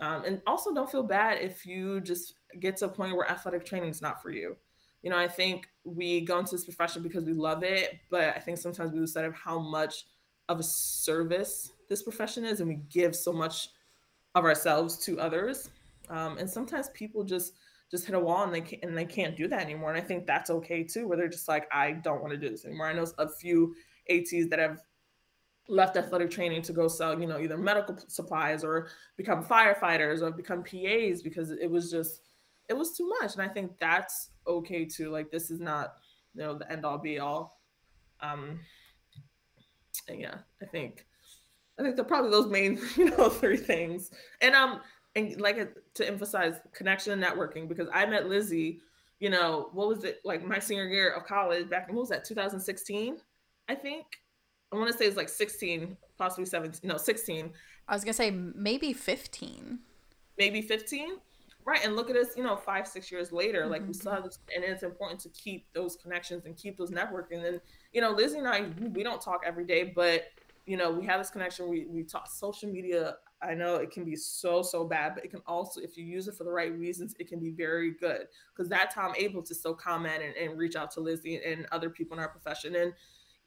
Um, 0.00 0.24
and 0.24 0.42
also 0.46 0.74
don't 0.74 0.90
feel 0.90 1.02
bad 1.02 1.38
if 1.40 1.64
you 1.64 2.00
just 2.00 2.34
get 2.60 2.76
to 2.78 2.86
a 2.86 2.88
point 2.88 3.16
where 3.16 3.30
athletic 3.30 3.64
training 3.64 3.88
is 3.88 4.02
not 4.02 4.22
for 4.22 4.30
you. 4.30 4.56
You 5.02 5.10
know, 5.10 5.18
I 5.18 5.28
think 5.28 5.68
we 5.84 6.22
go 6.22 6.38
into 6.38 6.52
this 6.52 6.64
profession 6.64 7.02
because 7.02 7.24
we 7.24 7.32
love 7.32 7.62
it, 7.62 7.98
but 8.10 8.36
I 8.36 8.40
think 8.40 8.58
sometimes 8.58 8.92
we 8.92 8.98
lose 8.98 9.12
sight 9.12 9.24
of 9.24 9.34
how 9.34 9.58
much 9.58 10.06
of 10.48 10.60
a 10.60 10.62
service 10.62 11.72
this 11.88 12.02
profession 12.02 12.44
is, 12.44 12.60
and 12.60 12.68
we 12.68 12.76
give 12.90 13.14
so 13.14 13.32
much 13.32 13.70
of 14.34 14.44
ourselves 14.44 14.98
to 15.04 15.18
others. 15.20 15.70
Um, 16.08 16.38
and 16.38 16.48
sometimes 16.48 16.90
people 16.90 17.24
just 17.24 17.54
just 17.90 18.04
hit 18.04 18.16
a 18.16 18.20
wall 18.20 18.42
and 18.42 18.52
they 18.52 18.60
can't, 18.60 18.82
and 18.82 18.98
they 18.98 19.04
can't 19.04 19.36
do 19.36 19.46
that 19.46 19.62
anymore. 19.62 19.90
And 19.90 20.02
I 20.02 20.04
think 20.04 20.26
that's 20.26 20.50
okay 20.50 20.82
too, 20.82 21.06
where 21.06 21.16
they're 21.16 21.28
just 21.28 21.46
like, 21.46 21.68
I 21.72 21.92
don't 21.92 22.20
want 22.20 22.32
to 22.32 22.36
do 22.36 22.48
this 22.48 22.64
anymore. 22.64 22.88
I 22.88 22.92
know 22.92 23.06
a 23.18 23.28
few 23.28 23.76
ATs 24.10 24.48
that 24.50 24.58
have 24.58 24.80
left 25.68 25.96
athletic 25.96 26.30
training 26.30 26.62
to 26.62 26.72
go 26.72 26.88
sell, 26.88 27.18
you 27.18 27.26
know, 27.26 27.38
either 27.38 27.56
medical 27.56 27.96
supplies 28.08 28.62
or 28.62 28.88
become 29.16 29.44
firefighters 29.44 30.22
or 30.22 30.30
become 30.30 30.62
PAs 30.62 31.22
because 31.22 31.50
it 31.50 31.70
was 31.70 31.90
just, 31.90 32.20
it 32.68 32.74
was 32.74 32.96
too 32.96 33.08
much. 33.20 33.34
And 33.34 33.42
I 33.42 33.48
think 33.48 33.78
that's 33.78 34.30
okay 34.46 34.84
too. 34.84 35.10
Like 35.10 35.30
this 35.30 35.50
is 35.50 35.60
not, 35.60 35.94
you 36.34 36.42
know, 36.42 36.56
the 36.56 36.70
end 36.70 36.84
all 36.84 36.98
be 36.98 37.18
all. 37.18 37.60
Um, 38.20 38.60
and 40.08 40.20
yeah, 40.20 40.36
I 40.62 40.66
think, 40.66 41.06
I 41.78 41.82
think 41.82 41.96
they're 41.96 42.04
probably 42.04 42.30
those 42.30 42.48
main, 42.48 42.80
you 42.96 43.10
know, 43.10 43.28
three 43.28 43.56
things. 43.56 44.10
And 44.40 44.54
um, 44.54 44.80
and 45.14 45.40
like 45.40 45.74
to 45.94 46.06
emphasize 46.06 46.60
connection 46.72 47.12
and 47.12 47.22
networking 47.22 47.68
because 47.68 47.88
I 47.92 48.06
met 48.06 48.28
Lizzie, 48.28 48.80
you 49.18 49.30
know, 49.30 49.70
what 49.72 49.88
was 49.88 50.04
it 50.04 50.20
like 50.24 50.44
my 50.44 50.58
senior 50.58 50.86
year 50.86 51.10
of 51.10 51.24
college 51.24 51.68
back 51.70 51.88
in 51.88 51.94
what 51.94 52.02
was 52.02 52.10
that 52.10 52.24
2016, 52.24 53.16
I 53.68 53.74
think. 53.74 54.06
I 54.72 54.76
want 54.76 54.90
to 54.90 54.96
say 54.96 55.06
it's 55.06 55.16
like 55.16 55.28
16, 55.28 55.96
possibly 56.18 56.44
17, 56.44 56.80
no, 56.88 56.96
16, 56.96 57.52
I 57.88 57.94
was 57.94 58.04
gonna 58.04 58.14
say 58.14 58.30
maybe 58.30 58.92
15. 58.92 59.78
maybe 60.38 60.62
15. 60.62 61.18
Right, 61.64 61.84
and 61.84 61.96
look 61.96 62.10
at 62.10 62.16
us, 62.16 62.28
you 62.36 62.44
know, 62.44 62.54
five, 62.54 62.86
six 62.86 63.10
years 63.10 63.32
later, 63.32 63.62
mm-hmm. 63.62 63.72
like 63.72 63.86
we 63.88 63.92
still 63.92 64.12
have 64.12 64.22
this, 64.22 64.38
and 64.54 64.64
it's 64.64 64.84
important 64.84 65.18
to 65.22 65.28
keep 65.30 65.66
those 65.72 65.96
connections 65.96 66.46
and 66.46 66.56
keep 66.56 66.78
those 66.78 66.92
networking. 66.92 67.44
And 67.44 67.60
you 67.92 68.00
know, 68.00 68.12
Lizzie 68.12 68.38
and 68.38 68.46
I, 68.46 68.66
we 68.92 69.02
don't 69.02 69.20
talk 69.20 69.40
every 69.44 69.64
day, 69.64 69.92
but 69.94 70.26
you 70.66 70.76
know, 70.76 70.92
we 70.92 71.04
have 71.06 71.18
this 71.18 71.30
connection. 71.30 71.68
We 71.68 71.86
we 71.86 72.04
talk 72.04 72.28
social 72.30 72.70
media. 72.70 73.16
I 73.42 73.54
know 73.54 73.76
it 73.76 73.90
can 73.90 74.04
be 74.04 74.14
so 74.14 74.62
so 74.62 74.84
bad, 74.84 75.16
but 75.16 75.24
it 75.24 75.32
can 75.32 75.42
also, 75.44 75.80
if 75.80 75.96
you 75.96 76.04
use 76.04 76.28
it 76.28 76.36
for 76.36 76.44
the 76.44 76.52
right 76.52 76.72
reasons, 76.72 77.16
it 77.18 77.26
can 77.28 77.40
be 77.40 77.50
very 77.50 77.90
good. 77.90 78.28
Because 78.54 78.68
that's 78.68 78.94
how 78.94 79.08
I'm 79.08 79.16
able 79.16 79.42
to 79.42 79.52
still 79.52 79.74
comment 79.74 80.22
and, 80.22 80.36
and 80.36 80.56
reach 80.56 80.76
out 80.76 80.92
to 80.92 81.00
Lizzie 81.00 81.40
and 81.44 81.66
other 81.72 81.90
people 81.90 82.16
in 82.16 82.22
our 82.22 82.28
profession, 82.28 82.76
and 82.76 82.92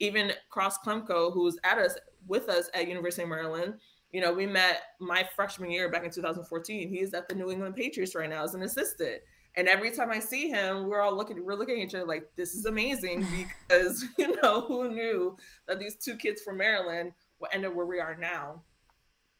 even 0.00 0.32
Cross 0.48 0.78
Klemko, 0.78 1.32
who's 1.32 1.58
at 1.64 1.78
us 1.78 1.96
with 2.26 2.48
us 2.48 2.68
at 2.74 2.88
University 2.88 3.22
of 3.22 3.28
Maryland 3.28 3.74
you 4.12 4.20
know, 4.20 4.32
we 4.32 4.46
met 4.46 4.82
my 4.98 5.28
freshman 5.36 5.70
year 5.70 5.88
back 5.88 6.04
in 6.04 6.10
2014. 6.10 6.88
He's 6.88 7.14
at 7.14 7.28
the 7.28 7.34
New 7.34 7.50
England 7.50 7.76
Patriots 7.76 8.14
right 8.14 8.28
now 8.28 8.42
as 8.42 8.54
an 8.54 8.62
assistant. 8.62 9.20
And 9.56 9.68
every 9.68 9.90
time 9.90 10.10
I 10.10 10.18
see 10.18 10.48
him, 10.48 10.88
we're 10.88 11.00
all 11.00 11.16
looking, 11.16 11.44
we're 11.44 11.54
looking 11.54 11.80
at 11.80 11.86
each 11.86 11.94
other 11.94 12.06
like, 12.06 12.28
this 12.36 12.54
is 12.54 12.66
amazing 12.66 13.26
because, 13.68 14.04
you 14.18 14.40
know, 14.40 14.62
who 14.62 14.88
knew 14.88 15.36
that 15.66 15.78
these 15.78 15.96
two 15.96 16.16
kids 16.16 16.42
from 16.42 16.58
Maryland 16.58 17.12
will 17.40 17.48
end 17.52 17.64
up 17.64 17.74
where 17.74 17.86
we 17.86 18.00
are 18.00 18.16
now. 18.16 18.62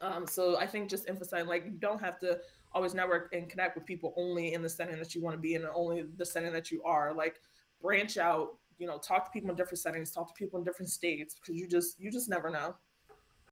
Um, 0.00 0.26
so 0.26 0.58
I 0.58 0.66
think 0.66 0.88
just 0.88 1.08
emphasizing 1.08 1.48
like, 1.48 1.64
you 1.64 1.72
don't 1.72 2.00
have 2.00 2.18
to 2.20 2.38
always 2.72 2.94
network 2.94 3.32
and 3.32 3.48
connect 3.48 3.74
with 3.74 3.84
people 3.84 4.14
only 4.16 4.54
in 4.54 4.62
the 4.62 4.68
setting 4.68 4.98
that 4.98 5.14
you 5.14 5.20
want 5.20 5.34
to 5.34 5.40
be 5.40 5.54
in, 5.54 5.62
and 5.62 5.70
only 5.74 6.04
the 6.16 6.24
setting 6.24 6.52
that 6.52 6.70
you 6.70 6.82
are. 6.84 7.12
Like, 7.12 7.40
branch 7.82 8.16
out, 8.16 8.56
you 8.80 8.86
know, 8.86 8.98
talk 8.98 9.26
to 9.26 9.30
people 9.30 9.50
in 9.50 9.56
different 9.56 9.78
settings, 9.78 10.10
talk 10.10 10.28
to 10.28 10.34
people 10.34 10.58
in 10.58 10.64
different 10.64 10.90
states 10.90 11.34
because 11.34 11.54
you 11.54 11.68
just, 11.68 12.00
you 12.00 12.10
just 12.10 12.28
never 12.28 12.50
know. 12.50 12.74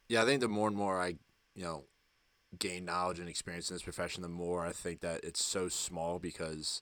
Yeah, 0.09 0.23
I 0.23 0.25
think 0.25 0.41
the 0.41 0.49
more 0.49 0.69
and 0.69 0.77
more 0.77 1.01
I, 1.01 1.17
you 1.55 1.65
know, 1.65 1.85
gain 2.59 2.87
knowledge 2.87 3.19
and 3.19 3.29
experience 3.29 3.71
in 3.71 3.75
this 3.75 3.83
profession, 3.83 4.23
the 4.23 4.29
more 4.29 4.65
I 4.65 4.73
think 4.73 5.01
that 5.01 5.23
it's 5.23 5.45
so 5.45 5.69
small 5.69 6.19
because, 6.19 6.81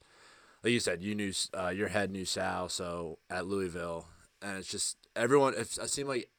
like 0.62 0.72
you 0.72 0.80
said, 0.80 1.03
you 1.03 1.14
knew 1.14 1.32
uh, 1.59 1.68
your 1.68 1.88
head 1.88 2.11
knew 2.11 2.24
Sal, 2.24 2.68
so 2.68 3.18
at 3.28 3.47
Louisville, 3.47 4.07
and 4.40 4.59
it's 4.59 4.70
just 4.70 4.97
everyone. 5.16 5.55
If 5.57 5.78
I 5.82 5.86
seem 5.86 6.07
like 6.07 6.30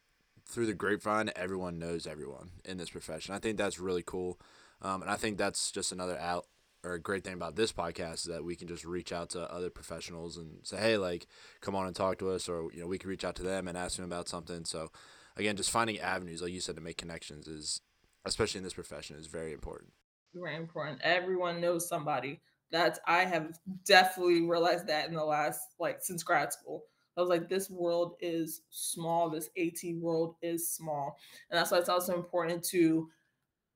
through 0.46 0.68
the 0.68 0.74
grapevine, 0.74 1.30
everyone 1.36 1.78
knows 1.78 2.08
everyone 2.08 2.52
in 2.64 2.78
this 2.78 2.90
profession. 2.90 3.36
I 3.36 3.40
think 3.40 3.58
that's 3.58 3.80
really 3.80 4.04
cool, 4.06 4.40
um, 4.82 5.02
and 5.02 5.12
I 5.12 5.16
think 5.16 5.38
that's 5.38 5.72
just 5.72 5.92
another 5.92 6.18
out 6.18 6.46
or 6.88 6.94
a 6.94 7.00
great 7.00 7.24
thing 7.24 7.34
about 7.34 7.56
this 7.56 7.74
podcast 7.74 8.14
is 8.14 8.24
that 8.24 8.44
we 8.44 8.56
can 8.56 8.68
just 8.68 8.86
reach 8.86 9.12
out 9.12 9.30
to 9.32 9.52
other 9.54 9.70
professionals 9.70 10.38
and 10.38 10.60
say, 10.64 10.78
hey, 10.78 10.98
like, 10.98 11.28
come 11.62 11.76
on 11.76 11.86
and 11.86 11.96
talk 11.96 12.18
to 12.20 12.30
us, 12.32 12.48
or 12.48 12.72
you 12.74 12.80
know, 12.80 12.88
we 12.88 12.98
can 12.98 13.10
reach 13.10 13.26
out 13.26 13.36
to 13.36 13.44
them 13.44 13.68
and 13.68 13.78
ask 13.78 13.98
them 13.98 14.06
about 14.06 14.30
something. 14.30 14.64
So 14.64 14.92
again, 15.36 15.58
just 15.58 15.72
finding 15.72 16.00
avenues, 16.00 16.42
like 16.42 16.54
you 16.54 16.62
said, 16.62 16.76
to 16.76 16.82
make 16.82 16.98
connections 16.98 17.48
is, 17.48 17.82
especially 18.26 18.60
in 18.60 18.64
this 18.64 18.74
profession, 18.74 19.18
is 19.18 19.28
very 19.28 19.52
important. 19.52 19.92
Very 20.34 20.56
important. 20.56 21.00
Everyone 21.04 21.60
knows 21.60 21.88
somebody. 21.88 22.40
That's 22.72 23.00
I 23.06 23.26
have 23.26 23.60
definitely 23.86 24.42
realized 24.42 24.88
that 24.88 25.08
in 25.08 25.16
the 25.16 25.24
last 25.24 25.60
like 25.80 25.98
since 26.02 26.24
grad 26.24 26.54
school. 26.54 26.84
I 27.18 27.22
was 27.22 27.30
like, 27.30 27.50
this 27.50 27.70
world 27.72 28.14
is 28.20 28.62
small. 28.70 29.30
This 29.30 29.50
AT 29.58 29.96
world 29.96 30.36
is 30.44 30.70
small, 30.70 31.18
and 31.50 31.58
that's 31.58 31.72
why 31.72 31.80
it's 31.80 31.90
also 31.90 32.16
important 32.16 32.64
to 32.66 33.10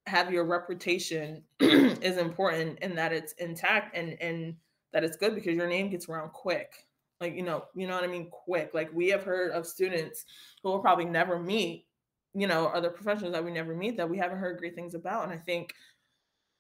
have 0.08 0.32
your 0.32 0.45
reputation 0.45 1.43
is 1.60 2.18
important 2.18 2.80
and 2.82 2.97
that 2.97 3.14
it's 3.14 3.34
intact 3.34 3.95
and 3.95 4.20
and 4.22 4.56
that 4.93 5.04
it's 5.04 5.18
good 5.18 5.36
because 5.36 5.56
your 5.56 5.68
name 5.68 5.89
gets 5.89 6.10
around 6.10 6.32
quick. 6.32 6.88
Like 7.20 7.36
you 7.36 7.43
know 7.43 7.66
you 7.76 7.88
know 7.88 7.95
what 7.95 8.04
i 8.04 8.08
mean? 8.08 8.30
Quick. 8.30 8.72
Like 8.74 8.91
we 8.93 9.10
have 9.10 9.24
heard 9.24 9.52
of 9.52 9.68
students 9.68 10.26
who 10.64 10.70
will 10.70 10.80
probably 10.80 11.06
never 11.06 11.39
meet 11.39 11.86
you 12.34 12.47
know 12.47 12.68
other 12.68 12.89
professionals 12.89 13.34
that 13.34 13.43
we 13.43 13.52
never 13.52 13.76
meet 13.76 13.97
that 13.97 14.10
we 14.10 14.18
haven't 14.18 14.39
heard 14.39 14.58
great 14.58 14.76
things 14.76 14.95
about. 14.95 15.24
And 15.24 15.34
i 15.34 15.38
think 15.38 15.74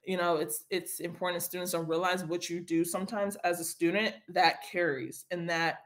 you 0.03 0.17
know 0.17 0.37
it's 0.37 0.65
it's 0.69 0.99
important 0.99 1.43
students 1.43 1.71
don't 1.71 1.87
realize 1.87 2.23
what 2.23 2.49
you 2.49 2.59
do 2.59 2.83
sometimes 2.83 3.35
as 3.37 3.59
a 3.59 3.63
student 3.63 4.15
that 4.29 4.63
carries 4.71 5.25
and 5.31 5.49
that 5.49 5.79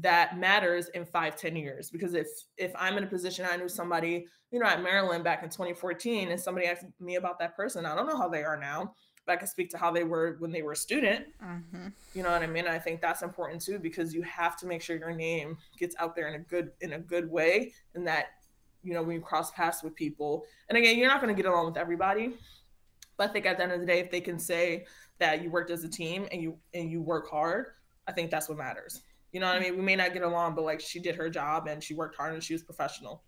that 0.00 0.38
matters 0.38 0.88
in 0.88 1.04
five 1.04 1.36
ten 1.36 1.54
years 1.54 1.90
because 1.90 2.14
if 2.14 2.26
if 2.56 2.72
i'm 2.78 2.96
in 2.96 3.04
a 3.04 3.06
position 3.06 3.46
i 3.50 3.56
knew 3.56 3.68
somebody 3.68 4.26
you 4.50 4.58
know 4.58 4.66
at 4.66 4.82
maryland 4.82 5.22
back 5.22 5.42
in 5.42 5.48
2014 5.48 6.30
and 6.30 6.40
somebody 6.40 6.66
asked 6.66 6.86
me 7.00 7.16
about 7.16 7.38
that 7.38 7.54
person 7.54 7.86
i 7.86 7.94
don't 7.94 8.06
know 8.06 8.16
how 8.16 8.28
they 8.28 8.42
are 8.42 8.56
now 8.56 8.92
but 9.26 9.32
I 9.32 9.36
can 9.36 9.48
speak 9.48 9.70
to 9.70 9.78
how 9.78 9.90
they 9.90 10.04
were 10.04 10.36
when 10.38 10.52
they 10.52 10.62
were 10.62 10.72
a 10.72 10.76
student. 10.76 11.26
Mm-hmm. 11.42 11.88
You 12.14 12.22
know 12.22 12.30
what 12.30 12.42
I 12.42 12.46
mean? 12.46 12.66
I 12.66 12.78
think 12.78 13.00
that's 13.00 13.22
important 13.22 13.62
too 13.62 13.78
because 13.78 14.14
you 14.14 14.22
have 14.22 14.56
to 14.58 14.66
make 14.66 14.82
sure 14.82 14.96
your 14.96 15.14
name 15.14 15.56
gets 15.78 15.94
out 15.98 16.14
there 16.14 16.28
in 16.28 16.34
a 16.34 16.38
good 16.38 16.70
in 16.80 16.94
a 16.94 16.98
good 16.98 17.30
way, 17.30 17.72
and 17.94 18.06
that 18.06 18.26
you 18.82 18.92
know 18.92 19.02
when 19.02 19.16
you 19.16 19.22
cross 19.22 19.50
paths 19.52 19.82
with 19.82 19.94
people. 19.94 20.44
And 20.68 20.76
again, 20.76 20.98
you're 20.98 21.08
not 21.08 21.20
going 21.20 21.34
to 21.34 21.42
get 21.42 21.50
along 21.50 21.66
with 21.66 21.76
everybody, 21.76 22.34
but 23.16 23.30
I 23.30 23.32
think 23.32 23.46
at 23.46 23.56
the 23.56 23.62
end 23.62 23.72
of 23.72 23.80
the 23.80 23.86
day, 23.86 24.00
if 24.00 24.10
they 24.10 24.20
can 24.20 24.38
say 24.38 24.84
that 25.18 25.42
you 25.42 25.50
worked 25.50 25.70
as 25.70 25.84
a 25.84 25.88
team 25.88 26.26
and 26.30 26.42
you 26.42 26.58
and 26.74 26.90
you 26.90 27.00
work 27.00 27.30
hard, 27.30 27.66
I 28.06 28.12
think 28.12 28.30
that's 28.30 28.48
what 28.48 28.58
matters. 28.58 29.02
You 29.34 29.40
know 29.40 29.46
what 29.48 29.56
I 29.56 29.58
mm-hmm. 29.58 29.70
mean? 29.70 29.78
We 29.78 29.84
may 29.84 29.96
not 29.96 30.12
get 30.12 30.22
along, 30.22 30.54
but 30.54 30.62
like 30.62 30.80
she 30.80 31.00
did 31.00 31.16
her 31.16 31.28
job 31.28 31.66
and 31.66 31.82
she 31.82 31.92
worked 31.92 32.16
hard 32.16 32.34
and 32.34 32.42
she 32.42 32.52
was 32.52 32.62
professional. 32.62 33.24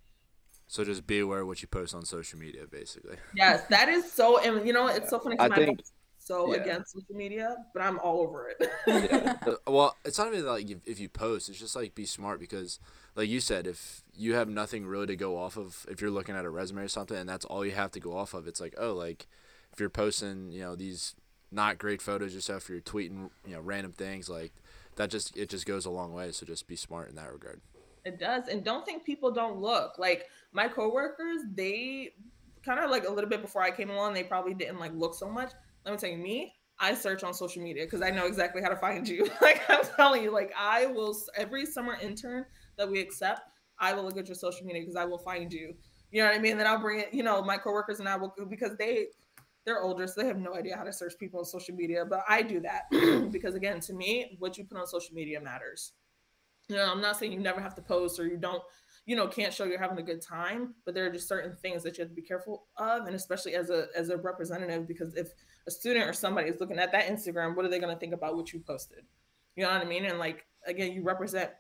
So 0.69 0.85
just 0.85 1.05
be 1.05 1.19
aware 1.19 1.41
of 1.41 1.49
what 1.49 1.61
you 1.63 1.69
post 1.69 1.97
on 1.97 2.05
social 2.05 2.39
media, 2.39 2.63
basically. 2.71 3.17
Yes, 3.35 3.65
that 3.71 3.89
is 3.89 4.11
so. 4.11 4.39
And 4.39 4.65
you 4.65 4.73
know, 4.73 4.87
it's 4.87 5.11
so 5.11 5.19
funny. 5.19 5.37
I 5.41 5.49
think 5.49 5.81
so 6.21 6.55
yeah. 6.55 6.61
against 6.61 6.93
social 6.93 7.15
media, 7.17 7.57
but 7.75 7.83
I'm 7.83 7.99
all 7.99 8.21
over 8.21 8.49
it. 8.49 8.71
yeah. 8.87 9.37
Uh, 9.47 9.55
well, 9.67 9.97
it's 10.05 10.19
not 10.19 10.33
even 10.33 10.47
like 10.47 10.71
if 10.85 11.01
you 11.01 11.09
post; 11.09 11.49
it's 11.49 11.59
just 11.59 11.75
like 11.75 11.97
be 11.97 12.07
smart 12.07 12.39
because, 12.39 12.79
like 13.17 13.29
you 13.29 13.41
said, 13.41 13.67
if 13.67 14.03
you 14.15 14.35
have 14.35 14.49
nothing 14.49 14.87
really 14.87 15.09
to 15.09 15.17
go 15.17 15.37
off 15.37 15.57
of, 15.57 15.87
if 15.89 16.01
you're 16.01 16.11
looking 16.11 16.37
at 16.37 16.45
a 16.45 16.51
resume 16.51 16.83
or 16.83 16.89
something, 16.89 17.17
and 17.17 17.29
that's 17.29 17.45
all 17.45 17.65
you 17.65 17.73
have 17.73 17.91
to 17.93 18.01
go 18.01 18.17
off 18.17 18.33
of, 18.33 18.47
it's 18.47 18.61
like, 18.61 18.77
oh, 18.79 18.93
like 18.93 19.27
if 19.73 19.81
you're 19.81 19.91
posting, 19.91 20.53
you 20.53 20.61
know, 20.61 20.77
these 20.77 21.17
not 21.51 21.79
great 21.79 22.01
photos 22.01 22.33
yourself, 22.33 22.65
if 22.65 22.69
you're 22.71 22.81
tweeting, 22.81 23.31
you 23.45 23.55
know, 23.55 23.61
random 23.61 23.93
things 23.93 24.29
like 24.29 24.53
that, 24.97 25.11
just 25.11 25.37
it 25.37 25.49
just 25.51 25.67
goes 25.67 25.87
a 25.87 25.91
long 25.91 26.13
way. 26.13 26.33
So 26.33 26.47
just 26.47 26.67
be 26.67 26.77
smart 26.77 27.09
in 27.09 27.17
that 27.17 27.33
regard. 27.33 27.61
It 28.05 28.19
does, 28.21 28.49
and 28.49 28.65
don't 28.65 28.85
think 28.87 29.05
people 29.05 29.33
don't 29.33 29.61
look 29.61 29.99
like 29.99 30.27
my 30.53 30.69
coworkers. 30.69 31.43
They 31.55 32.13
kind 32.67 32.81
of 32.81 32.91
like 32.91 33.07
a 33.07 33.11
little 33.11 33.31
bit 33.31 33.41
before 33.41 33.63
I 33.63 33.71
came 33.71 33.89
along, 33.89 34.15
they 34.15 34.25
probably 34.25 34.53
didn't 34.53 34.81
like 34.81 34.93
look 34.95 35.15
so 35.15 35.29
much. 35.31 35.53
Let 35.85 35.93
me 35.93 35.99
tell 35.99 36.11
you, 36.11 36.19
me, 36.19 36.53
I 36.79 36.95
search 36.95 37.23
on 37.23 37.33
social 37.33 37.63
media 37.63 37.85
because 37.85 38.03
I 38.03 38.11
know 38.11 38.27
exactly 38.27 38.61
how 38.61 38.69
to 38.69 38.77
find 38.77 39.09
you. 39.09 39.29
like 39.41 39.63
I'm 39.71 39.85
telling 39.97 40.23
you, 40.23 40.33
like 40.33 40.53
I 40.59 40.87
will 40.87 41.17
every 41.37 41.65
summer 41.65 41.97
intern 42.03 42.45
that 42.77 42.91
we 42.91 43.01
accept, 43.01 43.43
I 43.79 43.95
will 43.95 44.05
look 44.05 44.19
at 44.19 44.27
your 44.27 44.35
social 44.35 44.67
media 44.67 44.83
because 44.83 44.97
I 44.97 45.05
will 45.05 45.19
find 45.19 45.53
you. 45.53 45.75
You 46.11 46.23
know 46.23 46.29
what 46.29 46.37
I 46.37 46.41
mean? 46.41 46.59
Then 46.59 46.67
I'll 46.67 46.81
bring 46.81 47.01
it, 47.01 47.15
you 47.15 47.23
know, 47.23 47.43
my 47.43 47.57
coworkers 47.57 48.01
and 48.01 48.09
I 48.09 48.17
will 48.17 48.35
because 48.49 48.77
they 48.79 49.07
they're 49.67 49.83
older, 49.83 50.07
so 50.07 50.23
they 50.23 50.27
have 50.27 50.39
no 50.39 50.55
idea 50.55 50.77
how 50.77 50.85
to 50.85 50.93
search 50.93 51.14
people 51.19 51.41
on 51.41 51.45
social 51.45 51.75
media. 51.75 52.05
But 52.09 52.25
I 52.29 52.41
do 52.41 52.61
that 52.61 52.85
because 53.33 53.55
again, 53.55 53.81
to 53.81 53.93
me, 53.93 54.37
what 54.39 54.57
you 54.57 54.64
put 54.64 54.79
on 54.79 54.87
social 54.87 55.14
media 55.14 55.41
matters 55.41 55.93
you 56.69 56.77
know, 56.77 56.91
I'm 56.91 57.01
not 57.01 57.17
saying 57.17 57.33
you 57.33 57.41
never 57.41 57.61
have 57.61 57.75
to 57.77 57.83
post 57.83 58.19
or 58.19 58.27
you 58.27 58.37
don't, 58.37 58.62
you 59.05 59.14
know, 59.14 59.29
can't 59.29 59.53
show 59.53 59.64
you're 59.64 59.79
having 59.79 59.99
a 59.99 60.03
good 60.03 60.21
time, 60.21 60.75
but 60.85 60.95
there 60.95 61.07
are 61.07 61.11
just 61.11 61.29
certain 61.29 61.55
things 61.57 61.83
that 61.85 61.97
you 61.97 62.03
have 62.03 62.11
to 62.11 62.14
be 62.14 62.23
careful 62.23 62.67
of, 62.77 63.07
and 63.07 63.14
especially 63.14 63.55
as 63.55 63.71
a 63.71 63.87
as 63.95 64.09
a 64.09 64.17
representative, 64.17 64.89
because 64.89 65.14
if 65.14 65.29
a 65.69 65.71
student 65.71 66.09
or 66.09 66.12
somebody 66.12 66.49
is 66.49 66.61
looking 66.61 66.79
at 66.79 66.91
that 66.91 67.07
Instagram, 67.07 67.55
what 67.55 67.64
are 67.64 67.69
they 67.69 67.79
going 67.79 67.95
to 67.95 68.01
think 68.01 68.14
about 68.14 68.37
what 68.37 68.53
you 68.53 68.61
posted? 68.61 69.05
You 69.55 69.62
know 69.62 69.71
what 69.71 69.81
I 69.81 69.85
mean? 69.85 70.07
And 70.07 70.19
like 70.19 70.45
again, 70.67 70.93
you 70.93 71.05
represent 71.05 71.51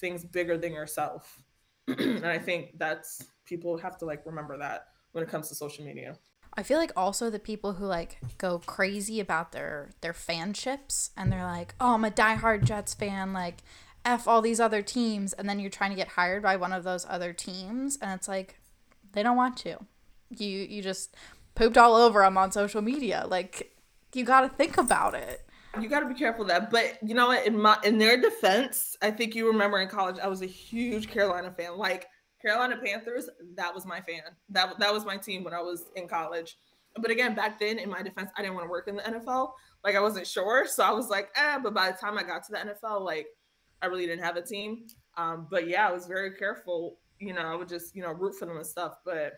things 0.00 0.24
bigger 0.24 0.56
than 0.56 0.72
yourself, 0.72 1.42
and 1.88 2.24
I 2.24 2.38
think 2.38 2.78
that's 2.78 3.22
people 3.44 3.76
have 3.76 3.98
to 3.98 4.06
like 4.06 4.24
remember 4.24 4.56
that 4.56 4.86
when 5.12 5.22
it 5.22 5.28
comes 5.28 5.50
to 5.50 5.54
social 5.54 5.84
media. 5.84 6.16
I 6.56 6.62
feel 6.62 6.78
like 6.78 6.92
also 6.96 7.30
the 7.30 7.38
people 7.38 7.74
who 7.74 7.86
like 7.86 8.18
go 8.38 8.60
crazy 8.60 9.20
about 9.20 9.52
their 9.52 9.90
their 10.00 10.12
fanships 10.12 11.10
and 11.16 11.32
they're 11.32 11.44
like, 11.44 11.74
"Oh, 11.80 11.94
I'm 11.94 12.04
a 12.04 12.10
diehard 12.10 12.64
Jets 12.64 12.94
fan. 12.94 13.32
Like, 13.32 13.62
F 14.04 14.28
all 14.28 14.42
these 14.42 14.60
other 14.60 14.82
teams 14.82 15.32
and 15.32 15.48
then 15.48 15.58
you're 15.58 15.70
trying 15.70 15.90
to 15.90 15.96
get 15.96 16.08
hired 16.08 16.42
by 16.42 16.56
one 16.56 16.72
of 16.72 16.84
those 16.84 17.06
other 17.08 17.32
teams 17.32 17.96
and 18.00 18.12
it's 18.12 18.28
like 18.28 18.60
they 19.12 19.22
don't 19.22 19.36
want 19.36 19.56
to. 19.58 19.78
You 20.30 20.48
you 20.48 20.82
just 20.82 21.14
pooped 21.54 21.78
all 21.78 21.94
over 21.96 22.20
them 22.20 22.36
on 22.36 22.52
social 22.52 22.82
media. 22.82 23.24
Like 23.26 23.74
you 24.12 24.24
got 24.24 24.42
to 24.42 24.48
think 24.48 24.76
about 24.76 25.14
it. 25.14 25.40
You 25.80 25.88
got 25.88 26.00
to 26.00 26.06
be 26.06 26.14
careful 26.14 26.42
of 26.42 26.48
that. 26.48 26.70
But 26.70 26.98
you 27.02 27.14
know 27.14 27.28
what 27.28 27.46
in 27.46 27.60
my 27.60 27.78
in 27.82 27.98
their 27.98 28.20
defense, 28.20 28.96
I 29.00 29.10
think 29.10 29.34
you 29.34 29.46
remember 29.46 29.80
in 29.80 29.88
college 29.88 30.18
I 30.22 30.28
was 30.28 30.42
a 30.42 30.46
huge 30.46 31.08
Carolina 31.08 31.50
fan. 31.56 31.78
Like 31.78 32.06
Carolina 32.44 32.78
Panthers, 32.84 33.28
that 33.56 33.74
was 33.74 33.86
my 33.86 34.00
fan. 34.00 34.22
That 34.50 34.78
that 34.78 34.92
was 34.92 35.04
my 35.04 35.16
team 35.16 35.44
when 35.44 35.54
I 35.54 35.60
was 35.60 35.84
in 35.96 36.08
college. 36.08 36.56
But 36.96 37.10
again, 37.10 37.34
back 37.34 37.58
then 37.58 37.78
in 37.78 37.88
my 37.90 38.02
defense, 38.02 38.30
I 38.36 38.42
didn't 38.42 38.54
want 38.54 38.66
to 38.66 38.70
work 38.70 38.86
in 38.86 38.96
the 38.96 39.02
NFL. 39.02 39.52
Like 39.82 39.96
I 39.96 40.00
wasn't 40.00 40.26
sure, 40.26 40.66
so 40.66 40.84
I 40.84 40.92
was 40.92 41.08
like, 41.08 41.30
eh. 41.36 41.58
But 41.62 41.74
by 41.74 41.90
the 41.90 41.96
time 41.96 42.18
I 42.18 42.22
got 42.22 42.44
to 42.44 42.52
the 42.52 42.58
NFL, 42.58 43.00
like 43.00 43.26
I 43.82 43.86
really 43.86 44.06
didn't 44.06 44.24
have 44.24 44.36
a 44.36 44.42
team. 44.42 44.86
Um, 45.16 45.46
but 45.50 45.68
yeah, 45.68 45.88
I 45.88 45.92
was 45.92 46.06
very 46.06 46.32
careful. 46.32 46.98
You 47.18 47.32
know, 47.32 47.42
I 47.42 47.54
would 47.54 47.68
just 47.68 47.96
you 47.96 48.02
know 48.02 48.12
root 48.12 48.34
for 48.34 48.46
them 48.46 48.56
and 48.56 48.66
stuff. 48.66 48.98
But 49.04 49.34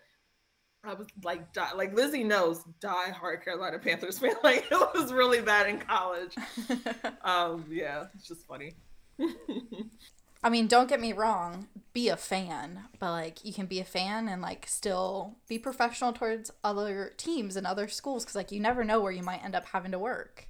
I 0.83 0.93
was 0.93 1.07
like, 1.23 1.53
die, 1.53 1.73
like 1.75 1.93
Lizzie 1.95 2.23
knows, 2.23 2.63
die 2.79 3.09
hard 3.09 3.43
Carolina 3.43 3.79
Panthers 3.79 4.19
fan. 4.19 4.35
Like 4.43 4.65
it 4.71 4.89
was 4.93 5.13
really 5.13 5.41
bad 5.41 5.67
in 5.67 5.79
college. 5.79 6.35
um, 7.23 7.65
yeah, 7.69 8.05
it's 8.15 8.27
just 8.27 8.45
funny. 8.45 8.73
I 10.43 10.49
mean, 10.49 10.67
don't 10.67 10.87
get 10.87 11.01
me 11.01 11.13
wrong, 11.13 11.67
be 11.93 12.09
a 12.09 12.17
fan, 12.17 12.85
but 12.99 13.11
like 13.11 13.43
you 13.43 13.53
can 13.53 13.65
be 13.65 13.79
a 13.79 13.85
fan 13.85 14.27
and 14.27 14.41
like 14.41 14.67
still 14.67 15.35
be 15.47 15.57
professional 15.57 16.13
towards 16.13 16.51
other 16.63 17.13
teams 17.17 17.55
and 17.55 17.65
other 17.65 17.87
schools 17.87 18.23
because 18.23 18.35
like 18.35 18.51
you 18.51 18.59
never 18.59 18.83
know 18.83 19.01
where 19.01 19.11
you 19.11 19.23
might 19.23 19.43
end 19.43 19.55
up 19.55 19.65
having 19.65 19.91
to 19.91 19.99
work. 19.99 20.47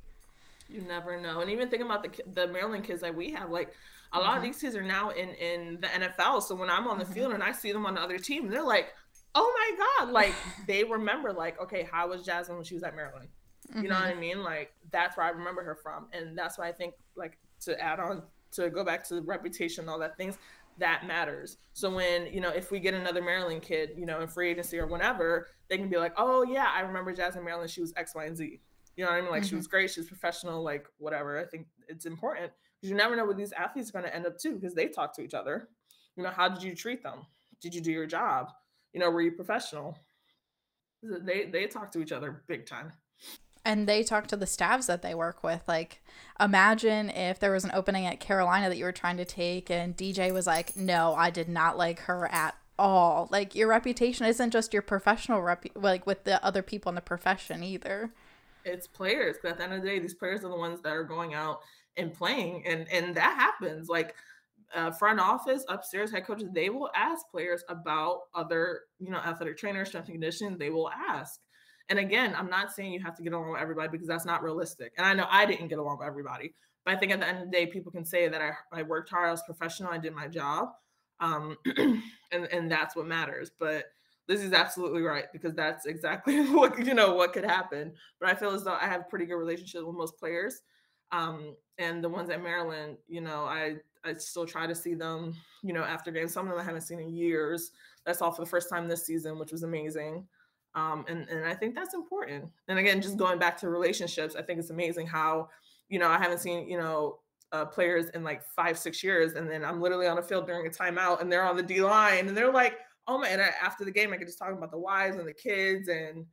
You 0.70 0.82
never 0.82 1.20
know. 1.20 1.40
And 1.40 1.50
even 1.50 1.70
thinking 1.70 1.88
about 1.88 2.04
the 2.04 2.24
the 2.34 2.48
Maryland 2.48 2.84
kids 2.84 3.02
that 3.02 3.16
we 3.16 3.32
have, 3.32 3.50
like 3.50 3.74
a 4.14 4.20
lot 4.20 4.28
mm-hmm. 4.28 4.38
of 4.38 4.44
these 4.44 4.62
kids 4.62 4.76
are 4.76 4.84
now 4.84 5.12
in 5.12 5.30
in 5.30 5.80
the 5.80 5.88
NFL. 5.88 6.44
So 6.44 6.56
when 6.56 6.70
I'm 6.70 6.88
on 6.88 6.98
the 6.98 7.06
mm-hmm. 7.06 7.14
field 7.14 7.34
and 7.34 7.44
I 7.44 7.52
see 7.52 7.72
them 7.72 7.86
on 7.86 7.96
the 7.96 8.02
other 8.02 8.18
team, 8.18 8.50
they're 8.50 8.62
like, 8.62 8.94
"Oh 9.36 9.54
my 9.58 10.06
god!" 10.06 10.12
Like 10.12 10.34
they 10.68 10.84
remember, 10.84 11.32
like, 11.32 11.62
okay, 11.62 11.88
how 11.90 12.10
was 12.10 12.24
Jasmin 12.24 12.58
when 12.58 12.66
she 12.66 12.74
was 12.74 12.84
at 12.84 12.96
Maryland? 12.96 13.30
Mm-hmm. 13.70 13.84
You 13.84 13.90
know 13.90 13.96
what 13.96 14.06
I 14.06 14.12
mm-hmm. 14.12 14.20
mean? 14.20 14.44
Like 14.44 14.74
that's 14.92 15.16
where 15.16 15.26
I 15.26 15.30
remember 15.30 15.64
her 15.64 15.76
from, 15.76 16.08
and 16.12 16.38
that's 16.38 16.58
why 16.58 16.68
I 16.68 16.74
think 16.74 16.96
like 17.16 17.38
to 17.62 17.80
add 17.82 18.00
on 18.00 18.24
to 18.52 18.70
go 18.70 18.84
back 18.84 19.08
to 19.08 19.16
the 19.16 19.22
reputation, 19.22 19.84
and 19.84 19.90
all 19.90 20.00
that 20.00 20.18
things 20.18 20.38
that 20.80 21.08
matters. 21.08 21.58
So 21.74 21.90
when, 21.90 22.28
you 22.28 22.40
know, 22.40 22.50
if 22.50 22.72
we 22.72 22.80
get 22.80 22.94
another 22.94 23.22
Maryland 23.22 23.62
kid, 23.62 23.92
you 23.98 24.06
know, 24.06 24.22
in 24.22 24.28
free 24.28 24.52
agency 24.52 24.78
or 24.78 24.88
whatever, 24.88 25.48
they 25.70 25.78
can 25.78 25.90
be 25.90 25.98
like, 25.98 26.14
oh 26.18 26.44
yeah, 26.44 26.68
I 26.72 26.82
remember 26.82 27.14
Jasmin 27.14 27.44
Maryland. 27.44 27.70
She 27.70 27.82
was 27.82 27.94
X, 27.98 28.14
Y, 28.16 28.26
and 28.26 28.38
Z. 28.38 28.60
You 28.96 29.04
know 29.04 29.12
what 29.12 29.18
I 29.18 29.22
mean? 29.22 29.32
Like 29.32 29.42
mm-hmm. 29.42 29.50
she 29.50 29.56
was 29.56 29.68
great. 29.68 29.92
She 29.92 30.00
was 30.00 30.08
professional, 30.08 30.64
like 30.64 30.86
whatever. 30.98 31.40
I 31.40 31.46
think 31.46 31.68
it's 31.88 32.06
important 32.06 32.52
because 32.80 32.90
you 32.90 32.96
never 32.96 33.16
know 33.16 33.26
what 33.26 33.38
these 33.38 33.54
athletes 33.54 33.90
are 33.90 33.94
going 33.94 34.06
to 34.06 34.16
end 34.16 34.26
up 34.26 34.38
too 34.38 34.56
because 34.56 34.74
they 34.74 34.88
talk 34.88 35.16
to 35.16 35.22
each 35.22 35.34
other. 35.34 35.70
You 36.16 36.24
know, 36.24 36.30
how 36.30 36.50
did 36.50 36.64
you 36.64 36.76
treat 36.76 37.04
them? 37.04 37.26
Did 37.62 37.74
you 37.74 37.82
do 37.82 37.92
your 37.92 38.08
job? 38.08 38.52
You 38.94 39.00
know, 39.00 39.10
were 39.10 39.22
you 39.22 39.32
professional? 39.32 39.98
They 41.04 41.46
they 41.46 41.68
talk 41.68 41.92
to 41.92 42.02
each 42.02 42.12
other 42.12 42.44
big 42.48 42.66
time 42.66 42.92
and 43.68 43.86
they 43.86 44.02
talk 44.02 44.28
to 44.28 44.38
the 44.38 44.48
staffs 44.48 44.88
that 44.88 45.02
they 45.02 45.14
work 45.14 45.44
with. 45.44 45.62
Like, 45.68 46.02
imagine 46.40 47.10
if 47.10 47.38
there 47.38 47.52
was 47.52 47.66
an 47.66 47.72
opening 47.74 48.06
at 48.06 48.22
Carolina 48.22 48.70
that 48.70 48.78
you 48.78 48.86
were 48.86 48.94
trying 48.94 49.18
to 49.18 49.26
take, 49.26 49.70
and 49.70 49.96
DJ 49.96 50.32
was 50.32 50.48
like, 50.48 50.78
"No, 50.78 51.14
I 51.16 51.30
did 51.30 51.50
not 51.50 51.78
like 51.78 52.00
her 52.02 52.32
at 52.32 52.56
all." 52.80 53.28
Like, 53.30 53.56
your 53.56 53.68
reputation 53.68 54.26
isn't 54.26 54.52
just 54.52 54.72
your 54.72 54.82
professional 54.82 55.42
rep, 55.42 55.66
like 55.76 56.08
with 56.08 56.24
the 56.24 56.44
other 56.44 56.62
people 56.62 56.90
in 56.90 56.96
the 56.96 57.02
profession 57.02 57.62
either. 57.62 58.14
It's 58.64 58.88
players. 58.88 59.36
At 59.44 59.58
the 59.58 59.64
end 59.66 59.74
of 59.74 59.82
the 59.82 59.88
day, 59.88 60.00
these 60.00 60.14
players 60.14 60.46
are 60.46 60.50
the 60.50 60.56
ones 60.56 60.82
that 60.84 60.94
are 60.94 61.04
going 61.04 61.34
out 61.34 61.60
and 61.98 62.14
playing, 62.14 62.66
and 62.66 62.88
and 62.90 63.16
that 63.16 63.36
happens. 63.36 63.90
Like, 63.90 64.16
uh, 64.74 64.92
front 64.92 65.20
office, 65.20 65.66
upstairs, 65.68 66.10
head 66.10 66.26
coaches, 66.26 66.48
they 66.54 66.70
will 66.70 66.90
ask 66.96 67.26
players 67.32 67.66
about 67.68 68.22
other, 68.34 68.84
you 69.00 69.12
know, 69.12 69.18
athletic 69.18 69.58
trainers, 69.58 69.90
strength 69.90 70.08
and 70.08 70.16
conditioning. 70.16 70.58
They 70.58 70.70
will 70.70 70.90
ask 70.90 71.42
and 71.90 72.00
again, 72.00 72.36
I'm 72.38 72.50
not 72.50 72.72
saying 72.72 72.92
you 72.92 73.02
have 73.02 73.16
to 73.16 73.24
get 73.24 73.34
along 73.34 73.52
with 73.52 73.62
everybody 73.62 73.90
because 73.90 74.08
that's 74.08 74.26
not 74.26 74.44
realistic. 74.44 74.94
And 74.98 75.06
I 75.06 75.14
know 75.14 75.28
I 75.30 75.46
didn't 75.46 75.70
get 75.70 75.80
along 75.80 76.00
with 76.00 76.08
everybody, 76.08 76.54
but 76.86 76.94
I 76.94 76.98
think 76.98 77.12
at 77.12 77.20
the 77.20 77.28
end 77.28 77.40
of 77.40 77.46
the 77.46 77.52
day, 77.52 77.66
people 77.66 77.92
can 77.92 78.06
say 78.06 78.28
that 78.28 78.42
I, 78.42 78.52
I 78.72 78.84
worked 78.84 79.10
hard, 79.10 79.30
I 79.30 79.32
was 79.32 79.44
professional, 79.44 79.92
I 79.92 79.98
did 79.98 80.14
my 80.14 80.28
job. 80.28 80.70
Um, 81.20 81.58
and, 81.78 82.46
and 82.52 82.72
that's 82.72 82.96
what 82.96 83.08
matters. 83.08 83.52
But 83.58 83.86
this 84.28 84.42
is 84.42 84.52
absolutely 84.54 85.02
right 85.02 85.26
because 85.32 85.54
that's 85.56 85.86
exactly 85.86 86.42
what 86.52 86.78
you 86.86 86.94
know 86.94 87.14
what 87.14 87.34
could 87.34 87.46
happen. 87.46 87.94
But 88.20 88.30
I 88.30 88.36
feel 88.36 88.52
as 88.52 88.64
though 88.64 88.78
I 88.80 88.86
have 88.86 89.10
pretty 89.10 89.26
good 89.26 89.36
relationships 89.38 89.84
with 89.86 89.96
most 89.96 90.18
players. 90.18 90.62
Um, 91.12 91.56
and 91.78 92.04
the 92.04 92.10
ones 92.10 92.30
at 92.30 92.44
Maryland, 92.44 92.98
you 93.08 93.22
know, 93.22 93.46
I 93.46 93.78
I 94.04 94.14
still 94.16 94.46
try 94.46 94.68
to 94.68 94.76
see 94.76 94.94
them, 94.94 95.34
you 95.64 95.74
know, 95.74 95.84
after 95.84 96.12
games. 96.12 96.34
Some 96.34 96.48
of 96.48 96.52
them 96.52 96.60
I 96.62 96.64
haven't 96.64 96.82
seen 96.82 97.00
in 97.00 97.10
years. 97.10 97.72
That's 98.06 98.22
all 98.22 98.32
for 98.32 98.42
the 98.42 98.50
first 98.50 98.70
time 98.70 98.88
this 98.88 99.06
season, 99.06 99.40
which 99.40 99.52
was 99.52 99.64
amazing. 99.64 100.28
Um, 100.78 101.06
and, 101.08 101.28
and 101.28 101.44
I 101.44 101.56
think 101.56 101.74
that's 101.74 101.96
important. 101.96 102.46
And 102.68 102.78
again, 102.78 103.02
just 103.02 103.18
going 103.18 103.40
back 103.40 103.58
to 103.58 103.70
relationships, 103.70 104.36
I 104.36 104.44
think 104.44 104.60
it's 104.60 104.70
amazing 104.70 105.08
how, 105.08 105.50
you 105.90 105.98
know, 105.98 106.08
I 106.08 106.20
haven't 106.20 106.38
seen, 106.38 106.70
you 106.70 106.78
know, 106.78 107.18
uh, 107.52 107.66
players 107.66 108.10
in 108.10 108.24
like 108.24 108.44
five, 108.56 108.78
six 108.78 109.04
years. 109.04 109.34
And 109.34 109.50
then 109.50 109.66
I'm 109.66 109.82
literally 109.82 110.06
on 110.06 110.18
the 110.18 110.22
field 110.22 110.46
during 110.46 110.68
a 110.68 110.70
timeout 110.70 111.20
and 111.20 111.32
they're 111.32 111.44
on 111.44 111.58
the 111.58 111.64
D 111.64 111.82
line 111.82 112.28
and 112.28 112.38
they're 112.38 112.54
like, 112.54 112.78
oh 113.08 113.18
my, 113.18 113.28
and 113.28 113.42
I, 113.42 113.50
after 113.60 113.86
the 113.86 113.92
game, 113.92 114.14
I 114.14 114.18
could 114.18 114.28
just 114.28 114.38
talk 114.38 114.52
about 114.52 114.70
the 114.70 114.78
wives 114.78 115.18
and 115.18 115.28
the 115.28 115.34
kids. 115.34 115.88
And, 115.88 116.28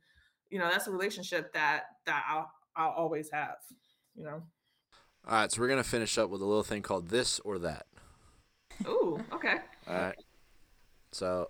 you 0.51 0.59
know, 0.59 0.69
that's 0.69 0.85
a 0.85 0.91
relationship 0.91 1.51
that, 1.53 1.85
that 2.05 2.23
I'll, 2.29 2.51
I'll 2.75 2.91
always 2.91 3.31
have, 3.31 3.55
you 4.13 4.25
know? 4.25 4.43
All 5.27 5.33
right. 5.33 5.51
So 5.51 5.59
we're 5.59 5.69
going 5.69 5.81
to 5.81 5.89
finish 5.89 6.19
up 6.19 6.29
with 6.29 6.41
a 6.41 6.45
little 6.45 6.61
thing 6.61 6.83
called 6.83 7.09
this 7.09 7.39
or 7.39 7.57
that. 7.59 7.87
Ooh, 8.85 9.19
okay. 9.33 9.55
All 9.87 9.95
right. 9.95 10.23
So 11.13 11.49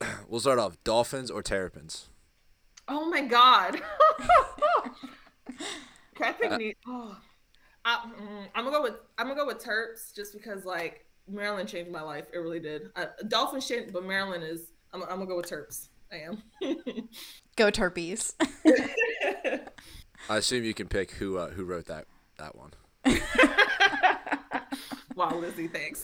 we'll 0.28 0.40
start 0.40 0.58
off 0.58 0.76
Dolphins 0.84 1.30
or 1.30 1.42
Terrapins. 1.42 2.08
Oh 2.86 3.08
my 3.08 3.20
god. 3.22 3.80
Can 6.14 6.26
I 6.26 6.32
pick 6.32 6.50
uh, 6.52 6.58
Oh, 6.86 7.16
I, 7.84 8.02
am 8.54 8.64
gonna 8.64 8.70
go 8.70 8.82
with 8.82 8.94
I'm 9.16 9.26
gonna 9.28 9.38
go 9.38 9.46
with 9.46 9.64
Terps 9.64 10.14
just 10.14 10.32
because 10.32 10.64
like 10.64 11.06
Maryland 11.28 11.68
changed 11.68 11.90
my 11.90 12.02
life. 12.02 12.26
It 12.32 12.38
really 12.38 12.60
did. 12.60 12.90
Uh, 12.96 13.06
Dolphins 13.28 13.66
changed, 13.68 13.92
but 13.92 14.04
Maryland 14.04 14.44
is. 14.44 14.72
I'm, 14.92 15.02
I'm 15.02 15.08
gonna 15.08 15.26
go 15.26 15.36
with 15.36 15.50
Terps. 15.50 15.88
I 16.10 16.16
am. 16.16 16.42
go 17.56 17.70
Terpies. 17.70 18.34
I 20.28 20.36
assume 20.36 20.64
you 20.64 20.74
can 20.74 20.88
pick 20.88 21.12
who 21.12 21.38
uh, 21.38 21.50
who 21.50 21.64
wrote 21.64 21.86
that 21.86 22.06
that 22.38 22.56
one. 22.56 22.72
wow, 25.14 25.34
Lizzie, 25.36 25.68
thanks. 25.68 26.02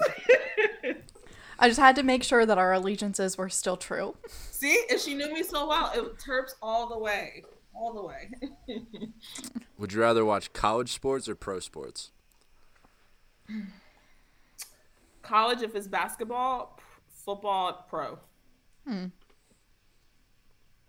I 1.58 1.68
just 1.68 1.80
had 1.80 1.96
to 1.96 2.02
make 2.02 2.22
sure 2.22 2.44
that 2.46 2.58
our 2.58 2.72
allegiances 2.72 3.38
were 3.38 3.48
still 3.48 3.76
true. 3.76 4.16
See, 4.28 4.72
if 4.88 5.00
she 5.00 5.14
knew 5.14 5.32
me 5.32 5.42
so 5.42 5.68
well. 5.68 5.90
It 5.94 6.18
terps 6.18 6.54
all 6.62 6.88
the 6.88 6.98
way, 6.98 7.44
all 7.74 7.92
the 7.92 8.02
way. 8.02 8.30
Would 9.78 9.92
you 9.92 10.00
rather 10.00 10.24
watch 10.24 10.52
college 10.52 10.92
sports 10.92 11.28
or 11.28 11.34
pro 11.34 11.60
sports? 11.60 12.10
College, 15.22 15.62
if 15.62 15.74
it's 15.74 15.86
basketball, 15.86 16.78
football, 17.08 17.86
pro. 17.88 18.18
Hmm. 18.86 19.06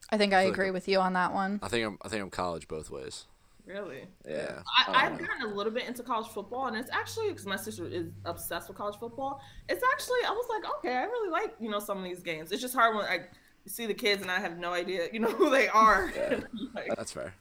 I 0.09 0.17
think 0.17 0.33
I, 0.33 0.39
I 0.39 0.43
agree 0.43 0.67
like 0.67 0.73
with 0.73 0.87
you 0.87 0.99
on 0.99 1.13
that 1.13 1.33
one. 1.33 1.59
I 1.63 1.67
think 1.67 1.85
I'm. 1.85 1.97
I 2.03 2.09
think 2.09 2.21
I'm 2.21 2.29
college 2.29 2.67
both 2.67 2.89
ways. 2.91 3.25
Really? 3.65 4.05
Yeah. 4.27 4.61
I, 4.77 4.85
oh, 4.87 4.93
have 4.93 5.17
gotten 5.17 5.51
a 5.51 5.53
little 5.53 5.71
bit 5.71 5.87
into 5.87 6.03
college 6.03 6.27
football, 6.27 6.67
and 6.67 6.77
it's 6.77 6.91
actually 6.91 7.29
because 7.29 7.45
my 7.45 7.55
sister 7.55 7.87
is 7.87 8.07
obsessed 8.25 8.67
with 8.67 8.77
college 8.77 8.97
football. 8.99 9.41
It's 9.67 9.83
actually 9.93 10.19
I 10.27 10.31
was 10.31 10.45
like, 10.49 10.71
okay, 10.77 10.95
I 10.95 11.03
really 11.03 11.31
like 11.31 11.55
you 11.59 11.69
know 11.69 11.79
some 11.79 11.97
of 11.97 12.03
these 12.03 12.21
games. 12.21 12.51
It's 12.51 12.61
just 12.61 12.75
hard 12.75 12.95
when 12.95 13.05
I 13.05 13.21
see 13.65 13.87
the 13.87 13.93
kids 13.95 14.21
and 14.21 14.29
I 14.29 14.39
have 14.39 14.59
no 14.59 14.71
idea 14.71 15.07
you 15.11 15.19
know 15.19 15.31
who 15.31 15.49
they 15.49 15.67
are. 15.67 16.11
Yeah. 16.15 16.41
like, 16.75 16.95
That's 16.95 17.11
fair. 17.11 17.33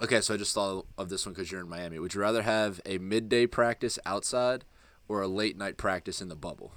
Okay, 0.00 0.20
so 0.20 0.32
I 0.32 0.36
just 0.36 0.54
thought 0.54 0.86
of 0.96 1.08
this 1.08 1.26
one 1.26 1.34
because 1.34 1.50
you're 1.50 1.60
in 1.60 1.68
Miami. 1.68 1.98
Would 1.98 2.14
you 2.14 2.20
rather 2.20 2.42
have 2.42 2.80
a 2.86 2.98
midday 2.98 3.46
practice 3.46 3.98
outside 4.06 4.64
or 5.08 5.20
a 5.20 5.28
late 5.28 5.56
night 5.58 5.76
practice 5.76 6.22
in 6.22 6.28
the 6.28 6.36
bubble? 6.36 6.72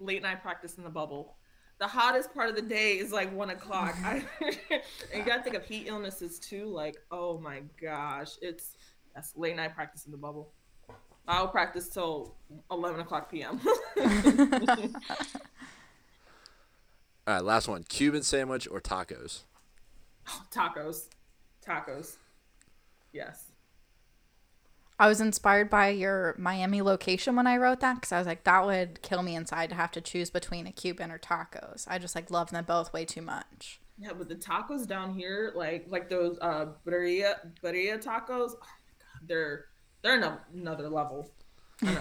Late 0.00 0.22
night 0.22 0.42
practice 0.42 0.78
in 0.78 0.84
the 0.84 0.90
bubble 0.90 1.37
the 1.78 1.86
hottest 1.86 2.34
part 2.34 2.48
of 2.48 2.56
the 2.56 2.62
day 2.62 2.98
is 2.98 3.12
like 3.12 3.32
one 3.32 3.50
o'clock. 3.50 3.94
I, 4.04 4.24
and 4.40 4.58
you 5.14 5.24
gotta 5.24 5.42
think 5.42 5.56
of 5.56 5.64
heat 5.64 5.86
illnesses 5.86 6.38
too. 6.38 6.66
Like, 6.66 6.96
oh 7.10 7.38
my 7.38 7.62
gosh, 7.80 8.32
it's 8.42 8.76
that's 9.14 9.36
late 9.36 9.56
night 9.56 9.74
practice 9.74 10.06
in 10.06 10.12
the 10.12 10.18
bubble. 10.18 10.52
I'll 11.26 11.48
practice 11.48 11.88
till 11.88 12.34
eleven 12.70 13.00
o'clock 13.00 13.30
p.m. 13.30 13.60
All 17.26 17.34
right, 17.34 17.44
last 17.44 17.68
one: 17.68 17.84
Cuban 17.84 18.22
sandwich 18.22 18.66
or 18.70 18.80
tacos? 18.80 19.42
Oh, 20.28 20.42
tacos, 20.50 21.08
tacos. 21.64 22.16
Yes. 23.12 23.47
I 24.98 25.06
was 25.06 25.20
inspired 25.20 25.70
by 25.70 25.90
your 25.90 26.34
Miami 26.38 26.82
location 26.82 27.36
when 27.36 27.46
I 27.46 27.56
wrote 27.56 27.80
that 27.80 27.96
because 27.96 28.10
I 28.10 28.18
was 28.18 28.26
like, 28.26 28.44
that 28.44 28.66
would 28.66 29.00
kill 29.00 29.22
me 29.22 29.36
inside 29.36 29.68
to 29.68 29.76
have 29.76 29.92
to 29.92 30.00
choose 30.00 30.28
between 30.28 30.66
a 30.66 30.72
Cuban 30.72 31.12
or 31.12 31.18
tacos. 31.18 31.86
I 31.88 31.98
just 31.98 32.16
like 32.16 32.30
love 32.30 32.50
them 32.50 32.64
both 32.64 32.92
way 32.92 33.04
too 33.04 33.22
much. 33.22 33.80
Yeah, 34.00 34.12
but 34.16 34.28
the 34.28 34.34
tacos 34.34 34.86
down 34.86 35.14
here, 35.14 35.52
like 35.54 35.86
like 35.88 36.08
those 36.08 36.38
uh 36.40 36.66
birria 36.86 37.34
birria 37.62 38.02
tacos, 38.02 38.52
oh 38.54 38.58
God, 38.60 39.28
they're 39.28 39.66
they're 40.02 40.40
another 40.54 40.88
level. 40.88 41.30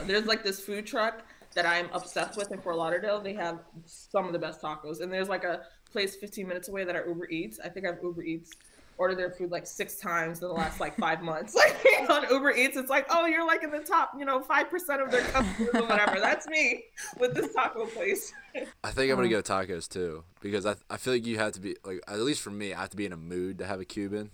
There's 0.06 0.26
like 0.26 0.44
this 0.44 0.60
food 0.60 0.88
truck 0.88 1.24
that 1.53 1.65
I'm 1.65 1.90
obsessed 1.94 2.38
with 2.38 2.52
in 2.52 2.60
Fort 2.61 2.78
Lauderdale. 2.78 3.19
They 3.19 3.34
have 3.34 3.60
some 3.86 4.26
of 4.26 4.34
the 4.34 4.40
best 4.40 4.61
tacos, 4.61 5.02
and 5.02 5.11
there's 5.11 5.30
like 5.30 5.44
a 5.44 5.64
place 5.91 6.15
15 6.15 6.48
minutes 6.48 6.68
away 6.68 6.84
that 6.84 6.95
are 6.95 7.07
Uber 7.07 7.30
Eats. 7.30 7.60
I 7.64 7.69
think 7.69 7.86
I've 7.86 7.98
Uber 8.02 8.24
Eats 8.24 8.52
order 8.98 9.15
their 9.15 9.30
food 9.30 9.52
like 9.52 9.65
six 9.65 9.98
times 9.98 10.41
in 10.41 10.48
the 10.48 10.53
last 10.53 10.80
like 10.80 10.98
five 10.98 11.22
months. 11.22 11.56
Like 11.68 12.10
on 12.10 12.30
Uber 12.30 12.52
Eats, 12.52 12.78
it's 12.78 12.90
like, 12.90 13.06
oh, 13.10 13.26
you're 13.26 13.45
like 13.45 13.64
in 13.64 13.72
the 13.72 13.80
top, 13.80 14.11
you 14.18 14.26
know, 14.26 14.40
five 14.40 14.69
percent 14.69 15.02
of 15.02 15.11
their 15.11 15.22
customers 15.22 15.69
or 15.74 15.82
whatever. 15.84 16.19
That's 16.19 16.48
me 16.48 16.84
with 17.19 17.34
this 17.34 17.53
taco 17.53 17.86
place. 17.88 18.32
I 18.84 18.91
think 18.91 19.11
I'm 19.11 19.18
gonna 19.18 19.30
go 19.30 19.41
tacos 19.41 19.88
too 19.88 20.24
because 20.40 20.65
I 20.65 20.76
I 20.90 20.98
feel 20.98 21.14
like 21.14 21.26
you 21.26 21.38
have 21.38 21.53
to 21.53 21.60
be 21.60 21.76
like 21.84 22.02
at 22.07 22.19
least 22.19 22.41
for 22.41 22.52
me, 22.52 22.74
I 22.74 22.82
have 22.82 22.90
to 22.91 22.98
be 22.98 23.06
in 23.06 23.14
a 23.14 23.18
mood 23.18 23.57
to 23.60 23.65
have 23.65 23.80
a 23.80 23.86
Cuban. 23.86 24.32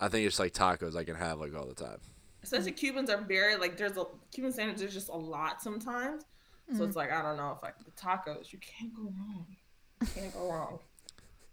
I 0.00 0.08
think 0.08 0.26
it's 0.26 0.38
like 0.38 0.52
tacos 0.52 0.96
I 0.96 1.04
can 1.04 1.16
have 1.16 1.38
like 1.40 1.54
all 1.54 1.66
the 1.66 1.74
time. 1.74 1.98
Especially 2.42 2.72
Cubans 2.72 3.10
are 3.10 3.20
very 3.20 3.56
like 3.56 3.76
there's 3.76 3.96
a 3.96 4.04
Cuban 4.32 4.52
sandwich. 4.52 4.78
There's 4.78 4.94
just 4.94 5.08
a 5.08 5.16
lot 5.16 5.60
sometimes, 5.60 6.22
mm-hmm. 6.22 6.78
so 6.78 6.84
it's 6.84 6.96
like 6.96 7.12
I 7.12 7.22
don't 7.22 7.36
know 7.36 7.52
if 7.56 7.62
like 7.62 7.74
the 7.84 7.90
tacos 7.90 8.52
you 8.52 8.58
can't 8.58 8.94
go 8.94 9.02
wrong. 9.02 9.46
You 10.00 10.06
can't 10.14 10.32
go 10.32 10.50
wrong. 10.50 10.78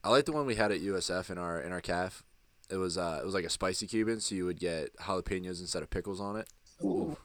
I 0.06 0.10
like 0.10 0.26
the 0.26 0.32
one 0.32 0.46
we 0.46 0.54
had 0.54 0.72
at 0.72 0.82
USF 0.82 1.32
in 1.32 1.40
our 1.40 1.60
in 1.60 1.72
our 1.72 1.82
calf. 1.82 2.24
It 2.70 2.78
was 2.78 2.96
uh 2.96 3.20
it 3.22 3.26
was 3.26 3.34
like 3.34 3.44
a 3.44 3.50
spicy 3.50 3.88
Cuban, 3.88 4.20
so 4.20 4.36
you 4.36 4.46
would 4.46 4.60
get 4.60 4.96
jalapenos 4.98 5.60
instead 5.60 5.82
of 5.82 5.90
pickles 5.90 6.22
on 6.22 6.36
it. 6.36 6.48
Ooh. 6.84 7.18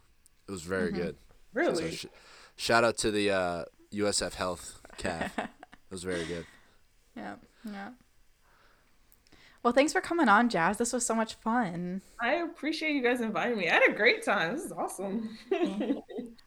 It 0.48 0.50
was 0.50 0.62
very 0.62 0.88
mm-hmm. 0.88 1.02
good. 1.02 1.16
Really? 1.52 1.90
So 1.90 1.90
sh- 1.90 2.06
shout 2.56 2.82
out 2.82 2.96
to 2.98 3.10
the 3.10 3.30
uh, 3.30 3.64
USF 3.92 4.34
Health 4.34 4.80
calf. 4.96 5.32
it 5.38 5.48
was 5.90 6.04
very 6.04 6.24
good. 6.24 6.46
Yeah, 7.14 7.34
yeah. 7.64 7.90
Well, 9.62 9.74
thanks 9.74 9.92
for 9.92 10.00
coming 10.00 10.28
on, 10.28 10.48
Jazz. 10.48 10.78
This 10.78 10.92
was 10.92 11.04
so 11.04 11.14
much 11.14 11.34
fun. 11.34 12.00
I 12.18 12.36
appreciate 12.36 12.94
you 12.94 13.02
guys 13.02 13.20
inviting 13.20 13.58
me. 13.58 13.68
I 13.68 13.74
had 13.74 13.90
a 13.90 13.92
great 13.92 14.24
time. 14.24 14.54
This 14.56 14.64
is 14.64 14.72
awesome. 14.72 15.36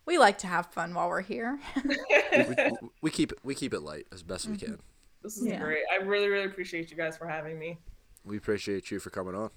we 0.05 0.17
like 0.17 0.39
to 0.39 0.47
have 0.47 0.65
fun 0.67 0.95
while 0.95 1.09
we're 1.09 1.21
here. 1.21 1.59
we, 1.85 1.97
we, 2.31 2.71
we, 3.03 3.11
keep 3.11 3.31
it 3.31 3.37
we 3.43 3.53
keep 3.53 3.73
it 3.73 3.81
light 3.81 4.07
as 4.11 4.23
best 4.23 4.45
mm-hmm. 4.45 4.53
we 4.53 4.57
can. 4.57 4.79
This 5.23 5.37
is 5.37 5.47
yeah. 5.47 5.59
great. 5.59 5.83
I 5.91 6.03
really 6.03 6.27
really 6.27 6.45
appreciate 6.45 6.91
you 6.91 6.97
guys 6.97 7.17
for 7.17 7.27
having 7.27 7.57
me. 7.57 7.79
We 8.25 8.37
appreciate 8.37 8.91
you 8.91 8.99
for 8.99 9.09
coming 9.09 9.35
on. 9.35 9.49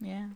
Yeah. 0.00 0.26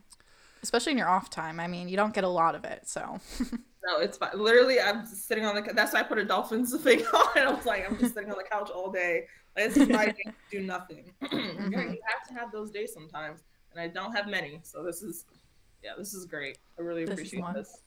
Especially 0.63 0.91
in 0.91 0.97
your 0.97 1.09
off 1.09 1.29
time. 1.29 1.59
I 1.59 1.67
mean, 1.67 1.89
you 1.89 1.97
don't 1.97 2.13
get 2.13 2.23
a 2.23 2.29
lot 2.29 2.55
of 2.55 2.65
it, 2.65 2.87
so. 2.87 3.19
no, 3.41 3.99
it's 3.99 4.17
fine. 4.17 4.29
Literally, 4.35 4.79
I'm 4.79 5.05
sitting 5.05 5.45
on 5.45 5.55
the. 5.55 5.73
That's 5.73 5.93
why 5.93 6.01
I 6.01 6.03
put 6.03 6.19
a 6.19 6.25
Dolphins 6.25 6.75
thing 6.81 7.03
on. 7.13 7.37
I 7.37 7.51
was 7.51 7.65
like, 7.65 7.89
I'm 7.89 7.97
just 7.97 8.13
sitting 8.13 8.29
on 8.29 8.37
the 8.37 8.43
couch 8.43 8.69
all 8.69 8.91
day. 8.91 9.25
This 9.55 9.75
is 9.75 9.89
my 9.89 10.05
day 10.05 10.23
to 10.25 10.33
do 10.51 10.61
nothing. 10.61 11.13
mm-hmm. 11.23 11.73
You 11.73 11.99
have 12.05 12.27
to 12.27 12.33
have 12.35 12.51
those 12.51 12.71
days 12.71 12.93
sometimes, 12.93 13.41
and 13.71 13.81
I 13.81 13.87
don't 13.87 14.15
have 14.15 14.27
many. 14.27 14.61
So 14.63 14.83
this 14.83 15.01
is, 15.01 15.25
yeah, 15.83 15.91
this 15.97 16.13
is 16.13 16.25
great. 16.25 16.59
I 16.77 16.83
really 16.83 17.05
this 17.05 17.13
appreciate 17.13 17.43
this. 17.53 17.81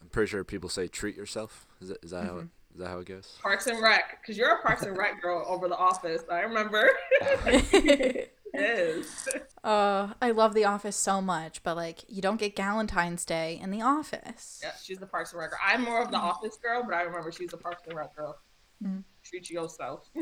I'm 0.00 0.08
pretty 0.08 0.30
sure 0.30 0.44
people 0.44 0.68
say 0.68 0.86
treat 0.86 1.16
yourself. 1.16 1.66
Is 1.80 1.88
that 1.88 2.04
is 2.04 2.12
that 2.12 2.24
mm-hmm. 2.24 2.34
how 2.34 2.38
it, 2.42 2.48
is 2.76 2.80
that 2.80 2.88
how 2.88 2.98
it 2.98 3.06
goes? 3.06 3.38
Parks 3.40 3.66
and 3.68 3.82
Rec, 3.82 4.20
because 4.20 4.36
you're 4.36 4.56
a 4.56 4.60
Parks 4.60 4.82
and 4.82 4.98
Rec 4.98 5.22
girl 5.22 5.42
over 5.48 5.66
the 5.66 5.78
office. 5.78 6.20
I 6.30 6.40
remember. 6.40 6.90
is. 8.54 9.28
Uh, 9.66 10.12
I 10.22 10.30
love 10.30 10.54
The 10.54 10.64
Office 10.64 10.94
so 10.94 11.20
much, 11.20 11.60
but 11.64 11.74
like, 11.74 12.04
you 12.06 12.22
don't 12.22 12.36
get 12.36 12.54
Galentine's 12.54 13.24
Day 13.24 13.58
in 13.60 13.72
The 13.72 13.82
Office. 13.82 14.60
Yeah, 14.62 14.70
she's 14.80 14.98
the 14.98 15.06
Parks 15.06 15.32
and 15.32 15.40
Rec 15.40 15.50
girl. 15.50 15.58
I'm 15.66 15.82
more 15.82 16.00
of 16.00 16.12
the 16.12 16.18
Office 16.18 16.56
girl, 16.62 16.84
but 16.84 16.94
I 16.94 17.02
remember 17.02 17.32
she's 17.32 17.50
the 17.50 17.56
Parks 17.56 17.82
and 17.88 17.98
Rec 17.98 18.14
girl. 18.14 18.38
Mm. 18.80 19.02
Treat 19.24 19.50
yourself. 19.50 20.08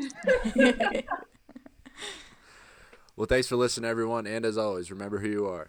well, 3.17 3.27
thanks 3.29 3.49
for 3.49 3.57
listening, 3.57 3.91
everyone, 3.91 4.27
and 4.27 4.47
as 4.47 4.57
always, 4.57 4.91
remember 4.91 5.19
who 5.19 5.29
you 5.29 5.47
are. 5.47 5.69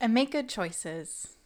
And 0.00 0.12
make 0.12 0.32
good 0.32 0.48
choices. 0.48 1.36